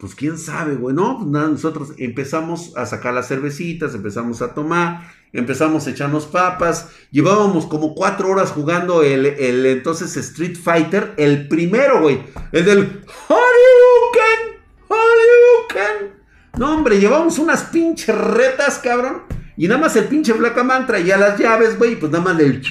Pues 0.00 0.14
quién 0.14 0.38
sabe, 0.38 0.74
güey. 0.74 0.94
No, 0.94 1.18
pues 1.18 1.30
nosotros 1.30 1.92
empezamos 1.98 2.76
a 2.76 2.86
sacar 2.86 3.14
las 3.14 3.28
cervecitas, 3.28 3.94
empezamos 3.94 4.42
a 4.42 4.54
tomar 4.54 5.02
empezamos 5.32 5.86
a 5.86 5.90
echarnos 5.90 6.26
papas, 6.26 6.88
llevábamos 7.10 7.66
como 7.66 7.94
cuatro 7.94 8.30
horas 8.30 8.50
jugando 8.50 9.02
el, 9.02 9.26
entonces 9.66 10.16
Street 10.16 10.56
Fighter, 10.56 11.14
el 11.16 11.48
primero, 11.48 12.02
güey, 12.02 12.20
el 12.52 12.64
del 12.64 13.02
Hadouken, 13.28 14.60
Hadouken. 14.88 16.20
No, 16.58 16.74
hombre, 16.74 16.98
llevamos 16.98 17.38
unas 17.38 17.64
pinches 17.64 18.16
retas, 18.16 18.78
cabrón. 18.78 19.22
Y 19.56 19.68
nada 19.68 19.80
más 19.80 19.94
el 19.96 20.04
pinche 20.04 20.32
Black 20.32 20.62
Man 20.64 20.86
traía 20.86 21.16
las 21.16 21.38
llaves, 21.38 21.78
güey, 21.78 21.96
pues 21.96 22.10
nada 22.10 22.24
más 22.24 22.40
el... 22.40 22.62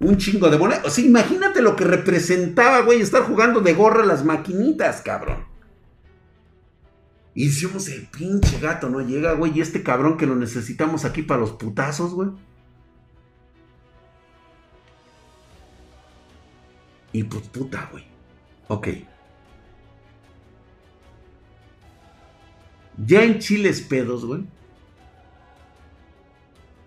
Un 0.00 0.16
chingo 0.16 0.48
de 0.48 0.58
moneda. 0.58 0.82
O 0.84 0.90
sea, 0.90 1.04
imagínate 1.04 1.60
lo 1.60 1.74
que 1.74 1.82
representaba, 1.82 2.82
güey, 2.82 3.00
estar 3.00 3.22
jugando 3.22 3.60
de 3.60 3.74
gorra 3.74 4.04
las 4.04 4.24
maquinitas, 4.24 5.02
cabrón. 5.02 5.57
Y 7.34 7.46
decimos, 7.46 7.88
el 7.88 8.06
pinche 8.06 8.58
gato 8.58 8.88
no 8.88 9.00
llega, 9.00 9.34
güey. 9.34 9.56
Y 9.56 9.60
este 9.60 9.82
cabrón 9.82 10.16
que 10.16 10.26
lo 10.26 10.34
necesitamos 10.34 11.04
aquí 11.04 11.22
para 11.22 11.40
los 11.40 11.52
putazos, 11.52 12.12
güey. 12.12 12.30
Y 17.12 17.24
pues 17.24 17.48
puta, 17.48 17.88
güey. 17.92 18.04
Ok. 18.68 18.88
Ya 23.06 23.22
en 23.22 23.38
chiles 23.38 23.80
pedos, 23.80 24.24
güey. 24.24 24.44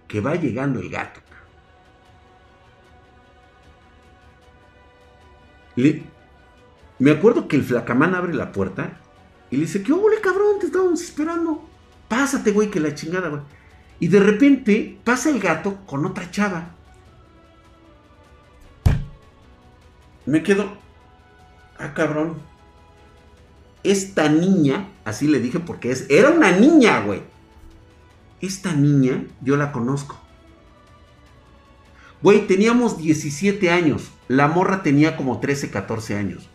Que 0.08 0.20
va 0.20 0.36
llegando 0.36 0.80
el 0.80 0.90
gato. 0.90 1.22
me 7.00 7.12
acuerdo 7.12 7.48
que 7.48 7.56
el 7.56 7.64
flacamán 7.64 8.14
abre 8.14 8.34
la 8.34 8.52
puerta 8.52 9.01
y 9.52 9.58
le 9.58 9.64
dice, 9.64 9.84
¿qué 9.84 9.92
ole, 9.92 10.22
cabrón? 10.22 10.60
Te 10.60 10.68
estábamos 10.68 11.02
esperando. 11.02 11.70
Pásate, 12.08 12.52
güey, 12.52 12.72
que 12.72 12.80
la 12.80 12.96
chingada, 12.96 13.28
güey. 13.28 13.42
Y 14.00 14.08
de 14.08 14.20
repente 14.22 14.98
pasa 15.04 15.30
el 15.30 15.40
gato 15.40 15.86
con 15.86 16.06
otra 16.06 16.32
chava. 16.32 16.76
Me 20.26 20.42
quedo. 20.42 20.78
ah, 21.78 21.94
cabrón. 21.94 22.36
Esta 23.84 24.30
niña, 24.30 24.90
así 25.04 25.28
le 25.28 25.40
dije 25.40 25.60
porque 25.60 25.92
es, 25.92 26.06
era 26.10 26.30
una 26.30 26.52
niña, 26.52 27.02
güey. 27.02 27.22
Esta 28.40 28.74
niña, 28.74 29.26
yo 29.42 29.58
la 29.58 29.72
conozco. 29.72 30.18
Güey, 32.22 32.48
teníamos 32.48 32.98
17 32.98 33.70
años. 33.70 34.12
La 34.28 34.48
morra 34.48 34.82
tenía 34.82 35.18
como 35.18 35.40
13, 35.40 35.72
14 35.72 36.16
años. 36.16 36.51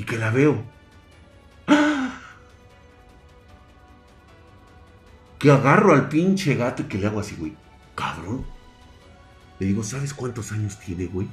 Y 0.00 0.04
que 0.04 0.16
la 0.16 0.30
veo. 0.30 0.62
Que 5.38 5.50
agarro 5.50 5.92
al 5.92 6.08
pinche 6.08 6.54
gato 6.54 6.80
y 6.80 6.84
que 6.86 6.96
le 6.96 7.06
hago 7.06 7.20
así, 7.20 7.36
güey. 7.38 7.54
Cabrón. 7.94 8.46
Le 9.58 9.66
digo, 9.66 9.84
¿sabes 9.84 10.14
cuántos 10.14 10.52
años 10.52 10.80
tiene, 10.80 11.04
güey? 11.04 11.28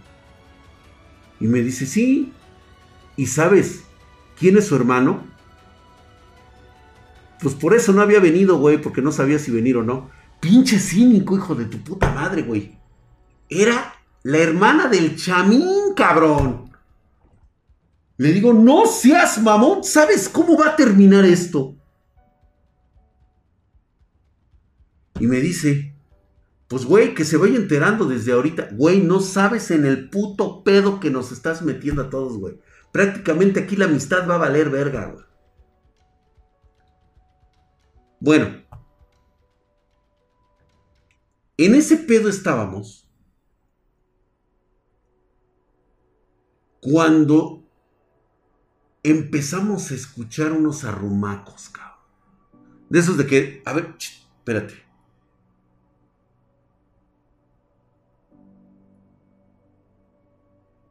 Y 1.39 1.47
me 1.47 1.61
dice, 1.61 1.85
sí. 1.85 2.33
¿Y 3.15 3.27
sabes 3.27 3.85
quién 4.37 4.57
es 4.57 4.67
su 4.67 4.75
hermano? 4.75 5.23
Pues 7.41 7.55
por 7.55 7.73
eso 7.73 7.93
no 7.93 8.01
había 8.01 8.19
venido, 8.19 8.57
güey, 8.57 8.81
porque 8.81 9.01
no 9.01 9.13
sabía 9.13 9.39
si 9.39 9.49
venir 9.49 9.77
o 9.77 9.83
no. 9.83 10.09
Pinche 10.41 10.77
cínico, 10.77 11.37
hijo 11.37 11.55
de 11.55 11.67
tu 11.67 11.77
puta 11.77 12.11
madre, 12.11 12.41
güey. 12.41 12.77
Era 13.47 13.95
la 14.23 14.39
hermana 14.39 14.89
del 14.89 15.15
chamín, 15.15 15.93
cabrón. 15.95 16.66
Le 18.17 18.31
digo, 18.33 18.51
no 18.51 18.87
seas 18.87 19.41
mamón, 19.41 19.83
¿sabes 19.83 20.27
cómo 20.27 20.57
va 20.57 20.69
a 20.69 20.75
terminar 20.75 21.23
esto? 21.23 21.75
Y 25.19 25.27
me 25.27 25.37
dice, 25.37 25.95
pues 26.67 26.85
güey, 26.85 27.13
que 27.13 27.25
se 27.25 27.37
vaya 27.37 27.55
enterando 27.55 28.05
desde 28.05 28.33
ahorita. 28.33 28.69
Güey, 28.71 29.01
no 29.01 29.19
sabes 29.19 29.71
en 29.71 29.85
el 29.85 30.09
puto 30.09 30.63
pedo 30.63 30.99
que 30.99 31.09
nos 31.09 31.31
estás 31.31 31.61
metiendo 31.61 32.03
a 32.03 32.09
todos, 32.09 32.37
güey. 32.37 32.59
Prácticamente 32.91 33.59
aquí 33.59 33.75
la 33.75 33.85
amistad 33.85 34.27
va 34.27 34.35
a 34.35 34.39
valer 34.39 34.69
verga, 34.69 35.05
güey. 35.05 35.25
Bueno, 38.19 38.63
en 41.57 41.75
ese 41.75 41.97
pedo 41.97 42.29
estábamos 42.29 43.07
cuando 46.81 47.66
empezamos 49.09 49.91
a 49.91 49.95
escuchar 49.95 50.51
unos 50.51 50.83
arrumacos, 50.83 51.69
cabrón. 51.69 51.97
De 52.89 52.99
esos 52.99 53.17
de 53.17 53.27
que, 53.27 53.61
a 53.65 53.73
ver, 53.73 53.95
espérate. 53.97 54.85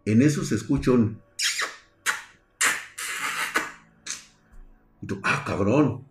En 0.04 0.22
eso 0.22 0.44
se 0.44 0.54
escucha 0.54 0.92
un... 0.92 1.20
Y 5.02 5.06
tú, 5.06 5.20
ah, 5.24 5.42
cabrón. 5.44 6.06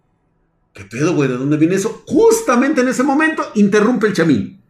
¿Qué 0.73 0.84
pedo, 0.84 1.15
güey? 1.15 1.30
¿De 1.30 1.38
dónde 1.38 1.56
viene 1.56 1.76
eso? 1.76 2.03
Justamente 2.06 2.82
en 2.82 2.90
ese 2.90 3.03
momento 3.03 3.52
interrumpe 3.56 4.07
el 4.07 4.14
chamín. 4.14 4.61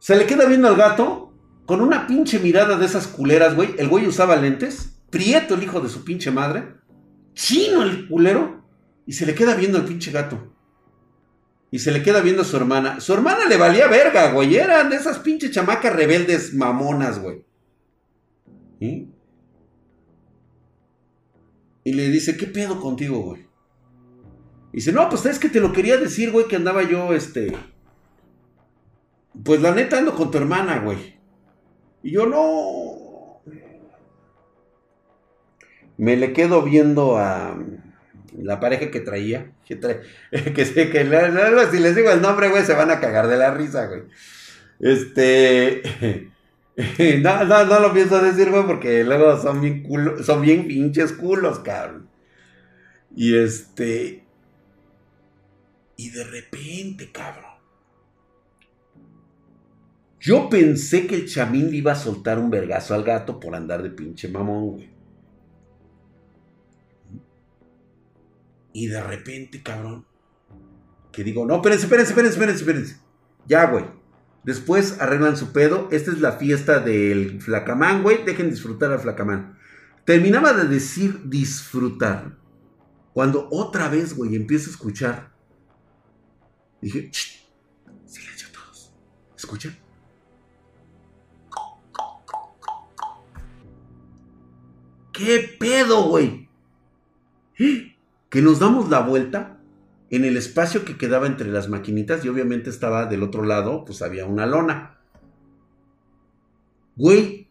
Se 0.00 0.16
le 0.16 0.26
queda 0.26 0.46
viendo 0.46 0.66
al 0.66 0.76
gato 0.76 1.31
con 1.66 1.80
una 1.80 2.06
pinche 2.06 2.38
mirada 2.38 2.76
de 2.76 2.86
esas 2.86 3.06
culeras, 3.06 3.54
güey. 3.54 3.74
El 3.78 3.88
güey 3.88 4.06
usaba 4.06 4.36
lentes. 4.36 4.98
Prieto 5.10 5.54
el 5.54 5.62
hijo 5.62 5.80
de 5.80 5.88
su 5.88 6.04
pinche 6.04 6.30
madre. 6.30 6.74
Chino 7.34 7.82
el 7.82 8.08
culero. 8.08 8.64
Y 9.06 9.12
se 9.12 9.26
le 9.26 9.34
queda 9.34 9.54
viendo 9.54 9.78
al 9.78 9.84
pinche 9.84 10.10
gato. 10.10 10.52
Y 11.70 11.78
se 11.78 11.90
le 11.90 12.02
queda 12.02 12.20
viendo 12.20 12.42
a 12.42 12.44
su 12.44 12.56
hermana. 12.56 13.00
Su 13.00 13.14
hermana 13.14 13.46
le 13.48 13.56
valía 13.56 13.88
verga, 13.88 14.32
güey. 14.32 14.56
Eran 14.56 14.90
de 14.90 14.96
esas 14.96 15.18
pinches 15.20 15.50
chamacas 15.50 15.94
rebeldes 15.94 16.54
mamonas, 16.54 17.20
güey. 17.20 17.44
Y 21.84 21.92
le 21.92 22.08
dice, 22.08 22.36
¿qué 22.36 22.46
pedo 22.46 22.80
contigo, 22.80 23.20
güey? 23.20 23.46
Y 24.72 24.76
dice, 24.76 24.92
no, 24.92 25.08
pues 25.08 25.24
es 25.26 25.38
que 25.38 25.48
te 25.48 25.60
lo 25.60 25.72
quería 25.72 25.96
decir, 25.96 26.30
güey, 26.30 26.48
que 26.48 26.56
andaba 26.56 26.82
yo, 26.82 27.12
este... 27.12 27.56
Pues 29.44 29.60
la 29.62 29.74
neta 29.74 29.98
ando 29.98 30.14
con 30.14 30.30
tu 30.30 30.38
hermana, 30.38 30.80
güey. 30.80 31.21
Y 32.02 32.12
yo 32.12 32.26
no... 32.26 33.42
Me 35.96 36.16
le 36.16 36.32
quedo 36.32 36.62
viendo 36.62 37.18
a 37.18 37.56
la 38.36 38.60
pareja 38.60 38.90
que 38.90 39.00
traía. 39.00 39.52
Que, 39.66 39.78
que 40.30 40.52
que 40.52 41.68
si 41.70 41.78
les 41.78 41.96
digo 41.96 42.10
el 42.10 42.22
nombre, 42.22 42.48
güey, 42.48 42.64
se 42.64 42.74
van 42.74 42.90
a 42.90 43.00
cagar 43.00 43.28
de 43.28 43.36
la 43.36 43.52
risa, 43.54 43.86
güey. 43.86 44.02
Este... 44.80 45.82
no, 47.22 47.44
no, 47.44 47.64
no 47.64 47.80
lo 47.80 47.92
pienso 47.92 48.22
decir, 48.22 48.50
güey, 48.50 48.64
porque 48.64 49.04
luego 49.04 49.40
son 49.40 49.60
bien 49.60 49.82
culo, 49.82 50.22
son 50.22 50.40
bien 50.40 50.66
pinches 50.66 51.12
culos, 51.12 51.58
cabrón. 51.60 52.08
Y 53.14 53.36
este. 53.36 54.24
Y 55.96 56.10
de 56.10 56.24
repente, 56.24 57.12
cabrón. 57.12 57.51
Yo 60.22 60.48
pensé 60.48 61.08
que 61.08 61.16
el 61.16 61.26
chamín 61.26 61.68
le 61.72 61.78
iba 61.78 61.90
a 61.90 61.96
soltar 61.96 62.38
un 62.38 62.48
vergazo 62.48 62.94
al 62.94 63.02
gato 63.02 63.40
por 63.40 63.56
andar 63.56 63.82
de 63.82 63.90
pinche 63.90 64.28
mamón, 64.28 64.68
güey. 64.68 64.94
Y 68.72 68.86
de 68.86 69.02
repente, 69.02 69.64
cabrón. 69.64 70.06
Que 71.10 71.24
digo, 71.24 71.44
no, 71.44 71.56
espérense, 71.56 71.86
espérense, 71.86 72.10
espérense, 72.12 72.34
espérense, 72.34 72.60
espérense. 72.60 73.00
Ya, 73.48 73.66
güey. 73.66 73.84
Después 74.44 75.00
arreglan 75.00 75.36
su 75.36 75.52
pedo. 75.52 75.88
Esta 75.90 76.12
es 76.12 76.20
la 76.20 76.34
fiesta 76.34 76.78
del 76.78 77.42
flacamán, 77.42 78.04
güey. 78.04 78.24
Dejen 78.24 78.48
disfrutar 78.48 78.92
al 78.92 79.00
flacamán. 79.00 79.58
Terminaba 80.04 80.52
de 80.52 80.68
decir 80.68 81.28
disfrutar. 81.28 82.38
Cuando 83.12 83.48
otra 83.50 83.88
vez, 83.88 84.14
güey, 84.14 84.36
empiezo 84.36 84.70
a 84.70 84.72
escuchar. 84.72 85.32
Dije, 86.80 87.10
silencio 88.06 88.48
todos. 88.52 88.94
¿Escuchan? 89.36 89.81
¿Qué 95.12 95.56
pedo, 95.58 96.08
güey? 96.08 96.48
Que 98.30 98.42
nos 98.42 98.58
damos 98.58 98.88
la 98.88 99.00
vuelta 99.00 99.58
en 100.10 100.24
el 100.24 100.36
espacio 100.36 100.84
que 100.84 100.96
quedaba 100.96 101.26
entre 101.26 101.50
las 101.50 101.68
maquinitas 101.68 102.24
y 102.24 102.28
obviamente 102.28 102.70
estaba 102.70 103.06
del 103.06 103.22
otro 103.22 103.44
lado, 103.44 103.84
pues 103.84 104.02
había 104.02 104.26
una 104.26 104.46
lona. 104.46 104.98
Güey, 106.96 107.48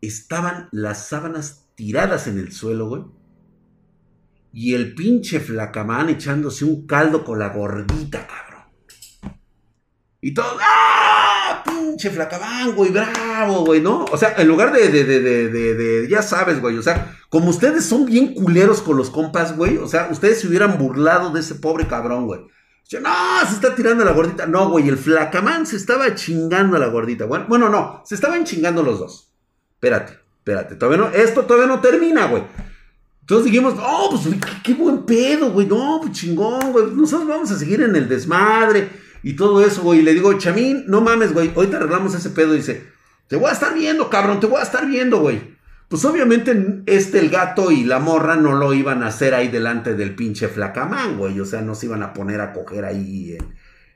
estaban 0.00 0.68
las 0.72 1.08
sábanas 1.08 1.66
tiradas 1.74 2.26
en 2.26 2.38
el 2.38 2.52
suelo, 2.52 2.88
güey. 2.88 3.04
Y 4.52 4.74
el 4.74 4.94
pinche 4.94 5.40
flacamán 5.40 6.08
echándose 6.08 6.64
un 6.64 6.86
caldo 6.86 7.24
con 7.24 7.38
la 7.38 7.48
gordita, 7.48 8.26
cabrón. 8.26 8.43
Y 10.24 10.32
todo, 10.32 10.56
¡ah! 10.58 11.62
Pinche 11.66 12.08
flacamán, 12.08 12.74
güey, 12.74 12.90
bravo, 12.90 13.66
güey, 13.66 13.82
¿no? 13.82 14.06
O 14.10 14.16
sea, 14.16 14.32
en 14.38 14.48
lugar 14.48 14.72
de, 14.72 14.88
de, 14.88 15.04
de, 15.04 15.20
de, 15.20 15.74
de 15.74 16.08
ya 16.08 16.22
sabes, 16.22 16.62
güey, 16.62 16.78
o 16.78 16.82
sea, 16.82 17.14
como 17.28 17.50
ustedes 17.50 17.84
son 17.84 18.06
bien 18.06 18.32
culeros 18.32 18.80
con 18.80 18.96
los 18.96 19.10
compas, 19.10 19.54
güey. 19.54 19.76
O 19.76 19.86
sea, 19.86 20.08
ustedes 20.10 20.40
se 20.40 20.48
hubieran 20.48 20.78
burlado 20.78 21.30
de 21.30 21.40
ese 21.40 21.56
pobre 21.56 21.86
cabrón, 21.86 22.24
güey. 22.24 22.40
no, 22.40 23.46
se 23.46 23.54
está 23.54 23.74
tirando 23.74 24.02
la 24.02 24.12
gordita. 24.12 24.46
No, 24.46 24.70
güey, 24.70 24.88
el 24.88 24.96
flacamán 24.96 25.66
se 25.66 25.76
estaba 25.76 26.14
chingando 26.14 26.78
a 26.78 26.80
la 26.80 26.86
gordita. 26.86 27.26
Bueno, 27.26 27.44
bueno, 27.46 27.68
no, 27.68 28.00
se 28.06 28.14
estaban 28.14 28.44
chingando 28.44 28.82
los 28.82 29.00
dos. 29.00 29.30
Espérate, 29.74 30.14
espérate. 30.38 30.76
Todavía 30.76 31.04
no, 31.04 31.10
esto 31.10 31.42
todavía 31.42 31.68
no 31.68 31.82
termina, 31.82 32.28
güey. 32.28 32.44
Entonces 33.20 33.44
dijimos, 33.44 33.74
oh, 33.78 34.08
pues 34.08 34.34
qué, 34.62 34.72
buen 34.72 35.02
pedo, 35.02 35.50
güey. 35.50 35.66
No, 35.66 35.98
pues 36.00 36.12
chingón, 36.12 36.72
güey. 36.72 36.86
Nosotros 36.94 37.28
vamos 37.28 37.50
a 37.50 37.58
seguir 37.58 37.82
en 37.82 37.94
el 37.94 38.08
desmadre 38.08 39.03
y 39.24 39.36
todo 39.36 39.64
eso, 39.64 39.82
güey. 39.82 40.00
Y 40.00 40.02
le 40.02 40.12
digo, 40.12 40.34
Chamín, 40.34 40.84
no 40.86 41.00
mames, 41.00 41.32
güey. 41.32 41.50
Ahorita 41.56 41.78
arreglamos 41.78 42.14
ese 42.14 42.28
pedo. 42.30 42.54
Y 42.54 42.58
dice, 42.58 42.84
te 43.26 43.36
voy 43.36 43.48
a 43.48 43.52
estar 43.52 43.74
viendo, 43.74 44.10
cabrón, 44.10 44.38
te 44.38 44.46
voy 44.46 44.60
a 44.60 44.64
estar 44.64 44.86
viendo, 44.86 45.20
güey. 45.20 45.54
Pues 45.88 46.04
obviamente 46.04 46.82
este, 46.86 47.20
el 47.20 47.30
gato 47.30 47.70
y 47.70 47.84
la 47.84 47.98
morra 48.00 48.36
no 48.36 48.54
lo 48.54 48.74
iban 48.74 49.02
a 49.02 49.06
hacer 49.06 49.34
ahí 49.34 49.48
delante 49.48 49.94
del 49.94 50.14
pinche 50.14 50.48
flacamán, 50.48 51.16
güey. 51.16 51.40
O 51.40 51.46
sea, 51.46 51.62
no 51.62 51.74
se 51.74 51.86
iban 51.86 52.02
a 52.02 52.12
poner 52.12 52.42
a 52.42 52.52
coger 52.52 52.84
ahí, 52.84 53.38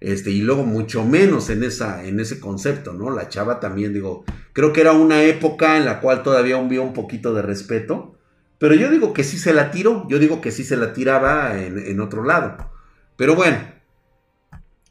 este, 0.01 0.31
y 0.31 0.41
luego 0.41 0.65
mucho 0.65 1.05
menos 1.05 1.51
en, 1.51 1.65
esa, 1.65 2.05
en 2.05 2.21
ese 2.21 2.41
concepto, 2.41 2.95
¿no? 2.95 3.11
La 3.11 3.29
chava 3.29 3.59
también, 3.61 3.93
digo, 3.93 4.25
creo 4.53 4.73
que 4.73 4.81
era 4.81 4.93
una 4.93 5.23
época 5.23 5.77
en 5.77 5.85
la 5.85 6.01
cual 6.01 6.23
todavía 6.23 6.57
había 6.57 6.81
un 6.81 6.95
poquito 6.95 7.35
de 7.35 7.43
respeto. 7.43 8.17
Pero 8.59 8.75
yo 8.75 8.91
digo 8.91 9.13
que 9.13 9.25
sí 9.25 9.39
se 9.39 9.53
la 9.53 9.71
tiró, 9.71 10.07
yo 10.09 10.19
digo 10.19 10.41
que 10.41 10.53
sí 10.53 10.65
se 10.65 10.77
la 10.77 10.93
tiraba 10.93 11.59
en 11.59 12.01
otro 12.01 12.25
lado. 12.25 12.71
Pero 13.17 13.35
bueno, 13.35 13.59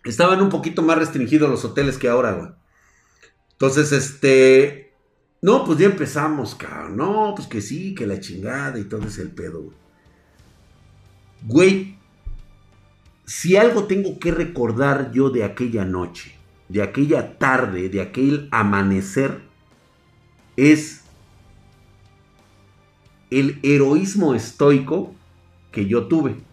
estaban 0.09 0.41
un 0.41 0.49
poquito 0.49 0.81
más 0.81 0.97
restringidos 0.97 1.49
los 1.49 1.63
hoteles 1.65 1.97
que 1.97 2.09
ahora, 2.09 2.33
güey. 2.33 2.49
Entonces, 3.51 3.91
este, 3.91 4.93
no, 5.41 5.65
pues 5.65 5.79
ya 5.79 5.85
empezamos, 5.87 6.55
cabrón. 6.55 6.97
No, 6.97 7.33
pues 7.35 7.47
que 7.47 7.61
sí, 7.61 7.95
que 7.95 8.07
la 8.07 8.19
chingada 8.19 8.79
y 8.79 8.83
todo 8.83 9.07
ese 9.07 9.21
el 9.21 9.31
pedo, 9.31 9.63
güey. 9.63 9.77
Güey, 11.43 11.97
si 13.25 13.55
algo 13.57 13.85
tengo 13.85 14.19
que 14.19 14.31
recordar 14.31 15.11
yo 15.11 15.29
de 15.29 15.43
aquella 15.43 15.85
noche, 15.85 16.35
de 16.69 16.81
aquella 16.81 17.37
tarde, 17.37 17.89
de 17.89 18.01
aquel 18.01 18.47
amanecer, 18.51 19.41
es 20.55 21.01
el 23.29 23.59
heroísmo 23.63 24.33
estoico 24.33 25.13
que 25.71 25.85
yo 25.85 26.07
tuve. 26.07 26.46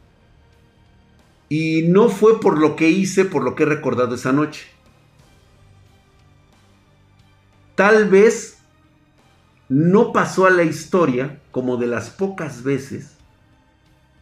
Y 1.56 1.82
no 1.82 2.08
fue 2.08 2.40
por 2.40 2.58
lo 2.58 2.74
que 2.74 2.90
hice, 2.90 3.24
por 3.24 3.44
lo 3.44 3.54
que 3.54 3.62
he 3.62 3.66
recordado 3.66 4.16
esa 4.16 4.32
noche. 4.32 4.66
Tal 7.76 8.08
vez 8.08 8.58
no 9.68 10.12
pasó 10.12 10.46
a 10.46 10.50
la 10.50 10.64
historia 10.64 11.40
como 11.52 11.76
de 11.76 11.86
las 11.86 12.10
pocas 12.10 12.64
veces 12.64 13.12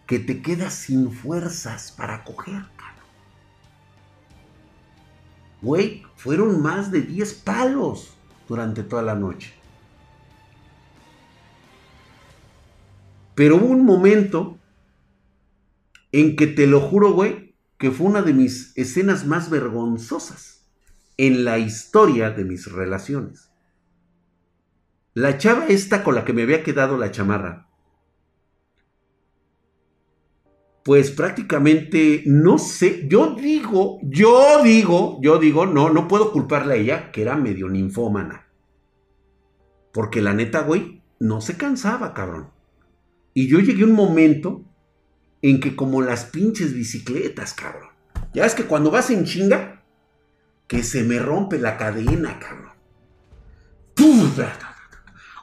que 0.07 0.19
te 0.19 0.43
quedas 0.43 0.75
sin 0.75 1.11
fuerzas 1.11 1.95
para 1.97 2.23
coger, 2.23 2.67
Güey, 5.63 6.03
fueron 6.17 6.61
más 6.61 6.91
de 6.91 7.01
10 7.01 7.33
palos 7.33 8.13
durante 8.47 8.83
toda 8.83 9.01
la 9.01 9.15
noche. 9.15 9.55
Pero 13.35 13.57
hubo 13.57 13.69
un 13.69 13.87
momento 13.87 14.59
en 16.13 16.37
que 16.37 16.47
te 16.47 16.67
lo 16.67 16.81
juro, 16.81 17.13
güey, 17.13 17.57
que 17.79 17.91
fue 17.91 18.07
una 18.07 18.23
de 18.23 18.35
mis 18.35 18.77
escenas 18.77 19.27
más 19.27 19.51
vergonzosas 19.51 20.69
en 21.17 21.45
la 21.45 21.59
historia 21.59 22.31
de 22.31 22.45
mis 22.45 22.71
relaciones. 22.71 23.51
La 25.15 25.37
chava 25.37 25.67
esta 25.67 26.05
con 26.05 26.15
la 26.15 26.25
que 26.25 26.33
me 26.33 26.43
había 26.43 26.63
quedado 26.63 26.97
la 26.97 27.11
chamarra, 27.11 27.69
pues 30.85 31.11
prácticamente 31.11 32.25
no 32.27 32.59
sé, 32.59 33.07
yo 33.09 33.35
digo, 33.35 33.99
yo 34.03 34.63
digo, 34.63 35.19
yo 35.23 35.39
digo, 35.39 35.67
no, 35.67 35.91
no 35.91 36.09
puedo 36.09 36.33
culparle 36.33 36.75
a 36.75 36.77
ella 36.77 37.13
que 37.13 37.23
era 37.23 37.37
medio 37.37 37.69
ninfómana. 37.69 38.49
Porque 39.93 40.23
la 40.23 40.33
neta, 40.35 40.63
güey, 40.63 41.03
no 41.21 41.41
se 41.41 41.57
cansaba, 41.57 42.15
cabrón. 42.15 42.51
Y 43.35 43.49
yo 43.49 43.61
llegué 43.61 43.83
a 43.83 43.87
un 43.87 43.93
momento 43.93 44.65
en 45.43 45.61
que 45.61 45.77
como 45.77 46.01
las 46.01 46.25
pinches 46.25 46.73
bicicletas, 46.73 47.53
cabrón. 47.53 47.91
Ya 48.33 48.47
es 48.47 48.55
que 48.55 48.65
cuando 48.65 48.91
vas 48.91 49.11
en 49.11 49.25
chinga, 49.25 49.85
que 50.67 50.83
se 50.83 51.03
me 51.03 51.19
rompe 51.19 51.59
la 51.59 51.77
cadena, 51.77 52.39
cabrón. 52.39 52.73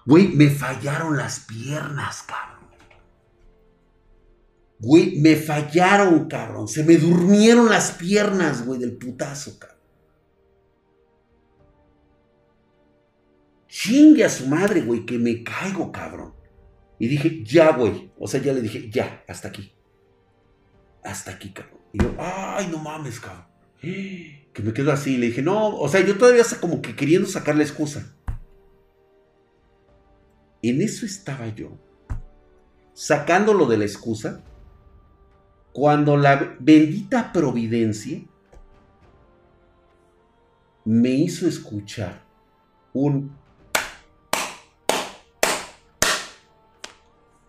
Güey, 0.06 0.30
me 0.30 0.50
fallaron 0.50 1.18
las 1.18 1.42
piernas, 1.42 2.24
cabrón. 2.24 2.70
Güey, 4.80 5.20
me 5.20 5.36
fallaron, 5.36 6.28
cabrón. 6.28 6.68
Se 6.68 6.84
me 6.84 6.98
durmieron 6.98 7.70
las 7.70 7.92
piernas, 7.92 8.66
güey, 8.66 8.80
del 8.80 8.98
putazo, 8.98 9.60
cabrón. 9.60 9.78
Chingue 13.68 14.24
a 14.24 14.30
su 14.30 14.48
madre, 14.48 14.82
güey, 14.82 15.06
que 15.06 15.20
me 15.20 15.44
caigo, 15.44 15.92
cabrón. 15.92 16.34
Y 16.98 17.08
dije, 17.08 17.44
ya, 17.44 17.74
güey. 17.74 18.12
O 18.18 18.28
sea, 18.28 18.42
ya 18.42 18.54
le 18.54 18.62
dije, 18.62 18.90
ya, 18.90 19.24
hasta 19.28 19.50
aquí. 19.50 19.74
Hasta 21.04 21.32
aquí, 21.32 21.52
cabrón. 21.52 21.80
Y 21.94 22.04
yo, 22.04 22.14
ay, 22.20 22.68
no 22.72 22.78
mames, 22.78 23.20
cabrón. 23.20 23.46
Que 23.82 24.64
me 24.64 24.74
quedo 24.74 24.92
así. 24.92 25.18
Le 25.18 25.28
dije, 25.28 25.42
no, 25.42 25.76
o 25.76 25.88
sea, 25.88 26.02
yo 26.02 26.18
todavía 26.18 26.44
como 26.60 26.82
que 26.82 26.96
queriendo 26.96 27.28
sacar 27.28 27.56
la 27.56 27.64
excusa. 27.64 28.16
En 30.62 30.82
eso 30.82 31.06
estaba 31.06 31.48
yo. 31.48 31.78
Sacándolo 32.94 33.66
de 33.66 33.78
la 33.78 33.86
excusa. 33.86 34.44
Cuando 35.72 36.18
la 36.18 36.58
bendita 36.60 37.32
providencia 37.32 38.22
me 40.84 41.12
hizo 41.12 41.48
escuchar 41.48 42.24
un 42.94 43.38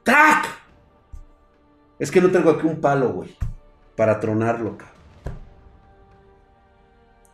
¡Tac! 0.05 0.60
Es 2.01 2.11
que 2.11 2.23
no 2.23 2.31
tengo 2.31 2.51
aquí 2.51 2.67
un 2.67 2.81
palo, 2.81 3.13
güey. 3.13 3.37
Para 3.95 4.19
tronarlo, 4.19 4.79
cabrón. 4.79 4.97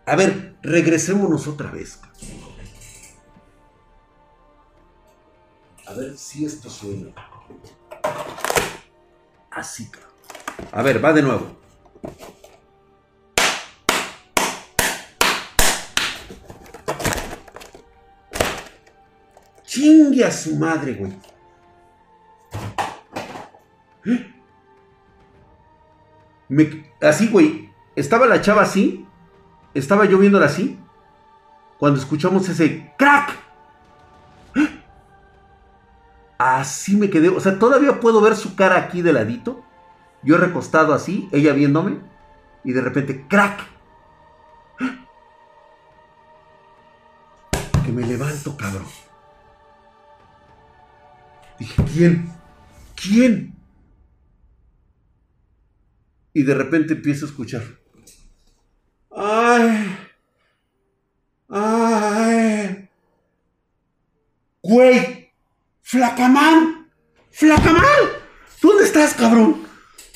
A 0.04 0.16
ver, 0.16 0.56
regresémonos 0.60 1.46
otra 1.46 1.70
vez. 1.70 2.00
A 5.86 5.92
ver 5.94 6.18
si 6.18 6.44
esto 6.44 6.68
suena. 6.68 7.14
Así, 9.52 9.88
cabrón. 9.88 10.10
A 10.72 10.82
ver, 10.82 11.04
va 11.04 11.12
de 11.12 11.22
nuevo. 11.22 11.46
Chingue 19.64 20.24
a 20.24 20.32
su 20.32 20.56
madre, 20.56 20.94
güey. 20.94 21.16
Así, 27.00 27.28
güey. 27.28 27.70
Estaba 27.94 28.26
la 28.26 28.40
chava 28.40 28.62
así. 28.62 29.06
Estaba 29.74 30.04
yo 30.04 30.18
viéndola 30.18 30.46
así. 30.46 30.78
Cuando 31.78 32.00
escuchamos 32.00 32.48
ese 32.48 32.92
crack. 32.98 33.36
Así 36.38 36.96
me 36.96 37.10
quedé. 37.10 37.28
O 37.28 37.40
sea, 37.40 37.58
todavía 37.58 38.00
puedo 38.00 38.20
ver 38.20 38.36
su 38.36 38.56
cara 38.56 38.76
aquí 38.76 39.02
de 39.02 39.12
ladito. 39.12 39.62
Yo 40.22 40.38
recostado 40.38 40.92
así, 40.92 41.28
ella 41.32 41.52
viéndome. 41.52 42.00
Y 42.64 42.72
de 42.72 42.80
repente, 42.80 43.26
crack. 43.28 43.60
Que 47.84 47.92
me 47.92 48.04
levanto, 48.04 48.56
cabrón. 48.56 48.86
Dije, 51.58 51.84
¿quién? 51.84 52.32
¿Quién? 52.96 53.55
Y 56.36 56.42
de 56.42 56.52
repente 56.52 56.92
empiezo 56.92 57.24
a 57.24 57.28
escuchar. 57.30 57.62
¡Ay! 59.10 59.96
¡Ay! 61.48 62.90
¡Güey! 64.60 65.32
¡Flacamán! 65.80 66.90
¡Flacamán! 67.30 67.86
¿Dónde 68.60 68.84
estás, 68.84 69.14
cabrón? 69.14 69.62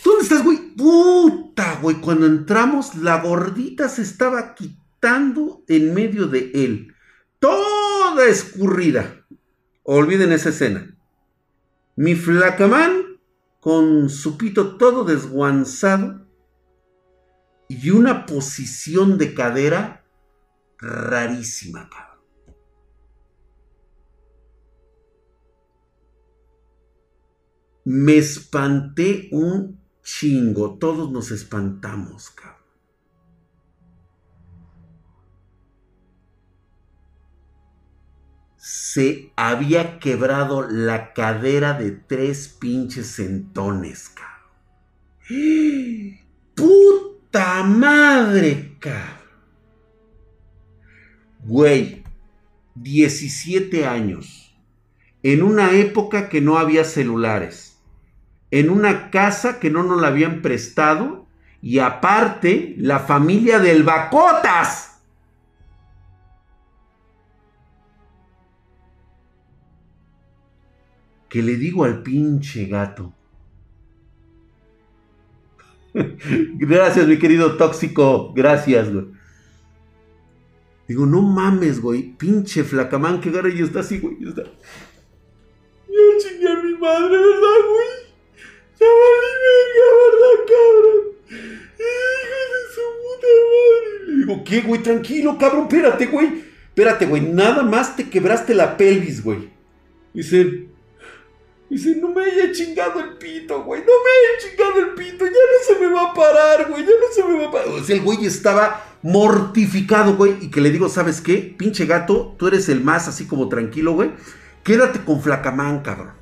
¿Dónde 0.04 0.24
estás, 0.24 0.44
güey? 0.44 0.58
Puta, 0.76 1.78
güey. 1.80 2.02
Cuando 2.02 2.26
entramos, 2.26 2.96
la 2.96 3.22
gordita 3.22 3.88
se 3.88 4.02
estaba 4.02 4.54
quitando 4.54 5.64
en 5.68 5.94
medio 5.94 6.26
de 6.26 6.50
él. 6.52 6.94
Toda 7.38 8.26
escurrida. 8.28 9.24
Olviden 9.84 10.32
esa 10.32 10.50
escena. 10.50 10.94
Mi 11.96 12.14
flacamán 12.14 12.99
con 13.60 14.08
su 14.08 14.38
pito 14.38 14.76
todo 14.76 15.04
desguanzado 15.04 16.26
y 17.68 17.90
una 17.90 18.26
posición 18.26 19.18
de 19.18 19.34
cadera 19.34 20.04
rarísima, 20.78 21.88
cabrón. 21.88 22.24
Me 27.84 28.16
espanté 28.16 29.28
un 29.32 29.80
chingo, 30.02 30.78
todos 30.78 31.10
nos 31.12 31.30
espantamos, 31.30 32.30
cabrón. 32.30 32.59
Se 38.72 39.32
había 39.34 39.98
quebrado 39.98 40.62
la 40.62 41.12
cadera 41.12 41.72
de 41.72 41.90
tres 41.90 42.46
pinches 42.46 43.16
centones, 43.16 44.10
cabrón. 44.10 46.20
¡Puta 46.54 47.64
madre, 47.64 48.76
cabrón! 48.78 49.08
Güey, 51.40 52.04
17 52.76 53.86
años. 53.86 54.56
En 55.24 55.42
una 55.42 55.72
época 55.72 56.28
que 56.28 56.40
no 56.40 56.56
había 56.56 56.84
celulares. 56.84 57.80
En 58.52 58.70
una 58.70 59.10
casa 59.10 59.58
que 59.58 59.70
no 59.70 59.82
nos 59.82 60.00
la 60.00 60.06
habían 60.06 60.42
prestado. 60.42 61.26
Y 61.60 61.80
aparte, 61.80 62.76
la 62.78 63.00
familia 63.00 63.58
del 63.58 63.82
Bacotas 63.82 64.89
que 71.30 71.42
le 71.42 71.56
digo 71.56 71.84
al 71.84 72.02
pinche 72.02 72.66
gato. 72.66 73.14
Gracias, 75.94 77.06
mi 77.06 77.18
querido 77.18 77.56
tóxico. 77.56 78.32
Gracias, 78.34 78.92
güey. 78.92 79.06
Digo, 80.88 81.06
no 81.06 81.22
mames, 81.22 81.80
güey. 81.80 82.16
Pinche 82.18 82.64
flacamán 82.64 83.20
que 83.20 83.28
agarra 83.28 83.48
y 83.48 83.62
está 83.62 83.80
así, 83.80 84.00
güey. 84.00 84.16
Está. 84.26 84.42
Yo 84.42 86.18
chingué 86.18 86.48
a 86.48 86.62
mi 86.62 86.74
madre, 86.74 87.16
¿verdad, 87.16 87.60
güey? 87.70 88.00
Ya 88.78 88.86
valí 88.86 89.32
verga, 89.46 89.86
¿verdad, 90.02 90.36
cabrón? 90.50 91.00
Hijo 91.78 92.40
de 92.50 92.60
su 92.74 92.82
puta 92.98 93.30
madre. 93.50 94.06
Le 94.06 94.16
digo, 94.18 94.44
¿qué, 94.44 94.60
güey? 94.62 94.82
Tranquilo, 94.82 95.38
cabrón, 95.38 95.62
espérate, 95.62 96.06
güey. 96.06 96.42
Espérate, 96.66 97.06
güey, 97.06 97.22
nada 97.22 97.62
más 97.62 97.94
te 97.94 98.10
quebraste 98.10 98.54
la 98.54 98.76
pelvis, 98.76 99.22
güey. 99.22 99.48
Dice, 100.12 100.69
dice, 101.70 101.96
no 101.96 102.08
me 102.08 102.24
haya 102.24 102.52
chingado 102.52 103.00
el 103.00 103.16
pito, 103.16 103.62
güey, 103.62 103.80
no 103.80 103.86
me 103.86 104.10
haya 104.10 104.50
chingado 104.50 104.80
el 104.80 104.94
pito, 104.94 105.24
ya 105.24 105.30
no 105.30 105.66
se 105.66 105.78
me 105.80 105.92
va 105.92 106.10
a 106.10 106.14
parar, 106.14 106.68
güey, 106.68 106.82
ya 106.82 106.90
no 106.90 107.14
se 107.14 107.24
me 107.24 107.38
va 107.38 107.48
a 107.48 107.52
parar. 107.52 107.68
O 107.68 107.84
sea, 107.84 107.96
el 107.96 108.02
güey 108.02 108.26
estaba 108.26 108.84
mortificado, 109.02 110.16
güey, 110.16 110.36
y 110.40 110.50
que 110.50 110.60
le 110.60 110.70
digo, 110.70 110.88
¿sabes 110.88 111.20
qué? 111.20 111.54
Pinche 111.56 111.86
gato, 111.86 112.34
tú 112.38 112.48
eres 112.48 112.68
el 112.68 112.82
más 112.82 113.08
así 113.08 113.26
como 113.26 113.48
tranquilo, 113.48 113.92
güey. 113.92 114.10
Quédate 114.64 115.00
con 115.00 115.22
Flacamán, 115.22 115.80
cabrón. 115.80 116.12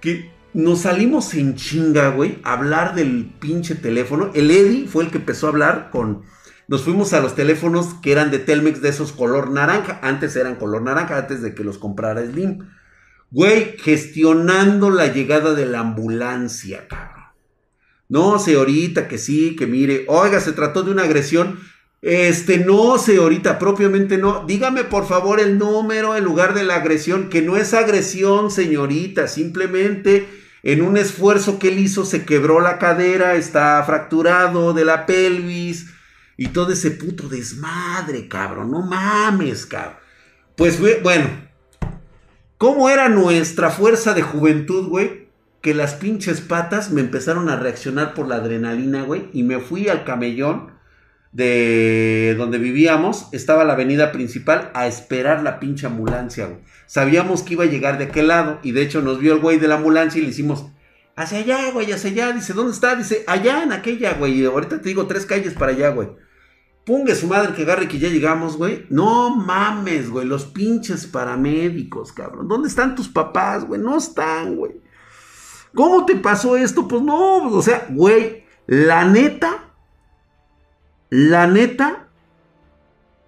Que 0.00 0.30
nos 0.54 0.82
salimos 0.82 1.34
en 1.34 1.56
chinga, 1.56 2.10
güey, 2.10 2.38
a 2.44 2.52
hablar 2.52 2.94
del 2.94 3.34
pinche 3.38 3.74
teléfono. 3.74 4.30
El 4.34 4.50
Eddie 4.50 4.86
fue 4.86 5.04
el 5.04 5.10
que 5.10 5.18
empezó 5.18 5.46
a 5.46 5.50
hablar 5.50 5.90
con... 5.90 6.22
Nos 6.68 6.84
fuimos 6.84 7.12
a 7.12 7.20
los 7.20 7.34
teléfonos 7.34 7.94
que 8.02 8.12
eran 8.12 8.30
de 8.30 8.38
Telmex 8.38 8.82
de 8.82 8.90
esos 8.90 9.12
color 9.12 9.50
naranja. 9.50 10.00
Antes 10.02 10.36
eran 10.36 10.56
color 10.56 10.82
naranja, 10.82 11.16
antes 11.16 11.42
de 11.42 11.54
que 11.54 11.64
los 11.64 11.78
comprara 11.78 12.24
Slim. 12.24 12.68
Güey, 13.30 13.76
gestionando 13.78 14.90
la 14.90 15.12
llegada 15.12 15.54
de 15.54 15.66
la 15.66 15.80
ambulancia, 15.80 16.88
cabrón. 16.88 17.24
No, 18.08 18.38
señorita, 18.38 19.06
que 19.06 19.18
sí, 19.18 19.54
que 19.54 19.66
mire. 19.66 20.06
Oiga, 20.08 20.40
se 20.40 20.52
trató 20.52 20.82
de 20.82 20.92
una 20.92 21.02
agresión. 21.02 21.60
Este, 22.00 22.58
no, 22.58 22.96
señorita, 22.96 23.58
propiamente 23.58 24.16
no. 24.16 24.46
Dígame 24.46 24.84
por 24.84 25.06
favor 25.06 25.40
el 25.40 25.58
número 25.58 26.16
en 26.16 26.24
lugar 26.24 26.54
de 26.54 26.64
la 26.64 26.76
agresión, 26.76 27.28
que 27.28 27.42
no 27.42 27.56
es 27.56 27.74
agresión, 27.74 28.50
señorita, 28.50 29.28
simplemente 29.28 30.26
en 30.62 30.82
un 30.82 30.96
esfuerzo 30.96 31.58
que 31.58 31.68
él 31.68 31.78
hizo 31.78 32.04
se 32.04 32.24
quebró 32.24 32.60
la 32.60 32.78
cadera, 32.78 33.34
está 33.34 33.82
fracturado 33.84 34.72
de 34.72 34.84
la 34.84 35.06
pelvis 35.06 35.86
y 36.36 36.48
todo 36.48 36.72
ese 36.72 36.92
puto 36.92 37.28
desmadre, 37.28 38.28
cabrón, 38.28 38.70
no 38.70 38.82
mames, 38.82 39.66
cabrón. 39.66 39.98
Pues 40.56 40.80
bueno, 41.02 41.28
¿cómo 42.58 42.90
era 42.90 43.08
nuestra 43.08 43.70
fuerza 43.70 44.12
de 44.14 44.22
juventud, 44.22 44.88
güey? 44.88 45.28
Que 45.62 45.74
las 45.74 45.94
pinches 45.94 46.40
patas 46.40 46.90
me 46.90 47.00
empezaron 47.00 47.48
a 47.48 47.56
reaccionar 47.56 48.14
por 48.14 48.28
la 48.28 48.36
adrenalina, 48.36 49.02
güey, 49.02 49.28
y 49.32 49.42
me 49.42 49.58
fui 49.58 49.88
al 49.88 50.04
camellón 50.04 50.72
de 51.32 52.34
donde 52.38 52.58
vivíamos, 52.58 53.28
estaba 53.32 53.64
la 53.64 53.74
avenida 53.74 54.12
principal 54.12 54.70
a 54.74 54.86
esperar 54.86 55.42
la 55.42 55.60
pinche 55.60 55.86
ambulancia, 55.86 56.46
güey. 56.46 56.60
Sabíamos 56.86 57.42
que 57.42 57.54
iba 57.54 57.64
a 57.64 57.68
llegar 57.68 57.98
de 57.98 58.04
aquel 58.04 58.28
lado 58.28 58.60
y 58.62 58.72
de 58.72 58.82
hecho 58.82 59.02
nos 59.02 59.18
vio 59.18 59.34
el 59.34 59.40
güey 59.40 59.58
de 59.58 59.68
la 59.68 59.76
ambulancia 59.76 60.20
y 60.20 60.24
le 60.24 60.30
hicimos, 60.30 60.66
hacia 61.16 61.38
allá, 61.38 61.70
güey, 61.72 61.92
hacia 61.92 62.10
allá. 62.10 62.32
Dice, 62.32 62.54
¿dónde 62.54 62.72
está? 62.72 62.94
Dice, 62.94 63.24
allá 63.26 63.62
en 63.62 63.72
aquella, 63.72 64.14
güey. 64.14 64.40
Y 64.40 64.44
ahorita 64.44 64.80
te 64.80 64.88
digo 64.88 65.06
tres 65.06 65.26
calles 65.26 65.52
para 65.54 65.72
allá, 65.72 65.90
güey. 65.90 66.08
Pungue 66.88 67.14
su 67.14 67.26
madre 67.26 67.52
que 67.52 67.64
agarre 67.64 67.86
que 67.86 67.98
ya 67.98 68.08
llegamos, 68.08 68.56
güey. 68.56 68.86
No 68.88 69.36
mames, 69.36 70.08
güey. 70.08 70.26
Los 70.26 70.46
pinches 70.46 71.06
paramédicos, 71.06 72.14
cabrón. 72.14 72.48
¿Dónde 72.48 72.68
están 72.68 72.94
tus 72.94 73.10
papás, 73.10 73.66
güey? 73.66 73.78
No 73.78 73.98
están, 73.98 74.56
güey. 74.56 74.80
¿Cómo 75.74 76.06
te 76.06 76.16
pasó 76.16 76.56
esto? 76.56 76.88
Pues 76.88 77.02
no, 77.02 77.46
o 77.48 77.60
sea, 77.60 77.86
güey, 77.90 78.44
la 78.66 79.04
neta, 79.04 79.74
la 81.10 81.46
neta, 81.46 82.08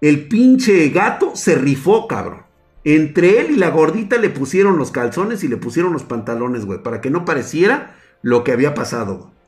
el 0.01 0.27
pinche 0.27 0.89
gato 0.89 1.35
se 1.35 1.53
rifó, 1.53 2.07
cabrón. 2.07 2.41
Entre 2.83 3.41
él 3.41 3.51
y 3.51 3.57
la 3.57 3.69
gordita 3.69 4.17
le 4.17 4.31
pusieron 4.31 4.79
los 4.79 4.89
calzones 4.89 5.43
y 5.43 5.47
le 5.47 5.57
pusieron 5.57 5.93
los 5.93 6.03
pantalones, 6.03 6.65
güey, 6.65 6.81
para 6.81 6.99
que 6.99 7.11
no 7.11 7.25
pareciera 7.25 7.95
lo 8.23 8.43
que 8.43 8.53
había 8.53 8.73
pasado, 8.73 9.17
güey. 9.19 9.40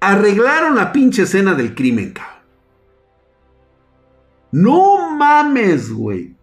Arreglaron 0.00 0.76
la 0.76 0.92
pinche 0.92 1.22
escena 1.22 1.54
del 1.54 1.74
crimen, 1.74 2.12
cabrón. 2.12 2.40
No 4.52 5.10
mames, 5.14 5.92
güey. 5.92 6.34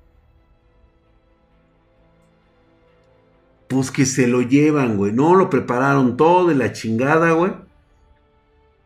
Pues 3.68 3.92
que 3.92 4.06
se 4.06 4.28
lo 4.28 4.42
llevan, 4.42 4.96
güey. 4.98 5.12
No 5.12 5.36
lo 5.36 5.50
prepararon 5.50 6.16
todo 6.16 6.48
de 6.48 6.56
la 6.56 6.72
chingada, 6.72 7.32
güey. 7.32 7.52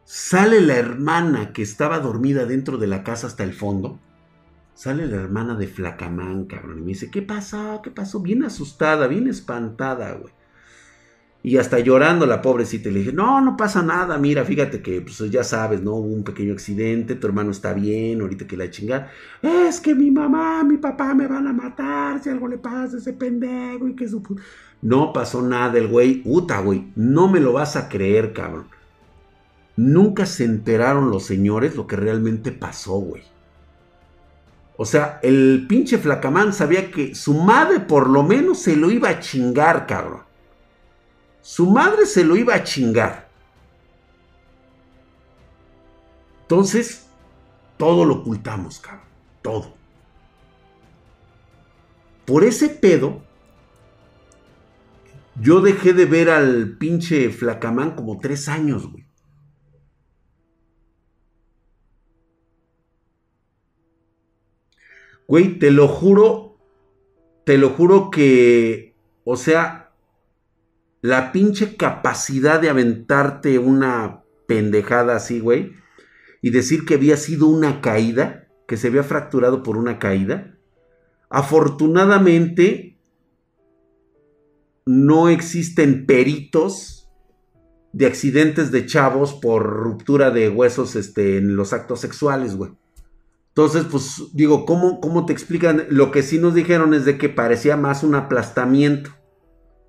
Sale 0.06 0.60
la 0.62 0.76
hermana 0.76 1.54
que 1.54 1.62
estaba 1.62 2.00
dormida 2.00 2.46
dentro 2.46 2.78
de 2.78 2.88
la 2.88 3.04
casa 3.04 3.28
hasta 3.28 3.44
el 3.44 3.54
fondo. 3.54 4.00
Sale 4.74 5.06
la 5.06 5.18
hermana 5.18 5.56
de 5.56 5.68
Flacamán, 5.68 6.46
cabrón. 6.46 6.80
Y 6.80 6.82
me 6.82 6.88
dice, 6.88 7.12
¿qué 7.12 7.22
pasó? 7.22 7.82
¿Qué 7.84 7.92
pasó? 7.92 8.20
Bien 8.20 8.44
asustada, 8.44 9.08
bien 9.08 9.28
espantada, 9.28 10.14
güey. 10.14 10.34
Y 11.44 11.58
hasta 11.58 11.80
llorando 11.80 12.28
la 12.28 12.42
pobrecita. 12.42 12.90
Le 12.90 13.00
dije, 13.00 13.14
no, 13.14 13.42
no 13.42 13.58
pasa 13.58 13.82
nada. 13.82 14.18
Mira, 14.18 14.46
fíjate 14.46 14.82
que, 14.82 15.02
pues 15.02 15.18
ya 15.32 15.44
sabes, 15.44 15.82
¿no? 15.82 15.96
Hubo 15.96 16.14
un 16.14 16.24
pequeño 16.24 16.54
accidente. 16.54 17.16
Tu 17.16 17.26
hermano 17.28 17.50
está 17.52 17.74
bien. 17.74 18.22
Ahorita 18.22 18.46
que 18.46 18.58
la 18.58 18.70
chingar. 18.70 19.10
Es 19.42 19.80
que 19.80 19.96
mi 19.96 20.12
mamá, 20.12 20.64
mi 20.64 20.78
papá 20.78 21.16
me 21.16 21.28
van 21.28 21.48
a 21.48 21.54
matar. 21.54 22.22
Si 22.22 22.30
algo 22.30 22.48
le 22.48 22.60
pasa 22.60 22.98
a 22.98 23.00
ese 23.00 23.14
pendejo. 23.14 23.88
Y 23.88 23.96
que 23.96 24.08
su. 24.08 24.22
No 24.84 25.14
pasó 25.14 25.42
nada. 25.42 25.80
El 25.80 25.88
güey, 25.88 26.22
puta, 26.22 26.60
güey. 26.60 26.92
No 26.96 27.28
me 27.28 27.40
lo 27.40 27.54
vas 27.54 27.76
a 27.76 27.90
creer, 27.90 28.34
cabrón. 28.34 28.68
Nunca 29.78 30.28
se 30.28 30.44
enteraron 30.44 31.10
los 31.10 31.24
señores 31.24 31.76
lo 31.76 31.88
que 31.88 31.96
realmente 31.96 32.52
pasó, 32.52 33.00
güey. 33.00 33.24
O 34.78 34.86
sea, 34.86 35.20
el 35.24 35.66
pinche 35.68 35.98
flacamán 35.98 36.54
sabía 36.54 36.92
que 36.92 37.16
su 37.16 37.34
madre 37.34 37.80
por 37.80 38.10
lo 38.10 38.22
menos 38.24 38.60
se 38.60 38.76
lo 38.76 38.92
iba 38.92 39.10
a 39.10 39.20
chingar, 39.20 39.88
cabrón. 39.88 40.22
Su 41.42 41.70
madre 41.70 42.06
se 42.06 42.24
lo 42.24 42.36
iba 42.36 42.54
a 42.56 42.64
chingar. 42.64 43.30
Entonces, 46.44 47.08
todo 47.78 48.06
lo 48.06 48.16
ocultamos, 48.16 48.80
cabrón. 48.80 49.08
Todo. 49.42 49.74
Por 52.26 52.44
ese 52.44 52.70
pedo, 52.70 53.24
yo 55.40 55.62
dejé 55.62 55.94
de 55.94 56.06
ver 56.06 56.30
al 56.30 56.78
pinche 56.78 57.30
flacamán 57.30 57.96
como 57.96 58.20
tres 58.20 58.48
años, 58.48 58.92
güey. 58.92 59.08
Güey, 65.28 65.58
te 65.58 65.72
lo 65.72 65.88
juro, 65.88 66.58
te 67.46 67.58
lo 67.58 67.70
juro 67.70 68.12
que, 68.12 68.98
o 69.24 69.38
sea, 69.38 69.81
la 71.02 71.32
pinche 71.32 71.76
capacidad 71.76 72.60
de 72.62 72.70
aventarte 72.70 73.58
una 73.60 74.24
pendejada 74.48 75.16
así, 75.16 75.40
güey, 75.40 75.74
y 76.42 76.52
decir 76.52 76.86
que 76.86 76.96
había 76.96 77.18
sido 77.18 77.48
una 77.48 77.82
caída, 77.82 78.48
que 78.68 78.78
se 78.78 78.88
había 78.88 79.04
fracturado 79.04 79.64
por 79.64 79.78
una 79.78 80.00
caída, 80.00 80.58
afortunadamente 81.30 83.00
no 84.86 85.30
existen 85.30 86.06
peritos 86.06 87.10
de 87.94 88.06
accidentes 88.06 88.72
de 88.72 88.86
chavos 88.86 89.34
por 89.34 89.66
ruptura 89.66 90.32
de 90.32 90.50
huesos 90.50 90.96
este, 90.96 91.38
en 91.38 91.56
los 91.56 91.74
actos 91.74 92.00
sexuales, 92.00 92.56
güey. 92.56 92.72
Entonces, 93.50 93.86
pues 93.92 94.24
digo, 94.34 94.66
¿cómo, 94.66 95.02
¿cómo 95.02 95.26
te 95.26 95.34
explican? 95.34 95.86
Lo 95.90 96.12
que 96.12 96.24
sí 96.24 96.40
nos 96.40 96.54
dijeron 96.54 96.94
es 96.94 97.04
de 97.04 97.18
que 97.18 97.28
parecía 97.28 97.76
más 97.76 98.04
un 98.04 98.16
aplastamiento 98.16 99.12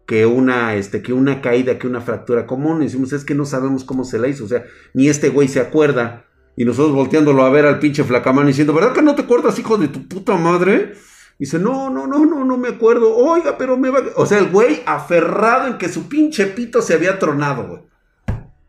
que 0.07 0.27
una, 0.27 0.75
este, 0.75 1.03
que 1.03 1.13
una 1.13 1.41
caída, 1.41 1.79
que 1.79 1.87
una 1.87 2.01
fractura 2.01 2.47
común. 2.47 2.83
Y 2.83 2.87
decimos, 2.87 3.13
es 3.13 3.25
que 3.25 3.35
no 3.35 3.45
sabemos 3.45 3.85
cómo 3.85 4.05
se 4.05 4.19
la 4.19 4.29
hizo. 4.29 4.45
O 4.45 4.49
sea, 4.49 4.65
ni 4.95 5.09
este 5.09 5.29
güey 5.29 5.49
se 5.49 5.61
acuerda. 5.61 6.27
Y 6.57 6.65
nosotros 6.65 6.95
volteándolo 6.95 7.45
a 7.45 7.51
ver 7.51 7.65
al 7.65 7.79
pinche 7.79 8.05
flacamán 8.05 8.47
diciendo, 8.47 8.75
¿verdad 8.75 8.93
que 8.93 9.03
no 9.03 9.15
te 9.15 9.23
acuerdas, 9.23 9.59
hijo 9.59 9.79
de 9.79 9.89
tu 9.89 10.07
puta 10.07 10.37
madre? 10.37 10.95
Y 11.39 11.45
dice, 11.45 11.59
no, 11.59 11.89
no, 11.89 12.07
no, 12.07 12.27
no, 12.27 12.45
no 12.45 12.59
me 12.59 12.69
acuerdo. 12.69 13.17
Oiga, 13.17 13.57
pero 13.57 13.77
me 13.77 13.91
va... 13.91 14.03
O 14.17 14.27
sea, 14.27 14.39
el 14.39 14.51
güey 14.51 14.83
aferrado 14.87 15.69
en 15.69 15.79
que 15.79 15.89
su 15.89 16.09
pinche 16.09 16.47
pito 16.47 16.83
se 16.83 16.95
había 16.95 17.19
tronado, 17.19 17.67
güey. 17.69 17.83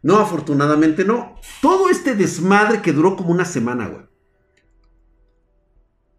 No, 0.01 0.19
afortunadamente 0.19 1.05
no. 1.05 1.35
Todo 1.61 1.89
este 1.89 2.15
desmadre 2.15 2.81
que 2.81 2.93
duró 2.93 3.15
como 3.15 3.31
una 3.31 3.45
semana, 3.45 3.87
güey. 3.87 4.05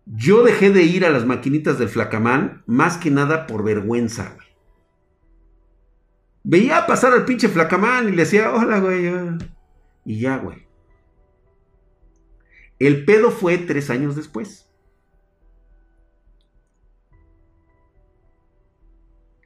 Yo 0.07 0.43
dejé 0.43 0.70
de 0.70 0.82
ir 0.82 1.07
a 1.07 1.11
las 1.11 1.24
maquinitas 1.24 1.78
del 1.78 1.89
flacamán 1.89 2.62
más 2.66 2.99
que 2.99 3.11
nada 3.11 3.47
por 3.47 3.65
vergüenza, 3.65 4.35
güey. 4.35 4.53
Veía 6.45 6.87
pasar 6.87 7.15
al 7.15 7.25
pinche 7.25 7.49
flacamán 7.49 8.09
y 8.09 8.11
le 8.12 8.25
decía, 8.25 8.53
hola, 8.53 8.79
güey. 8.79 9.11
Y 10.05 10.21
ya, 10.21 10.37
güey. 10.37 10.66
El 12.79 13.07
pedo 13.07 13.31
fue 13.31 13.57
tres 13.57 13.89
años 13.89 14.15
después. 14.15 14.71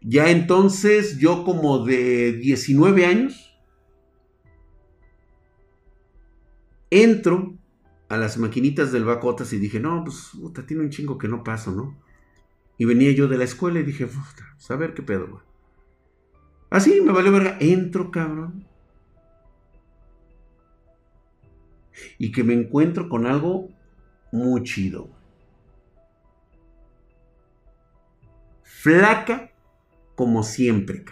Ya 0.01 0.31
entonces 0.31 1.19
yo 1.19 1.45
como 1.45 1.85
de 1.85 2.33
19 2.33 3.07
años 3.07 3.61
entro 6.91 7.57
a 8.09 8.17
las 8.17 8.39
maquinitas 8.39 8.91
del 8.91 9.05
Bacotas 9.05 9.53
y 9.53 9.59
dije, 9.59 9.79
no, 9.79 10.03
pues, 10.05 10.31
puta, 10.33 10.67
tiene 10.67 10.83
un 10.83 10.91
chingo 10.91 11.19
que 11.19 11.29
no 11.29 11.45
paso, 11.45 11.73
¿no? 11.73 12.03
Y 12.79 12.87
venía 12.87 13.13
yo 13.13 13.29
de 13.29 13.37
la 13.37 13.45
escuela 13.45 13.81
y 13.81 13.83
dije, 13.85 14.07
puta, 14.07 14.55
pues, 14.55 14.71
a 14.71 14.77
ver 14.77 14.95
qué 14.95 15.03
pedo, 15.03 15.29
güey. 15.29 15.48
Así 16.71 17.01
me 17.01 17.13
valió 17.13 17.33
verga. 17.33 17.57
Entro, 17.61 18.11
cabrón. 18.11 18.67
Y 22.19 22.31
que 22.33 22.45
me 22.45 22.55
encuentro 22.55 23.09
con 23.09 23.27
algo 23.27 23.69
muy 24.33 24.63
chido. 24.63 25.09
Flaca 28.63 29.51
como 30.15 30.43
siempre, 30.43 31.05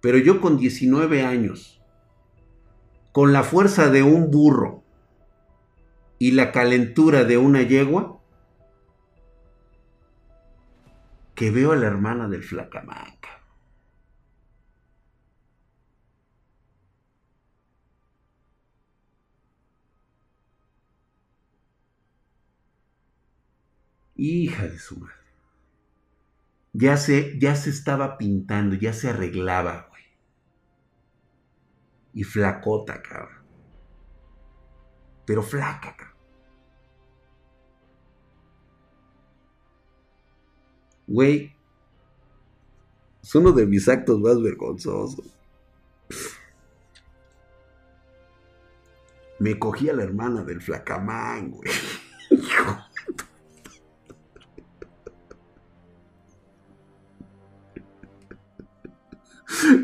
Pero 0.00 0.18
yo 0.18 0.40
con 0.40 0.58
19 0.58 1.22
años, 1.22 1.80
con 3.12 3.32
la 3.32 3.42
fuerza 3.42 3.90
de 3.90 4.02
un 4.02 4.30
burro 4.30 4.82
y 6.18 6.32
la 6.32 6.52
calentura 6.52 7.24
de 7.24 7.38
una 7.38 7.62
yegua, 7.62 8.20
que 11.34 11.50
veo 11.50 11.72
a 11.72 11.76
la 11.76 11.86
hermana 11.86 12.28
del 12.28 12.42
flacamaca. 12.42 13.42
Hija 24.16 24.68
de 24.68 24.78
su 24.78 24.98
madre. 24.98 25.14
Ya 26.72 26.96
se, 26.96 27.38
ya 27.38 27.54
se 27.56 27.70
estaba 27.70 28.18
pintando, 28.18 28.74
ya 28.76 28.92
se 28.92 29.10
arreglaba, 29.10 29.88
güey. 29.90 30.02
Y 32.14 32.24
flacota, 32.24 33.02
cabrón. 33.02 33.44
Pero 35.26 35.42
flaca, 35.42 35.96
cabrón. 35.96 36.13
Güey, 41.06 41.54
es 43.22 43.34
uno 43.34 43.52
de 43.52 43.66
mis 43.66 43.88
actos 43.88 44.20
más 44.20 44.40
vergonzosos. 44.42 45.24
Me 49.38 49.58
cogí 49.58 49.88
a 49.88 49.94
la 49.94 50.04
hermana 50.04 50.42
del 50.42 50.60
flacamán, 50.60 51.50
güey. 51.50 51.70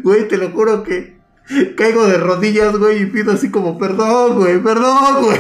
Güey, 0.03 0.29
te 0.29 0.37
lo 0.37 0.51
juro 0.51 0.83
que 0.83 1.21
caigo 1.77 2.07
de 2.07 2.19
rodillas, 2.19 2.77
güey, 2.77 3.03
y 3.03 3.07
pido 3.07 3.33
así 3.33 3.51
como 3.51 3.79
perdón, 3.79 4.37
güey, 4.37 4.63
perdón, 4.63 5.25
güey. 5.25 5.39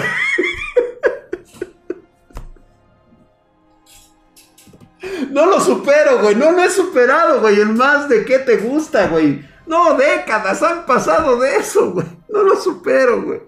No 5.31 5.47
lo 5.47 5.61
supero, 5.61 6.19
güey. 6.20 6.35
No 6.35 6.52
lo 6.52 6.62
he 6.62 6.70
superado, 6.70 7.40
güey. 7.40 7.61
El 7.61 7.74
más 7.74 8.09
de 8.09 8.24
qué 8.24 8.40
te 8.40 8.57
gusta, 8.59 9.09
güey. 9.09 9.48
No, 9.66 9.97
décadas 9.97 10.62
han 10.62 10.85
pasado 10.86 11.39
de 11.39 11.57
eso, 11.57 11.93
güey. 11.93 12.07
No 12.28 12.43
lo 12.43 12.57
supero, 12.57 13.23
güey. 13.23 13.40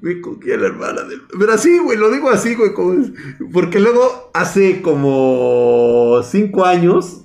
Me 0.00 0.20
cogí 0.20 0.52
a 0.52 0.56
la 0.56 0.66
hermana 0.66 1.02
del... 1.02 1.22
Pero 1.38 1.52
así, 1.52 1.78
güey, 1.78 1.98
lo 1.98 2.10
digo 2.10 2.30
así, 2.30 2.54
güey. 2.54 2.70
Porque 3.52 3.80
luego, 3.80 4.30
hace 4.32 4.80
como 4.80 6.20
cinco 6.22 6.64
años, 6.64 7.24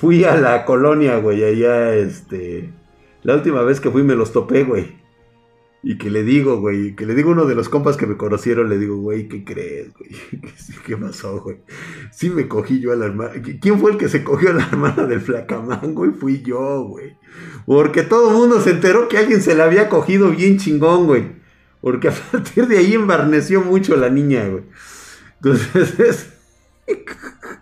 fui 0.00 0.24
a 0.24 0.36
la 0.36 0.64
colonia, 0.64 1.18
güey. 1.18 1.44
Allá, 1.44 1.94
este... 1.94 2.72
La 3.22 3.34
última 3.34 3.62
vez 3.62 3.80
que 3.80 3.90
fui 3.90 4.02
me 4.02 4.14
los 4.14 4.32
topé, 4.32 4.64
güey. 4.64 4.96
Y 5.88 5.98
que 5.98 6.10
le 6.10 6.24
digo, 6.24 6.58
güey, 6.58 6.96
que 6.96 7.06
le 7.06 7.14
digo 7.14 7.28
a 7.28 7.34
uno 7.34 7.44
de 7.44 7.54
los 7.54 7.68
compas 7.68 7.96
que 7.96 8.08
me 8.08 8.16
conocieron, 8.16 8.68
le 8.68 8.76
digo, 8.76 8.96
güey, 8.96 9.28
¿qué 9.28 9.44
crees, 9.44 9.92
güey? 9.94 10.10
¿Qué 10.84 10.96
pasó, 10.96 11.40
güey? 11.40 11.58
Sí 12.10 12.28
me 12.28 12.48
cogí 12.48 12.80
yo 12.80 12.90
a 12.90 12.96
la 12.96 13.06
hermana. 13.06 13.34
¿Quién 13.60 13.78
fue 13.78 13.92
el 13.92 13.96
que 13.96 14.08
se 14.08 14.24
cogió 14.24 14.50
a 14.50 14.54
la 14.54 14.66
hermana 14.66 15.06
del 15.06 15.20
flacamán, 15.20 15.94
güey? 15.94 16.10
Fui 16.10 16.42
yo, 16.42 16.82
güey. 16.88 17.16
Porque 17.66 18.02
todo 18.02 18.30
el 18.30 18.36
mundo 18.36 18.60
se 18.60 18.70
enteró 18.70 19.06
que 19.06 19.16
alguien 19.16 19.40
se 19.40 19.54
la 19.54 19.62
había 19.62 19.88
cogido 19.88 20.30
bien 20.30 20.58
chingón, 20.58 21.06
güey. 21.06 21.36
Porque 21.80 22.08
a 22.08 22.12
partir 22.32 22.66
de 22.66 22.78
ahí 22.78 22.94
embarneció 22.94 23.62
mucho 23.62 23.94
la 23.94 24.10
niña, 24.10 24.48
güey. 24.48 24.64
Entonces, 25.36 26.32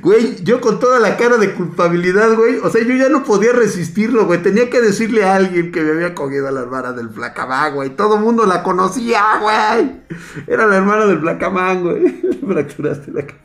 Güey, 0.00 0.42
yo 0.42 0.60
con 0.60 0.80
toda 0.80 0.98
la 0.98 1.16
cara 1.16 1.36
de 1.36 1.54
culpabilidad, 1.54 2.34
güey. 2.34 2.56
O 2.58 2.70
sea, 2.70 2.82
yo 2.82 2.94
ya 2.94 3.08
no 3.08 3.22
podía 3.22 3.52
resistirlo, 3.52 4.26
güey. 4.26 4.42
Tenía 4.42 4.68
que 4.68 4.80
decirle 4.80 5.24
a 5.24 5.36
alguien 5.36 5.70
que 5.70 5.80
me 5.82 5.92
había 5.92 6.14
cogido 6.14 6.48
a 6.48 6.50
la 6.50 6.60
hermana 6.60 6.92
del 6.92 7.10
Flacamán, 7.10 7.74
güey. 7.74 7.90
Todo 7.90 8.16
mundo 8.16 8.46
la 8.46 8.62
conocía, 8.64 9.38
güey. 9.40 10.00
Era 10.48 10.66
la 10.66 10.76
hermana 10.76 11.06
del 11.06 11.20
Flacamán, 11.20 11.82
güey. 11.82 12.20
Fracturaste 12.46 13.12
la 13.12 13.26
cara. 13.26 13.40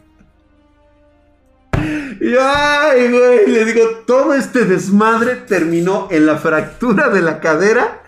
Y 2.20 2.36
ay, 2.40 3.12
güey, 3.12 3.48
le 3.48 3.66
digo, 3.66 3.88
todo 4.08 4.34
este 4.34 4.66
desmadre 4.66 5.36
terminó 5.36 6.08
en 6.10 6.26
la 6.26 6.38
fractura 6.38 7.10
de 7.10 7.22
la 7.22 7.40
cadera 7.40 8.02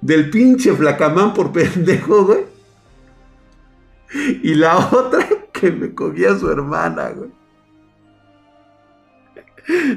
del 0.00 0.30
pinche 0.30 0.72
Flacamán 0.72 1.34
por 1.34 1.52
pendejo, 1.52 2.24
güey. 2.24 2.44
Y 4.42 4.54
la 4.54 4.76
otra 4.76 5.26
que 5.52 5.70
me 5.70 5.94
cogía 5.94 6.32
a 6.32 6.38
su 6.38 6.50
hermana, 6.50 7.10
güey. 7.10 7.43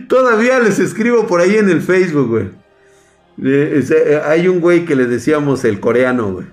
Todavía 0.07 0.59
les 0.59 0.79
escribo 0.79 1.27
por 1.27 1.41
ahí 1.41 1.55
en 1.55 1.69
el 1.69 1.81
Facebook, 1.81 2.27
güey. 2.27 2.49
Eh, 3.43 4.21
hay 4.25 4.47
un 4.47 4.59
güey 4.59 4.85
que 4.85 4.95
le 4.95 5.05
decíamos 5.05 5.63
el 5.65 5.79
coreano, 5.79 6.31
güey. 6.31 6.47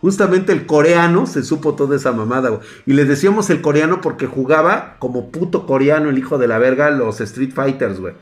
Justamente 0.00 0.52
el 0.52 0.66
coreano 0.66 1.26
se 1.26 1.42
supo 1.42 1.74
toda 1.74 1.96
esa 1.96 2.12
mamada, 2.12 2.50
güey. 2.50 2.60
Y 2.84 2.92
le 2.92 3.04
decíamos 3.04 3.48
el 3.50 3.62
coreano 3.62 4.00
porque 4.00 4.26
jugaba 4.26 4.96
como 4.98 5.30
puto 5.30 5.66
coreano, 5.66 6.10
el 6.10 6.18
hijo 6.18 6.38
de 6.38 6.48
la 6.48 6.58
verga, 6.58 6.90
los 6.90 7.20
Street 7.20 7.52
Fighters, 7.54 7.98
güey. 7.98 8.14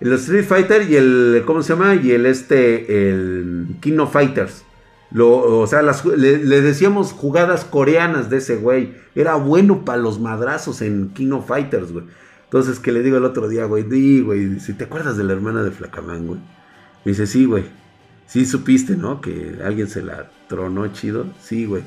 El 0.00 0.12
Street 0.14 0.44
Fighter 0.44 0.90
y 0.90 0.96
el, 0.96 1.42
¿cómo 1.46 1.62
se 1.62 1.74
llama? 1.74 1.94
Y 1.94 2.12
el 2.12 2.26
este, 2.26 3.10
el 3.10 3.76
King 3.80 3.98
of 3.98 4.12
Fighters. 4.12 4.64
Lo, 5.12 5.60
o 5.60 5.66
sea, 5.66 5.82
le, 5.82 6.38
le, 6.38 6.60
decíamos 6.60 7.12
jugadas 7.12 7.64
coreanas 7.64 8.30
de 8.30 8.38
ese 8.38 8.56
güey. 8.56 8.94
Era 9.14 9.34
bueno 9.34 9.84
para 9.84 9.98
los 9.98 10.20
madrazos 10.20 10.82
en 10.82 11.10
King 11.10 11.32
of 11.32 11.48
Fighters, 11.48 11.92
güey. 11.92 12.06
Entonces, 12.50 12.80
que 12.80 12.90
le 12.90 13.04
digo 13.04 13.16
el 13.16 13.24
otro 13.24 13.48
día, 13.48 13.64
güey, 13.66 13.84
di, 13.84 14.22
güey, 14.22 14.58
si 14.58 14.72
te 14.72 14.82
acuerdas 14.82 15.16
de 15.16 15.22
la 15.22 15.34
hermana 15.34 15.62
de 15.62 15.70
Flacamán, 15.70 16.26
güey. 16.26 16.40
Me 17.04 17.12
dice, 17.12 17.28
sí, 17.28 17.44
güey. 17.44 17.62
Sí 18.26 18.44
supiste, 18.44 18.96
¿no? 18.96 19.20
Que 19.20 19.60
alguien 19.64 19.86
se 19.86 20.02
la 20.02 20.28
tronó 20.48 20.88
chido. 20.88 21.26
Sí, 21.40 21.64
güey. 21.64 21.84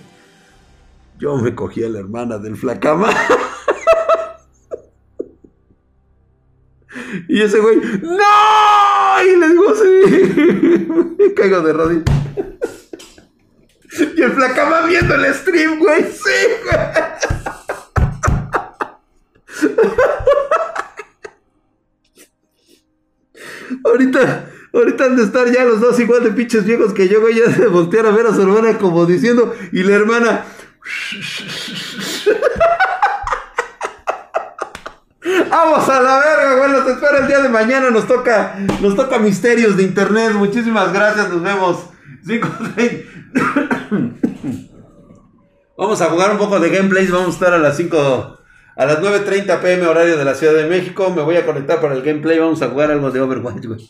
Yo 1.19 1.35
me 1.35 1.53
cogí 1.53 1.83
a 1.83 1.89
la 1.89 1.99
hermana 1.99 2.37
del 2.37 2.55
Flacamán. 2.55 3.13
y 7.27 7.41
ese 7.41 7.59
güey, 7.59 7.81
¡No! 8.01 9.21
Y 9.21 9.35
le 9.35 9.49
digo, 9.49 9.75
sí. 9.75 10.87
me 11.19 11.33
caigo 11.33 11.59
de 11.59 11.73
rodillas. 11.73 12.05
y 14.15 14.21
el 14.21 14.31
Flacamán 14.31 14.87
viendo 14.87 15.13
el 15.13 15.25
stream, 15.33 15.79
güey. 15.79 16.03
Sí, 16.03 16.31
güey. 16.63 16.77
ahorita, 23.83 24.49
ahorita 24.73 25.05
han 25.05 25.15
de 25.15 25.23
estar 25.23 25.51
ya 25.51 25.65
los 25.65 25.81
dos 25.81 25.99
igual 25.99 26.23
de 26.23 26.31
pinches 26.31 26.65
viejos 26.65 26.93
que 26.93 27.07
yo, 27.07 27.21
güey, 27.21 27.35
ya 27.35 27.47
de 27.47 27.67
voltear 27.67 28.05
a 28.05 28.11
ver 28.11 28.27
a 28.27 28.33
su 28.33 28.41
hermana 28.41 28.77
como 28.77 29.05
diciendo, 29.05 29.53
y 29.71 29.83
la 29.83 29.95
hermana. 29.95 30.45
Vamos 35.49 35.87
a 35.87 36.01
la 36.01 36.19
verga, 36.19 36.55
güey. 36.55 36.71
Nos 36.71 36.85
espera 36.87 37.19
el 37.19 37.27
día 37.27 37.41
de 37.41 37.49
mañana. 37.49 37.91
Nos 37.91 38.07
toca, 38.07 38.55
nos 38.81 38.95
toca 38.95 39.19
misterios 39.19 39.77
de 39.77 39.83
internet. 39.83 40.33
Muchísimas 40.33 40.91
gracias. 40.91 41.29
Nos 41.29 41.43
vemos. 41.43 41.85
Vamos 45.77 46.01
a 46.01 46.05
jugar 46.07 46.31
un 46.31 46.37
poco 46.37 46.59
de 46.59 46.69
gameplays. 46.69 47.11
Vamos 47.11 47.29
a 47.29 47.31
estar 47.31 47.53
a 47.53 47.59
las 47.59 47.77
5 47.77 48.39
a 48.75 48.85
las 48.85 48.99
9.30 48.99 49.61
pm 49.61 49.85
horario 49.85 50.17
de 50.17 50.25
la 50.25 50.33
Ciudad 50.33 50.53
de 50.53 50.67
México 50.67 51.11
me 51.15 51.21
voy 51.21 51.35
a 51.35 51.45
conectar 51.45 51.79
para 51.79 51.93
el 51.93 52.01
gameplay. 52.01 52.39
Vamos 52.39 52.61
a 52.61 52.69
jugar 52.69 52.91
algo 52.91 53.11
de 53.11 53.21
Overwatch, 53.21 53.65
güey. 53.65 53.89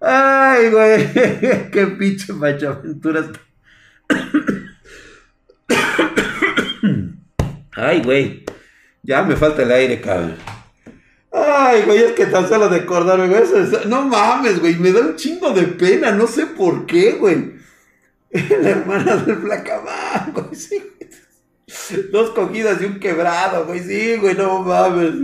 Ay, 0.00 0.70
güey. 0.70 1.12
Qué 1.70 1.86
pinche 1.98 2.32
macho 2.32 2.70
aventuras. 2.70 3.26
Ay, 7.76 8.02
güey. 8.02 8.44
Ya 9.02 9.22
me 9.22 9.36
falta 9.36 9.62
el 9.62 9.72
aire, 9.72 10.00
cabrón. 10.00 10.36
Ay, 11.30 11.82
güey, 11.82 11.98
es 11.98 12.12
que 12.12 12.26
tan 12.26 12.48
solo 12.48 12.68
de 12.68 12.80
acordarme, 12.80 13.28
güey. 13.28 13.42
No 13.86 14.02
mames, 14.02 14.60
güey. 14.60 14.76
Me 14.76 14.92
da 14.92 15.00
un 15.00 15.16
chingo 15.16 15.50
de 15.52 15.62
pena. 15.64 16.10
No 16.10 16.26
sé 16.26 16.46
por 16.46 16.86
qué, 16.86 17.12
güey. 17.12 17.52
La 18.30 18.70
hermana 18.70 19.16
del 19.16 19.38
Placamán, 19.38 20.32
güey. 20.32 20.54
Sí. 20.54 20.82
Dos 22.12 22.30
cogidas 22.30 22.80
y 22.80 22.86
un 22.86 22.98
quebrado, 22.98 23.66
güey. 23.66 23.80
Sí, 23.80 24.16
güey, 24.16 24.34
no 24.34 24.62
mames. 24.62 25.14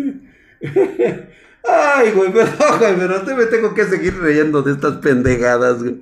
Ay, 1.68 2.12
güey, 2.12 2.32
perdón, 2.32 2.56
güey, 2.78 2.96
pero 2.96 3.22
te 3.22 3.34
me 3.34 3.46
tengo 3.46 3.74
que 3.74 3.84
seguir 3.84 4.18
reyendo 4.18 4.62
de 4.62 4.72
estas 4.72 4.96
pendejadas, 4.98 5.82
güey. 5.82 6.00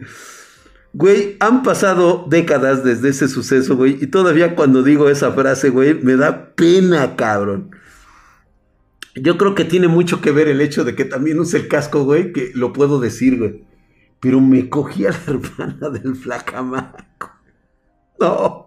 Güey, 0.93 1.37
han 1.41 1.63
pasado 1.63 2.25
décadas 2.29 2.83
desde 2.83 3.11
ese 3.11 3.29
suceso, 3.29 3.77
güey. 3.77 3.99
Y 4.01 4.07
todavía 4.07 4.55
cuando 4.55 4.83
digo 4.83 5.11
esa 5.11 5.33
frase, 5.33 5.69
güey, 5.69 5.95
me 5.95 6.17
da 6.17 6.55
pena, 6.55 7.17
cabrón. 7.17 7.71
Yo 9.15 9.37
creo 9.37 9.55
que 9.55 9.65
tiene 9.65 9.89
mucho 9.89 10.21
que 10.21 10.31
ver 10.31 10.49
el 10.49 10.61
hecho 10.61 10.85
de 10.85 10.95
que 10.95 11.05
también 11.05 11.39
use 11.39 11.57
el 11.57 11.69
casco, 11.69 12.05
güey, 12.05 12.33
que 12.33 12.53
lo 12.55 12.73
puedo 12.73 12.99
decir, 12.99 13.39
güey. 13.39 13.65
Pero 14.21 14.41
me 14.41 14.71
cogí 14.71 15.05
a 15.07 15.11
la 15.11 15.21
hermana 15.27 15.91
del 15.91 16.17
flacamaco. 16.17 17.31
No. 18.19 18.65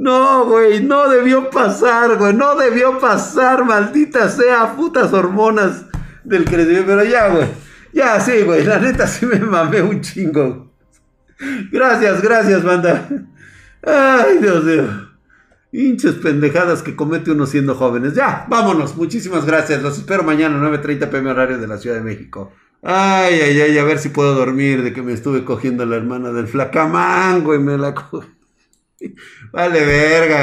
No, 0.00 0.46
güey, 0.46 0.82
no 0.82 1.10
debió 1.10 1.50
pasar, 1.50 2.16
güey, 2.16 2.32
no 2.32 2.56
debió 2.56 2.98
pasar, 2.98 3.66
maldita 3.66 4.30
sea, 4.30 4.74
putas 4.74 5.12
hormonas 5.12 5.84
del 6.24 6.46
crecimiento. 6.46 6.86
Pero 6.86 7.04
ya, 7.04 7.28
güey, 7.28 7.46
ya, 7.92 8.18
sí, 8.18 8.40
güey, 8.46 8.64
la 8.64 8.78
neta 8.78 9.06
sí 9.06 9.26
me 9.26 9.38
mamé 9.38 9.82
un 9.82 10.00
chingo. 10.00 10.72
Gracias, 11.70 12.22
gracias, 12.22 12.64
banda. 12.64 13.10
Ay, 13.82 14.38
Dios 14.38 14.64
mío. 14.64 14.84
Hinches 15.70 16.14
pendejadas 16.14 16.82
que 16.82 16.96
comete 16.96 17.32
uno 17.32 17.44
siendo 17.44 17.74
jóvenes. 17.74 18.14
Ya, 18.14 18.46
vámonos. 18.48 18.96
Muchísimas 18.96 19.44
gracias. 19.44 19.82
Los 19.82 19.98
espero 19.98 20.22
mañana, 20.22 20.56
9.30 20.66 21.10
pm 21.10 21.30
horario 21.30 21.58
de 21.58 21.68
la 21.68 21.76
Ciudad 21.76 21.96
de 21.96 22.02
México. 22.02 22.54
Ay, 22.82 23.38
ay, 23.38 23.60
ay, 23.60 23.76
a 23.76 23.84
ver 23.84 23.98
si 23.98 24.08
puedo 24.08 24.34
dormir 24.34 24.82
de 24.82 24.94
que 24.94 25.02
me 25.02 25.12
estuve 25.12 25.44
cogiendo 25.44 25.84
la 25.84 25.96
hermana 25.96 26.32
del 26.32 26.48
flacamango 26.48 27.54
y 27.54 27.58
me 27.58 27.76
la 27.76 27.94
cogí. 27.94 28.39
Vale, 29.52 29.84
verga. 29.84 30.38